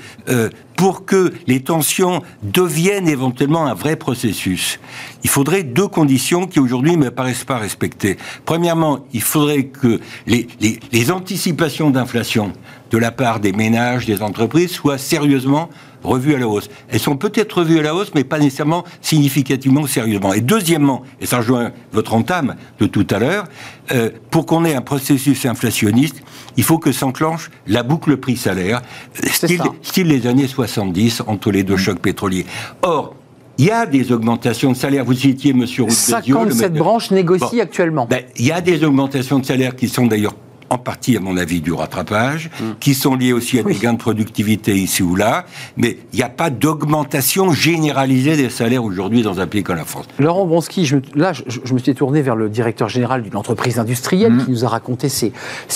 pour 0.82 1.04
que 1.04 1.32
les 1.46 1.60
tensions 1.60 2.22
deviennent 2.42 3.06
éventuellement 3.06 3.66
un 3.66 3.72
vrai 3.74 3.94
processus, 3.94 4.80
il 5.22 5.30
faudrait 5.30 5.62
deux 5.62 5.86
conditions 5.86 6.48
qui 6.48 6.58
aujourd'hui 6.58 6.96
ne 6.96 7.04
me 7.04 7.10
paraissent 7.12 7.44
pas 7.44 7.58
respectées. 7.58 8.18
Premièrement, 8.44 9.06
il 9.12 9.22
faudrait 9.22 9.66
que 9.66 10.00
les, 10.26 10.48
les 10.90 11.10
anticipations 11.12 11.90
d'inflation 11.90 12.52
de 12.90 12.98
la 12.98 13.12
part 13.12 13.38
des 13.38 13.52
ménages, 13.52 14.06
des 14.06 14.22
entreprises, 14.22 14.72
soient 14.72 14.98
sérieusement 14.98 15.70
revues 16.02 16.34
à 16.34 16.38
la 16.38 16.48
hausse. 16.48 16.68
Elles 16.88 17.00
sont 17.00 17.16
peut-être 17.16 17.58
revues 17.58 17.78
à 17.78 17.82
la 17.82 17.94
hausse, 17.94 18.12
mais 18.14 18.24
pas 18.24 18.38
nécessairement 18.38 18.84
significativement 19.00 19.86
sérieusement. 19.86 20.32
Et 20.32 20.40
deuxièmement, 20.40 21.02
et 21.20 21.26
ça 21.26 21.38
rejoint 21.38 21.72
votre 21.92 22.14
entame 22.14 22.56
de 22.78 22.86
tout 22.86 23.06
à 23.10 23.18
l'heure, 23.18 23.44
euh, 23.92 24.10
pour 24.30 24.46
qu'on 24.46 24.64
ait 24.64 24.74
un 24.74 24.80
processus 24.80 25.44
inflationniste, 25.46 26.22
il 26.56 26.64
faut 26.64 26.78
que 26.78 26.92
s'enclenche 26.92 27.50
la 27.66 27.82
boucle 27.82 28.16
prix-salaire, 28.16 28.82
style, 29.14 29.62
style, 29.82 30.08
les 30.08 30.26
années 30.26 30.46
70, 30.46 31.22
entre 31.26 31.50
les 31.50 31.62
deux 31.62 31.74
mmh. 31.74 31.78
chocs 31.78 32.00
pétroliers. 32.00 32.46
Or, 32.82 33.14
il 33.58 33.66
y 33.66 33.70
a 33.70 33.86
des 33.86 34.12
augmentations 34.12 34.72
de 34.72 34.76
salaire. 34.76 35.04
Vous 35.04 35.14
citiez 35.14 35.50
M. 35.50 35.64
Roux 35.78 35.90
57 35.90 36.74
branches 36.74 37.10
négocient 37.10 37.62
actuellement. 37.62 38.06
Ben, 38.06 38.22
il 38.36 38.46
y 38.46 38.52
a 38.52 38.60
des 38.60 38.82
augmentations 38.82 39.38
de 39.38 39.44
salaire 39.44 39.76
qui 39.76 39.88
sont 39.88 40.06
d'ailleurs 40.06 40.34
en 40.72 40.78
partie, 40.78 41.16
à 41.16 41.20
mon 41.20 41.36
avis, 41.36 41.60
du 41.60 41.72
rattrapage, 41.72 42.48
mm. 42.48 42.64
qui 42.80 42.94
sont 42.94 43.14
liés 43.14 43.32
aussi 43.32 43.58
à 43.58 43.62
des 43.62 43.74
gains 43.74 43.92
de 43.92 43.98
productivité 43.98 44.74
ici 44.74 45.02
ou 45.02 45.14
là, 45.14 45.44
mais 45.76 45.98
il 46.12 46.16
n'y 46.16 46.22
a 46.22 46.30
pas 46.30 46.48
d'augmentation 46.48 47.52
généralisée 47.52 48.36
des 48.36 48.48
salaires 48.48 48.82
aujourd'hui 48.82 49.22
dans 49.22 49.38
un 49.38 49.46
pays 49.46 49.62
comme 49.62 49.76
la 49.76 49.84
France. 49.84 50.06
Laurent 50.18 50.46
Bronski, 50.46 50.86
je, 50.86 50.96
là, 51.14 51.32
je, 51.32 51.74
me 51.74 51.78
suis 51.78 51.94
tourné 51.94 52.22
vers 52.22 52.36
le 52.36 52.48
directeur 52.48 52.88
général 52.88 53.22
d'une 53.22 53.36
entreprise 53.36 53.78
industrielle 53.78 54.32
mm. 54.32 54.44
qui 54.44 54.50
nous 54.50 54.64
a 54.64 54.68
raconté 54.68 55.08
ses, 55.10 55.32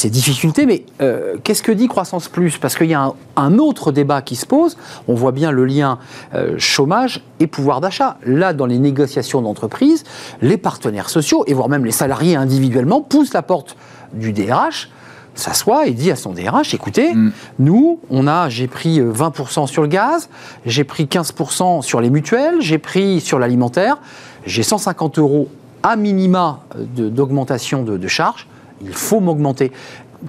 difficultés, 0.07 0.65
mais 0.65 0.85
euh, 1.03 1.37
qu'est-ce 1.45 1.63
que 1.63 1.73
dit 1.73 1.89
Croissance 1.89 2.29
Plus? 2.29 2.57
Parce 2.57 2.75
qu'il 2.75 2.89
y 2.89 2.95
a 2.95 3.13
un, 3.37 3.59
autre 3.59 3.93
débat 3.93 4.23
qui 4.23 4.37
se 4.37 4.47
pose, 4.47 4.79
on 5.09 5.15
voit 5.15 5.33
bien 5.33 5.51
le 5.51 5.67
lien 5.67 5.99
euh, 6.35 6.55
chômage 6.59 7.23
et 7.41 7.47
pouvoir 7.47 7.81
d'achat. 7.81 8.17
Là, 8.25 8.55
dans 8.55 8.67
les 8.67 8.79
négociations 8.79 9.43
d'entreprise, 9.43 10.05
les 10.41 10.57
partenaires 10.57 11.11
sociaux, 11.11 11.45
et 11.47 11.55
voire 11.55 11.69
même 11.69 11.85
les 11.85 11.93
salariés 11.93 12.37
individuellement, 12.37 13.03
poussent 13.03 13.35
la 13.35 13.43
porte 13.43 13.77
du 14.13 14.33
DRH 14.33 14.91
s'assoit 15.39 15.87
et 15.87 15.93
dit 15.93 16.11
à 16.11 16.17
son 16.17 16.33
DRH, 16.33 16.75
écoutez, 16.75 17.15
mm. 17.15 17.33
nous, 17.59 18.01
on 18.11 18.27
a, 18.27 18.49
j'ai 18.49 18.67
pris 18.67 19.01
20% 19.01 19.65
euh, 19.65 19.67
sur 19.67 19.83
le 19.83 19.89
gaz, 19.89 20.29
j'ai 20.65 20.85
pris 20.85 21.05
15% 21.05 21.83
sur 21.83 22.01
les 22.01 22.11
mutuelles, 22.11 22.61
j'ai 22.61 22.79
pris 22.79 23.21
sur 23.21 23.39
l'alimentaire, 23.39 23.99
j'ai 24.47 24.63
150 24.63 25.19
euros 25.19 25.49
à 25.83 25.97
minima 25.97 26.61
euh, 26.77 27.11
d'augmentation 27.11 27.83
de, 27.83 28.09
charges, 28.09 28.47
il 28.83 28.93
faut 28.93 29.21
m'augmenter. 29.21 29.73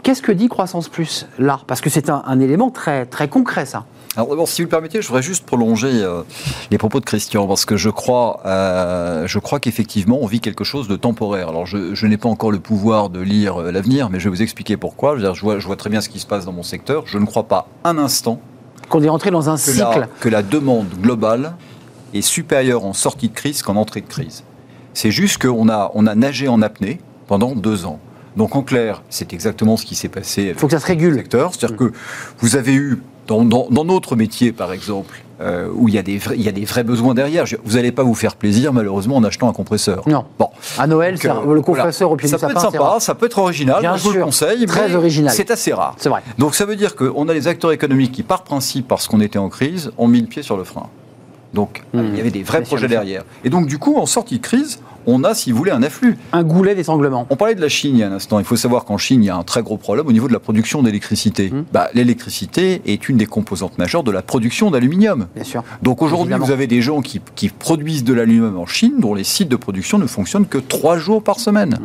Qu'est-ce 0.03 0.21
que 0.21 0.31
dit 0.31 0.49
Croissance 0.49 0.89
Plus 0.89 1.25
là? 1.39 1.61
Parce 1.67 1.81
que 1.81 1.89
c'est 1.89 2.09
un, 2.09 2.39
élément 2.39 2.69
très, 2.69 3.05
très 3.05 3.27
concret, 3.29 3.65
ça. 3.65 3.85
Alors 4.17 4.29
d'abord, 4.29 4.47
si 4.49 4.61
vous 4.61 4.65
le 4.65 4.69
permettez, 4.69 4.99
je 4.99 5.07
voudrais 5.07 5.21
juste 5.21 5.45
prolonger 5.45 6.01
euh, 6.01 6.23
les 6.71 6.79
propos 6.79 6.99
de 6.99 7.05
Christian, 7.05 7.45
parce 7.47 7.65
que 7.65 7.77
je 7.77 7.91
crois, 7.91 8.41
euh, 8.47 9.27
je 9.27 9.37
crois 9.37 9.59
qu'effectivement, 9.59 10.17
on 10.19 10.25
vit 10.25 10.39
quelque 10.39 10.63
chose 10.63 10.87
de 10.87 10.95
temporaire. 10.95 11.49
Alors 11.49 11.67
je, 11.67 11.93
je 11.93 12.07
n'ai 12.07 12.17
pas 12.17 12.27
encore 12.27 12.51
le 12.51 12.57
pouvoir 12.59 13.09
de 13.11 13.19
lire 13.19 13.61
euh, 13.61 13.71
l'avenir, 13.71 14.09
mais 14.09 14.19
je 14.19 14.23
vais 14.23 14.35
vous 14.35 14.41
expliquer 14.41 14.75
pourquoi. 14.75 15.11
Je, 15.11 15.15
veux 15.17 15.21
dire, 15.21 15.35
je, 15.35 15.41
vois, 15.41 15.59
je 15.59 15.67
vois 15.67 15.75
très 15.75 15.91
bien 15.91 16.01
ce 16.01 16.09
qui 16.09 16.17
se 16.17 16.25
passe 16.25 16.45
dans 16.45 16.51
mon 16.51 16.63
secteur. 16.63 17.03
Je 17.05 17.19
ne 17.19 17.25
crois 17.25 17.43
pas 17.43 17.67
un 17.83 17.99
instant 17.99 18.41
Qu'on 18.89 19.03
est 19.03 19.09
rentré 19.09 19.29
dans 19.29 19.51
un 19.51 19.55
que 19.55 19.61
cycle. 19.61 19.99
la, 19.99 20.07
que 20.19 20.29
la 20.29 20.41
demande 20.41 20.89
globale 20.99 21.55
est 22.15 22.21
supérieure 22.21 22.85
en 22.85 22.93
sortie 22.93 23.29
de 23.29 23.35
crise 23.35 23.61
qu'en 23.61 23.75
entrée 23.75 24.01
de 24.01 24.07
crise. 24.07 24.43
C'est 24.95 25.11
juste 25.11 25.39
qu'on 25.39 25.69
a, 25.69 25.91
on 25.93 26.07
a 26.07 26.15
nagé 26.15 26.47
en 26.47 26.63
apnée 26.63 26.99
pendant 27.27 27.53
deux 27.53 27.85
ans. 27.85 27.99
Donc 28.35 28.55
en 28.55 28.63
clair, 28.63 29.03
c'est 29.09 29.33
exactement 29.33 29.77
ce 29.77 29.85
qui 29.85 29.93
s'est 29.95 30.09
passé 30.09 30.53
Il 30.53 30.55
faut 30.55 30.67
que 30.67 30.73
ça 30.73 30.79
se 30.79 30.87
le 30.87 30.93
régule. 30.93 31.15
secteur. 31.15 31.51
C'est-à-dire 31.53 31.77
que 31.77 31.91
vous 32.39 32.55
avez 32.55 32.73
eu, 32.73 33.01
dans, 33.27 33.43
dans, 33.43 33.67
dans 33.69 33.85
notre 33.85 34.15
métier 34.15 34.51
par 34.51 34.71
exemple, 34.73 35.21
euh, 35.39 35.69
où 35.75 35.87
il 35.87 35.93
y, 35.93 35.97
a 35.99 36.01
des 36.01 36.17
vrais, 36.17 36.35
il 36.35 36.41
y 36.41 36.49
a 36.49 36.51
des 36.51 36.65
vrais 36.65 36.83
besoins 36.83 37.13
derrière, 37.13 37.45
je- 37.45 37.57
vous 37.63 37.75
n'allez 37.75 37.91
pas 37.91 38.01
vous 38.03 38.15
faire 38.15 38.35
plaisir 38.35 38.73
malheureusement 38.73 39.17
en 39.17 39.23
achetant 39.23 39.47
un 39.49 39.53
compresseur. 39.53 40.07
Non. 40.07 40.25
Bon. 40.39 40.49
À 40.79 40.87
Noël, 40.87 41.13
Donc, 41.15 41.25
euh, 41.25 41.33
le 41.33 41.41
voilà. 41.45 41.61
compresseur 41.61 42.11
au 42.11 42.15
pied 42.15 42.27
Ça 42.27 42.37
du 42.37 42.45
peut 42.45 42.51
être 42.51 42.61
sympa, 42.61 42.79
rare. 42.83 43.01
ça 43.01 43.13
peut 43.13 43.27
être 43.27 43.37
original, 43.37 43.81
Bien 43.81 43.95
je 43.97 44.01
vous 44.03 44.09
le 44.09 44.15
sûr. 44.15 44.25
conseille, 44.25 44.65
Très 44.65 44.95
original. 44.95 45.31
c'est 45.35 45.51
assez 45.51 45.73
rare. 45.73 45.93
C'est 45.97 46.09
vrai. 46.09 46.21
Donc 46.39 46.55
ça 46.55 46.65
veut 46.65 46.75
dire 46.75 46.95
qu'on 46.95 47.29
a 47.29 47.33
les 47.33 47.47
acteurs 47.47 47.71
économiques 47.71 48.13
qui, 48.13 48.23
par 48.23 48.43
principe, 48.43 48.87
parce 48.87 49.07
qu'on 49.07 49.21
était 49.21 49.37
en 49.39 49.49
crise, 49.49 49.91
ont 49.99 50.07
mis 50.07 50.21
le 50.21 50.27
pied 50.27 50.41
sur 50.41 50.57
le 50.57 50.63
frein. 50.63 50.87
Donc 51.53 51.83
Mmh. 51.93 51.99
il 52.13 52.17
y 52.17 52.19
avait 52.19 52.31
des 52.31 52.43
vrais 52.43 52.59
Bien 52.59 52.65
sûr, 52.65 52.75
projets 52.77 52.87
sûr. 52.87 52.99
derrière. 52.99 53.23
Et 53.43 53.49
donc 53.49 53.67
du 53.67 53.77
coup, 53.77 53.97
en 53.97 54.05
sortie 54.07 54.37
de 54.39 54.43
crise, 54.43 54.79
on 55.07 55.23
a, 55.23 55.33
si 55.33 55.51
vous 55.51 55.57
voulez, 55.57 55.71
un 55.71 55.81
afflux. 55.81 56.17
Un 56.33 56.43
goulet 56.43 56.75
d'étranglement. 56.75 57.25
On 57.29 57.37
parlait 57.37 57.55
de 57.55 57.61
la 57.61 57.69
Chine 57.69 57.95
il 57.95 57.99
y 57.99 58.03
a 58.03 58.09
un 58.09 58.11
instant. 58.11 58.39
Il 58.39 58.45
faut 58.45 58.57
savoir 58.57 58.83
qu'en 58.85 58.97
Chine, 58.97 59.23
il 59.23 59.27
y 59.27 59.29
a 59.29 59.35
un 59.35 59.43
très 59.43 59.63
gros 59.63 59.77
problème 59.77 60.05
au 60.05 60.11
niveau 60.11 60.27
de 60.27 60.33
la 60.33 60.39
production 60.39 60.83
d'électricité. 60.83 61.49
Mmh. 61.49 61.63
Bah, 61.71 61.89
L'électricité 61.93 62.81
est 62.85 63.07
une 63.07 63.17
des 63.17 63.25
composantes 63.25 63.77
majeures 63.77 64.03
de 64.03 64.11
la 64.11 64.21
production 64.21 64.69
d'aluminium. 64.69 65.27
Bien 65.33 65.45
sûr. 65.45 65.63
Donc 65.81 66.01
aujourd'hui, 66.01 66.35
vous 66.37 66.51
avez 66.51 66.67
des 66.67 66.81
gens 66.81 67.01
qui, 67.01 67.21
qui 67.35 67.47
produisent 67.49 68.03
de 68.03 68.13
l'aluminium 68.13 68.57
en 68.57 68.65
Chine 68.65 68.95
dont 68.99 69.13
les 69.13 69.23
sites 69.23 69.49
de 69.49 69.55
production 69.55 69.97
ne 69.97 70.07
fonctionnent 70.07 70.45
que 70.45 70.57
trois 70.57 70.97
jours 70.97 71.23
par 71.23 71.39
semaine. 71.39 71.79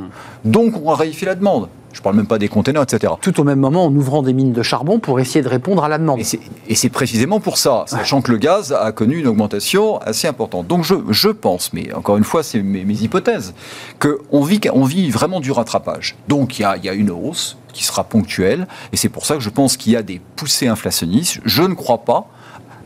Mmh. 0.44 0.50
Donc 0.50 0.76
on 0.84 0.90
raréfie 0.90 1.24
la 1.24 1.36
demande. 1.36 1.68
Je 1.92 1.98
ne 2.00 2.02
parle 2.02 2.16
même 2.16 2.26
pas 2.26 2.38
des 2.38 2.48
containers, 2.48 2.82
etc. 2.82 3.12
Tout 3.20 3.38
au 3.40 3.44
même 3.44 3.58
moment, 3.60 3.84
en 3.86 3.94
ouvrant 3.94 4.22
des 4.22 4.32
mines 4.32 4.52
de 4.52 4.62
charbon 4.62 4.98
pour 4.98 5.20
essayer 5.20 5.42
de 5.42 5.48
répondre 5.48 5.84
à 5.84 5.88
la 5.88 5.98
demande. 5.98 6.20
Et 6.20 6.74
c'est- 6.74 6.88
précisément 6.88 7.38
pour 7.40 7.58
ça, 7.58 7.84
sachant 7.86 8.22
que 8.22 8.30
le 8.32 8.38
gaz 8.38 8.72
a 8.72 8.92
connu 8.92 9.18
une 9.18 9.26
augmentation 9.26 9.98
assez 9.98 10.26
importante. 10.28 10.66
Donc 10.66 10.84
je, 10.84 10.94
je 11.10 11.28
pense, 11.28 11.72
mais 11.72 11.92
encore 11.94 12.16
une 12.16 12.24
fois, 12.24 12.42
c'est 12.42 12.62
mes, 12.62 12.84
mes 12.84 12.94
hypothèses, 12.94 13.54
qu'on 13.98 14.42
vit, 14.42 14.60
on 14.72 14.84
vit 14.84 15.10
vraiment 15.10 15.40
du 15.40 15.52
rattrapage. 15.52 16.16
Donc 16.28 16.58
il 16.58 16.62
y 16.62 16.64
a, 16.64 16.76
il 16.76 16.84
y 16.84 16.88
a 16.88 16.94
une 16.94 17.10
hausse 17.10 17.56
qui 17.72 17.84
sera 17.84 18.04
ponctuelle, 18.04 18.66
et 18.92 18.96
c'est 18.96 19.08
pour 19.08 19.24
ça 19.24 19.34
que 19.34 19.40
je 19.40 19.48
pense 19.50 19.76
qu'il 19.76 19.92
y 19.92 19.96
a 19.96 20.02
des 20.02 20.20
poussées 20.36 20.68
inflationnistes. 20.68 21.40
Je 21.44 21.62
ne 21.62 21.74
crois 21.74 21.98
pas 22.04 22.28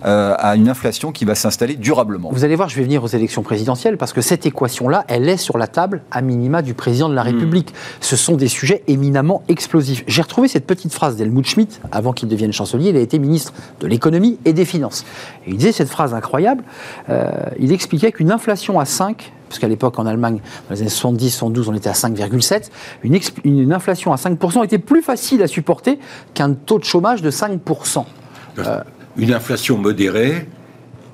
euh, 0.06 0.34
à 0.38 0.54
une 0.54 0.68
inflation 0.68 1.10
qui 1.10 1.24
va 1.24 1.34
s'installer 1.34 1.74
durablement. 1.74 2.30
Vous 2.32 2.44
allez 2.44 2.54
voir, 2.54 2.68
je 2.68 2.76
vais 2.76 2.84
venir 2.84 3.02
aux 3.02 3.08
élections 3.08 3.42
présidentielles 3.42 3.96
parce 3.96 4.12
que 4.12 4.20
cette 4.20 4.46
équation-là, 4.46 5.04
elle 5.08 5.28
est 5.28 5.36
sur 5.36 5.58
la 5.58 5.66
table 5.66 6.02
à 6.12 6.22
minima 6.22 6.62
du 6.62 6.74
président 6.74 7.08
de 7.08 7.14
la 7.14 7.22
République. 7.22 7.74
Ce 8.00 8.14
sont 8.14 8.36
des 8.36 8.46
sujets 8.46 8.84
éminemment 8.86 9.42
explosifs. 9.48 10.04
J'ai 10.06 10.22
retrouvé 10.22 10.46
cette 10.46 10.64
petite 10.64 10.92
phrase 10.92 11.16
d'Helmut 11.16 11.44
Schmidt, 11.46 11.80
avant 11.90 12.12
qu'il 12.12 12.28
devienne 12.28 12.52
chancelier, 12.52 12.90
il 12.90 12.96
a 12.96 13.00
été 13.00 13.18
ministre 13.18 13.52
de 13.80 13.88
l'économie 13.88 14.38
et 14.44 14.52
des 14.52 14.64
finances. 14.64 15.04
Et 15.44 15.50
il 15.50 15.56
disait 15.56 15.72
cette 15.72 15.88
phrase 15.88 16.14
incroyable, 16.14 16.62
euh, 17.08 17.32
il 17.58 17.72
expliquait 17.72 18.12
qu'une 18.12 18.30
inflation 18.30 18.78
à 18.78 18.84
5, 18.84 19.32
parce 19.48 19.58
qu'à 19.58 19.66
l'époque 19.68 19.98
en 19.98 20.06
Allemagne, 20.06 20.40
dans 20.68 20.74
les 20.76 20.82
années 20.82 20.90
70, 20.90 21.30
72, 21.30 21.68
on 21.68 21.74
était 21.74 21.88
à 21.88 21.94
5,7, 21.94 22.70
une, 23.02 23.18
une 23.44 23.72
inflation 23.72 24.12
à 24.12 24.16
5% 24.16 24.64
était 24.64 24.78
plus 24.78 25.02
facile 25.02 25.42
à 25.42 25.48
supporter 25.48 25.98
qu'un 26.34 26.52
taux 26.52 26.78
de 26.78 26.84
chômage 26.84 27.22
de 27.22 27.30
5%. 27.32 28.04
Une 29.18 29.32
inflation 29.32 29.78
modérée, 29.78 30.46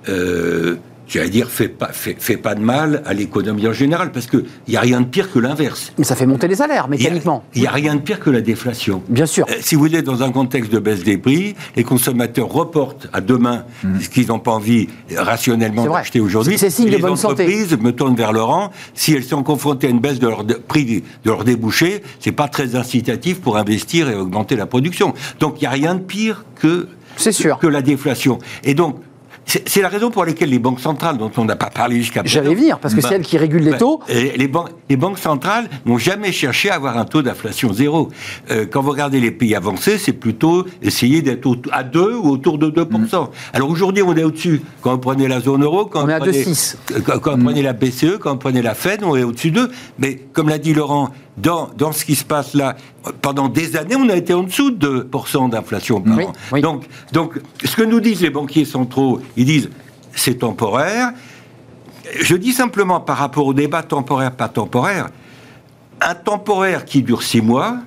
euh, 0.09 0.77
j'allais 1.07 1.29
dire, 1.31 1.49
fait 1.51 1.69
pas, 1.69 1.93
fait, 1.93 2.17
fait 2.19 2.37
pas 2.37 2.55
de 2.55 2.61
mal 2.61 3.03
à 3.07 3.13
l'économie 3.15 3.69
en 3.69 3.73
général, 3.73 4.11
parce 4.13 4.27
qu'il 4.27 4.45
n'y 4.67 4.77
a 4.77 4.81
rien 4.81 5.01
de 5.03 5.07
pire 5.07 5.31
que 5.31 5.39
l'inverse. 5.39 5.93
Mais 5.99 6.05
ça 6.05 6.17
fait 6.17 6.27
monter 6.27 6.49
les 6.49 6.57
salaires, 6.57 6.89
mécaniquement. 6.89 7.45
Il 7.55 7.61
n'y 7.61 7.69
a, 7.69 7.71
rien 7.71 7.95
de 7.95 8.01
pire 8.01 8.19
que 8.19 8.31
la 8.31 8.41
déflation. 8.41 9.03
Bien 9.09 9.27
sûr. 9.27 9.47
Euh, 9.51 9.55
Si 9.61 9.75
vous 9.77 9.83
voulez, 9.83 10.03
dans 10.03 10.23
un 10.23 10.33
contexte 10.33 10.73
de 10.73 10.79
baisse 10.81 11.05
des 11.05 11.17
prix, 11.19 11.55
les 11.77 11.85
consommateurs 11.85 12.49
reportent 12.49 13.09
à 13.13 13.21
demain 13.21 13.65
ce 14.01 14.09
qu'ils 14.09 14.29
n'ont 14.29 14.39
pas 14.41 14.53
envie 14.53 14.89
rationnellement 15.15 15.85
d'acheter 15.87 16.19
aujourd'hui. 16.21 16.59
C'est 16.59 16.71
signe 16.71 16.87
de 16.87 16.91
les 16.93 16.99
bonne 16.99 17.17
santé. 17.17 17.45
entreprises 17.45 17.77
me 17.79 17.93
tournent 17.93 18.17
vers 18.17 18.33
Laurent. 18.33 18.73
Si 18.95 19.13
elles 19.13 19.23
sont 19.25 19.43
confrontées 19.43 19.87
à 19.89 19.91
une 19.91 20.01
baisse 20.01 20.19
de 20.19 20.27
leur 20.29 20.45
de- 20.45 20.55
prix 20.55 20.85
de 20.85 21.03
leur 21.25 21.45
débouché, 21.45 22.03
c'est 22.21 22.33
pas 22.33 22.49
très 22.49 22.75
incitatif 22.75 23.41
pour 23.41 23.59
investir 23.59 24.09
et 24.09 24.17
augmenter 24.17 24.57
la 24.57 24.67
production. 24.67 25.15
Donc 25.41 25.57
il 25.59 25.65
n'y 25.65 25.69
a 25.69 25.71
rien 25.71 25.95
de 25.95 26.01
pire 26.01 26.45
que 26.57 26.89
sûr. 27.17 27.59
que 27.59 27.67
la 27.67 27.83
déflation. 27.83 28.39
Et 28.65 28.75
donc 28.75 28.97
c'est 29.45 29.83
la 29.83 29.89
raison 29.89 30.11
pour 30.11 30.25
laquelle 30.25 30.51
les 30.51 30.59
banques 30.59 30.81
centrales, 30.81 31.19
dont 31.19 31.31
on 31.37 31.45
n'a 31.45 31.57
pas 31.57 31.71
parlé 31.71 31.97
jusqu'à 31.97 32.23
présent, 32.23 32.43
J'allais 32.43 32.55
venir, 32.55 32.79
parce 32.79 32.95
que 32.95 33.01
bah, 33.01 33.09
c'est 33.09 33.17
elles 33.17 33.23
qui 33.23 33.37
régulent 33.37 33.63
les 33.63 33.73
bah, 33.73 33.79
taux. 33.79 34.01
les, 34.09 34.49
banques, 34.49 34.71
les 34.89 34.97
banques 34.97 35.19
centrales 35.19 35.69
n'ont 35.85 35.99
jamais 35.99 36.33
cherché 36.33 36.71
à 36.71 36.77
avoir 36.77 36.97
un 36.97 37.05
taux 37.05 37.23
d'inflation 37.23 37.73
zéro. 37.73 38.09
Euh, 38.51 38.67
quand 38.71 38.83
vous 38.83 38.91
regardez 38.91 39.21
les 39.21 39.31
pays 39.31 39.55
avancés, 39.55 39.99
c'est 39.99 40.13
plutôt 40.13 40.65
essayer 40.81 41.23
d'être 41.23 41.57
à 41.73 41.83
2 41.83 42.15
ou 42.15 42.29
autour 42.31 42.59
de 42.59 42.71
2%. 42.71 43.29
Alors 43.53 43.69
aujourd'hui, 43.69 44.03
on 44.03 44.17
est 44.17 44.25
au-dessus. 44.25 44.63
Quand 44.81 44.93
vous 44.93 44.99
prenez 44.99 45.29
la 45.29 45.41
zone 45.41 45.65
euro, 45.65 45.87
quand 45.87 46.05
On 46.05 46.09
est 46.09 46.15
à 46.15 46.19
prenez, 46.21 46.45
2,6. 46.45 46.77
euh, 46.93 47.01
quand, 47.05 47.19
quand 47.19 47.37
vous 47.37 47.45
prenez 47.45 47.63
la 47.63 47.73
BCE, 47.73 48.19
quand 48.21 48.33
vous 48.33 48.39
prenez 48.39 48.63
la 48.63 48.75
Fed, 48.75 49.03
on 49.03 49.17
est 49.17 49.25
au-dessus 49.25 49.51
d'eux. 49.51 49.71
Mais 49.99 50.21
comme 50.33 50.49
l'a 50.49 50.59
dit 50.59 50.73
Laurent, 50.73 51.11
dans, 51.37 51.71
dans 51.77 51.93
ce 51.93 52.05
qui 52.05 52.15
se 52.15 52.25
passe 52.25 52.55
là, 52.55 52.77
pendant 53.23 53.49
des 53.49 53.77
années, 53.77 53.97
on 53.97 54.09
a 54.09 54.17
été 54.17 54.35
en 54.35 54.43
dessous 54.43 54.71
de 54.71 55.09
2% 55.11 55.51
d'inflation 55.51 56.01
par 56.01 56.17
Oui, 56.19 56.25
an. 56.25 56.33
oui. 56.53 56.61
Donc, 56.61 56.85
donc, 57.13 57.41
ce 57.65 57.75
que 57.75 57.83
nous 57.83 58.01
disent 58.01 58.21
les 58.21 58.31
banquiers 58.31 58.65
centraux, 58.67 59.21
ils 59.37 59.47
disent 59.47 59.71
c'est 60.15 60.35
temporaire. 60.39 61.13
Je 62.21 62.37
dis 62.37 62.53
simplement 62.53 63.01
par 63.01 63.17
rapport 63.17 63.47
au 63.47 63.55
débat 63.55 63.83
temporaire, 63.83 64.33
pas 64.33 64.49
temporaire, 64.49 65.09
un 66.01 66.15
temporaire 66.15 66.85
qui 66.85 67.01
dure 67.03 67.23
six 67.23 67.41
mois, 67.41 67.79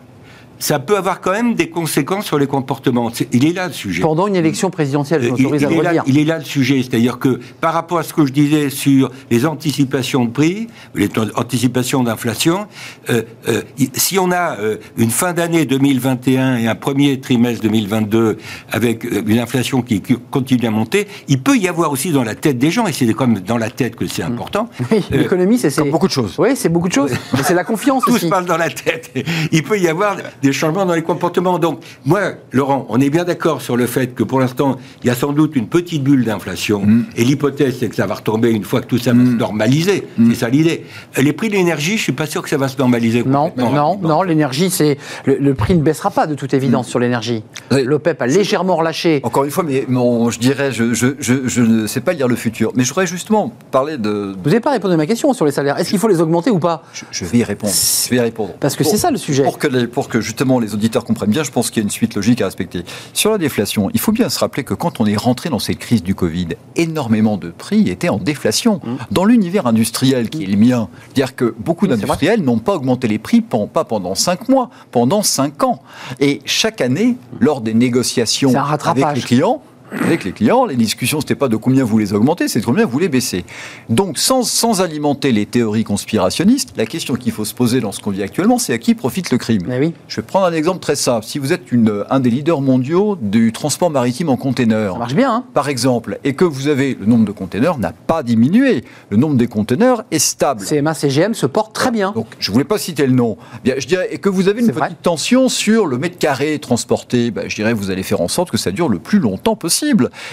ça 0.59 0.79
peut 0.79 0.97
avoir 0.97 1.21
quand 1.21 1.31
même 1.31 1.55
des 1.55 1.69
conséquences 1.69 2.25
sur 2.25 2.37
les 2.39 2.47
comportements. 2.47 3.11
Il 3.31 3.45
est 3.45 3.53
là 3.53 3.67
le 3.67 3.73
sujet. 3.73 4.01
Pendant 4.01 4.27
une 4.27 4.35
élection 4.35 4.69
présidentielle, 4.69 5.21
je 5.21 5.27
Euh, 5.27 5.31
m'autorise 5.31 5.61
il, 5.61 5.65
à 5.65 5.69
le 5.69 5.75
est 5.75 5.81
là, 5.83 5.89
redire. 5.89 6.03
il 6.07 6.17
est 6.19 6.23
là 6.25 6.37
le 6.37 6.43
sujet, 6.43 6.81
c'est-à-dire 6.83 7.19
que 7.19 7.39
par 7.61 7.73
rapport 7.73 7.99
à 7.99 8.03
ce 8.03 8.13
que 8.13 8.25
je 8.25 8.31
disais 8.33 8.69
sur 8.69 9.11
les 9.31 9.45
anticipations 9.45 10.25
de 10.25 10.31
prix, 10.31 10.67
les 10.95 11.09
anticipations 11.35 12.03
d'inflation, 12.03 12.67
euh, 13.09 13.23
euh, 13.47 13.61
si 13.93 14.17
on 14.19 14.31
a 14.31 14.57
euh, 14.59 14.77
une 14.97 15.11
fin 15.11 15.33
d'année 15.33 15.65
2021 15.65 16.57
et 16.57 16.67
un 16.67 16.75
premier 16.75 17.19
trimestre 17.19 17.61
2022 17.63 18.37
avec 18.71 19.05
euh, 19.05 19.21
une 19.25 19.39
inflation 19.39 19.81
qui, 19.81 20.01
continue 20.31 20.65
à 20.67 20.71
monter, 20.71 21.07
il 21.27 21.41
peut 21.41 21.57
y 21.57 21.67
avoir 21.67 21.91
aussi 21.91 22.11
dans 22.11 22.23
la 22.23 22.35
tête 22.35 22.57
des 22.57 22.71
gens, 22.71 22.87
et 22.87 22.93
c'est 22.93 23.11
comme 23.13 23.39
dans 23.39 23.57
la 23.57 23.69
tête 23.69 23.95
que 23.95 24.07
c'est 24.07 24.23
important, 24.23 24.69
Oui, 24.91 25.03
euh, 25.11 25.17
l'économie, 25.17 25.57
c'est 25.57 25.89
beaucoup 25.89 26.07
de 26.07 26.11
choses. 26.11 26.35
Oui, 26.37 26.49
c'est 26.55 26.69
beaucoup 26.69 26.87
de 26.87 26.93
choses. 26.93 27.11
Mais 27.33 27.43
c'est 27.43 27.53
la 27.53 27.63
confiance 27.63 28.03
tout 28.05 28.11
aussi. 28.13 28.25
se 28.25 28.29
passe 28.29 28.45
dans 28.45 28.57
la 28.57 28.69
tête. 28.69 29.11
Il 29.51 29.63
peut 29.63 29.79
y 29.79 29.87
avoir 29.87 30.17
des 30.45 30.53
changements 30.53 30.86
dans 30.86 30.93
les 30.93 31.01
comportements. 31.01 31.60
Donc, 31.60 31.79
moi, 32.05 32.21
Laurent, 32.51 32.86
on 32.89 32.99
est 32.99 33.10
bien 33.10 33.23
d'accord 33.23 33.62
sur 33.62 33.75
le 33.77 33.86
fait 33.88 34.13
que 34.13 34.23
pour 34.23 34.39
l'instant, 34.39 34.77
il 35.03 35.08
y 35.08 35.10
a 35.10 35.15
sans 35.15 35.34
doute 35.34 35.55
une 35.55 35.67
petite 35.67 36.03
bulle 36.03 36.23
d'inflation. 36.23 36.81
Mm. 36.86 37.05
Et 37.17 37.23
l'hypothèse, 37.23 37.77
c'est 37.79 37.89
que 37.89 37.95
ça 37.95 38.05
va 38.05 38.15
retomber 38.15 38.51
une 38.51 38.63
fois 38.63 38.81
que 38.81 38.88
tout 38.88 38.97
ça 38.97 39.12
va 39.13 39.23
se 39.25 39.29
normaliser. 39.31 40.08
Mm. 40.17 40.29
C'est 40.31 40.39
ça 40.39 40.49
l'idée. 40.49 40.86
Les 41.17 41.34
prix 41.34 41.49
de 41.49 41.53
l'énergie, 41.53 41.97
je 41.97 42.03
suis 42.03 42.12
pas 42.12 42.25
sûr 42.25 42.41
que 42.41 42.49
ça 42.49 42.58
va 42.58 42.67
se 42.67 42.77
normaliser. 42.77 43.23
Non, 43.23 43.51
non, 43.58 43.97
non, 44.01 44.21
l'énergie, 44.23 44.69
c'est 44.69 44.97
le, 45.25 45.38
le 45.39 45.53
prix 45.53 45.75
ne 45.75 45.81
baissera 45.81 46.12
pas 46.12 46.27
de 46.27 46.36
toute 46.36 46.53
évidence 46.53 46.88
sur 46.88 46.99
l'énergie. 46.99 47.43
Oui. 47.71 47.84
L'OPEP 47.84 48.21
a 48.21 48.27
légèrement 48.27 48.75
relâché. 48.75 49.19
Encore 49.23 49.43
une 49.43 49.51
fois, 49.51 49.63
mais 49.63 49.86
mon- 49.88 50.29
je 50.29 50.39
dirais, 50.39 50.71
je, 50.71 50.93
je, 50.93 51.08
je, 51.19 51.34
je 51.47 51.62
ne 51.62 51.88
sais 51.88 52.01
pas 52.01 52.13
lire 52.13 52.27
le 52.27 52.36
futur, 52.36 52.71
mais 52.75 52.84
je 52.84 52.89
voudrais 52.89 53.08
justement 53.08 53.51
parler 53.71 53.97
de... 53.97 54.36
Vous 54.43 54.49
n'avez 54.49 54.60
pas 54.60 54.71
répondu 54.71 54.93
à 54.93 54.97
ma 54.97 55.05
question 55.08 55.34
sur 55.34 55.45
les 55.45 55.51
salaires. 55.51 55.77
Est-ce 55.79 55.89
qu'il 55.89 55.99
faut 55.99 56.08
les 56.08 56.21
augmenter 56.21 56.51
ou 56.51 56.60
pas 56.60 56.84
Je, 56.93 57.03
je 57.12 57.25
vais 57.25 57.39
y 57.39 57.43
répondre. 57.43 57.73
Je 57.73 58.10
vais 58.10 58.15
y 58.17 58.19
répondre. 58.19 58.53
Parce 58.60 58.75
que 58.75 58.84
c'est 58.84 58.97
ça 58.97 59.12
le 59.12 59.17
sujet. 59.17 59.43
Pour 59.43 59.58
que, 59.58 59.67
les- 59.67 59.88
pour 59.88 60.08
que 60.10 60.19
justement 60.36 60.60
les 60.60 60.74
auditeurs 60.74 61.06
comprennent 61.06 61.30
bien, 61.30 61.43
je 61.43 61.52
pense 61.52 61.69
qu'il 61.71 61.82
y 61.82 61.84
a 61.84 61.86
une 61.86 61.89
suite 61.89 62.13
logique 62.13 62.41
à 62.41 62.45
respecter. 62.45 62.84
Sur 63.13 63.32
la 63.32 63.38
déflation, 63.38 63.89
il 63.93 64.02
faut 64.02 64.12
bien 64.12 64.28
se 64.28 64.38
rappeler 64.38 64.65
que 64.65 64.74
quand 64.74 65.00
on 65.00 65.06
est 65.06 65.15
rentré 65.15 65.50
dans 65.50 65.60
cette 65.60 65.80
crise 65.80 66.04
du 66.04 66.13
Covid, 66.13 66.50
énormément 66.76 67.38
de 67.38 67.52
prix 67.52 67.89
étaient 67.89 68.10
en 68.10 68.17
déflation. 68.17 68.82
Mmh. 68.84 68.95
Dans 69.12 69.24
l'univers 69.24 69.65
industriel 69.65 70.30
qui 70.30 70.43
est 70.43 70.48
le 70.48 70.58
mien, 70.58 70.89
dire 71.13 71.38
que 71.38 71.56
beaucoup 71.58 71.86
Oui, 71.86 71.91
d'industriels 71.91 72.41
n'ont 72.41 72.60
pas 72.60 72.76
augmenté 72.76 73.08
les 73.08 73.17
prix, 73.17 73.39
pas 73.39 73.86
pendant 73.86 74.13
5 74.13 74.50
mois, 74.50 74.69
pendant 74.91 75.24
5 75.24 75.63
ans. 75.63 75.82
Et 76.19 76.41
chaque 76.43 76.82
année, 76.82 77.15
lors 77.39 77.62
des 77.62 77.74
négociations 77.74 78.54
avec 78.54 79.06
les 79.15 79.21
clients, 79.21 79.62
avec 79.91 80.24
les 80.24 80.32
clients, 80.32 80.65
les 80.65 80.76
discussions, 80.76 81.19
c'était 81.21 81.36
pas 81.36 81.48
de 81.48 81.56
combien 81.56 81.84
vous 81.84 81.98
les 81.98 82.13
augmentez, 82.13 82.48
c'est 82.48 82.60
de 82.60 82.65
combien 82.65 82.86
vous 82.86 83.00
les 83.00 83.10
baissez. 83.10 83.45
Donc, 83.89 84.17
sans, 84.17 84.43
sans 84.43 84.82
alimenter 84.82 85.32
les 85.32 85.46
théories 85.46 85.83
conspirationnistes, 85.83 86.73
la 86.77 86.86
question 86.86 87.15
qu'il 87.15 87.31
faut 87.31 87.46
se 87.46 87.54
poser 87.54 87.79
dans 87.79 87.92
ce 87.92 88.00
qu'on 88.00 88.12
vit 88.12 88.23
actuellement, 88.23 88.58
c'est 88.58 88.73
à 88.73 88.77
qui 88.77 88.96
profite 88.96 89.31
le 89.31 89.38
crime. 89.38 89.63
Oui. 89.67 89.94
Je 90.08 90.15
vais 90.17 90.21
prendre 90.21 90.46
un 90.46 90.54
exemple 90.54 90.79
très 90.79 90.96
simple. 90.96 91.25
Si 91.25 91.40
vous 91.40 91.54
êtes 91.54 91.71
une, 91.71 92.04
un 92.10 92.19
des 92.19 92.29
leaders 92.29 92.62
mondiaux 92.62 93.17
du 93.21 93.52
transport 93.52 93.90
maritime 93.90 94.29
en 94.29 94.38
container, 94.38 94.98
marche 94.98 95.13
bien. 95.15 95.31
hein. 95.33 95.44
par 95.54 95.69
exemple, 95.69 96.19
et 96.23 96.33
que 96.33 96.46
vous 96.46 96.67
avez 96.67 96.98
le 97.00 97.06
nombre 97.06 97.25
de 97.25 97.31
containers 97.31 97.77
n'a 97.77 97.92
pas 97.92 98.23
diminué, 98.23 98.83
le 99.10 99.17
nombre 99.17 99.36
des 99.36 99.48
containers 99.48 100.04
est 100.12 100.19
stable. 100.19 100.63
CMA, 100.65 100.94
CGM 100.94 101.33
se 101.33 101.46
porte 101.46 101.73
très 101.73 101.92
bien. 101.92 102.12
Donc, 102.12 102.27
je 102.40 102.52
voulais 102.52 102.63
pas 102.63 102.77
citer 102.77 103.06
le 103.06 103.13
nom. 103.13 103.38
Bien, 103.63 103.75
je 103.77 103.88
dirais, 103.88 104.08
et 104.12 104.17
que 104.17 104.29
vous 104.29 104.48
avez 104.48 104.62
une 104.62 104.71
petite 104.71 105.02
tension 105.02 105.50
sur 105.50 105.86
le 105.86 105.98
mètre 105.98 106.17
carré 106.17 106.58
transporté, 106.60 107.31
ben, 107.31 107.46
je 107.50 107.56
dirais, 107.56 107.73
vous 107.73 107.92
allez 107.92 108.04
faire 108.04 108.21
en 108.21 108.27
sorte 108.27 108.50
que 108.52 108.58
ça 108.58 108.71
dure 108.71 108.90
le 108.90 109.00
plus 109.00 109.19
longtemps 109.19 109.56
possible. 109.56 109.75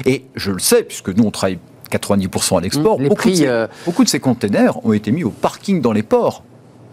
Et 0.07 0.25
je 0.35 0.51
le 0.51 0.59
sais, 0.59 0.83
puisque 0.83 1.09
nous, 1.09 1.25
on 1.25 1.31
travaille 1.31 1.59
90% 1.91 2.59
à 2.59 2.61
l'export. 2.61 2.99
Mmh, 2.99 3.09
beaucoup, 3.09 3.15
prix, 3.17 3.31
de 3.33 3.37
ces, 3.37 3.47
euh, 3.47 3.67
beaucoup 3.85 4.05
de 4.05 4.09
ces 4.09 4.21
containers 4.21 4.85
ont 4.85 4.93
été 4.93 5.13
mis 5.13 5.25
au 5.25 5.31
parking 5.31 5.81
dans 5.81 5.93
les 5.93 6.03
ports. 6.03 6.45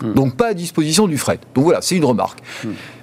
Mmh. 0.01 0.13
Donc 0.13 0.35
pas 0.35 0.47
à 0.49 0.53
disposition 0.53 1.07
du 1.07 1.17
fret. 1.17 1.39
Donc 1.55 1.63
voilà, 1.65 1.81
c'est 1.81 1.95
une 1.95 2.05
remarque. 2.05 2.39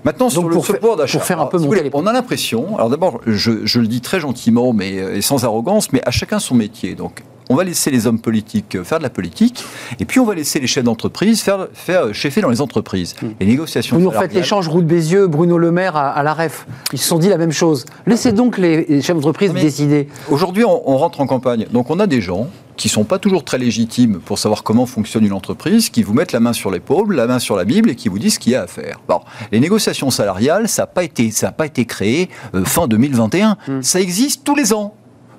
Maintenant, 0.05 0.31
sur 0.31 0.43
Donc, 0.43 0.51
le 0.51 0.57
pour 0.57 0.65
le 0.73 0.79
pouvoir 0.79 0.97
d'achat, 0.97 1.19
pour 1.19 1.27
faire 1.27 1.39
un 1.39 1.41
alors, 1.41 1.51
peu 1.51 1.59
si 1.59 1.67
voulez, 1.67 1.91
on 1.93 2.07
a 2.07 2.13
l'impression, 2.13 2.77
alors 2.77 2.91
d'abord, 2.91 3.21
je, 3.27 3.65
je 3.67 3.81
le 3.81 3.87
dis 3.87 4.01
très 4.01 4.21
gentiment 4.21 4.73
mais, 4.73 4.99
euh, 5.01 5.17
et 5.17 5.21
sans 5.21 5.45
arrogance, 5.45 5.93
mais 5.93 6.01
à 6.07 6.11
chacun 6.11 6.39
son 6.39 6.55
métier. 6.55 6.95
Donc 6.95 7.23
on 7.49 7.55
va 7.55 7.63
laisser 7.65 7.91
les 7.93 8.07
hommes 8.09 8.19
politiques 8.21 8.75
euh, 8.77 8.83
faire 8.85 8.99
de 8.99 9.03
la 9.05 9.11
politique, 9.11 9.65
et 10.01 10.05
puis 10.05 10.19
on 10.21 10.25
va 10.25 10.35
laisser 10.35 10.59
les 10.59 10.67
chefs 10.67 10.83
d'entreprise 10.85 11.43
faire, 11.43 11.69
faire 11.75 12.07
euh, 12.07 12.13
cheffer 12.13 12.41
dans 12.41 12.51
les 12.51 12.61
entreprises. 12.61 13.15
Les 13.41 13.47
négociations. 13.47 13.97
Vous 13.97 14.03
nous 14.03 14.11
refaites 14.11 14.35
l'échange 14.35 14.69
Route 14.69 14.87
Bézieux, 14.87 15.27
Bruno 15.27 15.59
Le 15.59 15.71
Maire 15.73 15.97
à, 15.97 16.11
à 16.11 16.23
la 16.23 16.35
REF. 16.35 16.67
Ils 16.93 16.99
se 16.99 17.07
sont 17.09 17.19
dit 17.19 17.29
la 17.29 17.39
même 17.39 17.53
chose. 17.53 17.85
Laissez 18.07 18.33
donc 18.33 18.59
les, 18.59 18.85
les 18.87 19.03
chefs 19.03 19.17
d'entreprise 19.17 19.53
Mais- 19.53 19.61
décider. 19.63 20.09
Aujourd'hui, 20.31 20.65
on, 20.65 20.89
on 20.91 20.97
rentre 20.97 21.21
en 21.21 21.27
campagne. 21.27 21.67
Donc, 21.73 21.91
on 21.91 21.99
a 22.01 22.07
des 22.07 22.21
gens 22.21 22.49
qui 22.77 22.89
sont 22.89 23.05
pas 23.05 23.19
toujours 23.19 23.45
très 23.45 23.59
légitimes 23.59 24.21
pour 24.25 24.39
savoir 24.39 24.63
comment 24.63 24.87
fonctionne 24.87 25.25
une 25.25 25.33
entreprise, 25.33 25.91
qui 25.91 26.03
vous 26.03 26.15
mettent 26.15 26.33
la 26.33 26.41
main 26.41 26.53
sur 26.53 26.71
l'épaule, 26.71 27.15
la 27.15 27.27
main 27.27 27.39
sur 27.39 27.57
la 27.57 27.65
Bible 27.65 27.91
et 27.91 27.95
qui 27.95 28.09
vous 28.09 28.19
disent 28.19 28.35
ce 28.35 28.39
qu'il 28.39 28.53
y 28.53 28.55
a 28.57 28.63
à 28.63 28.67
faire. 28.67 29.01
Bon, 29.09 29.21
les 29.53 29.61
négociations 29.61 30.11
salariales, 30.11 30.69
ça 30.69 30.83
n'a 30.83 30.87
pas 30.87 31.05
été, 31.05 31.31
ça 31.31 31.49
a 31.49 31.53
pas 31.53 31.67
été 31.67 31.85
créé 31.85 32.29
euh, 32.55 32.65
fin 32.65 32.87
2021. 32.87 33.57
Ça 33.81 34.01
existe 34.01 34.45
tous 34.45 34.55
les 34.55 34.73
ans. 34.73 34.95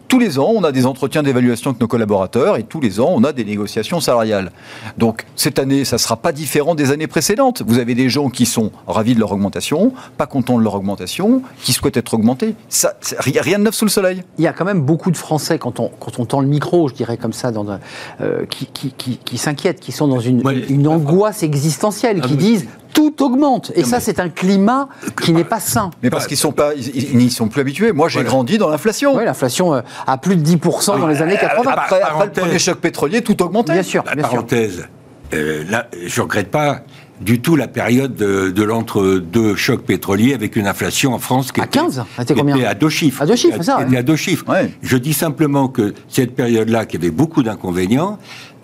Tous 0.08 0.20
les 0.20 0.40
ans, 0.40 0.52
on 0.56 0.64
a 0.64 0.72
des 0.72 0.86
entretiens 0.86 1.22
d'évaluation 1.22 1.72
avec 1.72 1.82
nos 1.82 1.88
collaborateurs 1.88 2.56
et 2.56 2.64
tous 2.64 2.80
les 2.80 3.02
ans, 3.02 3.10
on 3.14 3.26
a 3.26 3.34
des 3.34 3.44
négociations 3.44 4.00
salariales. 4.00 4.52
Donc, 4.98 5.26
cette 5.36 5.60
année, 5.60 5.84
ça 5.84 5.98
ne 5.98 6.00
sera 6.00 6.16
pas 6.16 6.32
différent 6.32 6.76
des 6.76 6.92
années 6.92 7.08
précédentes. 7.08 7.62
Vous 7.68 7.78
avez 7.78 7.94
des 7.94 8.10
gens 8.10 8.30
qui 8.30 8.46
sont 8.46 8.72
ravis 8.88 9.16
de 9.16 9.20
leur 9.20 9.34
augmentation, 9.34 9.92
pas 10.18 10.26
contents 10.26 10.58
de 10.58 10.64
leur 10.64 10.76
augmentation, 10.76 11.42
qui 11.62 11.74
souhaitent 11.74 11.98
être 11.98 12.14
augmentés. 12.14 12.56
Ça, 12.70 12.94
rien 13.20 13.60
de 13.60 13.66
neuf 13.66 13.76
sous 13.76 13.84
le 13.84 13.92
soleil. 13.92 14.24
Il 14.38 14.46
y 14.46 14.48
a 14.48 14.54
quand 14.54 14.64
même 14.66 14.82
beaucoup 14.82 15.12
de 15.12 15.18
Français, 15.18 15.60
quand 15.60 15.82
on, 15.82 15.90
quand 16.00 16.20
on 16.20 16.26
tend 16.26 16.40
le 16.40 16.48
micro, 16.48 16.88
je 16.88 16.94
dirais 16.94 17.18
comme 17.18 17.34
ça, 17.34 17.52
dans 17.52 17.70
un- 17.70 17.80
euh, 18.22 18.46
qui, 18.50 18.66
qui, 18.68 18.92
qui- 18.92 19.18
qui 19.18 19.38
s'inquiètent, 19.38 19.82
qui 19.82 19.92
sont 19.92 20.08
dans 20.08 20.22
une, 20.22 20.42
Ouais. 20.48 20.60
une 20.70 20.88
angoisse 20.88 21.44
existentielle, 21.44 22.22
Ah, 22.24 22.28
qui 22.28 22.34
mais- 22.34 22.40
disent 22.40 22.68
tout 22.98 23.24
augmente. 23.24 23.72
Et 23.76 23.82
Non, 23.84 23.88
ça, 23.88 23.98
mais- 23.98 24.02
c'est 24.02 24.20
un 24.20 24.30
climat 24.30 24.90
qui 25.22 25.32
n'est 25.32 25.44
pas 25.44 25.60
sain. 25.60 25.92
Mais 26.02 26.10
parce 26.10 26.26
qu'ils 26.26 26.36
sont 26.38 26.52
pas, 26.52 26.72
ils- 26.74 27.16
n'y 27.16 27.30
sont 27.30 27.48
plus 27.48 27.62
habitués. 27.62 27.92
Moi, 27.92 28.10
j'ai 28.10 28.16
Voilà. 28.20 28.30
grandi 28.30 28.58
dans 28.58 28.70
l'inflation. 28.70 29.16
Oui, 29.16 29.24
l'inflation 29.24 29.76
euh, 29.76 29.82
à 30.08 30.18
plus 30.18 30.36
de 30.36 30.42
10% 30.42 30.98
dans 30.98 31.06
les 31.08 31.22
années 31.22 31.38
80. 31.40 31.72
ah, 31.76 31.82
Après, 31.84 32.02
après 32.02 32.26
le 32.26 32.32
premier 32.32 32.58
choc 32.60 32.80
pétrolier, 32.80 33.22
tout 33.22 33.40
augmentait. 33.44 33.74
Bien 33.74 33.84
sûr, 33.84 34.04
La 34.08 34.16
bien 34.16 34.24
sûr. 34.24 34.32
parenthèse, 34.32 34.88
euh, 35.36 35.64
là, 35.70 35.88
je 36.08 36.22
regrette 36.22 36.50
pas 36.50 36.82
du 37.22 37.40
tout 37.40 37.56
la 37.56 37.68
période 37.68 38.16
de, 38.16 38.50
de 38.50 38.64
l'entre-deux 38.64 39.56
chocs 39.56 39.82
pétroliers 39.84 40.34
avec 40.34 40.56
une 40.56 40.68
inflation 40.68 41.14
en 41.14 41.20
France 41.20 41.52
qui 41.52 41.62
À 41.62 41.66
était, 41.66 41.80
15, 41.80 42.04
elle 42.18 42.24
était 42.24 42.34
combien 42.36 42.56
était 42.56 42.66
à 42.66 42.74
deux 42.74 42.90
chiffres. 42.90 43.22
À 43.22 43.26
deux 43.28 43.36
chiffres, 43.36 43.58
c'est 43.58 43.64
ça, 43.72 43.82
était 43.82 43.92
ouais. 43.92 43.98
à 43.98 44.04
deux 44.04 44.16
chiffres. 44.16 44.46
Ouais. 44.48 44.72
Je 44.82 44.98
dis 44.98 45.14
simplement 45.14 45.68
que 45.68 45.94
cette 46.10 46.36
période-là, 46.36 46.86
qui 46.86 46.98
avait 46.98 47.10
beaucoup 47.12 47.42
d'inconvénients, 47.44 48.18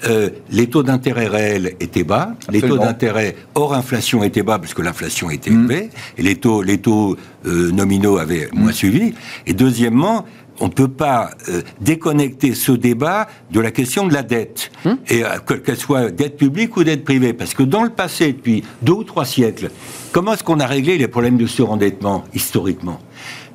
euh, 0.06 0.30
les 0.50 0.68
taux 0.68 0.84
d'intérêt 0.84 1.28
réels 1.28 1.76
étaient 1.80 2.04
bas, 2.04 2.34
les 2.50 2.62
taux 2.62 2.78
d'intérêt 2.78 3.36
hors 3.56 3.74
inflation 3.74 4.24
étaient 4.24 4.44
bas 4.44 4.60
parce 4.60 4.74
que 4.74 4.82
l'inflation 4.82 5.30
était 5.30 5.50
Mm. 5.50 5.72
élevée, 5.72 5.90
et 6.18 6.22
les 6.24 6.36
taux, 6.36 6.62
les 6.62 6.78
taux 6.80 7.16
euh, 7.46 7.72
nominaux 7.72 8.18
avaient 8.18 8.50
moins 8.54 8.72
Mm. 8.72 8.74
suivi. 8.74 9.14
Et 9.48 9.54
deuxièmement, 9.54 10.26
on 10.60 10.68
ne 10.68 10.72
peut 10.74 10.88
pas 10.88 11.32
euh, 11.50 11.62
déconnecter 11.82 12.54
ce 12.54 12.72
débat 12.72 13.28
de 13.52 13.60
la 13.60 13.72
question 13.72 14.06
de 14.08 14.14
la 14.14 14.24
dette, 14.24 14.72
Mm. 14.86 14.90
et 15.10 15.24
euh, 15.26 15.38
que- 15.46 15.54
qu'elle 15.56 15.78
soit 15.78 16.12
dette 16.12 16.38
publique 16.38 16.78
ou 16.78 16.84
dette 16.84 17.04
privée. 17.04 17.34
Parce 17.34 17.54
que 17.54 17.64
dans 17.64 17.84
le 17.84 17.90
passé, 17.90 18.34
depuis 18.34 18.64
deux 18.82 18.94
ou 18.94 19.04
trois 19.04 19.26
siècles, 19.26 19.72
comment 20.12 20.34
est-ce 20.34 20.44
qu'on 20.44 20.60
a 20.60 20.68
réglé 20.68 20.98
les 20.98 21.08
problèmes 21.08 21.38
de 21.38 21.48
surendettement 21.48 22.24
historiquement? 22.34 23.00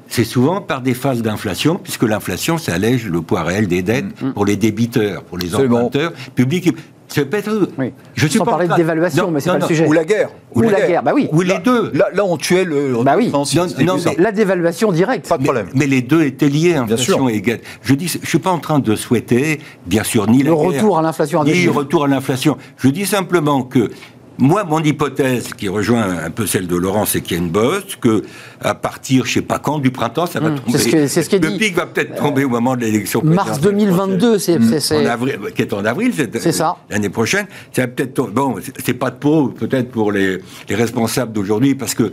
C'est 0.09 0.25
souvent 0.25 0.61
par 0.61 0.81
des 0.81 0.95
phases 0.95 1.23
d'inflation, 1.23 1.77
puisque 1.83 2.03
l'inflation, 2.05 2.59
ça 2.59 2.75
allège 2.75 3.07
le 3.07 3.21
poids 3.23 3.43
réel 3.43 3.67
des 3.69 3.83
dettes 3.83 4.07
pour 4.35 4.45
les 4.45 4.57
débiteurs, 4.57 5.23
pour 5.25 5.39
les 5.39 5.55
emprunteurs 5.55 6.13
publics. 6.35 6.67
et- 6.69 6.75
C'est 7.11 7.25
peut-être. 7.25 7.71
Oui. 7.79 7.93
Je 8.17 8.27
suis 8.27 8.37
Sans 8.39 8.45
pas 8.45 8.51
en 8.51 8.55
parler 8.55 8.67
de 8.67 8.73
train- 8.73 8.77
dévaluation, 8.77 9.25
Non, 9.25 9.31
mais 9.31 9.41
c'est 9.41 9.49
non, 9.49 9.55
pas 9.55 9.61
le 9.61 9.67
sujet. 9.67 9.87
Ou 9.87 9.93
la 9.95 10.05
guerre. 10.05 10.29
Ou 10.55 10.61
la 10.61 10.87
guerre, 10.87 11.03
bah 11.03 11.13
oui. 11.15 11.27
Ou 11.33 11.41
les 11.41 11.59
deux. 11.59 11.91
Là, 11.95 12.09
là, 12.13 12.23
on 12.23 12.37
tuait 12.37 12.65
le. 12.65 12.99
Bah 13.03 13.15
oui. 13.17 13.31
Non, 13.33 13.45
Non, 13.57 13.67
non, 13.87 13.99
ça. 13.99 14.11
mais- 14.15 14.23
La 14.23 14.31
dévaluation 14.31 14.93
directe. 14.93 15.27
Pas 15.27 15.39
de 15.39 15.45
problème. 15.45 15.69
Mais 15.75 15.87
les 15.87 16.03
deux 16.03 16.23
étaient 16.25 16.51
liés, 16.51 16.73
sûr. 16.73 16.83
inflation 16.83 17.29
et 17.31 17.41
dette. 17.41 17.65
Je 17.83 17.95
dis, 17.95 18.09
je 18.09 18.27
suis 18.29 18.39
pas 18.39 18.51
en 18.51 18.59
train 18.59 18.79
de 18.79 18.95
souhaiter, 18.95 19.59
bien 19.87 20.05
sûr, 20.05 20.29
ni 20.29 20.43
Le 20.43 20.51
la 20.51 20.57
guerre, 20.57 20.65
retour 20.67 20.99
à 20.99 21.03
l'inflation 21.03 21.45
ni 21.45 21.63
le 21.65 21.71
retour 21.71 22.05
à 22.05 22.09
l'inflation. 22.09 22.59
Je 22.77 22.89
dis 22.89 23.07
simplement 23.07 23.63
que 23.63 23.91
moi, 24.39 24.65
mon 24.65 24.83
hypothèse, 24.83 25.49
qui 25.57 25.69
rejoint 25.69 26.19
un 26.25 26.31
peu 26.31 26.47
celle 26.47 26.67
de 26.67 26.77
Laurent, 26.77 27.05
c'est 27.07 27.21
qu'il 27.21 27.37
y 27.37 27.41
a 27.41 27.43
une 27.43 27.51
bosse, 27.51 27.97
que 28.01 28.23
à 28.61 28.75
partir, 28.75 29.25
je 29.27 29.33
sais 29.35 29.43
pas 29.43 29.59
quand, 29.59 29.79
du 29.79 29.91
printemps, 29.91 30.27
ça 30.27 30.41
va 30.41 30.49
Hum, 30.49 30.61
tomber. 30.61 30.79
c'est 30.79 31.23
ce 31.23 31.29
qui 31.29 31.37
est 31.37 31.39
le 31.45 31.51
dit. 31.51 31.59
pic 31.59 31.75
va 31.77 31.87
peut-être 31.87 32.15
tomber 32.17 32.45
au 32.45 32.49
moment 32.49 32.77
de 32.77 32.83
l'élection. 32.83 33.21
Mars 33.25 33.59
présidentielle 33.59 33.89
2022, 33.89 34.39
c'est. 34.39 35.07
avril, 35.07 35.39
qui 35.55 35.63
est 35.63 35.73
en 35.73 35.85
avril, 35.85 36.13
c'est 36.15 36.53
ça. 36.53 36.77
L'année 36.91 37.09
prochaine, 37.11 37.47
ça 37.73 37.83
va 37.83 37.89
peut-être 37.89 38.15
tomber- 38.15 38.33
bon, 38.33 38.57
c'est- 38.63 38.73
c'est 38.85 38.95
pas 38.95 39.11
de 39.11 39.17
peau 39.17 39.49
peut-être 39.49 39.91
pour 39.91 40.13
les, 40.13 40.39
les 40.69 40.75
responsables 40.75 41.33
d'aujourd'hui 41.33 41.75
parce 41.75 41.95
que 41.95 42.11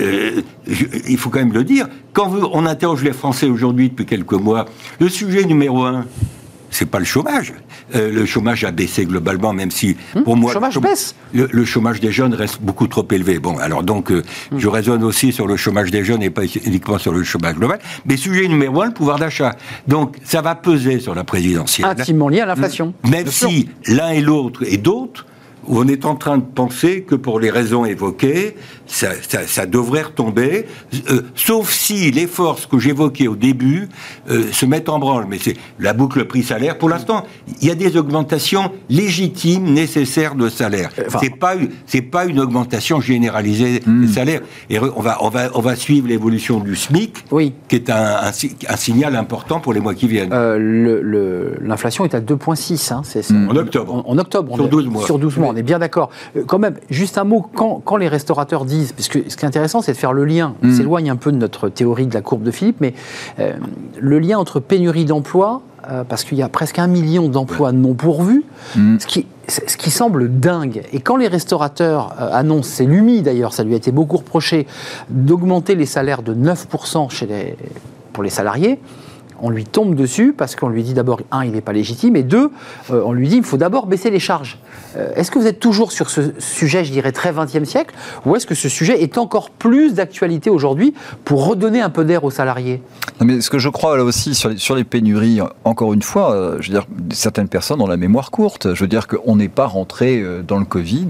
euh, 0.00 0.40
je- 0.68 0.84
il 1.08 1.18
faut 1.18 1.30
quand 1.30 1.40
même 1.40 1.52
le 1.52 1.64
dire. 1.64 1.88
Quand 2.12 2.28
vous- 2.28 2.48
on 2.52 2.64
interroge 2.66 3.02
les 3.02 3.12
Français 3.12 3.46
aujourd'hui 3.46 3.88
depuis 3.90 4.06
quelques 4.06 4.32
mois, 4.34 4.64
le 5.00 5.08
sujet 5.08 5.44
numéro 5.44 5.82
un, 5.84 6.04
c'est 6.70 6.86
pas 6.88 6.98
le 6.98 7.04
chômage. 7.04 7.52
Euh, 7.94 8.10
le 8.12 8.24
chômage 8.26 8.64
a 8.64 8.70
baissé 8.70 9.04
globalement, 9.04 9.52
même 9.52 9.70
si 9.70 9.96
pour 10.24 10.36
moi 10.36 10.50
le 10.50 10.54
chômage 10.54 10.74
chôm- 10.76 10.82
baisse. 10.82 11.14
le, 11.32 11.48
le 11.50 11.64
chômage 11.64 12.00
des 12.00 12.12
jeunes 12.12 12.34
reste 12.34 12.60
beaucoup 12.60 12.86
trop 12.86 13.06
élevé. 13.10 13.38
Bon, 13.38 13.58
alors 13.58 13.82
donc, 13.82 14.10
euh, 14.10 14.22
je 14.56 14.68
raisonne 14.68 15.02
aussi 15.02 15.32
sur 15.32 15.46
le 15.46 15.56
chômage 15.56 15.90
des 15.90 16.04
jeunes 16.04 16.22
et 16.22 16.30
pas 16.30 16.42
uniquement 16.64 16.98
sur 16.98 17.12
le 17.12 17.22
chômage 17.24 17.56
global. 17.56 17.78
Mais 18.06 18.16
sujet 18.16 18.46
numéro 18.48 18.82
un, 18.82 18.86
le 18.86 18.92
pouvoir 18.94 19.18
d'achat. 19.18 19.56
Donc, 19.88 20.16
ça 20.24 20.42
va 20.42 20.54
peser 20.54 21.00
sur 21.00 21.14
la 21.14 21.24
présidentielle. 21.24 21.88
Intimement 21.88 22.28
lié 22.28 22.40
à 22.40 22.46
l'inflation. 22.46 22.94
Même 23.08 23.26
si 23.26 23.68
l'un 23.86 24.10
et 24.10 24.20
l'autre 24.20 24.62
et 24.66 24.76
d'autres, 24.76 25.26
on 25.66 25.86
est 25.88 26.04
en 26.04 26.14
train 26.16 26.38
de 26.38 26.42
penser 26.44 27.02
que 27.02 27.14
pour 27.14 27.38
les 27.38 27.50
raisons 27.50 27.84
évoquées, 27.84 28.56
ça, 28.90 29.08
ça- 29.28 29.46
ça 29.46 29.66
devrait 29.66 30.02
retomber, 30.02 30.66
euh, 31.10 31.22
sauf 31.34 31.70
si 31.70 32.10
les 32.10 32.26
forces 32.26 32.66
que 32.66 32.78
j'évoquais 32.78 33.28
au 33.28 33.36
début 33.36 33.88
euh, 34.30 34.44
se 34.52 34.66
mettent 34.66 34.88
en 34.88 34.98
branle. 34.98 35.26
Mais 35.28 35.38
c'est 35.40 35.56
la 35.78 35.92
boucle 35.92 36.24
prix-salaire. 36.26 36.76
Pour 36.78 36.88
l'instant, 36.88 37.24
il 37.60 37.68
y 37.68 37.70
a 37.70 37.74
des 37.74 37.96
augmentations 37.96 38.72
légitimes, 38.88 39.72
nécessaires 39.72 40.34
de 40.34 40.48
salaire. 40.48 40.90
Enfin- 41.06 41.18
c'est 41.22 41.36
pas 41.38 41.54
une- 41.54 41.70
c'est 41.86 42.02
pas 42.02 42.24
une 42.24 42.40
augmentation 42.40 43.00
généralisée 43.00 43.80
des 43.86 44.08
salaires. 44.08 44.40
Et 44.68 44.78
on 44.78 45.00
va 45.00 45.18
on 45.22 45.28
va 45.28 45.50
on 45.54 45.60
va 45.60 45.76
suivre 45.76 46.08
l'évolution 46.08 46.58
du 46.60 46.74
SMIC, 46.76 47.24
Oui. 47.30 47.52
qui 47.68 47.76
est 47.76 47.90
un, 47.90 48.16
un 48.22 48.32
si- 48.32 48.56
un 48.68 48.76
signal 48.76 49.14
important 49.16 49.60
pour 49.60 49.72
les 49.72 49.80
mois 49.80 49.94
qui 49.94 50.08
viennent. 50.08 50.30
Euh, 50.32 51.56
L'inflation 51.62 52.04
est 52.04 52.14
à 52.14 52.20
2,6. 52.20 52.92
Hein, 52.92 53.02
c'est- 53.04 53.30
En 53.32 53.54
octobre. 53.56 53.94
En, 54.06 54.10
en 54.12 54.18
octobre. 54.18 54.52
on 54.52 54.56
Sur 54.56 54.64
est- 54.66 54.68
12 54.68 54.86
mois. 54.86 55.04
Sur 55.04 55.18
12 55.18 55.36
mois, 55.36 55.48
on 55.52 55.56
est 55.56 55.62
bien 55.62 55.78
d'accord. 55.78 56.10
Euh, 56.36 56.42
quand 56.46 56.58
même, 56.58 56.74
juste 56.90 57.18
un 57.18 57.24
mot, 57.24 57.46
quand, 57.54 57.80
quand 57.84 57.96
les 57.96 58.08
restaurateurs 58.08 58.64
disent, 58.64 58.79
parce 58.96 59.08
que 59.08 59.28
ce 59.28 59.36
qui 59.36 59.44
est 59.44 59.48
intéressant, 59.48 59.80
c'est 59.82 59.92
de 59.92 59.96
faire 59.96 60.12
le 60.12 60.24
lien, 60.24 60.54
on 60.62 60.72
s'éloigne 60.72 61.10
un 61.10 61.16
peu 61.16 61.32
de 61.32 61.36
notre 61.36 61.68
théorie 61.68 62.06
de 62.06 62.14
la 62.14 62.20
courbe 62.20 62.42
de 62.42 62.50
Philippe, 62.50 62.76
mais 62.80 62.94
euh, 63.38 63.52
le 63.98 64.18
lien 64.18 64.38
entre 64.38 64.60
pénurie 64.60 65.04
d'emplois, 65.04 65.62
euh, 65.90 66.04
parce 66.04 66.24
qu'il 66.24 66.38
y 66.38 66.42
a 66.42 66.48
presque 66.48 66.78
un 66.78 66.86
million 66.86 67.28
d'emplois 67.28 67.72
non 67.72 67.94
pourvus, 67.94 68.44
ce, 68.74 69.06
qui, 69.06 69.26
ce 69.48 69.76
qui 69.76 69.90
semble 69.90 70.38
dingue. 70.38 70.82
Et 70.92 71.00
quand 71.00 71.16
les 71.16 71.28
restaurateurs 71.28 72.14
euh, 72.20 72.30
annoncent, 72.32 72.70
c'est 72.74 72.84
l'UMI 72.84 73.22
d'ailleurs, 73.22 73.52
ça 73.52 73.64
lui 73.64 73.74
a 73.74 73.76
été 73.76 73.90
beaucoup 73.90 74.18
reproché, 74.18 74.66
d'augmenter 75.08 75.74
les 75.74 75.86
salaires 75.86 76.22
de 76.22 76.34
9% 76.34 77.10
chez 77.10 77.26
les, 77.26 77.56
pour 78.12 78.22
les 78.22 78.30
salariés, 78.30 78.78
on 79.42 79.50
lui 79.50 79.64
tombe 79.64 79.94
dessus 79.94 80.32
parce 80.36 80.56
qu'on 80.56 80.68
lui 80.68 80.82
dit 80.82 80.94
d'abord, 80.94 81.20
un, 81.30 81.44
il 81.44 81.52
n'est 81.52 81.60
pas 81.60 81.72
légitime, 81.72 82.16
et 82.16 82.22
deux, 82.22 82.50
euh, 82.90 83.02
on 83.04 83.12
lui 83.12 83.28
dit, 83.28 83.36
il 83.36 83.42
faut 83.44 83.56
d'abord 83.56 83.86
baisser 83.86 84.10
les 84.10 84.18
charges. 84.18 84.58
Euh, 84.96 85.12
est-ce 85.16 85.30
que 85.30 85.38
vous 85.38 85.46
êtes 85.46 85.60
toujours 85.60 85.92
sur 85.92 86.10
ce 86.10 86.32
sujet, 86.38 86.84
je 86.84 86.92
dirais, 86.92 87.12
très 87.12 87.32
20e 87.32 87.64
siècle, 87.64 87.94
ou 88.26 88.36
est-ce 88.36 88.46
que 88.46 88.54
ce 88.54 88.68
sujet 88.68 89.02
est 89.02 89.18
encore 89.18 89.50
plus 89.50 89.94
d'actualité 89.94 90.50
aujourd'hui 90.50 90.94
pour 91.24 91.46
redonner 91.46 91.80
un 91.80 91.90
peu 91.90 92.04
d'air 92.04 92.24
aux 92.24 92.30
salariés? 92.30 92.82
Non, 93.20 93.26
mais 93.26 93.40
ce 93.40 93.50
que 93.50 93.58
je 93.58 93.68
crois 93.68 93.96
là 93.96 94.04
aussi 94.04 94.34
sur 94.34 94.48
les, 94.50 94.56
sur 94.58 94.74
les 94.74 94.84
pénuries, 94.84 95.40
encore 95.64 95.92
une 95.92 96.02
fois, 96.02 96.32
euh, 96.34 96.56
je 96.60 96.70
veux 96.70 96.78
dire, 96.78 96.86
certaines 97.12 97.48
personnes 97.48 97.80
ont 97.80 97.86
la 97.86 97.96
mémoire 97.96 98.30
courte. 98.30 98.74
Je 98.74 98.80
veux 98.80 98.88
dire 98.88 99.06
qu'on 99.06 99.36
n'est 99.36 99.48
pas 99.48 99.66
rentré 99.66 100.22
dans 100.46 100.58
le 100.58 100.64
Covid 100.64 101.08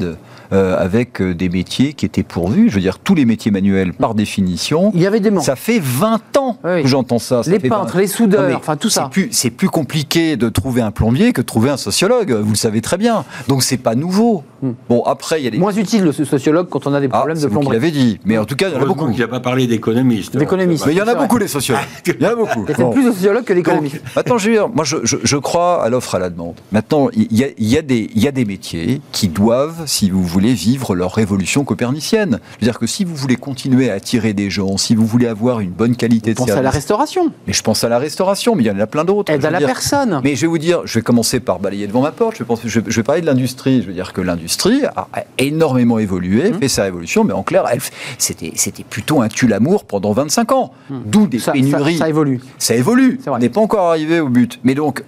euh, 0.52 0.76
avec 0.76 1.22
des 1.22 1.48
métiers 1.48 1.92
qui 1.92 2.04
étaient 2.06 2.22
pourvus. 2.24 2.68
Je 2.70 2.74
veux 2.74 2.80
dire, 2.80 2.98
tous 2.98 3.14
les 3.14 3.24
métiers 3.24 3.50
manuels, 3.52 3.92
par 3.92 4.14
définition, 4.14 4.90
Il 4.94 5.00
y 5.00 5.06
avait 5.06 5.20
des 5.20 5.30
manques. 5.30 5.44
ça 5.44 5.54
fait 5.56 5.78
20 5.80 6.36
ans 6.38 6.58
Oui. 6.64 6.82
que 6.82 6.88
j'entends 6.88 7.18
ça. 7.20 7.42
Ça 7.44 7.50
Les 7.50 7.58
peintres, 7.60 7.94
20 7.94 8.00
les 8.00 8.06
enfin, 8.56 8.76
tout 8.76 8.90
ça. 8.90 9.10
c'est 9.30 9.50
plus- 9.50 9.68
compliqué 9.68 10.36
de 10.36 10.48
trouver 10.48 10.82
un 10.82 10.90
plombier 10.90 11.32
que 11.32 11.40
de 11.40 11.46
trouver 11.46 11.70
un 11.70 11.76
sociologue. 11.76 12.32
Vous 12.32 12.50
le 12.50 12.56
savez 12.56 12.80
très 12.80 12.96
bien. 12.98 13.24
Donc 13.48 13.62
c'est 13.62 13.76
pas 13.76 13.94
nouveau. 13.94 14.42
Bon, 14.90 15.02
après, 15.04 15.40
il 15.40 15.44
y 15.44 15.46
a 15.46 15.50
des. 15.50 15.58
Moins 15.58 15.72
utile 15.72 16.02
le 16.04 16.12
sociologue 16.12 16.68
quand 16.68 16.86
on 16.86 16.92
a 16.92 17.00
des 17.00 17.06
Ah, 17.10 17.16
problèmes 17.18 17.36
c'est 17.36 17.44
de 17.44 17.48
vous 17.48 17.60
plomberie. 17.60 17.76
l'avez 17.76 17.90
dit. 17.90 18.20
Mais 18.26 18.36
en 18.36 18.44
tout 18.44 18.56
cas, 18.56 18.68
il 18.68 18.74
y 18.74 18.76
en 18.76 18.82
a 18.82 18.84
beaucoup. 18.84 19.08
qu'il 19.10 19.20
n'a 19.20 19.28
pas 19.28 19.40
parlé 19.40 19.66
d'économistes. 19.66 20.36
D'économistes. 20.36 20.84
Mais 20.86 20.92
il 20.92 20.98
y 20.98 21.02
en 21.02 21.08
a 21.08 21.14
beaucoup, 21.14 21.38
les 21.38 21.48
sociologues. 21.48 21.82
Il 22.06 22.20
y 22.22 22.26
en 22.26 22.30
a 22.30 22.34
beaucoup. 22.34 22.64
Il 22.68 22.70
y 22.70 22.74
a 22.74 22.84
Bon. 22.84 22.90
plus 22.90 23.04
de 23.04 23.12
sociologues 23.12 23.44
que 23.44 23.54
d'économistes. 23.54 24.02
Maintenant, 24.14 24.36
je 24.36 24.46
veux 24.48 24.52
dire, 24.54 24.68
moi, 24.68 24.84
je, 24.84 24.96
je- 25.04 25.16
je 25.22 25.36
crois 25.38 25.82
à 25.82 25.88
l'offre 25.88 26.14
à 26.14 26.18
la 26.18 26.28
demande. 26.28 26.56
Maintenant, 26.72 27.08
il 27.14 27.32
y 27.34 27.44
a, 27.44 27.48
il 27.56 27.68
y 27.68 27.78
a 27.78 27.82
des, 27.82 28.10
il 28.14 28.22
y 28.22 28.28
a 28.28 28.32
des 28.32 28.44
métiers 28.44 29.00
qui 29.12 29.28
doivent, 29.28 29.84
si 29.86 30.10
vous 30.10 30.22
voulez, 30.24 30.52
vivre 30.52 30.94
leur 30.94 31.14
révolution 31.14 31.64
copernicienne. 31.64 32.40
Je 32.58 32.66
veux 32.66 32.70
dire 32.70 32.78
que 32.78 32.86
si 32.86 33.04
vous 33.04 33.14
voulez 33.14 33.36
continuer 33.36 33.90
à 33.90 33.94
attirer 33.94 34.34
des 34.34 34.50
gens, 34.50 34.76
si 34.76 34.94
vous 34.94 35.06
voulez 35.06 35.26
avoir 35.26 35.60
une 35.60 35.70
bonne 35.70 35.96
qualité 35.96 36.32
de 36.32 36.36
Pensez 36.36 36.52
à 36.52 36.60
la 36.62 36.70
restauration. 36.70 37.32
mais 37.46 37.52
je 37.54 37.62
pense 37.62 37.82
à 37.84 37.88
la 37.88 37.98
restauration, 37.98 38.09
mais 38.56 38.62
il 38.62 38.66
y 38.66 38.70
en 38.70 38.78
a 38.78 38.86
plein 38.86 39.04
d'autres. 39.04 39.32
Aide 39.32 39.42
Je 39.42 39.46
à 39.46 39.50
la 39.50 39.58
dire, 39.58 39.66
personne. 39.66 40.20
mais 40.24 40.34
je 40.36 40.42
vais 40.42 40.46
vous 40.46 40.58
dire, 40.58 40.80
je 40.84 40.98
vais 40.98 41.02
commencer 41.02 41.40
par 41.40 41.58
balayer 41.58 41.86
devant 41.86 42.02
ma 42.02 42.12
porte. 42.12 42.34
Je 42.36 42.40
vais, 42.42 42.44
penser- 42.46 42.62
je 42.68 42.80
vais- 42.80 42.90
je 42.90 42.96
vais 42.96 43.02
parler 43.02 43.20
de 43.20 43.26
l'industrie. 43.26 43.82
Je 43.82 43.86
veux 43.86 43.92
dire 43.92 44.12
que 44.12 44.20
l'industrie 44.20 44.82
a 44.84 45.08
énormément 45.38 45.98
évolué, 45.98 46.52
fait 46.52 46.68
sa 46.68 46.82
révolution, 46.84 47.24
mais 47.24 47.32
en 47.32 47.42
clair, 47.42 47.64
c'était 48.18 48.84
plutôt 48.88 49.20
un 49.22 49.28
tue-l'amour 49.28 49.84
pendant 49.84 50.12
25 50.12 50.52
ans. 50.52 50.72
D'où 50.90 51.26
des 51.26 51.38
Ça, 51.38 51.46
ça- 51.46 51.52
pénuries. 51.52 51.96
ça 51.98 52.08
évolue. 52.08 52.40
Ça 52.58 52.74
évolue. 52.74 53.18
C'est 53.22 53.30
vrai. 53.30 53.36
On 53.38 53.40
n'est 53.40 53.48
pas 53.48 53.60
encore 53.60 53.88
arrivé 53.90 54.20
au 54.20 54.28
but. 54.28 54.58
Mais 54.64 54.74
donc, 54.74 55.02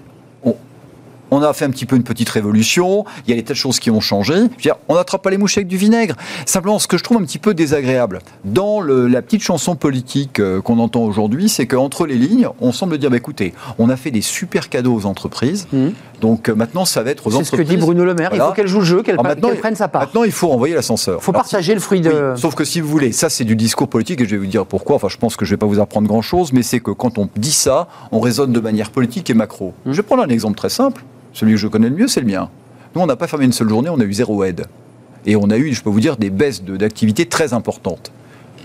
on, 1.33 1.43
a 1.43 1.53
fait 1.53 1.65
un 1.65 1.71
petit 1.71 1.87
peu 1.87 1.97
une 1.97 2.03
petite 2.05 2.29
révolution. 2.29 3.05
Il 3.27 3.31
y 3.31 3.33
a 3.33 3.37
des 3.37 3.43
tas 3.43 3.55
de 3.55 3.59
choses 3.59 3.79
qui 3.81 3.91
ont 3.91 4.01
changé. 4.01 4.35
Je 4.35 4.41
veux 4.43 4.49
dire, 4.61 4.77
on 4.89 4.95
n'attrape 4.95 5.23
pas 5.23 5.31
les 5.31 5.39
mouches 5.39 5.57
avec 5.57 5.67
du 5.69 5.77
vinaigre. 5.77 6.15
Simplement, 6.47 6.79
ce 6.79 6.87
que 6.87 6.97
je 6.99 7.03
trouve 7.03 7.17
un 7.19 7.25
petit 7.25 7.39
peu 7.39 7.55
désagréable 7.55 8.21
dans 8.45 8.81
le- 8.81 9.07
la 9.09 9.23
petite 9.23 9.43
chanson 9.43 9.75
politique 9.75 10.39
euh, 10.41 10.61
qu'on 10.61 10.79
entend 10.79 11.03
aujourd'hui, 11.03 11.49
c'est 11.49 11.67
qu'entre 11.67 12.07
les 12.07 12.17
lignes, 12.17 12.49
on 12.61 12.73
semble 12.73 12.99
dire 12.99 13.11
bah, 13.11 13.17
écoutez, 13.17 13.55
on 13.79 13.89
a 13.91 13.97
fait 13.97 14.11
des 14.11 14.21
super 14.23 14.69
cadeaux 14.69 14.95
aux 14.95 15.07
entreprises. 15.07 15.67
Mhm. 15.73 15.93
Donc 16.21 16.49
euh, 16.49 16.55
maintenant, 16.55 16.85
ça 16.85 17.03
va 17.03 17.11
être 17.11 17.27
aux 17.27 17.31
C'est 17.31 17.37
ce 17.39 17.43
entreprises. 17.43 17.69
que 17.69 17.75
dit 17.75 17.77
Bruno 17.81 18.05
Le 18.05 18.15
Maire. 18.15 18.31
Il 18.33 18.41
faut 18.41 18.53
qu'elle 18.53 18.69
joue 18.69 18.79
le 18.79 18.85
jeu, 18.85 19.03
qu'elle 19.03 19.15
Alors 19.15 19.25
pre- 19.25 19.29
maintenant, 19.29 19.49
qu'elle 19.49 19.59
prenne 19.59 19.75
sa 19.75 19.89
part. 19.89 20.03
Maintenant, 20.03 20.23
il 20.25 20.31
faut 20.33 20.49
renvoyer 20.49 20.75
l'ascenseur. 20.75 21.19
Il 21.21 21.25
faut 21.25 21.33
Alors, 21.33 21.43
partager 21.43 21.75
le 21.75 21.81
fruit 21.81 22.01
de. 22.01 22.11
oui, 22.11 22.41
sauf 22.41 22.55
que 22.55 22.65
si 22.65 22.81
vous 22.81 22.89
voulez, 22.89 23.11
ça 23.13 23.29
c'est 23.29 23.45
du 23.45 23.57
discours 23.57 23.89
politique 23.89 24.21
et 24.21 24.25
je 24.25 24.31
vais 24.31 24.37
vous 24.39 24.47
dire 24.47 24.65
pourquoi. 24.67 24.97
Enfin, 24.97 25.09
je 25.09 25.17
pense 25.17 25.35
que 25.37 25.45
je 25.45 25.51
vais 25.51 25.57
pas 25.57 25.67
vous 25.67 25.81
apprendre 25.81 26.07
grand 26.07 26.23
chose, 26.23 26.53
mais 26.53 26.63
c'est 26.63 26.79
que 26.81 26.91
quand 26.93 27.19
on 27.19 27.29
dit 27.37 27.51
ça, 27.53 27.89
on 28.13 28.21
raisonne 28.21 28.53
de 28.53 28.61
manière 28.61 28.91
politique 28.91 29.31
et 29.31 29.35
macro. 29.35 29.75
Hum. 29.85 29.93
Je 29.93 29.97
vais 29.97 30.03
prendre 30.03 30.23
un 30.23 30.29
exemple 30.29 30.57
très 30.57 30.69
simple. 30.69 31.03
Celui 31.33 31.53
que 31.53 31.59
je 31.59 31.69
connais 31.69 31.89
le 31.89 31.97
mieux, 31.97 32.09
c'est 32.09 32.21
le 32.21 32.27
mien. 32.27 32.51
Nous, 32.95 33.01
on 33.01 33.07
n'a 33.07 33.17
pas 33.17 33.27
fermé 33.27 33.45
une 33.45 33.53
seule 33.53 33.69
journée, 33.69 33.89
on 33.89 34.01
a 34.01 34.05
eu 34.05 34.13
zéro 34.13 34.45
aide. 34.45 34.67
Et 35.25 35.37
on 35.37 35.51
a 35.51 35.57
eu, 35.57 35.73
je 35.73 35.83
peux 35.83 35.91
vous 35.91 36.01
dire, 36.01 36.17
des 36.17 36.31
baisses 36.31 36.63
d'activité 36.63 37.27
très 37.27 37.53
importantes. 37.55 38.13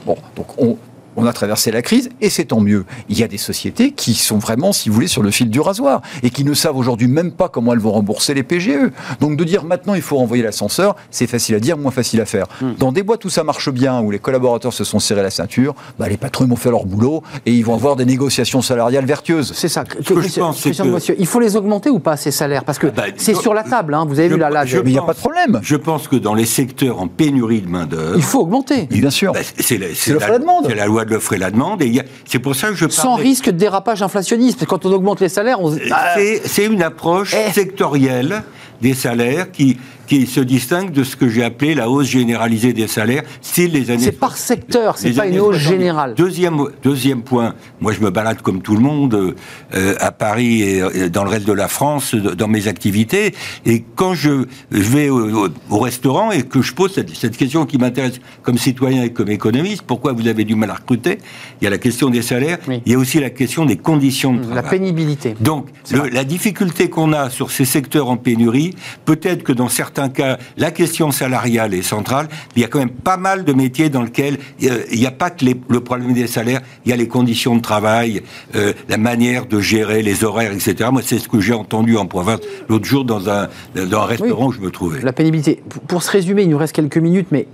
Bon, 0.05 0.17
donc 0.35 0.47
on, 0.61 0.77
on 1.17 1.25
a 1.25 1.33
traversé 1.33 1.71
la 1.71 1.81
crise 1.81 2.09
et 2.21 2.29
c'est 2.29 2.45
tant 2.45 2.61
mieux. 2.61 2.85
Il 3.09 3.17
y 3.19 3.23
a 3.23 3.27
des 3.27 3.37
sociétés 3.37 3.91
qui 3.91 4.13
sont 4.13 4.37
vraiment, 4.37 4.71
si 4.71 4.87
vous 4.89 4.95
voulez, 4.95 5.07
sur 5.07 5.23
le 5.23 5.31
fil 5.31 5.49
du 5.49 5.59
rasoir 5.59 6.01
et 6.23 6.29
qui 6.29 6.43
ne 6.45 6.53
savent 6.53 6.77
aujourd'hui 6.77 7.07
même 7.07 7.31
pas 7.31 7.49
comment 7.49 7.73
elles 7.73 7.79
vont 7.79 7.91
rembourser 7.91 8.33
les 8.33 8.43
PGE. 8.43 8.91
Donc 9.19 9.35
de 9.37 9.43
dire 9.43 9.63
maintenant 9.63 9.93
il 9.95 10.01
faut 10.01 10.17
renvoyer 10.17 10.43
l'ascenseur, 10.43 10.95
c'est 11.11 11.27
facile 11.27 11.55
à 11.55 11.59
dire, 11.59 11.77
moins 11.77 11.91
facile 11.91 12.21
à 12.21 12.25
faire. 12.25 12.45
Dans 12.79 12.91
des 12.91 13.03
boîtes 13.03 13.25
où 13.25 13.29
ça 13.29 13.43
marche 13.43 13.69
bien, 13.71 13.99
où 14.01 14.11
les 14.11 14.19
collaborateurs 14.19 14.73
se 14.73 14.83
sont 14.83 14.99
serrés 14.99 15.23
la 15.23 15.29
ceinture, 15.31 15.75
bah, 15.99 16.07
les 16.07 16.17
patrons 16.17 16.45
ils 16.45 16.49
vont 16.49 16.55
faire 16.55 16.71
leur 16.71 16.85
boulot 16.85 17.23
et 17.45 17.51
ils 17.53 17.65
vont 17.65 17.73
avoir 17.73 17.95
des 17.95 18.05
négociations 18.05 18.61
salariales 18.61 19.05
vertueuses. 19.05 19.51
C'est 19.55 19.67
ça. 19.69 19.83
que 19.83 19.97
je 20.01 20.13
Christian- 20.13 20.47
pense, 20.47 20.61
que- 20.61 20.83
Monsieur, 20.83 21.15
il 21.19 21.25
faut 21.25 21.39
les 21.39 21.55
augmenter 21.55 21.89
ou 21.89 21.99
pas 21.99 22.15
ces 22.17 22.31
salaires? 22.31 22.63
Parce 22.63 22.77
que 22.79 22.87
bah, 22.87 23.03
c'est 23.17 23.33
sur 23.35 23.53
la 23.53 23.63
table. 23.63 23.93
hein. 23.93 24.05
Vous 24.07 24.19
avez 24.19 24.29
je- 24.29 24.33
vu 24.35 24.39
là. 24.39 24.65
je- 24.65 24.77
Mais 24.77 24.89
il 24.91 24.93
n'y 24.93 24.99
a 24.99 25.01
pas 25.01 25.13
de 25.13 25.17
problème. 25.19 25.59
Je 25.63 25.75
pense 25.75 26.07
que 26.07 26.15
dans 26.15 26.33
les 26.33 26.45
secteurs 26.45 26.99
en 27.01 27.07
pénurie 27.07 27.61
de 27.61 27.67
main-d'œuvre. 27.67 28.15
Il 28.17 28.21
faut 28.23 28.41
augmenter. 28.41 28.85
Bien 28.91 29.09
sûr. 29.09 29.33
Bah, 29.33 29.39
c'est 29.57 29.77
la, 29.77 29.87
la- 30.19 30.27
la 30.29 30.39
demande. 30.39 30.65
c'est 30.67 30.75
la 30.75 30.85
loi 30.85 31.05
de 31.07 31.13
l'offre 31.13 31.33
et 31.33 31.37
la 31.37 31.49
demande. 31.51 31.81
Et 31.81 32.01
c'est 32.25 32.39
pour 32.39 32.55
ça 32.55 32.69
que 32.69 32.75
je 32.75 32.87
Sans 32.89 33.03
parlais- 33.15 33.23
risque 33.23 33.45
de 33.45 33.51
dérapage 33.57 34.01
inflationniste. 34.03 34.59
Parce 34.59 34.65
que 34.65 34.69
quand 34.69 34.85
on 34.85 34.93
augmente 34.93 35.19
les 35.21 35.29
salaires, 35.29 35.61
on 35.61 35.75
ah, 35.91 36.11
C'est 36.15 36.41
c'est 36.47 36.65
une 36.65 36.83
approche 36.83 37.33
Eh. 37.33 37.51
sectorielle 37.51 38.43
des 38.81 38.93
salaires 38.93 39.51
qui, 39.51 39.77
qui 40.07 40.25
se 40.25 40.39
distingue 40.39 40.91
de 40.91 41.03
ce 41.03 41.15
que 41.15 41.27
j'ai 41.29 41.43
appelé 41.43 41.75
la 41.75 41.89
hausse 41.89 42.07
généralisée 42.07 42.73
des 42.73 42.87
salaires, 42.87 43.23
style 43.41 43.71
les 43.73 43.91
années. 43.91 44.03
c'est 44.03 44.11
par 44.19 44.37
secteur, 44.37 44.97
c'est 44.97 45.11
pas 45.11 45.27
une 45.27 45.39
hausse 45.39 45.57
70. 45.57 45.69
générale. 45.69 46.13
Deuxième, 46.15 46.57
deuxième 46.81 47.21
point, 47.23 47.53
moi 47.81 47.91
je 47.91 47.99
me 47.99 48.09
balade 48.09 48.41
comme 48.41 48.61
tout 48.61 48.73
le 48.75 48.79
monde 48.81 49.35
euh, 49.75 49.95
à 49.99 50.11
Paris 50.11 50.61
et 50.61 51.09
dans 51.09 51.23
le 51.23 51.29
reste 51.29 51.45
de 51.47 51.53
la 51.53 51.67
France 51.67 52.15
dans 52.15 52.47
mes 52.47 52.67
activités. 52.67 53.33
Et 53.65 53.83
quand 53.95 54.13
je, 54.13 54.45
vais 54.71 55.09
au, 55.09 55.45
au- 55.45 55.49
au 55.69 55.79
restaurant 55.79 56.31
et 56.31 56.43
que 56.43 56.61
je 56.61 56.73
pose 56.73 56.93
cette, 56.93 57.15
cette 57.15 57.35
question 57.35 57.65
qui 57.65 57.77
m'intéresse 57.77 58.19
comme 58.43 58.57
citoyen 58.57 59.03
et 59.03 59.11
comme 59.11 59.29
économiste, 59.29 59.81
pourquoi 59.85 60.13
vous 60.13 60.27
avez 60.27 60.45
du 60.45 60.55
mal 60.55 60.69
à 60.71 60.75
recruter? 60.75 61.17
Il 61.61 61.65
y 61.65 61.67
a 61.67 61.69
la 61.69 61.77
question 61.77 62.09
des 62.09 62.21
salaires, 62.21 62.59
Oui. 62.67 62.81
il 62.85 62.91
y 62.93 62.95
a 62.95 62.97
aussi 62.97 63.19
la 63.19 63.29
question 63.29 63.65
des 63.65 63.75
conditions 63.77 64.33
de 64.33 64.39
La 64.53 64.61
travail. 64.61 64.79
pénibilité. 64.79 65.35
Donc, 65.41 65.67
le- 65.91 66.07
la 66.09 66.23
difficulté 66.23 66.89
qu'on 66.89 67.11
a 67.11 67.29
sur 67.29 67.51
ces 67.51 67.65
secteurs 67.65 68.09
en 68.09 68.15
pénurie, 68.17 68.73
peut-être 69.05 69.43
que 69.43 69.51
dans 69.51 69.67
certains 69.69 69.96
cas, 70.07 70.37
la 70.57 70.71
question 70.71 71.11
salariale 71.11 71.73
est 71.73 71.81
centrale, 71.81 72.27
mais 72.29 72.37
il 72.57 72.61
y 72.61 72.65
a 72.65 72.67
quand 72.67 72.79
même 72.79 72.89
pas 72.89 73.17
mal 73.17 73.43
de 73.43 73.53
métiers 73.53 73.89
dans 73.89 74.03
lesquels 74.03 74.37
euh, 74.63 74.83
il 74.91 74.99
n'y 74.99 75.05
a 75.07 75.11
pas 75.11 75.29
que 75.29 75.43
les- 75.45 75.59
le 75.69 75.79
problème 75.79 76.13
des 76.13 76.27
salaires, 76.27 76.61
il 76.85 76.89
y 76.89 76.93
a 76.93 76.95
les 76.95 77.07
conditions 77.07 77.55
de 77.55 77.61
travail, 77.61 78.21
euh, 78.55 78.73
la 78.89 78.97
manière 78.97 79.45
de 79.47 79.59
gérer 79.59 80.03
les 80.03 80.23
horaires, 80.23 80.51
etc. 80.51 80.89
Moi, 80.91 81.01
c'est 81.03 81.19
ce 81.19 81.27
que 81.27 81.39
j'ai 81.39 81.53
entendu 81.53 81.97
en 81.97 82.05
province 82.05 82.39
l'autre 82.69 82.85
jour 82.85 83.03
dans 83.05 83.29
un, 83.29 83.47
dans 83.75 84.01
un 84.01 84.05
restaurant 84.05 84.47
où 84.47 84.51
je 84.51 84.59
me 84.61 84.69
trouvais. 84.71 85.01
La 85.01 85.13
pénibilité. 85.13 85.61
Pour 85.87 86.03
se 86.03 86.11
résumer, 86.11 86.43
il 86.43 86.49
nous 86.49 86.57
reste 86.57 86.73
quelques 86.75 86.97
minutes, 86.97 87.27
mais 87.31 87.47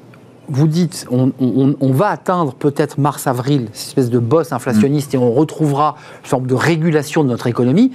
vous 0.50 0.68
dites, 0.68 1.06
on, 1.12 1.32
on- 1.39 1.76
on 1.80 1.91
va 1.91 2.08
atteindre 2.10 2.54
peut-être 2.54 2.98
mars-avril, 3.00 3.68
cette 3.74 3.89
espèce 3.89 4.10
de 4.10 4.20
bosse 4.20 4.52
inflationniste, 4.52 5.14
et 5.14 5.18
on 5.18 5.32
retrouvera 5.34 5.96
une 6.24 6.28
forme 6.30 6.48
de 6.48 6.54
régulation 6.56 7.24
de 7.24 7.30
notre 7.30 7.48
économie. 7.48 7.91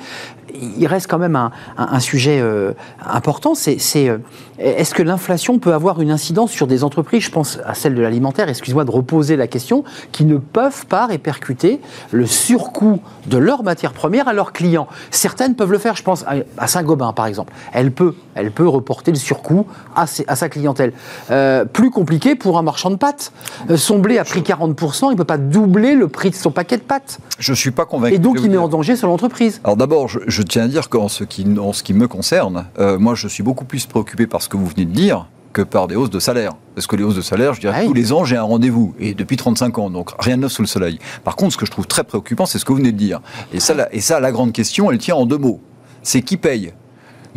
Il 0.78 0.86
reste 0.86 1.08
quand 1.08 1.18
même 1.18 1.36
un, 1.36 1.52
un- 1.76 1.88
un 1.92 2.00
sujet 2.00 2.40
euh, 2.40 2.72
important, 3.04 3.54
c'est 3.54 3.78
euh, 4.08 4.18
est-ce 4.58 4.94
que 4.94 5.02
l'inflation 5.02 5.58
peut 5.58 5.74
avoir 5.74 6.00
une 6.00 6.10
incidence 6.10 6.50
sur 6.50 6.66
des 6.66 6.82
entreprises, 6.84 7.22
je 7.22 7.30
pense 7.30 7.58
à 7.66 7.74
celle 7.74 7.94
de 7.94 8.00
l'alimentaire, 8.00 8.48
excuse-moi 8.48 8.84
de 8.84 8.90
reposer 8.90 9.36
la 9.36 9.46
question, 9.46 9.84
qui 10.10 10.24
ne 10.24 10.38
peuvent 10.38 10.86
pas 10.86 11.06
répercuter 11.06 11.80
le 12.10 12.26
surcoût 12.26 13.00
de 13.26 13.36
leurs 13.36 13.62
matières 13.62 13.92
premières 13.92 14.26
à 14.26 14.32
leurs 14.32 14.52
clients. 14.52 14.88
Certaines 15.10 15.54
peuvent 15.54 15.70
le 15.70 15.78
faire, 15.78 15.94
je 15.96 16.02
pense 16.02 16.24
à, 16.26 16.36
à 16.56 16.66
Saint-Gobain 16.66 17.12
par 17.12 17.26
exemple. 17.26 17.52
Elle 17.72 17.92
peut, 17.92 18.14
elle 18.34 18.50
peut 18.50 18.66
reporter 18.66 19.12
le 19.12 19.18
surcoût 19.18 19.66
à, 19.94 20.06
ses- 20.06 20.24
à 20.28 20.34
sa 20.34 20.48
clientèle. 20.48 20.92
Euh, 21.30 21.66
plus 21.66 21.90
compliqué 21.90 22.34
pour 22.38 22.58
un 22.58 22.62
marchand 22.62 22.90
de 22.90 22.96
pâtes. 22.96 23.32
Euh, 23.70 23.76
son 23.76 23.98
blé 23.98 24.18
a 24.18 24.24
pris 24.24 24.40
40%, 24.40 25.06
il 25.06 25.10
ne 25.12 25.14
peut 25.16 25.24
pas 25.24 25.38
doubler 25.38 25.94
le 25.94 26.08
prix 26.08 26.30
de 26.30 26.34
son 26.34 26.50
paquet 26.50 26.76
de 26.76 26.82
pâtes. 26.82 27.18
Je 27.38 27.52
suis 27.52 27.70
pas 27.70 27.84
convaincu. 27.84 28.14
Et 28.14 28.18
donc 28.18 28.36
il 28.38 28.44
met 28.44 28.48
dire. 28.50 28.62
en 28.62 28.68
danger 28.68 28.96
sur 28.96 29.08
l'entreprise. 29.08 29.60
Alors 29.64 29.76
d'abord, 29.76 30.08
je, 30.08 30.20
je 30.26 30.42
tiens 30.42 30.64
à 30.64 30.68
dire 30.68 30.88
qu'en 30.88 31.08
ce 31.08 31.24
qui, 31.24 31.46
en 31.58 31.72
ce 31.72 31.82
qui 31.82 31.94
me 31.94 32.08
concerne, 32.08 32.66
euh, 32.78 32.98
moi 32.98 33.14
je 33.14 33.28
suis 33.28 33.42
beaucoup 33.42 33.64
plus 33.64 33.86
préoccupé 33.86 34.26
par 34.26 34.42
ce 34.42 34.48
que 34.48 34.56
vous 34.56 34.66
venez 34.66 34.84
de 34.84 34.92
dire 34.92 35.26
que 35.52 35.62
par 35.62 35.88
des 35.88 35.96
hausses 35.96 36.10
de 36.10 36.20
salaire. 36.20 36.52
Parce 36.74 36.86
que 36.86 36.94
les 36.94 37.02
hausses 37.02 37.16
de 37.16 37.22
salaire, 37.22 37.54
je 37.54 37.60
dirais, 37.60 37.74
Ah 37.76 37.80
oui. 37.80 37.86
tous 37.88 37.94
les 37.94 38.12
ans, 38.12 38.24
j'ai 38.24 38.36
un 38.36 38.42
rendez-vous. 38.42 38.94
Et 39.00 39.14
depuis 39.14 39.36
35 39.36 39.78
ans, 39.78 39.90
donc 39.90 40.10
rien 40.18 40.36
de 40.36 40.42
neuf 40.42 40.52
sous 40.52 40.62
le 40.62 40.68
soleil. 40.68 40.98
Par 41.24 41.36
contre, 41.36 41.54
ce 41.54 41.58
que 41.58 41.66
je 41.66 41.70
trouve 41.70 41.86
très 41.86 42.04
préoccupant, 42.04 42.44
c'est 42.46 42.58
ce 42.58 42.64
que 42.64 42.72
vous 42.72 42.78
venez 42.78 42.92
de 42.92 42.98
dire. 42.98 43.20
Et 43.52 43.58
ça, 43.58 43.72
la, 43.74 43.92
et 43.94 44.00
ça, 44.00 44.20
la 44.20 44.30
grande 44.30 44.52
question, 44.52 44.90
elle 44.90 44.98
tient 44.98 45.16
en 45.16 45.24
deux 45.26 45.38
mots. 45.38 45.60
C'est 46.02 46.20
qui 46.22 46.36
paye 46.36 46.72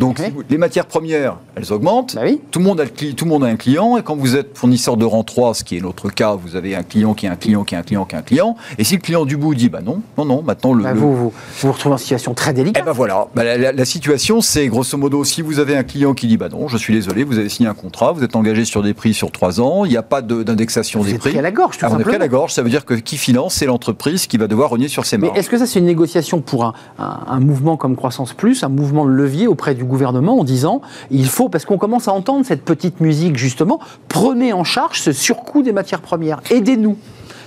donc, 0.02 0.22
les 0.50 0.58
matières 0.58 0.86
premières, 0.88 1.38
elles 1.56 1.72
augmentent. 1.72 2.16
Bah 2.16 2.22
oui. 2.26 2.42
Tout 2.52 2.60
le, 2.60 2.66
monde 2.66 2.80
a 2.82 2.84
le 2.84 2.90
cli- 2.90 3.14
tout 3.16 3.26
le 3.26 3.30
monde 3.32 3.44
a 3.44 3.48
un 3.48 3.56
client. 3.56 3.98
Et 3.98 4.04
quand 4.04 4.16
vous 4.16 4.36
êtes 4.36 4.58
fournisseur 4.58 4.98
de 4.98 5.06
rang 5.06 5.24
3, 5.24 5.54
ce 5.54 5.64
qui 5.64 5.78
est 5.78 5.82
notre 5.82 6.10
cas, 6.10 6.36
vous 6.36 6.56
avez 6.56 6.76
un 6.76 6.84
client 6.84 7.14
qui 7.14 7.28
a 7.28 7.32
un 7.32 7.36
client 7.36 7.64
qui 7.64 7.76
a 7.76 7.80
un 7.80 7.84
client 7.84 8.06
qui 8.06 8.16
a 8.16 8.20
un 8.20 8.24
client. 8.24 8.56
Et 8.78 8.84
si 8.84 8.96
le 8.96 9.02
client 9.02 9.26
du 9.26 9.38
bout 9.38 9.56
dit, 9.56 9.70
bah 9.70 9.80
non, 9.84 10.02
non, 10.18 10.26
non, 10.26 10.42
maintenant 10.44 10.74
le, 10.74 10.84
Bah, 10.84 10.94
le- 10.94 11.00
vous, 11.00 11.32
vous 11.62 11.72
retrouvez 11.72 11.96
en 11.96 11.98
situation 11.98 12.34
très 12.34 12.52
eh 12.52 12.54
délicate. 12.56 12.84
ben 12.86 12.92
voilà, 12.92 13.28
Bah, 13.36 13.44
la, 13.44 13.58
la- 13.58 13.72
la 13.72 13.86
situation 13.86 14.42
c'est 14.42 14.68
grosso 14.68 14.98
modo 14.98 15.24
si 15.24 15.42
vous 15.42 15.60
avez 15.60 15.76
un 15.78 15.84
client 15.84 16.14
qui 16.14 16.28
dit 16.28 16.38
bah 16.38 16.50
non, 16.50 16.68
je 16.68 16.78
suis 16.78 16.94
désolé, 16.94 17.24
vous 17.24 17.38
avez 17.38 17.50
signé 17.50 17.70
un 17.70 17.74
contrat, 17.74 18.12
vous 18.12 18.24
êtes 18.24 18.36
engagé 18.36 18.66
sur 18.66 18.82
des 18.84 18.94
prix 18.94 19.14
sur 19.14 19.32
trois 19.32 19.62
ans, 19.62 19.86
il 19.86 19.92
n'y 19.92 19.98
a 19.98 20.04
pas 20.04 20.22
de- 20.22 20.44
d'indexation 20.44 21.04
des 21.04 21.12
êtes 21.12 21.20
prix. 21.20 21.30
pris 21.32 21.40
à 21.40 21.42
la 21.42 21.52
gorge, 21.52 21.78
tout 21.78 21.86
Ah, 21.86 21.90
on 21.92 22.00
est 22.00 22.02
pris 22.04 22.12
à 22.12 22.14
simplement. 22.14 22.20
la 22.20 22.28
gorge, 22.28 22.54
ça 22.54 22.62
veut 22.64 22.70
dire 22.70 22.86
que 22.86 22.94
qui 22.96 23.18
finance, 23.18 23.56
c'est 23.56 23.66
l'entreprise 23.66 24.26
qui 24.28 24.38
va 24.38 24.48
devoir 24.48 24.70
renier 24.72 24.88
sur 24.88 25.06
ses 25.06 25.18
Mais 25.18 25.28
marges. 25.28 25.40
est-ce 25.40 25.50
que 25.50 25.58
ça, 25.58 25.66
c'est 25.66 25.80
une 25.80 25.86
négociation 25.86 26.42
pour 26.42 26.66
un, 26.66 26.74
un- 27.00 27.20
un 27.28 27.40
mouvement 27.40 27.78
comme 27.78 27.96
Croissance 27.96 28.34
Plus, 28.34 28.64
un 28.64 28.70
mouvement 28.70 29.06
de 29.06 29.12
levier 29.12 29.48
auprès 29.48 29.76
du 29.76 29.84
gouvernement 29.92 30.40
en 30.40 30.44
disant 30.44 30.82
il 31.12 31.28
faut, 31.28 31.50
parce 31.50 31.66
qu'on 31.66 31.78
commence 31.78 32.08
à 32.08 32.14
entendre 32.14 32.46
cette 32.46 32.64
petite 32.64 33.00
musique 33.00 33.38
justement, 33.38 33.80
prenez 34.08 34.54
en 34.54 34.64
charge 34.64 35.02
ce 35.02 35.12
surcoût 35.12 35.62
des 35.62 35.74
matières 35.74 36.02
premières, 36.02 36.42
aidez-nous. 36.50 36.98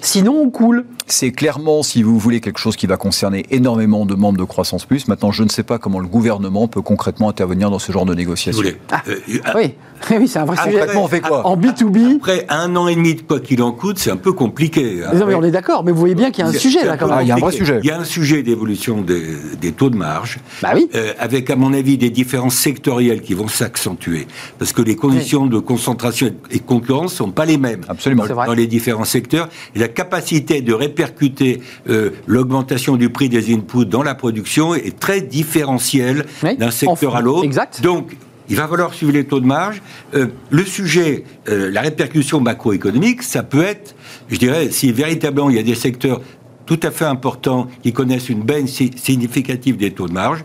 Sinon, 0.04 0.38
on 0.38 0.50
coule. 0.50 0.84
C'est 1.06 1.32
clairement, 1.32 1.82
si 1.82 2.02
vous 2.02 2.18
voulez, 2.18 2.42
quelque 2.42 2.58
chose 2.58 2.76
qui 2.76 2.86
va 2.86 2.98
concerner 2.98 3.46
énormément 3.50 4.04
de 4.04 4.14
membres 4.14 4.38
de 4.38 4.44
Croissance 4.44 4.84
Plus. 4.84 5.08
Maintenant, 5.08 5.32
je 5.32 5.42
ne 5.44 5.48
sais 5.48 5.62
pas 5.62 5.78
comment 5.78 5.98
le 5.98 6.06
gouvernement 6.06 6.68
peut 6.68 6.82
concrètement 6.82 7.30
intervenir 7.30 7.70
dans 7.70 7.78
ce 7.78 7.90
genre 7.90 8.04
de 8.04 8.14
négociation. 8.14 8.60
voulez. 8.60 8.76
Ah. 8.92 9.02
Euh, 9.08 9.16
Oui, 9.54 9.74
oui 10.10 10.28
c'est 10.28 10.38
un 10.38 10.44
vrai 10.44 10.56
Après- 10.58 10.70
sujet. 10.70 10.78
Concrètement, 10.80 11.04
on 11.04 11.08
fait 11.08 11.20
quoi 11.20 11.46
En 11.46 11.56
B2B, 11.56 12.16
Après 12.16 12.46
un 12.48 12.74
an 12.76 12.88
et 12.88 12.94
demi 12.94 13.14
de 13.14 13.22
quoi 13.22 13.40
qu'il 13.40 13.62
en 13.62 13.72
coûte, 13.72 13.98
c'est 13.98 14.10
un 14.10 14.16
peu 14.16 14.32
compliqué. 14.32 15.02
hein. 15.04 15.10
mais 15.12 15.18
non, 15.20 15.26
mais 15.26 15.34
on 15.34 15.42
est 15.42 15.50
d'accord, 15.50 15.84
mais 15.84 15.92
vous 15.92 15.98
voyez 15.98 16.14
bien 16.14 16.30
qu'il 16.30 16.44
y 16.44 16.46
a 16.46 16.50
un 16.50 16.52
sujet 16.52 16.84
là 16.84 16.96
quand 16.96 17.06
même. 17.06 17.16
Ah, 17.18 17.22
il 17.22 17.28
y 17.28 17.32
a 17.32 17.36
un 17.36 17.38
vrai 17.38 17.52
sujet. 17.52 17.80
Il 17.82 17.86
y 17.88 17.90
a 17.90 17.98
un 17.98 18.04
sujet 18.04 18.42
d'évolution 18.42 19.00
des, 19.02 19.22
des 19.60 19.72
taux 19.72 19.90
de 19.90 19.96
marge. 19.96 20.38
Bah 20.62 20.70
oui. 20.74 20.88
Euh, 20.94 21.12
avec, 21.18 21.48
à 21.50 21.56
mon 21.56 21.72
avis, 21.72 21.96
des 21.98 22.10
différences 22.10 22.56
sectorielles 22.56 23.20
qui 23.22 23.34
vont 23.34 23.48
s'accentuer. 23.48 24.26
Parce 24.58 24.72
que 24.72 24.82
les 24.82 24.96
conditions 24.96 25.46
de 25.46 25.58
concentration 25.58 26.30
et 26.50 26.58
de 26.58 26.62
concurrence 26.62 27.12
ne 27.12 27.16
sont 27.16 27.30
pas 27.30 27.44
les 27.44 27.58
mêmes 27.58 27.82
Absolument. 27.88 28.24
C'est 28.26 28.32
vrai. 28.32 28.46
dans 28.46 28.54
les 28.54 28.66
différents 28.66 29.04
secteurs. 29.04 29.48
Et 29.74 29.78
la 29.78 29.88
capacité 29.88 30.60
de 30.62 30.72
répercuter 30.72 31.60
euh, 31.88 32.10
l'augmentation 32.26 32.96
du 32.96 33.08
prix 33.10 33.28
des 33.28 33.52
inputs 33.54 33.86
dans 33.86 34.02
la 34.02 34.14
production 34.14 34.74
est 34.74 34.98
très 34.98 35.20
différentielle 35.20 36.26
Oui. 36.42 36.56
d'un 36.56 36.70
secteur 36.70 37.14
En- 37.14 37.18
à 37.18 37.20
l'autre. 37.22 37.44
exact. 37.44 37.80
Donc, 37.82 38.16
il 38.48 38.56
va 38.56 38.68
falloir 38.68 38.92
suivre 38.94 39.12
les 39.12 39.24
taux 39.24 39.40
de 39.40 39.46
marge. 39.46 39.80
Euh, 40.14 40.26
le 40.50 40.64
sujet, 40.64 41.24
euh, 41.48 41.70
la 41.70 41.80
répercussion 41.80 42.40
macroéconomique, 42.40 43.22
ça 43.22 43.42
peut 43.42 43.62
être, 43.62 43.94
je 44.28 44.36
dirais, 44.36 44.70
si 44.70 44.92
véritablement 44.92 45.50
il 45.50 45.56
y 45.56 45.58
a 45.58 45.62
des 45.62 45.74
secteurs 45.74 46.20
tout 46.66 46.80
à 46.82 46.90
fait 46.90 47.04
importants 47.04 47.68
qui 47.82 47.92
connaissent 47.92 48.28
une 48.30 48.42
baisse 48.42 48.70
si- 48.70 48.90
significative 48.96 49.76
des 49.76 49.90
taux 49.90 50.08
de 50.08 50.12
marge, 50.14 50.42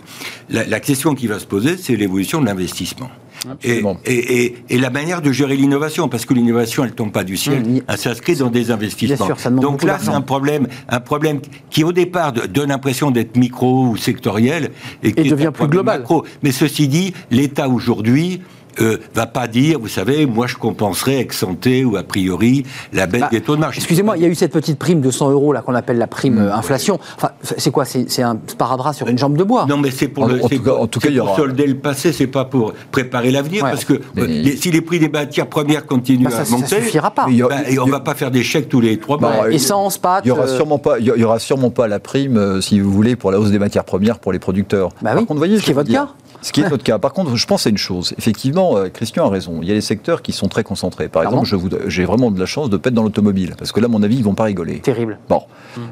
la, 0.49 0.65
la 0.65 0.79
question 0.81 1.15
qui 1.15 1.27
va 1.27 1.39
se 1.39 1.45
poser, 1.45 1.77
c'est 1.77 1.95
l'évolution 1.95 2.41
de 2.41 2.45
l'investissement. 2.45 3.09
Et, 3.45 3.51
Absolument. 3.51 3.97
et- 4.05 4.43
et- 4.45 4.55
et 4.69 4.77
la 4.77 4.89
manière 4.89 5.21
de 5.21 5.31
gérer 5.31 5.55
l'innovation, 5.55 6.09
parce 6.09 6.25
que 6.25 6.33
l'innovation, 6.33 6.83
elle 6.83 6.91
tombe 6.91 7.11
pas 7.11 7.23
du 7.23 7.37
ciel, 7.37 7.61
Mmh. 7.65 7.79
elle 7.87 7.97
s'inscrit 7.97 8.35
dans 8.35 8.49
des 8.49 8.69
investissements. 8.71 9.25
Sûr, 9.25 9.39
ça 9.39 9.49
Donc 9.49 9.83
là, 9.83 9.97
c'est 10.01 10.09
un 10.09 10.21
problème, 10.21 10.67
un 10.89 10.99
problème 10.99 11.39
qui 11.69 11.83
au 11.83 11.91
départ 11.93 12.33
donne 12.33 12.69
l'impression 12.69 13.11
d'être 13.11 13.37
micro 13.37 13.87
ou 13.87 13.97
sectoriel 13.97 14.71
et, 15.03 15.13
qui 15.13 15.29
devient 15.29 15.51
plus 15.53 15.67
global. 15.67 15.99
macro. 15.99 16.25
Mais 16.43 16.51
ceci 16.51 16.87
dit, 16.87 17.13
l'État 17.31 17.69
aujourd'hui 17.69 18.41
euh, 18.81 18.97
va 19.13 19.25
pas 19.27 19.47
dire, 19.47 19.79
vous 19.79 19.87
savez, 19.87 20.25
moi 20.25 20.47
je 20.47 20.55
compenserai 20.55 21.19
ex 21.19 21.37
santé 21.37 21.83
ou 21.85 21.95
a 21.97 22.03
priori 22.03 22.65
la 22.93 23.07
baisse 23.07 23.21
Bah, 23.21 23.27
des 23.31 23.41
taux 23.41 23.55
de 23.55 23.61
marge. 23.61 23.77
Excusez-moi, 23.77 24.17
il 24.17 24.23
y 24.23 24.25
a 24.25 24.29
eu 24.29 24.35
cette 24.35 24.51
petite 24.51 24.77
prime 24.79 25.01
de 25.01 25.11
100 25.11 25.31
euros 25.31 25.53
là 25.53 25.61
qu'on 25.61 25.75
appelle 25.75 25.97
la 25.97 26.07
prime 26.07 26.35
Mmh. 26.35 26.39
euh, 26.39 26.53
inflation. 26.55 26.99
Enfin, 27.17 27.31
c'est 27.57 27.71
quoi 27.71 27.85
C'est 27.85 28.21
un 28.21 28.37
sparadrap 28.47 28.93
sur 28.95 29.07
une 29.07 29.17
jambe 29.17 29.37
de 29.37 29.43
bois. 29.43 29.65
Non, 29.67 29.77
mais 29.77 29.91
c'est 29.91 30.07
pour, 30.07 30.23
En- 30.25 30.27
le, 30.27 30.43
en 30.43 30.47
tout 30.47 30.61
cas- 30.63 30.73
en 30.75 30.87
tout 30.87 30.99
cas, 30.99 31.09
il 31.09 31.15
y 31.15 31.19
pour 31.19 31.27
aura- 31.29 31.35
solder 31.37 31.65
le 31.67 31.75
passé, 31.77 32.11
c'est 32.13 32.27
pas 32.27 32.45
pour 32.45 32.73
préparer 32.91 33.31
l'avenir, 33.31 33.63
Ouais. 33.63 33.71
parce 33.71 33.85
que 33.85 33.93
Mais- 34.15 34.21
euh, 34.23 34.25
les- 34.27 34.57
si 34.57 34.71
les 34.71 34.81
prix 34.81 34.99
des 34.99 35.09
matières 35.09 35.47
premières 35.47 35.85
continuent 35.85 36.25
Bah, 36.25 36.31
ça, 36.31 36.39
à 36.41 36.45
ça 36.45 36.55
monter, 36.55 36.67
suffira 36.81 37.11
pas. 37.11 37.23
A- 37.23 37.25
ben, 37.27 37.63
et 37.67 37.79
on 37.79 37.85
va 37.85 37.99
pas 37.99 38.15
faire 38.15 38.31
des 38.31 38.43
chèques 38.43 38.69
tous 38.69 38.81
les 38.81 38.97
trois 38.99 39.17
Bah, 39.17 39.31
mois. 39.35 39.45
euh, 39.45 39.51
Essence, 39.51 39.97
pâtes. 39.97 40.23
Il 40.25 40.29
y 40.29 40.31
aura 40.31 40.43
euh, 40.43 40.55
sûrement 40.55 40.77
pas, 40.79 40.99
il 40.99 41.05
y 41.05 41.23
aura 41.23 41.39
sûrement 41.39 41.69
pas 41.71 41.87
la 41.87 41.99
prime, 41.99 42.37
euh, 42.37 42.61
si 42.61 42.79
vous 42.79 42.91
voulez, 42.91 43.15
pour 43.15 43.31
la 43.31 43.39
hausse 43.39 43.51
des 43.51 43.59
matières 43.59 43.83
premières 43.83 44.19
pour 44.19 44.31
les 44.31 44.39
producteurs. 44.39 44.89
Bah 45.01 45.11
Par 45.11 45.13
oui, 45.15 45.19
contre, 45.21 45.33
vous 45.33 45.37
voyez, 45.39 45.57
ce 45.59 45.63
qui 45.63 45.71
est 45.71 45.73
votre 45.73 45.87
dire, 45.89 46.01
cas. 46.05 46.13
Ce 46.41 46.51
qui 46.51 46.61
est 46.61 46.69
notre 46.69 46.83
cas. 46.83 46.97
Par 46.99 47.13
contre, 47.13 47.35
je 47.35 47.45
pense 47.45 47.67
à 47.67 47.69
une 47.69 47.77
chose. 47.77 48.13
Effectivement, 48.17 48.77
euh, 48.77 48.87
Christian 48.89 49.25
a 49.25 49.29
raison. 49.29 49.59
Il 49.61 49.67
y 49.67 49.71
a 49.71 49.73
des 49.73 49.81
secteurs 49.81 50.21
qui 50.21 50.31
sont 50.31 50.47
très 50.47 50.63
concentrés. 50.63 51.07
Par 51.09 51.23
Pardon 51.23 51.41
exemple, 51.43 51.83
j'ai 51.87 52.05
vraiment 52.05 52.31
de 52.31 52.39
la 52.39 52.45
chance 52.45 52.69
de 52.69 52.77
pas 52.77 52.89
être 52.89 52.95
dans 52.95 53.03
l'automobile, 53.03 53.55
parce 53.57 53.71
que 53.71 53.79
là, 53.79 53.85
à 53.85 53.89
mon 53.89 54.01
avis, 54.03 54.17
ils 54.17 54.23
vont 54.23 54.35
pas 54.35 54.43
rigoler. 54.45 54.79
Terrible. 54.79 55.19
Bon, 55.29 55.43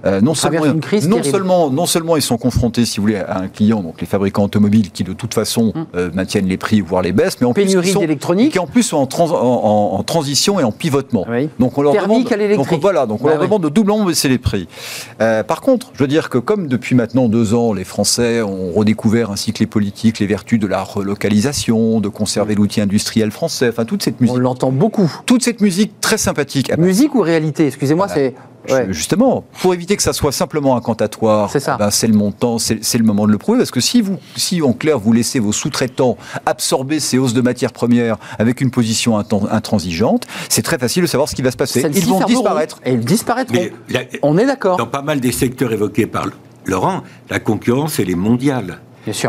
Euh, 0.05 0.21
non, 0.21 0.33
seulement, 0.33 0.65
une 0.65 0.79
crise 0.79 1.07
non, 1.07 1.17
terrible. 1.17 1.31
seulement, 1.37 1.69
non 1.69 1.85
seulement 1.85 2.15
ils 2.15 2.21
sont 2.21 2.37
confrontés, 2.37 2.85
si 2.85 2.97
vous 2.97 3.03
voulez, 3.03 3.17
à 3.17 3.39
un 3.39 3.47
client, 3.47 3.81
donc 3.83 3.99
les 4.01 4.07
fabricants 4.07 4.43
automobiles, 4.45 4.91
qui 4.91 5.03
de 5.03 5.13
toute 5.13 5.33
façon 5.33 5.73
euh, 5.95 6.09
maintiennent 6.13 6.47
les 6.47 6.57
prix, 6.57 6.81
voire 6.81 7.01
les 7.01 7.11
baissent, 7.11 7.39
mais 7.41 7.47
en 7.47 7.53
plus, 7.53 7.65
Pénurie 7.65 7.89
sont- 7.91 7.99
d'électronique. 7.99 8.53
qui 8.53 8.59
en 8.59 8.67
plus 8.67 8.83
sont 8.83 8.97
en, 8.97 9.05
trans- 9.05 9.29
en- 9.31 9.93
en- 9.93 9.99
en 9.99 10.03
transition 10.03 10.59
et 10.59 10.63
en 10.63 10.71
pivotement. 10.71 11.25
Oui. 11.29 11.49
Donc 11.59 11.77
on 11.77 11.81
leur 11.81 11.93
Thermique 11.93 12.29
demande, 12.29 12.51
à 12.51 12.55
donc 12.55 12.81
voilà, 12.81 13.05
donc 13.05 13.21
on 13.21 13.25
Bah 13.25 13.31
leur 13.31 13.39
oui. 13.41 13.45
demande 13.47 13.63
de 13.63 13.69
doublement 13.69 14.03
baisser 14.05 14.29
les 14.29 14.37
prix. 14.39 14.67
Euh, 15.21 15.43
par 15.43 15.61
contre, 15.61 15.87
je 15.93 15.99
veux 15.99 16.07
dire 16.07 16.29
que 16.29 16.37
comme 16.37 16.67
depuis 16.67 16.95
maintenant 16.95 17.27
deux 17.27 17.53
ans, 17.53 17.73
les 17.73 17.83
Français 17.83 18.41
ont 18.41 18.71
redécouvert 18.73 19.31
ainsi 19.31 19.53
que 19.53 19.59
les 19.59 19.67
politiques 19.67 20.19
les 20.19 20.25
vertus 20.37 20.59
de 20.59 20.67
la 20.67 20.83
relocalisation, 20.83 21.99
de 21.99 22.09
conserver 22.09 22.53
l'outil 22.53 22.79
industriel 22.79 23.31
français, 23.31 23.69
enfin 23.69 23.85
toute 23.85 24.03
cette 24.03 24.17
On 24.19 24.23
musique, 24.25 24.37
l'entend 24.37 24.71
beaucoup. 24.71 25.11
toute 25.25 25.43
cette 25.43 25.61
musique 25.61 25.99
très 25.99 26.17
sympathique. 26.19 26.69
Ah 26.71 26.75
ben, 26.77 26.85
Musique 26.85 27.15
ou 27.15 27.21
réalité 27.21 27.65
Excusez-moi, 27.65 28.07
c'est. 28.07 28.35
ouais. 28.69 28.85
je- 28.87 28.91
Justement, 28.93 29.43
pour 29.61 29.73
éviter 29.73 29.97
que 29.97 30.03
ça 30.03 30.13
soit 30.13 30.31
simplement 30.31 30.75
incantatoire, 30.77 31.49
C'est 31.51 31.59
ça. 31.59 31.75
eh 31.79 31.83
ben, 31.83 31.89
c'est 31.89 32.05
le 32.05 32.13
montant, 32.13 32.59
c'est 32.59 32.83
c'est 32.83 32.99
le 32.99 33.03
moment 33.03 33.25
de 33.25 33.31
le 33.31 33.39
prouver, 33.39 33.57
parce 33.57 33.71
que 33.71 33.79
si 33.81 34.01
vous, 34.01 34.17
si 34.35 34.61
en 34.61 34.73
clair 34.73 34.99
vous 34.99 35.11
laissez 35.11 35.39
vos 35.39 35.51
sous-traitants 35.51 36.17
absorber 36.45 36.99
ces 36.99 37.17
hausses 37.17 37.33
de 37.33 37.41
matières 37.41 37.73
premières 37.73 38.17
avec 38.37 38.61
une 38.61 38.69
position 38.69 39.17
intransigeante, 39.17 40.27
c'est 40.49 40.61
très 40.61 40.77
facile 40.77 41.01
de 41.01 41.07
savoir 41.07 41.27
ce 41.29 41.33
qui 41.35 41.41
va 41.41 41.49
se 41.49 41.57
passer. 41.57 41.81
Ils 41.95 42.05
vont 42.05 42.23
disparaître. 42.25 42.79
Et 42.85 42.93
ils 42.93 42.99
disparaîtront. 42.99 43.55
Mais 43.55 43.71
la- 43.89 44.01
On 44.21 44.37
est 44.37 44.45
d'accord. 44.45 44.77
dans 44.77 44.85
pas 44.85 45.01
mal 45.01 45.19
des 45.19 45.31
secteurs 45.31 45.73
évoqués 45.73 46.05
par 46.05 46.27
Laurent, 46.65 47.01
la 47.31 47.39
concurrence, 47.39 47.97
elle 47.99 48.09
est 48.11 48.15
mondiale. 48.15 48.79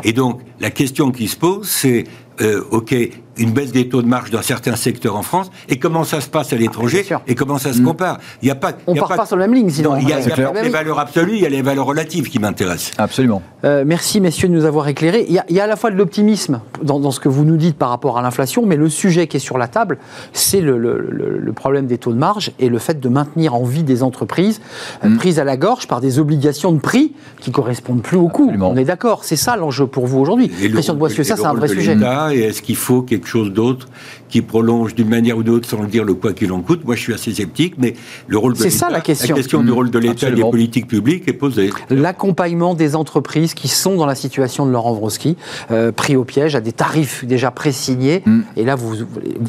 Et 0.05 0.13
donc, 0.13 0.41
la 0.61 0.71
question 0.71 1.11
qui 1.11 1.29
se 1.29 1.37
pose, 1.37 1.69
c'est, 1.69 2.05
euh, 2.41 2.63
OK, 2.71 2.95
une 3.39 3.53
baisse 3.53 3.73
des 3.73 3.89
taux 3.89 4.03
de 4.03 4.07
marge 4.09 4.31
dans 4.31 4.43
certains 4.43 4.77
secteurs 4.77 5.17
en 5.17 5.23
France, 5.23 5.51
et 5.69 5.79
comment 5.79 6.05
ça 6.05 6.21
se 6.21 6.29
passe 6.29 6.53
à 6.53 6.57
l'étranger, 6.57 7.05
sûr. 7.05 7.21
et 7.27 7.35
comment 7.35 7.59
ça 7.59 7.73
se 7.73 7.81
compare? 7.81 8.19
Il 8.43 8.49
y 8.49 8.51
a 8.51 8.55
pas, 8.55 8.73
On 8.87 8.95
a 8.95 8.99
part 8.99 9.17
pas 9.17 9.27
sur 9.27 9.37
la 9.37 9.47
même 9.47 9.55
ligne, 9.55 9.71
sinon. 9.71 9.91
Non, 9.93 9.97
il 10.01 10.09
y 10.09 10.13
a, 10.13 10.21
y 10.21 10.29
pas 10.29 10.35
clair. 10.35 10.53
les 10.63 10.69
valeurs 10.69 10.99
absolues, 10.99 11.35
il 11.35 11.41
y 11.43 11.47
a 11.47 11.49
les 11.49 11.63
valeurs 11.63 11.87
relatives 11.87 12.29
qui 12.29 12.39
m'intéressent. 12.39 12.93
Absolument. 12.99 13.43
Euh, 13.65 13.85
merci 13.87 14.21
messieurs 14.21 14.49
de 14.49 14.55
nous 14.55 14.65
avoir 14.65 14.89
éclairés. 14.89 15.25
Il 15.29 15.35
y 15.35 15.39
a, 15.39 15.45
il 15.49 15.57
y 15.57 15.61
a 15.61 15.65
à 15.65 15.67
la 15.67 15.77
fois 15.77 15.91
de 15.91 15.97
l'optimisme 15.97 16.61
dans, 16.83 17.01
dans 17.01 17.11
ce 17.11 17.21
que 17.21 17.29
vous 17.29 17.45
nous 17.45 17.57
dites 17.57 17.77
par 17.77 17.89
rapport 17.91 18.19
à 18.19 18.23
l'inflation, 18.23 18.65
mais 18.67 18.77
le 18.77 18.89
sujet 18.89 19.27
qui 19.27 19.37
est 19.37 19.41
sur 19.41 19.59
la 19.59 19.69
table, 19.69 19.99
c'est 20.33 20.61
le, 20.61 20.79
le- 20.79 20.99
le- 21.11 21.39
le 21.39 21.53
problème 21.53 21.87
des 21.87 21.99
taux 21.99 22.13
de 22.13 22.19
marge 22.19 22.53
et 22.59 22.69
le 22.69 22.79
fait 22.79 23.01
de 23.01 23.09
maintenir 23.09 23.55
en 23.55 23.65
vie 23.65 23.83
des 23.83 24.03
entreprises 24.03 24.61
euh, 25.05 25.17
prises 25.17 25.39
à 25.39 25.45
la 25.45 25.57
gorge 25.57 25.87
par 25.89 26.01
des 26.01 26.19
obligations 26.19 26.73
de 26.73 26.81
prix 26.81 27.13
qui 27.41 27.51
correspondent 27.51 28.03
plus 28.03 28.17
au 28.17 28.29
coût. 28.29 28.53
On 28.61 28.77
est 28.77 28.85
d'accord, 28.85 29.25
c'est 29.25 29.37
ça 29.37 29.57
l'enjeu 29.57 29.87
pour 29.87 30.07
vous 30.07 30.19
aujourd'hui. 30.19 30.51
Et 30.63 30.69
le 30.69 30.75
Christian 30.75 30.95
de 30.95 30.99
Boissieu, 30.99 31.25
ça 31.25 31.37
c'est 31.37 31.45
un 31.45 31.55
vrai 31.55 31.69
sujet. 31.69 31.97
est-ce 32.33 32.63
qu'il 32.63 32.77
faut 32.77 33.03
quelque 33.03 33.27
chose 33.29 33.53
d'autre 33.53 33.89
qui 34.29 34.43
prolonge 34.43 34.95
d'une 34.95 35.09
manière 35.09 35.39
ou 35.39 35.43
d'une 35.43 35.55
autre, 35.55 35.69
sans 35.69 35.81
le 35.83 35.89
dire, 35.89 36.05
le 36.05 36.15
quoi 36.15 36.33
qu'il 36.33 36.53
en 36.53 36.61
coûte 36.61 36.85
Moi, 36.85 36.97
je 36.97 37.01
suis 37.01 37.15
assez 37.15 37.33
sceptique, 37.33 37.75
mais 37.79 37.95
le 38.27 38.37
rôle 38.39 38.53
de 38.55 38.59
C'est 38.59 38.71
ça, 38.71 38.87
l'État- 38.87 38.95
la 38.95 39.01
question. 39.01 39.63
du 39.63 39.71
Mmh, 39.71 39.73
rôle 39.75 39.91
de 39.91 39.99
l'État 39.99 40.29
et 40.29 40.33
des 40.33 40.43
politiques 40.43 40.87
publiques 40.87 41.29
est 41.29 41.33
posée. 41.33 41.71
L'accompagnement 41.91 42.75
des 42.75 42.95
entreprises 42.97 43.55
qui 43.55 43.69
sont 43.69 43.97
dans 43.97 44.07
la 44.07 44.15
situation 44.15 44.67
de 44.67 44.71
Laurent 44.71 44.93
Vroski, 44.95 45.37
euh, 45.71 45.93
pris 45.93 46.17
au 46.17 46.25
piège 46.25 46.55
à 46.57 46.61
des 46.61 46.73
tarifs 46.73 47.25
déjà 47.25 47.51
présignés. 47.51 48.23
Mm. 48.27 48.41
Et 48.57 48.65
là, 48.65 48.75
vous, 48.75 48.97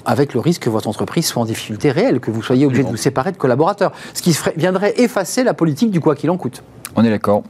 avec 0.05 0.33
le 0.33 0.39
risque 0.39 0.63
que 0.63 0.69
votre 0.69 0.87
entreprise 0.87 1.25
soit 1.25 1.41
en 1.41 1.45
difficulté 1.45 1.91
réelle, 1.91 2.19
que 2.19 2.31
vous 2.31 2.41
soyez 2.43 2.65
obligé 2.65 2.83
de 2.83 2.89
vous 2.89 2.97
séparer 2.97 3.31
de 3.31 3.37
collaborateurs. 3.37 3.91
Ce 4.13 4.21
qui 4.21 4.33
ferait- 4.33 4.53
viendrait 4.57 4.93
effacer 4.97 5.43
la 5.43 5.53
politique 5.53 5.91
du 5.91 5.99
quoi 5.99 6.15
qu'il 6.15 6.29
en 6.29 6.37
coûte. 6.37 6.63
On 6.95 7.03
est 7.03 7.09
d'accord. 7.09 7.43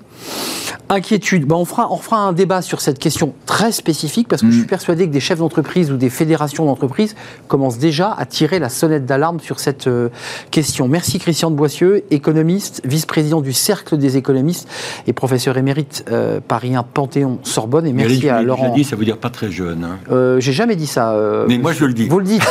Inquiétude. 0.92 1.46
Ben, 1.46 1.56
on, 1.56 1.66
fera, 1.66 1.92
on 1.92 1.98
fera 1.98 2.18
un 2.18 2.34
débat 2.34 2.62
sur 2.64 2.82
cette 2.82 2.98
question 3.00 3.34
très 3.46 3.72
spécifique 3.72 4.28
parce 4.28 4.42
que 4.42 4.48
Mm. 4.48 4.52
je 4.52 4.58
suis 4.58 4.68
persuadé 4.68 5.08
que 5.08 5.12
des 5.14 5.20
chefs 5.20 5.38
d'entreprise 5.40 5.92
ou 5.92 5.98
des 5.98 6.10
fédérations 6.10 6.66
d'entreprises 6.66 7.16
commencent 7.48 7.78
déjà 7.78 8.12
à 8.12 8.26
tirer 8.26 8.58
la 8.60 8.70
sonnette 8.70 9.06
d'alarme 9.06 9.40
sur 9.40 9.60
cette 9.60 9.86
euh, 9.88 10.10
question. 10.50 10.88
Merci 10.88 11.20
Christian 11.20 11.52
de 11.52 11.56
Boissieu, 11.56 12.04
économiste, 12.10 12.82
vice-président 12.86 13.40
du 13.42 13.54
Cercle 13.54 13.98
des 13.98 14.18
économistes 14.18 14.68
et 15.06 15.14
professeur 15.14 15.58
émérite 15.58 16.06
euh, 16.12 16.40
Paris 16.46 16.76
1 16.76 16.82
Panthéon-Sorbonne. 16.84 17.86
Et 17.86 17.94
merci 17.94 18.14
Eric, 18.16 18.26
à 18.30 18.42
Laurent. 18.42 18.74
dit, 18.74 18.84
ça 18.84 18.96
veut 18.96 19.06
dire 19.06 19.18
pas 19.18 19.30
très 19.30 19.52
jeune. 19.52 19.84
hein. 19.84 20.00
Euh, 20.12 20.40
J'ai 20.40 20.54
jamais 20.54 20.76
dit 20.76 20.88
ça. 20.88 21.12
euh, 21.14 21.46
Mais 21.48 21.60
moi, 21.60 21.72
je 21.74 21.86
le 21.86 21.94
dis. 21.94 22.08
Vous 22.08 22.20
le 22.20 22.26
dites. 22.26 22.46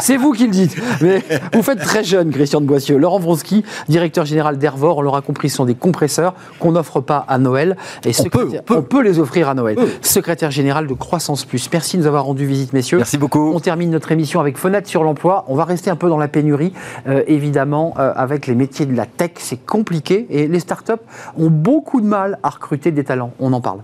C'est- 0.00 0.16
vous 0.18 0.32
qui 0.32 0.44
le 0.44 0.50
dites. 0.52 0.76
Mais 1.00 1.22
vous 1.54 1.62
faites 1.62 1.80
très 1.80 2.04
jeune, 2.04 2.30
Christian 2.30 2.60
de 2.60 2.66
Boissieu. 2.66 2.98
Laurent 2.98 3.18
Vronsky, 3.18 3.64
directeur 3.88 4.26
général 4.26 4.58
d'Hervor, 4.58 4.98
on 4.98 5.02
l'aura 5.02 5.22
compris, 5.22 5.48
sont 5.48 5.64
des 5.64 5.71
compresseurs 5.74 6.34
qu'on 6.58 6.72
n'offre 6.72 7.00
pas 7.00 7.24
à 7.28 7.38
Noël. 7.38 7.76
Et 8.04 8.12
On 8.18 8.24
peut, 8.24 8.48
on 8.70 8.82
peut. 8.82 9.02
les 9.02 9.18
offrir 9.18 9.48
à 9.48 9.54
Noël. 9.54 9.78
Secrétaire 10.00 10.50
général 10.50 10.86
de 10.86 10.94
Croissance 10.94 11.44
Plus. 11.44 11.68
Merci 11.72 11.96
de 11.96 12.02
nous 12.02 12.06
avoir 12.06 12.24
rendu 12.24 12.46
visite, 12.46 12.72
messieurs. 12.72 12.98
Merci 12.98 13.18
beaucoup. 13.18 13.52
On 13.54 13.60
termine 13.60 13.90
notre 13.90 14.12
émission 14.12 14.40
avec 14.40 14.56
Fenêtre 14.58 14.88
sur 14.88 15.02
l'emploi. 15.02 15.44
On 15.48 15.54
va 15.54 15.64
rester 15.64 15.90
un 15.90 15.96
peu 15.96 16.08
dans 16.08 16.18
la 16.18 16.28
pénurie, 16.28 16.72
euh, 17.08 17.22
évidemment, 17.26 17.94
euh, 17.98 18.12
avec 18.14 18.46
les 18.46 18.54
métiers 18.54 18.86
de 18.86 18.96
la 18.96 19.06
tech. 19.06 19.32
C'est 19.38 19.64
compliqué 19.64 20.26
et 20.30 20.46
les 20.48 20.60
startups 20.60 20.92
ont 21.36 21.50
beaucoup 21.50 22.00
de 22.00 22.06
mal 22.06 22.38
à 22.42 22.50
recruter 22.50 22.90
des 22.90 23.04
talents. 23.04 23.32
On 23.40 23.52
en 23.52 23.60
parle. 23.60 23.80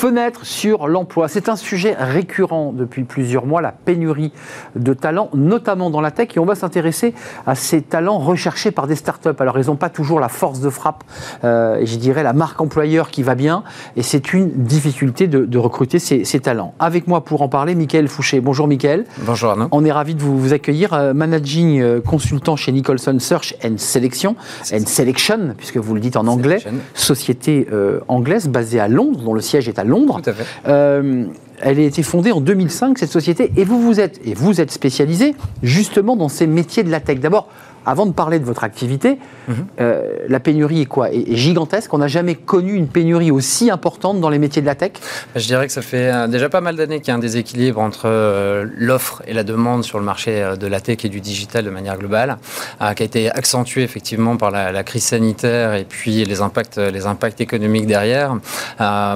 Fenêtre 0.00 0.46
sur 0.46 0.88
l'emploi. 0.88 1.28
C'est 1.28 1.50
un 1.50 1.56
sujet 1.56 1.94
récurrent 1.94 2.72
depuis 2.72 3.04
plusieurs 3.04 3.44
mois, 3.44 3.60
la 3.60 3.70
pénurie 3.70 4.32
de 4.74 4.94
talents, 4.94 5.28
notamment 5.34 5.90
dans 5.90 6.00
la 6.00 6.10
tech. 6.10 6.28
Et 6.36 6.38
on 6.38 6.46
va 6.46 6.54
s'intéresser 6.54 7.12
à 7.46 7.54
ces 7.54 7.82
talents 7.82 8.18
recherchés 8.18 8.70
par 8.70 8.86
des 8.86 8.96
startups. 8.96 9.28
Alors, 9.38 9.58
ils 9.58 9.66
n'ont 9.66 9.76
pas 9.76 9.90
toujours 9.90 10.18
la 10.18 10.30
force 10.30 10.60
de 10.60 10.70
frappe, 10.70 11.04
euh, 11.44 11.76
et 11.76 11.84
je 11.84 11.98
dirais 11.98 12.22
la 12.22 12.32
marque 12.32 12.62
employeur 12.62 13.10
qui 13.10 13.22
va 13.22 13.34
bien. 13.34 13.62
Et 13.94 14.02
c'est 14.02 14.32
une 14.32 14.48
difficulté 14.64 15.26
de, 15.26 15.44
de 15.44 15.58
recruter 15.58 15.98
ces, 15.98 16.24
ces 16.24 16.40
talents. 16.40 16.72
Avec 16.78 17.06
moi 17.06 17.22
pour 17.22 17.42
en 17.42 17.48
parler, 17.50 17.74
Michael 17.74 18.08
Fouché. 18.08 18.40
Bonjour, 18.40 18.68
Michael. 18.68 19.04
Bonjour 19.26 19.50
Arnaud. 19.50 19.68
On 19.70 19.84
est 19.84 19.92
ravi 19.92 20.14
de 20.14 20.22
vous, 20.22 20.38
vous 20.38 20.54
accueillir. 20.54 20.94
euh, 20.94 21.12
managing 21.12 21.78
euh, 21.82 22.00
consultant 22.00 22.56
chez 22.56 22.72
Nicholson 22.72 23.18
Search 23.18 23.54
and 23.62 23.74
Selection, 23.76 24.34
and 24.72 24.86
Selection, 24.86 25.52
puisque 25.58 25.76
vous 25.76 25.92
le 25.94 26.00
dites 26.00 26.16
en 26.16 26.26
anglais, 26.26 26.60
Selection. 26.60 26.80
société 26.94 27.66
anglaise 28.08 28.48
basée 28.48 28.80
à 28.80 28.88
Londres, 28.88 29.20
dont 29.22 29.34
le 29.34 29.42
siège 29.42 29.68
est 29.68 29.78
à 29.78 29.84
Londres. 29.90 30.20
Tout 30.22 30.30
à 30.30 30.32
fait. 30.32 30.46
Euh, 30.66 31.26
elle 31.60 31.78
a 31.78 31.82
été 31.82 32.02
fondée 32.02 32.32
en 32.32 32.40
2005, 32.40 32.98
cette 32.98 33.10
société, 33.10 33.52
et 33.56 33.64
vous 33.64 33.80
vous 33.80 34.00
êtes, 34.00 34.20
et 34.24 34.34
vous 34.34 34.60
êtes 34.60 34.70
spécialisé 34.70 35.34
justement 35.62 36.16
dans 36.16 36.28
ces 36.28 36.46
métiers 36.46 36.82
de 36.82 36.90
la 36.90 37.00
tech. 37.00 37.20
D'abord, 37.20 37.48
avant 37.86 38.06
de 38.06 38.12
parler 38.12 38.38
de 38.38 38.44
votre 38.44 38.64
activité, 38.64 39.18
Mhm. 39.48 39.66
euh, 39.80 40.02
la 40.28 40.38
pénurie 40.40 40.82
est 40.82 40.86
quoi? 40.86 41.10
Est, 41.10 41.32
est 41.32 41.36
gigantesque? 41.36 41.92
On 41.92 41.98
n'a 41.98 42.08
jamais 42.08 42.34
connu 42.36 42.74
une 42.74 42.86
pénurie 42.88 43.30
aussi 43.30 43.70
importante 43.70 44.20
dans 44.20 44.28
les 44.28 44.38
métiers 44.38 44.62
de 44.62 44.66
la 44.66 44.74
tech? 44.74 44.92
Je 45.34 45.46
dirais 45.46 45.66
que 45.66 45.72
ça 45.72 45.82
fait 45.82 46.12
euh, 46.12 46.26
déjà 46.28 46.48
pas 46.48 46.60
mal 46.60 46.76
d'années 46.76 47.00
qu'il 47.00 47.08
y 47.08 47.10
a 47.10 47.14
un 47.14 47.18
déséquilibre 47.18 47.80
entre 47.80 48.02
euh, 48.06 48.66
l'offre 48.76 49.22
et 49.26 49.32
la 49.32 49.42
demande 49.42 49.82
sur 49.82 49.98
le 49.98 50.04
marché 50.04 50.52
de 50.60 50.66
la 50.66 50.80
tech 50.80 51.04
et 51.04 51.08
du 51.08 51.20
digital 51.20 51.64
de 51.64 51.70
manière 51.70 51.98
globale, 51.98 52.36
euh, 52.82 52.92
qui 52.92 53.02
a 53.02 53.06
été 53.06 53.30
accentué 53.30 53.82
effectivement 53.82 54.36
par 54.36 54.50
la, 54.50 54.72
la 54.72 54.82
crise 54.84 55.04
sanitaire 55.04 55.74
et 55.74 55.84
puis 55.84 56.24
les 56.24 56.40
impacts, 56.42 56.76
les 56.78 57.06
impacts 57.06 57.40
économiques 57.40 57.86
derrière. 57.86 58.36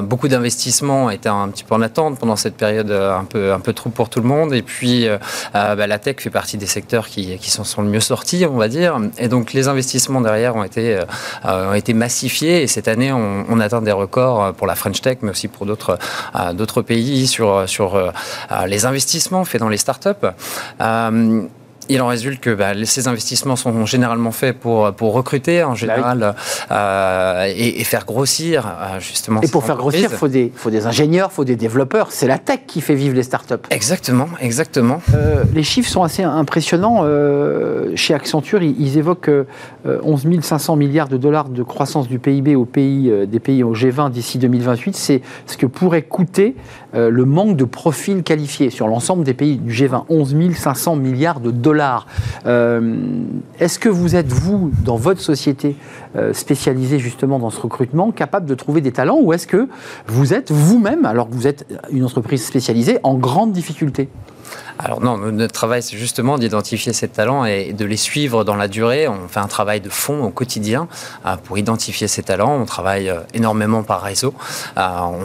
Beaucoup 0.02 0.28
d'investissements 0.28 1.10
étaient 1.10 1.28
un 1.28 1.48
petit 1.48 1.64
peu 1.64 1.74
en 1.74 1.82
attente 1.82 2.18
pendant 2.18 2.36
cette 2.36 2.56
période 2.56 2.90
un 2.90 3.24
peu, 3.24 3.52
un 3.52 3.60
peu 3.60 3.72
trouble 3.72 3.94
pour 3.94 4.08
tout 4.08 4.20
le 4.20 4.26
monde. 4.26 4.52
Et 4.52 4.62
puis 4.62 5.06
bah, 5.52 5.86
la 5.86 5.98
tech 5.98 6.16
fait 6.18 6.30
partie 6.30 6.56
des 6.56 6.66
secteurs 6.66 7.06
qui, 7.08 7.38
qui 7.38 7.50
s'en 7.50 7.64
sont 7.64 7.82
le 7.82 7.88
mieux 7.88 8.00
sortis, 8.00 8.44
on 8.54 8.58
va 8.58 8.68
dire. 8.68 8.98
Et 9.18 9.28
donc 9.28 9.52
les 9.52 9.68
investissements 9.68 10.20
derrière 10.20 10.56
ont 10.56 10.64
été, 10.64 10.96
euh, 10.96 11.04
euh, 11.44 11.70
ont 11.70 11.74
été 11.74 11.92
massifiés. 11.92 12.62
Et 12.62 12.66
cette 12.66 12.88
année, 12.88 13.12
on, 13.12 13.60
atteint 13.60 13.82
des 13.82 13.92
records 13.92 14.42
euh, 14.42 14.52
pour 14.52 14.66
la 14.66 14.74
French 14.74 15.00
Tech, 15.00 15.18
mais 15.22 15.30
aussi 15.30 15.48
pour 15.48 15.66
d'autres 15.66 16.82
pays 16.82 17.26
sur, 17.26 17.66
les 18.66 18.86
investissements 18.86 19.44
faits 19.44 19.60
dans 19.60 19.68
les 19.68 19.76
startups. 19.76 20.26
Il 21.88 22.00
en 22.02 22.06
résulte 22.06 22.40
que 22.40 22.54
bah, 22.54 22.72
ces 22.84 23.08
investissements 23.08 23.56
sont 23.56 23.86
généralement 23.86 24.32
faits 24.32 24.58
pour, 24.58 24.92
pour 24.92 25.12
recruter 25.12 25.62
en 25.62 25.74
général 25.74 26.34
euh, 26.70 27.52
et, 27.54 27.80
et 27.80 27.84
faire 27.84 28.04
grossir 28.04 28.66
euh, 28.66 29.00
justement. 29.00 29.40
Et 29.42 29.48
pour 29.48 29.64
faire 29.64 29.76
grossir, 29.76 30.08
il 30.10 30.16
faut 30.16 30.28
des, 30.28 30.52
faut 30.54 30.70
des 30.70 30.86
ingénieurs, 30.86 31.30
il 31.32 31.34
faut 31.34 31.44
des 31.44 31.56
développeurs. 31.56 32.10
C'est 32.10 32.26
la 32.26 32.38
tech 32.38 32.60
qui 32.66 32.80
fait 32.80 32.94
vivre 32.94 33.14
les 33.14 33.22
startups. 33.22 33.54
Exactement, 33.70 34.28
exactement. 34.40 35.00
Euh, 35.14 35.44
les 35.54 35.62
chiffres 35.62 35.88
sont 35.88 36.02
assez 36.02 36.22
impressionnants. 36.22 37.00
Euh, 37.02 37.92
chez 37.96 38.14
Accenture, 38.14 38.62
ils, 38.62 38.80
ils 38.80 38.98
évoquent 38.98 39.28
euh, 39.28 40.00
11 40.02 40.24
500 40.40 40.76
milliards 40.76 41.08
de 41.08 41.16
dollars 41.16 41.48
de 41.48 41.62
croissance 41.62 42.08
du 42.08 42.18
PIB 42.18 42.56
au 42.56 42.64
pays, 42.64 43.10
euh, 43.10 43.26
des 43.26 43.40
pays 43.40 43.62
au 43.62 43.74
G20 43.74 44.10
d'ici 44.10 44.38
2028. 44.38 44.96
C'est 44.96 45.22
ce 45.46 45.56
que 45.56 45.66
pourrait 45.66 46.02
coûter 46.02 46.56
euh, 46.94 47.10
le 47.10 47.24
manque 47.24 47.56
de 47.56 47.64
profils 47.64 48.22
qualifiés 48.22 48.70
sur 48.70 48.88
l'ensemble 48.88 49.24
des 49.24 49.34
pays 49.34 49.56
du 49.56 49.72
G20. 49.72 50.04
11 50.08 50.34
500 50.54 50.96
milliards 50.96 51.40
de 51.40 51.50
dollars. 51.50 51.73
Euh, 52.46 52.96
Est-ce 53.58 53.78
que 53.78 53.88
vous 53.88 54.16
êtes, 54.16 54.28
vous, 54.28 54.70
dans 54.84 54.96
votre 54.96 55.20
société 55.20 55.76
euh, 56.16 56.32
spécialisée 56.32 56.98
justement 56.98 57.38
dans 57.38 57.50
ce 57.50 57.60
recrutement, 57.60 58.10
capable 58.10 58.46
de 58.46 58.54
trouver 58.54 58.80
des 58.80 58.92
talents 58.92 59.18
ou 59.20 59.32
est-ce 59.32 59.46
que 59.46 59.68
vous 60.06 60.34
êtes 60.34 60.50
vous-même, 60.50 61.04
alors 61.04 61.28
que 61.28 61.34
vous 61.34 61.46
êtes 61.46 61.66
une 61.90 62.04
entreprise 62.04 62.44
spécialisée, 62.44 62.98
en 63.02 63.14
grande 63.14 63.52
difficulté? 63.52 64.08
Alors 64.78 65.00
non, 65.00 65.16
notre 65.16 65.52
travail, 65.52 65.82
c'est 65.82 65.96
justement 65.96 66.36
d'identifier 66.36 66.92
ces 66.92 67.08
talents 67.08 67.44
et 67.44 67.72
de 67.72 67.84
les 67.84 67.96
suivre 67.96 68.44
dans 68.44 68.56
la 68.56 68.68
durée. 68.68 69.08
On 69.08 69.28
fait 69.28 69.40
un 69.40 69.46
travail 69.46 69.80
de 69.80 69.88
fond 69.88 70.22
au 70.24 70.30
quotidien 70.30 70.88
euh, 71.26 71.36
pour 71.42 71.58
identifier 71.58 72.08
ces 72.08 72.22
talents. 72.22 72.60
On 72.60 72.64
travaille 72.64 73.12
énormément 73.34 73.82
par 73.82 74.02
réseau. 74.02 74.34
On 74.76 75.18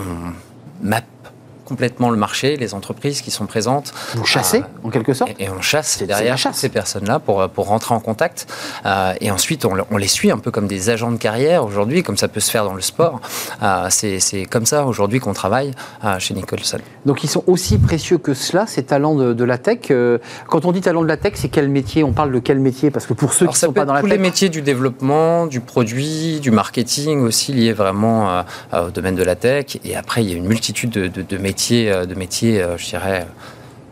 complètement 1.70 2.10
le 2.10 2.18
marché, 2.18 2.58
les 2.58 2.74
entreprises 2.74 3.22
qui 3.22 3.32
sont 3.32 3.46
présentes. 3.46 3.94
Vous 4.16 4.26
chassez, 4.26 4.60
Euh, 4.62 4.88
en 4.88 4.90
quelque 4.90 5.14
sorte 5.14 5.32
Et, 5.40 5.44
et 5.46 5.50
on 5.50 5.62
chasse 5.62 6.02
derrière 6.04 6.38
chasse. 6.38 6.58
ces 6.58 6.70
personnes-là 6.70 7.20
pour, 7.20 7.48
pour 7.50 7.68
rentrer 7.68 7.94
en 7.96 8.00
contact. 8.00 8.48
Euh, 8.86 9.14
et 9.22 9.30
ensuite, 9.32 9.64
on, 9.66 9.74
le- 9.76 9.84
on 9.92 9.98
les 9.98 10.08
suit 10.08 10.32
un 10.32 10.38
peu 10.40 10.52
comme 10.52 10.68
des 10.68 10.90
agents 10.90 11.12
de 11.12 11.18
carrière 11.18 11.64
aujourd'hui, 11.64 12.04
comme 12.04 12.18
ça 12.18 12.28
peut 12.28 12.40
se 12.42 12.52
faire 12.52 12.66
dans 12.66 12.74
le 12.74 12.82
sport. 12.82 13.22
Euh, 13.64 13.88
c'est 13.90 14.46
comme 14.46 14.66
ça 14.66 14.86
aujourd'hui 14.86 15.20
qu'on 15.20 15.34
travaille 15.34 15.72
euh, 16.04 16.20
chez 16.20 16.34
Nicholson. 16.34 16.80
Donc 17.06 17.24
ils 17.24 17.30
sont 17.30 17.44
aussi 17.48 17.78
précieux 17.78 18.18
que 18.18 18.34
cela, 18.34 18.66
ces 18.68 18.84
talents 18.84 19.16
de, 19.16 19.34
de 19.34 19.44
la 19.44 19.58
tech. 19.58 19.80
Euh, 19.92 20.18
quand 20.48 20.66
on 20.66 20.72
dit 20.72 20.82
talent 20.82 21.02
de 21.04 21.08
la 21.08 21.18
tech, 21.18 21.34
c'est 21.36 21.50
quel 21.50 21.70
métier? 21.70 22.04
On 22.04 22.14
parle 22.14 22.32
de 22.32 22.40
quel 22.40 22.60
métier? 22.60 22.90
Parce 22.92 23.06
que 23.06 23.14
pour 23.14 23.34
ceux 23.34 23.46
Alors, 23.46 23.54
qui 23.54 23.64
ne 23.64 23.68
sont 23.68 23.74
pas 23.74 23.86
dans 23.86 23.94
la 23.94 24.02
tous 24.02 24.08
tech, 24.08 24.18
les 24.18 24.22
métiers 24.22 24.50
du 24.50 24.62
développement, 24.62 25.46
du 25.46 25.60
produit, 25.62 26.40
du 26.40 26.52
marketing 26.52 27.22
aussi 27.22 27.54
liés 27.54 27.74
vraiment 27.74 28.30
euh, 28.30 28.42
euh, 28.74 28.88
au 28.88 28.92
domaine 28.92 29.16
de 29.16 29.24
la 29.24 29.36
tech. 29.36 29.78
Et 29.86 29.96
après, 29.96 30.24
il 30.24 30.30
y 30.32 30.34
a 30.34 30.38
une 30.38 30.48
multitude 30.48 30.90
de, 30.90 31.08
de- 31.08 31.22
de 31.22 31.38
métiers, 31.38 31.59
euh, 31.72 32.06
de 32.06 32.16
métiers, 32.16 32.62
euh, 32.62 32.78
je 32.78 32.88
dirais, 32.90 33.22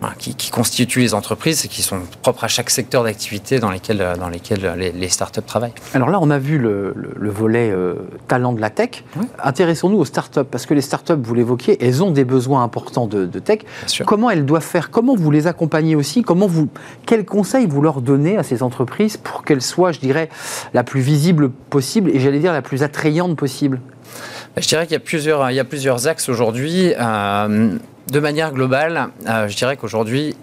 euh, 0.04 0.08
qui, 0.20 0.36
qui 0.36 0.52
constituent 0.52 1.00
les 1.00 1.16
entreprises 1.16 1.66
et 1.66 1.68
qui 1.68 1.82
sont 1.82 2.00
propres 2.22 2.44
à 2.44 2.48
chaque 2.48 2.70
secteur 2.70 3.04
d'activité 3.04 3.58
dans 3.60 3.72
lesquels, 3.72 4.06
dans 4.20 4.30
lesquels 4.30 4.74
les, 4.78 4.92
les 4.92 5.10
startups 5.10 5.42
travaillent. 5.42 5.74
alors 5.96 6.12
là 6.12 6.20
on 6.22 6.30
a 6.30 6.38
vu 6.38 6.60
le, 6.60 6.94
le- 6.96 7.14
le 7.16 7.30
volet 7.32 7.72
euh, 7.72 7.96
talent 8.28 8.54
de 8.54 8.62
la 8.62 8.70
tech. 8.70 9.04
Oui. 9.20 9.26
Intéressons-nous 9.44 9.98
aux 9.98 10.06
startups, 10.06 10.44
parce 10.52 10.68
que 10.68 10.76
les 10.76 10.82
startups, 10.82 11.14
vous 11.20 11.34
l'évoquiez, 11.34 11.84
elles 11.84 12.04
ont 12.04 12.12
des 12.12 12.26
besoins 12.26 12.62
importants 12.62 13.08
de, 13.08 13.26
de 13.26 13.40
tech. 13.40 13.62
Comment 14.06 14.30
elles 14.30 14.46
doivent 14.46 14.62
faire? 14.64 14.92
Comment 14.92 15.16
vous 15.16 15.32
les 15.32 15.48
accompagnez 15.48 15.96
aussi? 15.96 16.22
Comment 16.22 16.46
vous, 16.48 16.68
Quels 17.08 17.26
conseils 17.26 17.66
vous 17.66 17.82
leur 17.82 18.02
donnez 18.02 18.38
à 18.38 18.44
ces 18.44 18.62
entreprises 18.62 19.18
pour 19.18 19.44
qu'elles 19.44 19.64
soient, 19.64 19.92
je 19.92 20.00
dirais, 20.00 20.30
la 20.76 20.84
plus 20.84 21.02
visible 21.02 21.50
possible 21.50 22.12
et 22.12 22.20
j'allais 22.20 22.40
dire 22.40 22.54
la 22.54 22.62
plus 22.62 22.84
attrayante 22.84 23.36
possible? 23.36 23.82
Je 24.60 24.68
dirais 24.68 24.86
qu'il 24.86 24.94
y 24.94 25.60
a 25.60 25.64
plusieurs, 25.64 26.08
axes 26.08 26.30
aujourd'hui. 26.30 26.94
Euh, 27.00 27.78
de 28.12 28.20
manière 28.20 28.52
globale, 28.54 29.10
euh, 29.28 29.48
je 29.48 29.56
dirais 29.56 29.78
qu'aujourd'hui, 29.78 30.36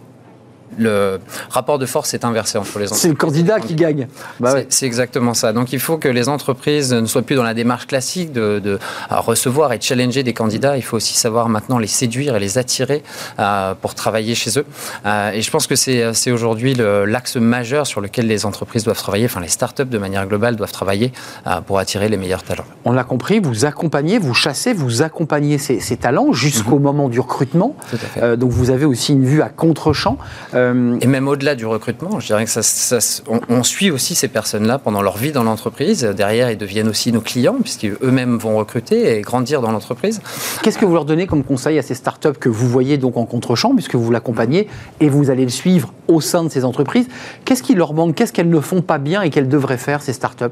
le 0.79 1.18
rapport 1.51 1.79
de 1.79 1.87
force 1.87 2.14
est 2.14 2.25
inversé 2.25 2.59
entre 2.59 2.79
les 2.79 2.85
entreprises. 2.87 3.03
C'est 3.03 3.09
le 3.09 3.14
candidat 3.14 3.61
qui 3.61 3.75
gagne. 3.75 4.09
Bah 4.41 4.51
C'est- 4.51 4.57
ouais. 4.57 4.66
C'est 4.68 4.87
exactement 4.87 5.35
ça. 5.35 5.53
Donc 5.53 5.72
il 5.72 5.81
faut 5.81 5.99
que 5.99 6.09
les 6.09 6.29
entreprises 6.29 6.93
ne 6.93 7.07
soient 7.07 7.22
plus 7.22 7.37
dans 7.37 7.43
la 7.43 7.55
démarche 7.55 7.87
classique 7.87 8.33
de, 8.33 8.59
de, 8.59 8.72
euh, 9.12 9.20
recevoir 9.20 9.72
et 9.72 9.79
de 9.79 9.83
challenger 9.83 10.22
des 10.22 10.33
candidats. 10.33 10.77
Il 10.77 10.83
faut 10.83 10.97
aussi 10.97 11.14
savoir 11.14 11.49
maintenant 11.49 11.79
les 11.79 11.87
séduire 11.87 12.37
et 12.37 12.41
les 12.41 12.59
attirer 12.59 13.03
euh, 13.39 13.75
pour 13.81 13.95
travailler 13.95 14.35
chez 14.35 14.59
eux. 14.59 14.66
Euh, 15.07 15.31
et 15.33 15.43
je 15.43 15.51
pense 15.51 15.66
que 15.66 15.77
c'est 15.77 16.12
c'est 16.14 16.31
aujourd'hui 16.31 16.75
l'axe 16.75 17.37
majeur 17.37 17.87
sur 17.87 18.01
lequel 18.01 18.27
les 18.27 18.47
entreprises 18.47 18.85
doivent 18.85 18.99
travailler, 18.99 19.27
enfin 19.27 19.41
les 19.41 19.49
startups 19.49 19.85
de 19.85 19.99
manière 19.99 20.27
globale 20.27 20.57
doivent 20.57 20.72
travailler 20.72 21.12
euh, 21.47 21.61
pour 21.61 21.79
attirer 21.79 22.09
les 22.09 22.16
meilleurs 22.16 22.43
talents. 22.43 22.64
On 22.85 22.93
l'a 22.93 23.05
compris, 23.05 23.41
vous 23.41 23.64
accompagnez, 23.64 24.18
vous 24.18 24.35
chassez, 24.35 24.72
vous 24.72 25.03
accompagnez 25.03 25.59
ces, 25.59 25.81
ces 25.81 25.97
talents 25.97 26.33
jusqu'au 26.33 26.79
moment 26.79 27.09
du 27.09 27.20
recrutement. 27.20 27.77
Tout 27.91 27.97
à 27.97 27.99
fait. 27.99 28.22
Euh, 28.22 28.37
donc 28.37 28.51
vous 28.51 28.70
avez 28.70 28.85
aussi 28.85 29.12
une 29.12 29.25
vue 29.25 29.43
à 29.43 29.49
contre-champ. 29.49 30.18
Euh, 30.64 30.98
Et 31.00 31.06
même 31.06 31.28
au-delà 31.28 31.54
du 31.54 31.66
recrutement, 31.66 32.20
je 32.20 32.26
dirais 32.26 32.44
que 32.44 32.50
ça, 32.50 32.62
ça- 32.62 33.22
on, 33.28 33.40
on 33.48 33.62
suit 33.62 33.90
aussi 33.90 34.14
ces 34.14 34.28
personnes-là 34.28 34.78
pendant 34.78 35.02
leur 35.02 35.16
vie 35.16 35.32
dans 35.32 35.44
l'entreprise. 35.44 36.02
Derrière, 36.02 36.50
ils 36.50 36.58
deviennent 36.58 36.88
aussi 36.88 37.12
nos 37.12 37.20
clients, 37.20 37.56
puisqu'eux-mêmes 37.62 38.38
vont 38.38 38.56
recruter 38.56 39.16
et 39.16 39.20
grandir 39.20 39.60
dans 39.60 39.70
l'entreprise. 39.70 40.20
Qu'est-ce 40.62 40.78
que 40.78 40.84
vous 40.84 40.94
leur 40.94 41.04
donnez 41.04 41.26
comme 41.26 41.44
conseil 41.44 41.78
à 41.78 41.82
ces 41.82 41.94
startups 41.94 42.38
que 42.38 42.48
vous 42.48 42.68
voyez 42.68 42.98
donc 42.98 43.16
en 43.16 43.26
contre-champ, 43.26 43.74
puisque 43.74 43.94
vous 43.94 44.10
l'accompagnez 44.10 44.68
et 45.00 45.08
vous 45.08 45.30
allez 45.30 45.44
le 45.44 45.50
suivre 45.50 45.92
au 46.08 46.20
sein 46.20 46.44
de 46.44 46.48
ces 46.48 46.64
entreprises? 46.64 47.06
Qu'est-ce 47.44 47.62
qui 47.62 47.74
leur 47.74 47.92
manque? 47.94 48.14
Qu'est-ce 48.14 48.32
qu'elles 48.32 48.48
ne 48.50 48.60
font 48.60 48.82
pas 48.82 48.98
bien 48.98 49.22
et 49.22 49.30
qu'elles 49.30 49.48
devraient 49.48 49.78
faire, 49.78 50.02
ces 50.02 50.12
startups? 50.12 50.44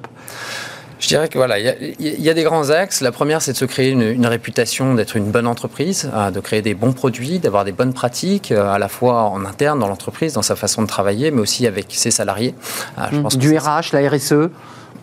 Je 1.02 1.08
dirais 1.08 1.28
que 1.28 1.36
voilà, 1.36 1.58
il 1.58 1.64
y 1.64 1.68
a- 1.68 1.74
il 1.98 2.20
y, 2.22 2.30
a 2.30 2.34
des 2.34 2.44
grands 2.44 2.70
axes. 2.70 3.00
La 3.00 3.10
première, 3.10 3.42
c'est 3.42 3.52
de 3.52 3.56
se 3.56 3.64
créer 3.64 3.90
une, 3.90 4.02
une 4.02 4.26
réputation 4.26 4.94
d'être 4.94 5.16
une 5.16 5.32
bonne 5.32 5.48
entreprise, 5.48 6.08
euh, 6.14 6.30
de 6.30 6.38
créer 6.38 6.62
des 6.62 6.74
bons 6.74 6.92
produits, 6.92 7.40
d'avoir 7.40 7.64
des 7.64 7.72
bonnes 7.72 7.92
pratiques, 7.92 8.52
euh, 8.52 8.70
à 8.72 8.78
la 8.78 8.88
fois 8.88 9.24
en 9.24 9.44
interne 9.44 9.80
dans 9.80 9.88
l'entreprise, 9.88 10.32
dans 10.34 10.42
sa 10.42 10.54
façon 10.54 10.80
de 10.80 10.86
travailler, 10.86 11.32
mais 11.32 11.40
aussi 11.40 11.66
avec 11.66 11.86
ses 11.88 12.12
salariés. 12.12 12.54
Euh, 12.98 13.02
je 13.12 13.20
pense 13.20 13.34
que 13.34 13.40
Du 13.40 13.56
RH, 13.58 13.92
la 13.92 14.08
RSE 14.08 14.48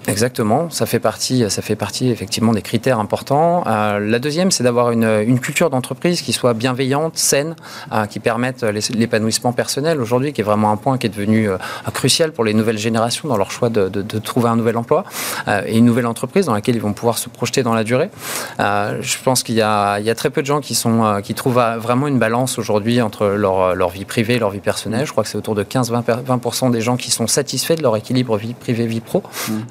Exactement, 0.10 0.70
ça 0.70 0.86
fait 0.86 1.00
partie, 1.00 1.50
ça 1.50 1.62
fait 1.62 1.76
partie 1.76 2.10
effectivement 2.10 2.52
des 2.54 2.62
critères 2.62 3.00
importants. 3.00 3.64
Euh, 3.68 4.00
la 4.00 4.20
deuxième, 4.20 4.52
c'est 4.52 4.64
d'avoir 4.64 4.92
une, 4.92 5.04
une 5.06 5.40
culture 5.40 5.70
d'entreprise 5.70 6.22
qui 6.22 6.34
soit 6.34 6.54
bienveillante, 6.54 7.18
saine, 7.18 7.56
euh, 7.94 8.06
qui 8.06 8.20
permette 8.20 8.64
l'épanouissement 8.64 9.54
personnel 9.54 10.02
aujourd'hui, 10.02 10.34
qui 10.34 10.42
est 10.42 10.44
vraiment 10.44 10.72
un 10.72 10.78
point 10.78 10.98
qui 10.98 11.06
est 11.08 11.10
devenu 11.10 11.50
euh, 11.50 11.58
crucial 11.94 12.32
pour 12.32 12.44
les 12.44 12.54
nouvelles 12.54 12.78
générations 12.78 13.28
dans 13.30 13.38
leur 13.38 13.52
choix 13.52 13.70
de, 13.70 13.88
de- 13.90 14.02
de 14.02 14.20
trouver 14.20 14.50
un 14.50 14.56
nouvel 14.56 14.78
emploi 14.78 15.04
et 15.68 15.78
une 15.78 15.86
nouvelle 15.86 16.06
entreprise 16.08 16.46
dans 16.46 16.54
laquelle 16.54 16.76
ils 16.76 16.82
vont 16.82 16.94
pouvoir 16.94 17.18
se 17.18 17.30
projeter 17.30 17.64
dans 17.64 17.74
la 17.74 17.84
durée. 17.84 18.10
Je 18.60 19.18
pense 19.24 19.44
qu'il 19.44 19.56
y 19.56 19.62
a, 19.62 20.00
il 20.00 20.06
y 20.06 20.10
a 20.10 20.16
très 20.16 20.30
peu 20.30 20.42
de 20.42 20.48
gens 20.48 20.62
qui, 20.62 20.76
sont, 20.76 21.20
qui 21.24 21.34
trouvent 21.34 21.62
vraiment 21.80 22.08
une 22.08 22.20
balance 22.20 22.58
aujourd'hui 22.58 23.02
entre 23.02 23.28
leur, 23.28 23.76
leur 23.76 23.90
vie 23.90 24.06
privée 24.06 24.36
et 24.36 24.40
leur 24.40 24.50
vie 24.50 24.60
personnelle. 24.60 25.06
Je 25.06 25.12
crois 25.12 25.24
que 25.24 25.30
c'est 25.30 25.38
autour 25.38 25.56
de 25.56 25.64
15-20% 25.64 26.24
20% 26.26 26.72
des 26.72 26.82
gens 26.82 26.98
qui 26.98 27.12
sont 27.12 27.28
satisfaits 27.28 27.76
de 27.76 27.84
leur 27.84 27.96
équilibre 27.96 28.38
vie 28.38 28.54
privée-vie 28.54 29.00
pro 29.02 29.24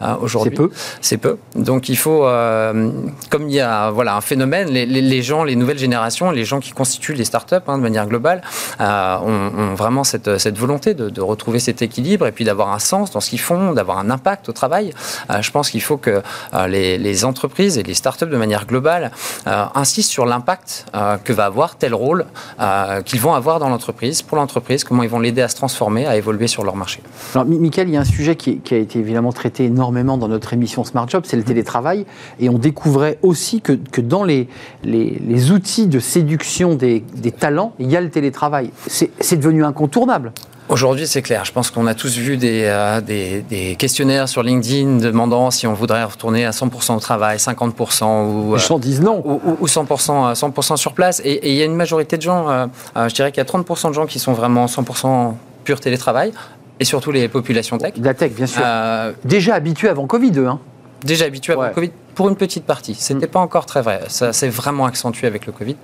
euh, 0.02 0.14
aujourd'hui. 0.28 0.52
C'est 0.56 0.62
peu. 0.62 0.70
C'est 1.00 1.18
peu. 1.18 1.36
Donc 1.56 1.88
il 1.88 1.96
faut, 1.96 2.24
euh, 2.24 2.90
comme 3.30 3.48
il 3.48 3.54
y 3.54 3.60
a 3.60 3.90
voilà, 3.90 4.16
un 4.16 4.20
phénomène, 4.20 4.68
les, 4.68 4.86
les- 4.86 5.02
les 5.02 5.22
gens, 5.22 5.42
les 5.44 5.56
nouvelles 5.56 5.78
générations, 5.78 6.30
les 6.30 6.44
gens 6.44 6.60
qui 6.60 6.72
constituent 6.72 7.14
les 7.14 7.24
startups 7.24 7.64
hein, 7.66 7.78
de 7.78 7.82
manière 7.82 8.06
globale, 8.06 8.40
euh, 8.80 9.16
ont, 9.18 9.50
ont 9.62 9.74
vraiment 9.74 10.04
cette, 10.04 10.38
cette 10.38 10.58
volonté 10.58 10.94
de, 10.94 11.08
de 11.10 11.20
retrouver 11.20 11.58
cet 11.60 11.82
équilibre 11.82 12.26
et 12.26 12.32
puis 12.32 12.44
d'avoir 12.44 12.72
un 12.72 12.78
sens 12.78 13.10
dans 13.10 13.20
ce 13.20 13.30
qu'ils 13.30 13.40
font, 13.40 13.72
d'avoir 13.72 13.98
un 13.98 14.10
impact 14.10 14.48
au 14.48 14.52
travail. 14.52 14.92
Euh, 15.30 15.40
je 15.42 15.50
pense 15.50 15.70
qu'il 15.70 15.82
faut 15.82 15.96
que 15.96 16.22
euh, 16.54 16.66
les, 16.66 16.98
les 16.98 17.24
entreprises 17.24 17.78
et 17.78 17.82
les 17.82 17.94
startups 17.94 18.26
de 18.26 18.36
manière 18.36 18.66
globale 18.66 19.10
euh, 19.46 19.64
insistent 19.74 20.10
sur 20.10 20.26
l'impact 20.26 20.86
euh, 20.94 21.16
que 21.16 21.32
va 21.32 21.46
avoir 21.46 21.76
tel 21.76 21.94
rôle 21.94 22.26
euh, 22.60 23.00
qu'ils 23.02 23.20
vont 23.20 23.34
avoir 23.34 23.58
dans 23.60 23.68
l'entreprise, 23.70 24.20
pour 24.22 24.36
l'entreprise, 24.36 24.84
comment 24.84 25.02
ils 25.02 25.08
vont 25.08 25.20
l'aider 25.20 25.42
à 25.42 25.48
se 25.48 25.56
transformer, 25.56 26.06
à 26.06 26.16
évoluer 26.16 26.48
sur 26.48 26.64
leur 26.64 26.76
marché. 26.76 27.00
Alors, 27.34 27.46
Mi- 27.46 27.58
Michael, 27.58 27.88
il 27.88 27.94
y 27.94 27.96
a 27.96 28.00
un 28.00 28.04
sujet 28.04 28.36
qui, 28.36 28.58
qui 28.58 28.74
a 28.74 28.78
été 28.78 28.98
évidemment 28.98 29.32
traité 29.32 29.64
énormément 29.64 30.17
dans 30.18 30.28
notre 30.28 30.52
émission 30.52 30.84
Smart 30.84 31.08
Job, 31.08 31.24
c'est 31.26 31.36
le 31.36 31.42
télétravail. 31.44 32.04
Et 32.40 32.48
on 32.48 32.58
découvrait 32.58 33.18
aussi 33.22 33.60
que, 33.60 33.72
que 33.72 34.00
dans 34.00 34.24
les, 34.24 34.48
les, 34.84 35.20
les 35.26 35.50
outils 35.50 35.86
de 35.86 36.00
séduction 36.00 36.74
des, 36.74 37.04
des 37.16 37.32
talents, 37.32 37.72
il 37.78 37.90
y 37.90 37.96
a 37.96 38.00
le 38.00 38.10
télétravail. 38.10 38.70
C'est 38.86 39.36
devenu 39.36 39.64
incontournable. 39.64 40.32
Aujourd'hui, 40.68 41.06
c'est 41.06 41.22
clair. 41.22 41.46
Je 41.46 41.52
pense 41.52 41.70
qu'on 41.70 41.86
a 41.86 41.94
tous 41.94 42.18
vu 42.18 42.36
des, 42.36 42.64
euh, 42.66 43.00
des, 43.00 43.40
des 43.40 43.74
questionnaires 43.76 44.28
sur 44.28 44.42
LinkedIn 44.42 44.98
demandant 44.98 45.50
si 45.50 45.66
on 45.66 45.72
voudrait 45.72 46.04
retourner 46.04 46.44
à 46.44 46.50
100% 46.50 46.94
au 46.94 47.00
travail, 47.00 47.38
50% 47.38 48.26
ou, 48.26 48.54
Les 48.54 48.60
gens 48.60 48.78
disent 48.78 49.00
non. 49.00 49.22
ou, 49.24 49.40
ou- 49.46 49.56
ou 49.60 49.66
100%, 49.66 50.10
euh, 50.30 50.34
100% 50.34 50.76
sur 50.76 50.92
place. 50.92 51.22
Et, 51.24 51.30
et 51.32 51.50
il 51.52 51.56
y 51.56 51.62
a 51.62 51.64
une 51.64 51.74
majorité 51.74 52.18
de 52.18 52.22
gens, 52.22 52.50
euh, 52.50 52.66
euh, 52.98 53.08
je 53.08 53.14
dirais 53.14 53.32
qu'il 53.32 53.38
y 53.42 53.46
a 53.46 53.50
30% 53.50 53.88
de 53.88 53.94
gens 53.94 54.04
qui 54.04 54.18
sont 54.18 54.34
vraiment 54.34 54.66
100% 54.66 55.32
pur 55.64 55.80
télétravail, 55.80 56.32
et 56.80 56.84
surtout 56.84 57.10
les 57.10 57.28
populations 57.28 57.78
tech. 57.78 57.94
La 58.02 58.14
tech, 58.14 58.32
bien 58.32 58.46
sûr. 58.46 58.62
Euh, 58.64 59.12
Déjà 59.24 59.54
habitués 59.54 59.88
avant 59.88 60.06
Covid, 60.06 60.32
eux. 60.38 60.46
hein. 60.46 60.60
déjà 61.04 61.24
habitués 61.26 61.52
avant 61.52 61.62
Ouais. 61.62 61.72
Covid 61.72 61.90
pour 62.18 62.28
une 62.28 62.34
petite 62.34 62.64
partie. 62.64 62.96
C'était 62.96 63.28
pas 63.28 63.38
encore 63.38 63.64
très 63.64 63.80
vrai. 63.80 64.00
Ça 64.08 64.32
s'est 64.32 64.48
vraiment 64.48 64.86
accentué 64.86 65.28
avec 65.28 65.46
le 65.46 65.52
Covid. 65.52 65.76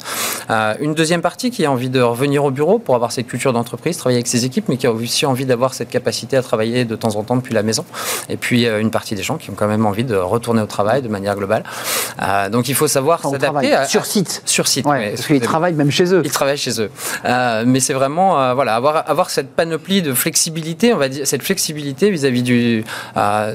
Euh, 0.50 0.74
une 0.80 0.92
deuxième 0.92 1.22
partie 1.22 1.52
qui 1.52 1.64
a 1.64 1.70
envie 1.70 1.90
de 1.90 2.00
revenir 2.00 2.42
au 2.42 2.50
bureau 2.50 2.80
pour 2.80 2.96
avoir 2.96 3.12
cette 3.12 3.28
culture 3.28 3.52
d'entreprise, 3.52 3.96
travailler 3.98 4.16
avec 4.16 4.26
ses 4.26 4.44
équipes, 4.44 4.68
mais 4.68 4.76
qui 4.76 4.88
a 4.88 4.92
aussi 4.92 5.26
envie 5.26 5.46
d'avoir 5.46 5.74
cette 5.74 5.90
capacité 5.90 6.36
à 6.36 6.42
travailler 6.42 6.84
de 6.84 6.96
temps 6.96 7.14
en 7.14 7.22
temps 7.22 7.36
depuis 7.36 7.54
la 7.54 7.62
maison. 7.62 7.84
Et 8.28 8.36
puis 8.36 8.66
euh, 8.66 8.80
une 8.80 8.90
partie 8.90 9.14
des 9.14 9.22
gens 9.22 9.36
qui 9.36 9.50
ont 9.50 9.54
quand 9.54 9.68
même 9.68 9.86
envie 9.86 10.02
de 10.02 10.16
retourner 10.16 10.60
au 10.60 10.66
travail 10.66 11.02
de 11.02 11.08
manière 11.08 11.36
globale. 11.36 11.62
Euh, 12.20 12.48
donc 12.48 12.68
il 12.68 12.74
faut 12.74 12.88
savoir 12.88 13.20
s'adapter 13.22 13.72
sur 13.86 14.04
site. 14.04 14.42
sur 14.44 14.66
site. 14.66 14.86
Ouais, 14.86 15.10
parce 15.10 15.28
qu'ils 15.28 15.40
travaillent 15.40 15.74
même 15.74 15.92
chez 15.92 16.12
eux. 16.12 16.22
Ils 16.24 16.32
travaillent 16.32 16.56
chez 16.56 16.80
eux. 16.80 16.90
Mais 17.64 17.78
c'est 17.78 17.94
vraiment 17.94 18.52
voilà, 18.56 18.74
avoir, 18.74 19.08
avoir 19.08 19.30
cette 19.30 19.54
panoplie 19.54 20.02
de 20.02 20.12
flexibilité, 20.12 20.92
on 20.94 20.98
va 20.98 21.08
dire, 21.08 21.28
cette 21.28 21.44
flexibilité 21.44 22.10
vis-à-vis 22.10 22.42
du, 22.42 22.84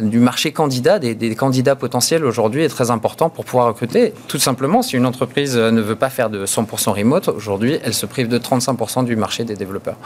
du 0.01 0.19
marché 0.19 0.53
candidat, 0.53 0.97
des, 0.97 1.13
des 1.13 1.35
candidats 1.35 1.75
potentiels 1.75 2.23
aujourd'hui 2.23 2.68
est 2.69 2.75
très 2.75 2.91
important 2.91 3.29
pour 3.29 3.45
pouvoir 3.45 3.67
recruter. 3.67 4.13
Tout 4.27 4.39
simplement, 4.39 4.81
si 4.81 4.95
une 4.95 5.05
entreprise 5.05 5.57
euh, 5.57 5.71
ne 5.71 5.81
veut 5.81 5.95
pas 5.95 6.09
faire 6.09 6.29
de 6.29 6.45
100% 6.45 6.91
remote, 6.91 7.27
aujourd'hui, 7.27 7.79
elle 7.83 7.93
se 7.93 8.05
prive 8.05 8.27
de 8.27 8.37
35% 8.37 9.03
du 9.05 9.15
marché 9.15 9.43
des 9.43 9.55
développeurs 9.55 9.97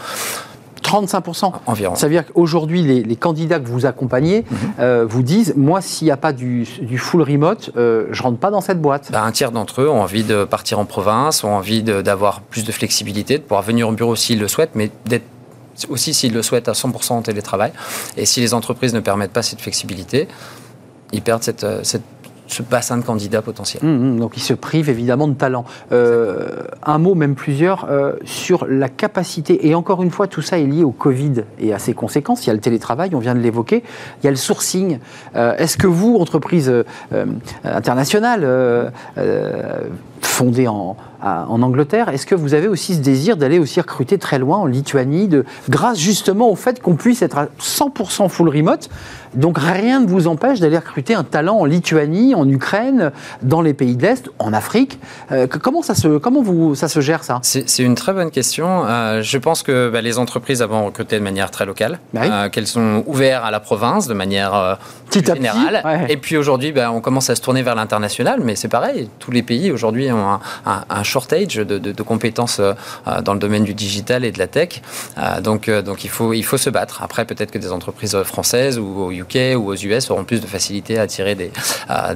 35%. 0.83 1.53
environ. 1.65 1.95
Ça 1.95 2.07
veut 2.07 2.13
dire 2.13 2.25
qu'aujourd'hui, 2.25 2.81
les, 2.81 3.03
les 3.03 3.15
candidats 3.15 3.59
que 3.59 3.67
vous 3.69 3.85
accompagnez 3.85 4.43
Mhm. 4.49 4.57
euh, 4.79 5.05
vous 5.07 5.23
disent 5.23 5.53
Moi, 5.55 5.81
s'il 5.81 6.05
n'y 6.05 6.11
a 6.11 6.17
pas 6.17 6.33
du, 6.33 6.67
du 6.81 6.97
full 6.97 7.21
remote, 7.21 7.71
euh, 7.77 8.07
je 8.11 8.21
rentre 8.21 8.37
pas 8.37 8.51
dans 8.51 8.59
cette 8.61 8.81
boîte. 8.81 9.09
Bah, 9.11 9.23
un 9.23 9.31
tiers 9.31 9.51
d'entre 9.51 9.81
eux 9.81 9.89
ont 9.89 10.01
envie 10.01 10.23
de 10.25 10.43
partir 10.43 10.79
en 10.79 10.85
province, 10.85 11.43
ont 11.45 11.53
envie 11.55 11.83
d'avoir 11.83 12.41
plus 12.41 12.65
de 12.65 12.71
flexibilité, 12.71 13.37
de 13.37 13.43
pouvoir 13.43 13.61
venir 13.61 13.87
au 13.87 13.91
bureau 13.93 14.15
s'ils 14.17 14.39
le 14.39 14.47
souhaitent, 14.49 14.75
mais 14.75 14.91
d'être 15.05 15.23
aussi 15.89 16.13
s'ils 16.13 16.33
le 16.33 16.41
souhaitent 16.41 16.67
à 16.69 16.73
100% 16.73 17.13
en 17.13 17.21
télétravail. 17.21 17.71
Et 18.17 18.25
si 18.25 18.41
les 18.41 18.53
entreprises 18.53 18.93
ne 18.93 18.99
permettent 18.99 19.31
pas 19.33 19.41
cette 19.41 19.61
flexibilité, 19.61 20.27
ils 21.13 21.21
perdent 21.21 21.43
cette, 21.43 21.65
cette- 21.83 22.01
ce 22.47 22.63
bassin 22.63 22.97
de 22.97 23.03
candidats 23.03 23.41
potentiels. 23.41 23.83
Hum, 23.83 24.01
hum, 24.01 24.19
donc, 24.19 24.37
ils 24.37 24.41
se 24.41 24.53
privent 24.53 24.89
évidemment 24.89 25.27
de 25.27 25.33
talent. 25.33 25.65
Euh, 25.91 26.63
un 26.83 26.97
mot, 26.97 27.15
même 27.15 27.35
plusieurs, 27.35 27.87
euh, 27.89 28.13
sur 28.25 28.65
la 28.67 28.89
capacité. 28.89 29.67
Et 29.67 29.75
encore 29.75 30.03
une 30.03 30.11
fois, 30.11 30.27
tout 30.27 30.41
ça 30.41 30.59
est 30.59 30.65
lié 30.65 30.83
au 30.83 30.91
Covid 30.91 31.43
et 31.59 31.73
à 31.73 31.79
ses 31.79 31.93
conséquences. 31.93 32.45
Il 32.45 32.47
y 32.47 32.51
a 32.51 32.53
le 32.53 32.59
télétravail, 32.59 33.11
on 33.13 33.19
vient 33.19 33.35
de 33.35 33.39
l'évoquer. 33.39 33.83
Il 34.21 34.25
y 34.25 34.27
a 34.27 34.31
le 34.31 34.37
sourcing. 34.37 34.99
Euh, 35.35 35.55
Est-ce 35.57 35.77
que 35.77 35.87
vous, 35.87 36.17
entreprise 36.17 36.71
internationale, 37.63 38.91
fondée 40.21 40.67
en, 40.67 40.95
à- 41.23 41.45
en 41.49 41.61
Angleterre, 41.61 42.09
est-ce 42.09 42.25
que 42.25 42.35
vous 42.35 42.53
avez 42.53 42.67
aussi 42.67 42.93
ce 42.95 42.99
désir 42.99 43.37
d'aller 43.37 43.57
aussi 43.57 43.79
recruter 43.81 44.17
très 44.17 44.37
loin 44.39 44.57
en 44.57 44.65
Lituanie, 44.65 45.27
de, 45.27 45.45
grâce 45.69 45.97
justement 45.97 46.49
au 46.49 46.55
fait 46.55 46.81
qu'on 46.81 46.95
puisse 46.95 47.21
être 47.21 47.37
à 47.37 47.47
100% 47.59 48.29
full 48.29 48.49
remote? 48.49 48.89
Donc 49.33 49.57
rien 49.57 49.99
ne 49.99 50.05
vous 50.07 50.27
empêche 50.27 50.59
d'aller 50.59 50.77
recruter 50.77 51.15
un 51.15 51.23
talent 51.23 51.57
en 51.57 51.65
Lituanie, 51.65 52.35
en 52.35 52.47
Ukraine, 52.47 53.11
dans 53.41 53.61
les 53.61 53.73
pays 53.73 53.95
de 53.95 54.03
l'Est, 54.03 54.29
en 54.37 54.53
Afrique. 54.53 54.99
Euh, 55.31 55.47
comment 55.47 55.81
ça 55.81 55.95
se, 55.95 56.19
comment 56.19 56.43
vous, 56.43 56.75
ça 56.75 56.87
se 56.87 56.99
gère 56.99 57.23
ça? 57.23 57.39
C'est 57.41 57.65
une 57.79 57.95
très 57.95 58.13
bonne 58.13 58.29
question. 58.29 58.85
Euh, 58.85 59.23
je 59.23 59.37
pense 59.39 59.63
que 59.63 59.89
bah, 59.89 60.01
les 60.01 60.19
entreprises 60.19 60.61
avant 60.61 60.85
recruté 60.85 61.17
de 61.17 61.23
manière 61.23 61.49
très 61.49 61.65
locale, 61.65 61.99
Bah 62.13 62.21
oui. 62.23 62.27
euh, 62.31 62.49
qu'elles 62.49 62.67
sont 62.67 63.03
ouvertes 63.07 63.43
à 63.43 63.49
la 63.49 63.59
province 63.59 64.07
de 64.07 64.13
manière 64.13 64.77
Petit 65.09 65.21
petit, 65.23 65.33
générale. 65.33 65.81
ouais. 65.83 66.05
Et 66.09 66.17
puis 66.17 66.37
aujourd'hui, 66.37 66.71
bah, 66.71 66.91
on 66.91 67.01
commence 67.01 67.29
à 67.31 67.35
se 67.35 67.41
tourner 67.41 67.63
vers 67.63 67.73
l'international, 67.75 68.39
mais 68.43 68.55
c'est 68.55 68.67
pareil. 68.67 69.09
Tous 69.17 69.31
les 69.31 69.41
pays 69.41 69.71
aujourd'hui 69.71 70.11
ont 70.11 70.27
un, 70.29 70.39
un- 70.67 70.83
un 70.91 71.03
shortage 71.13 71.55
de, 71.55 71.63
de- 71.85 71.91
de 71.99 72.03
compétences 72.03 72.59
euh, 72.59 72.73
euh, 73.07 73.21
dans 73.21 73.33
le 73.33 73.39
domaine 73.39 73.63
du 73.63 73.73
digital 73.85 74.19
et 74.25 74.31
de 74.31 74.39
la 74.39 74.47
tech. 74.47 74.81
Euh, 75.17 75.41
donc, 75.41 75.69
donc 75.69 76.03
il 76.03 76.09
faut, 76.09 76.33
il 76.33 76.43
faut 76.43 76.57
se 76.57 76.69
battre. 76.69 76.95
Après, 77.07 77.23
peut-être 77.25 77.51
que 77.51 77.59
des 77.65 77.71
entreprises 77.71 78.15
françaises 78.23 78.77
ou 78.79 78.87
au 79.05 79.11
UK 79.11 79.37
ou 79.57 79.63
aux 79.71 79.75
US 79.75 80.09
auront 80.11 80.23
plus 80.31 80.41
de 80.41 80.47
facilité 80.47 80.97
à 80.99 81.03
attirer 81.03 81.35
des, 81.35 81.51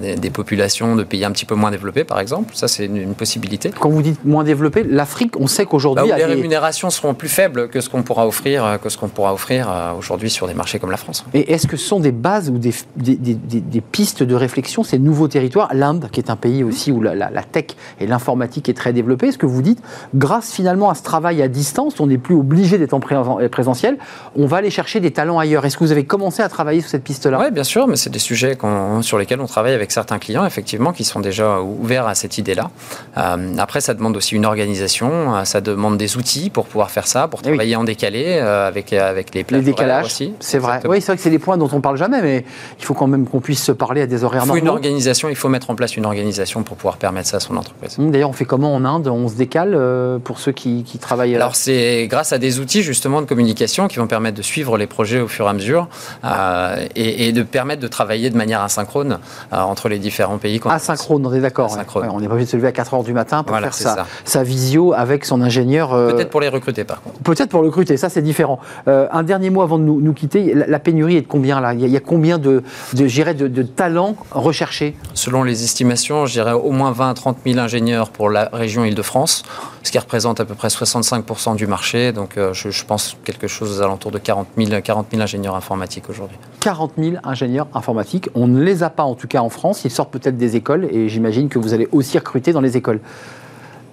des, 0.01 0.15
des 0.15 0.29
populations 0.29 0.95
de 0.95 1.03
pays 1.03 1.23
un 1.25 1.31
petit 1.31 1.45
peu 1.45 1.55
moins 1.55 1.71
développés, 1.71 2.03
par 2.03 2.19
exemple. 2.19 2.55
Ça, 2.55 2.67
c'est 2.67 2.85
une, 2.85 2.97
une 2.97 3.15
possibilité. 3.15 3.71
Quand 3.79 3.89
vous 3.89 4.01
dites 4.01 4.23
moins 4.25 4.43
développé, 4.43 4.83
l'Afrique, 4.83 5.33
on 5.39 5.47
sait 5.47 5.63
Bah, 5.63 5.69
qu'aujourd'hui, 5.71 6.11
a 6.11 6.17
les 6.17 6.25
rémunérations 6.25 6.89
seront 6.89 7.13
plus 7.13 7.29
faibles 7.29 7.69
que 7.69 7.81
ce 7.81 7.89
qu'on 7.89 8.03
pourra 8.03 8.25
offrir, 8.27 8.79
que 8.81 8.89
ce 8.89 8.97
qu'on 8.97 9.09
pourra 9.09 9.33
offrir 9.33 9.61
aujourd'hui 9.99 10.29
sur 10.29 10.47
des 10.47 10.53
marchés 10.53 10.79
comme 10.79 10.91
la 10.91 10.97
France. 10.97 11.25
Et 11.33 11.51
est-ce 11.53 11.67
que 11.67 11.77
ce 11.77 11.85
sont 11.87 11.99
des 11.99 12.11
bases 12.11 12.49
ou 12.49 12.57
des, 12.57 12.73
des, 12.95 13.15
des- 13.15 13.33
des- 13.35 13.61
des 13.61 13.81
pistes 13.81 14.23
de 14.23 14.35
réflexion, 14.35 14.83
ces 14.83 14.99
nouveaux 14.99 15.27
territoires? 15.27 15.69
L'Inde, 15.73 16.09
qui 16.11 16.19
est 16.19 16.29
un 16.29 16.35
pays 16.35 16.63
aussi 16.63 16.91
où 16.91 17.01
la, 17.01 17.13
la- 17.15 17.29
la 17.29 17.43
tech 17.43 17.65
et 17.99 18.07
l'informatique 18.07 18.69
est 18.69 18.73
très 18.73 18.86
développée, 18.91 19.27
est-ce 19.27 19.37
que 19.37 19.45
vous 19.45 19.61
dites, 19.61 19.79
grâce 20.15 20.51
finalement 20.51 20.89
à 20.89 20.95
ce 20.95 21.03
travail 21.03 21.41
à 21.41 21.47
distance, 21.47 21.99
on 21.99 22.07
n'est 22.07 22.17
plus 22.17 22.35
obligé 22.35 22.77
d'être 22.77 22.93
en 22.93 22.99
pré- 22.99 23.15
présentiel, 23.49 23.97
on 24.35 24.45
va 24.45 24.57
aller 24.57 24.69
chercher 24.69 24.99
des 24.99 25.11
talents 25.11 25.39
ailleurs 25.39 25.65
Est-ce 25.65 25.77
que 25.77 25.83
vous 25.83 25.91
avez 25.91 26.05
commencé 26.05 26.41
à 26.41 26.49
travailler 26.49 26.81
sur 26.81 26.89
cette 26.89 27.03
piste-là? 27.03 27.39
Oui, 27.41 27.51
bien 27.51 27.63
sûr, 27.63 27.87
mais 27.87 27.95
c'est 27.95 28.09
des 28.09 28.19
sujets 28.19 28.57
sur 29.01 29.17
lesquels 29.17 29.39
on 29.41 29.45
travaille 29.47 29.73
avec 29.73 29.91
certains 29.91 30.19
clients, 30.19 30.45
effectivement, 30.45 30.91
qui 30.93 31.03
sont 31.03 31.19
déjà 31.19 31.61
ouverts 31.61 32.07
à 32.07 32.15
cette 32.15 32.37
idée-là. 32.37 32.69
Euh, 33.17 33.53
après, 33.57 33.81
ça 33.81 33.93
demande 33.93 34.15
aussi 34.17 34.35
une 34.35 34.45
organisation, 34.45 35.35
euh, 35.35 35.43
ça 35.43 35.61
demande 35.61 35.97
des 35.97 36.17
outils 36.17 36.49
pour 36.49 36.65
pouvoir 36.65 36.91
faire 36.91 37.07
ça, 37.07 37.27
pour 37.27 37.39
Eh 37.43 37.47
oui. 37.49 37.53
travailler 37.55 37.75
en 37.75 37.83
décalé 37.83 38.37
euh, 38.39 38.67
avec, 38.67 38.93
avec 38.93 39.33
les 39.33 39.39
Les 39.39 39.43
plages 39.43 39.61
horaires 39.61 39.73
décalages, 39.75 40.05
aussi. 40.05 40.33
c'est 40.39 40.57
vrai. 40.57 40.67
Exactement. 40.77 40.93
Oui, 40.93 41.01
c'est 41.01 41.07
vrai 41.07 41.15
que 41.17 41.21
c'est 41.23 41.29
des 41.29 41.39
points 41.39 41.57
dont 41.57 41.69
on 41.71 41.81
parle 41.81 41.97
jamais, 41.97 42.21
mais 42.21 42.45
il 42.79 42.85
faut 42.85 42.93
quand 42.93 43.07
même 43.07 43.27
qu'on 43.27 43.39
puisse 43.41 43.63
se 43.63 43.71
parler 43.71 44.01
à 44.01 44.07
des 44.07 44.23
horaires 44.23 44.43
Il 44.45 44.47
faut 44.49 44.55
une 44.55 44.65
normaux. 44.65 44.77
organisation, 44.77 45.29
il 45.29 45.35
faut 45.35 45.49
mettre 45.49 45.69
en 45.69 45.75
place 45.75 45.95
une 45.97 46.05
organisation 46.05 46.63
pour 46.63 46.77
pouvoir 46.77 46.97
permettre 46.97 47.27
ça 47.29 47.37
à 47.37 47.39
son 47.39 47.57
entreprise. 47.57 47.95
D'ailleurs, 47.99 48.29
on 48.29 48.33
fait 48.33 48.45
comment 48.45 48.76
en 48.77 48.85
Inde 48.85 49.07
On 49.07 49.27
se 49.27 49.35
décale 49.35 49.73
euh, 49.75 50.19
pour 50.19 50.39
ceux 50.39 50.51
qui, 50.51 50.83
qui 50.83 50.97
travaillent 50.97 51.33
euh, 51.35 51.37
Alors 51.37 51.55
c'est 51.55 52.07
grâce 52.07 52.31
à 52.33 52.37
des 52.37 52.59
outils 52.59 52.81
justement 52.83 53.21
de 53.21 53.25
communication 53.27 53.87
qui 53.87 53.97
vont 53.97 54.07
permettre 54.07 54.37
de 54.37 54.41
suivre 54.41 54.77
les 54.77 54.87
projets 54.87 55.19
au 55.19 55.27
fur 55.27 55.45
et 55.45 55.49
à 55.49 55.53
mesure 55.53 55.87
euh, 56.23 56.85
et, 56.95 57.27
et 57.27 57.31
de 57.31 57.43
permettre 57.43 57.81
de 57.81 57.87
travailler 57.87 58.29
de 58.29 58.37
manière 58.37 58.61
asynchrone 58.61 59.19
euh, 59.53 59.57
entre 59.57 59.89
les 59.89 59.99
différents 59.99 60.37
pays. 60.37 60.59
asynchrone, 60.69 61.25
on 61.25 61.33
est 61.33 61.39
d'accord. 61.41 61.71
ouais. 61.75 62.07
On 62.11 62.19
n'est 62.19 62.27
pas 62.27 62.33
obligé 62.33 62.45
de 62.45 62.51
se 62.51 62.55
lever 62.57 62.67
à 62.67 62.71
4 62.71 62.93
heures 62.93 63.03
du 63.03 63.13
matin 63.13 63.43
pour 63.43 63.51
Voilà, 63.51 63.67
faire 63.71 63.73
sa, 63.73 63.95
ça. 63.95 64.05
sa 64.25 64.43
visio 64.43 64.93
avec 64.93 65.25
son 65.25 65.41
ingénieur. 65.41 65.93
euh, 65.93 66.11
Peut-être 66.13 66.29
pour 66.29 66.41
les 66.41 66.49
recruter 66.49 66.83
par 66.83 67.01
contre. 67.01 67.19
Peut-être 67.19 67.49
pour 67.49 67.61
le 67.61 67.67
recruter, 67.67 67.97
ça 67.97 68.09
c'est 68.09 68.21
différent. 68.21 68.59
Un 68.87 69.23
dernier 69.23 69.49
mot 69.49 69.61
avant 69.61 69.77
de 69.79 69.83
nous, 69.83 70.01
nous 70.01 70.13
quitter, 70.13 70.53
la, 70.53 70.67
la 70.67 70.79
pénurie 70.79 71.17
est 71.17 71.21
de 71.21 71.27
combien 71.27 71.59
là? 71.61 71.73
Il 71.73 71.81
y, 71.81 71.83
a, 71.83 71.87
il 71.87 71.93
y 71.93 71.97
a 71.97 72.01
combien 72.01 72.37
de, 72.37 72.63
de, 72.93 73.47
de 73.47 73.63
talents 73.63 74.15
recherchés? 74.31 74.95
Selon 75.13 75.43
les 75.43 75.63
estimations, 75.63 76.25
je 76.25 76.33
dirais 76.33 76.51
au 76.53 76.71
moins 76.71 76.91
20 76.91 77.09
à 77.09 77.13
30 77.13 77.37
000 77.45 77.59
ingénieurs 77.59 78.09
pour 78.09 78.29
la 78.29 78.49
région 78.53 78.66
Île-de-France, 78.67 79.43
ce 79.83 79.91
qui 79.91 79.99
représente 79.99 80.39
à 80.39 80.45
peu 80.45 80.55
près 80.55 80.67
65% 80.67 81.55
du 81.55 81.67
marché. 81.67 82.11
Donc 82.11 82.37
euh, 82.37 82.53
je, 82.53 82.69
je 82.69 82.85
pense 82.85 83.17
quelque 83.23 83.47
chose 83.47 83.79
aux 83.79 83.81
alentours 83.81 84.11
de 84.11 84.17
40 84.17 84.47
000, 84.57 84.81
40 84.81 85.07
000 85.11 85.21
ingénieurs 85.21 85.55
informatiques 85.55 86.09
aujourd'hui. 86.09 86.37
40 86.59 86.93
000 86.97 87.15
ingénieurs 87.23 87.67
informatiques. 87.73 88.29
On 88.35 88.47
ne 88.47 88.61
les 88.61 88.83
a 88.83 88.89
pas 88.89 89.03
en 89.03 89.15
tout 89.15 89.27
cas 89.27 89.39
en 89.39 89.49
France. 89.49 89.85
Ils 89.85 89.91
sortent 89.91 90.11
peut-être 90.11 90.37
des 90.37 90.55
écoles 90.55 90.87
et 90.91 91.09
j'imagine 91.09 91.49
que 91.49 91.59
vous 91.59 91.73
allez 91.73 91.87
aussi 91.91 92.17
recruter 92.17 92.51
dans 92.53 92.61
les 92.61 92.77
écoles. 92.77 92.99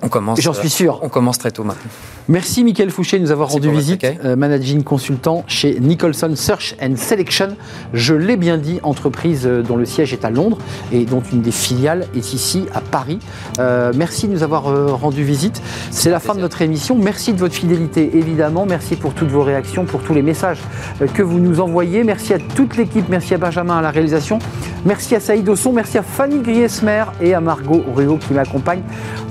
On 0.02 0.08
commence. 0.08 0.40
J'en 0.40 0.52
suis 0.52 0.70
sûr. 0.70 1.00
On 1.02 1.08
commence 1.08 1.38
très 1.38 1.50
tôt 1.50 1.64
maintenant. 1.64 1.90
Merci 2.28 2.64
Michael 2.64 2.90
Fouché 2.90 3.18
de 3.18 3.22
nous 3.22 3.30
avoir 3.30 3.48
Merci 3.48 3.66
rendu 3.68 3.78
visite, 3.78 4.06
euh, 4.24 4.34
managing 4.36 4.82
consultant 4.82 5.44
chez 5.46 5.78
Nicholson 5.78 6.32
Search 6.36 6.74
and 6.80 6.96
Selection. 6.96 7.56
Je 7.92 8.14
l'ai 8.14 8.36
bien 8.36 8.58
dit, 8.58 8.80
entreprise 8.82 9.46
euh, 9.46 9.62
dont 9.62 9.76
le 9.76 9.84
siège 9.84 10.12
est 10.12 10.24
à 10.24 10.30
Londres 10.30 10.58
et 10.92 11.04
dont 11.04 11.22
une 11.32 11.42
des 11.42 11.50
filiales 11.50 12.06
est 12.16 12.32
ici 12.32 12.64
à 12.74 12.80
Paris. 12.80 13.18
Euh, 13.58 13.92
merci 13.94 14.26
de 14.26 14.32
nous 14.32 14.42
avoir 14.42 14.68
euh, 14.68 14.92
rendu 14.92 15.24
visite. 15.24 15.62
C'est 15.90 16.10
la 16.10 16.20
fin 16.20 16.34
de 16.34 16.40
notre 16.40 16.62
émission. 16.62 16.96
Merci 16.96 17.32
de 17.32 17.38
votre 17.38 17.54
fidélité 17.54 18.10
évidemment. 18.14 18.66
Merci 18.66 18.96
pour 18.96 19.14
toutes 19.14 19.30
vos 19.30 19.42
réactions, 19.42 19.84
pour 19.84 20.02
tous 20.02 20.14
les 20.14 20.22
messages 20.22 20.60
euh, 21.02 21.06
que 21.06 21.22
vous 21.22 21.38
nous 21.38 21.60
envoyez. 21.60 22.04
Merci 22.04 22.34
à 22.34 22.38
toute 22.38 22.76
l'équipe. 22.76 23.08
Merci 23.08 23.34
à 23.34 23.38
Benjamin 23.38 23.78
à 23.78 23.82
la 23.82 23.90
réalisation. 23.90 24.38
Merci 24.84 25.14
à 25.14 25.20
Saïd 25.20 25.48
Osson. 25.48 25.72
Merci 25.72 25.98
à 25.98 26.02
Fanny 26.02 26.40
Griesmer 26.40 27.04
et 27.20 27.34
à 27.34 27.40
Margot 27.40 27.82
Ruot 27.94 28.18
qui 28.18 28.34
m'accompagnent 28.34 28.82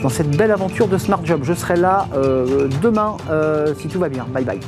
dans 0.02 0.10
cette 0.10 0.36
belle 0.36 0.52
aventure 0.52 0.63
de 0.70 0.98
Smart 0.98 1.24
Job. 1.24 1.42
Je 1.44 1.54
serai 1.54 1.76
là 1.76 2.08
euh, 2.16 2.68
demain 2.82 3.18
euh, 3.30 3.74
si 3.78 3.88
tout 3.88 4.00
va 4.00 4.10
bien. 4.10 4.26
Bye 4.34 4.44
bye. 4.44 4.60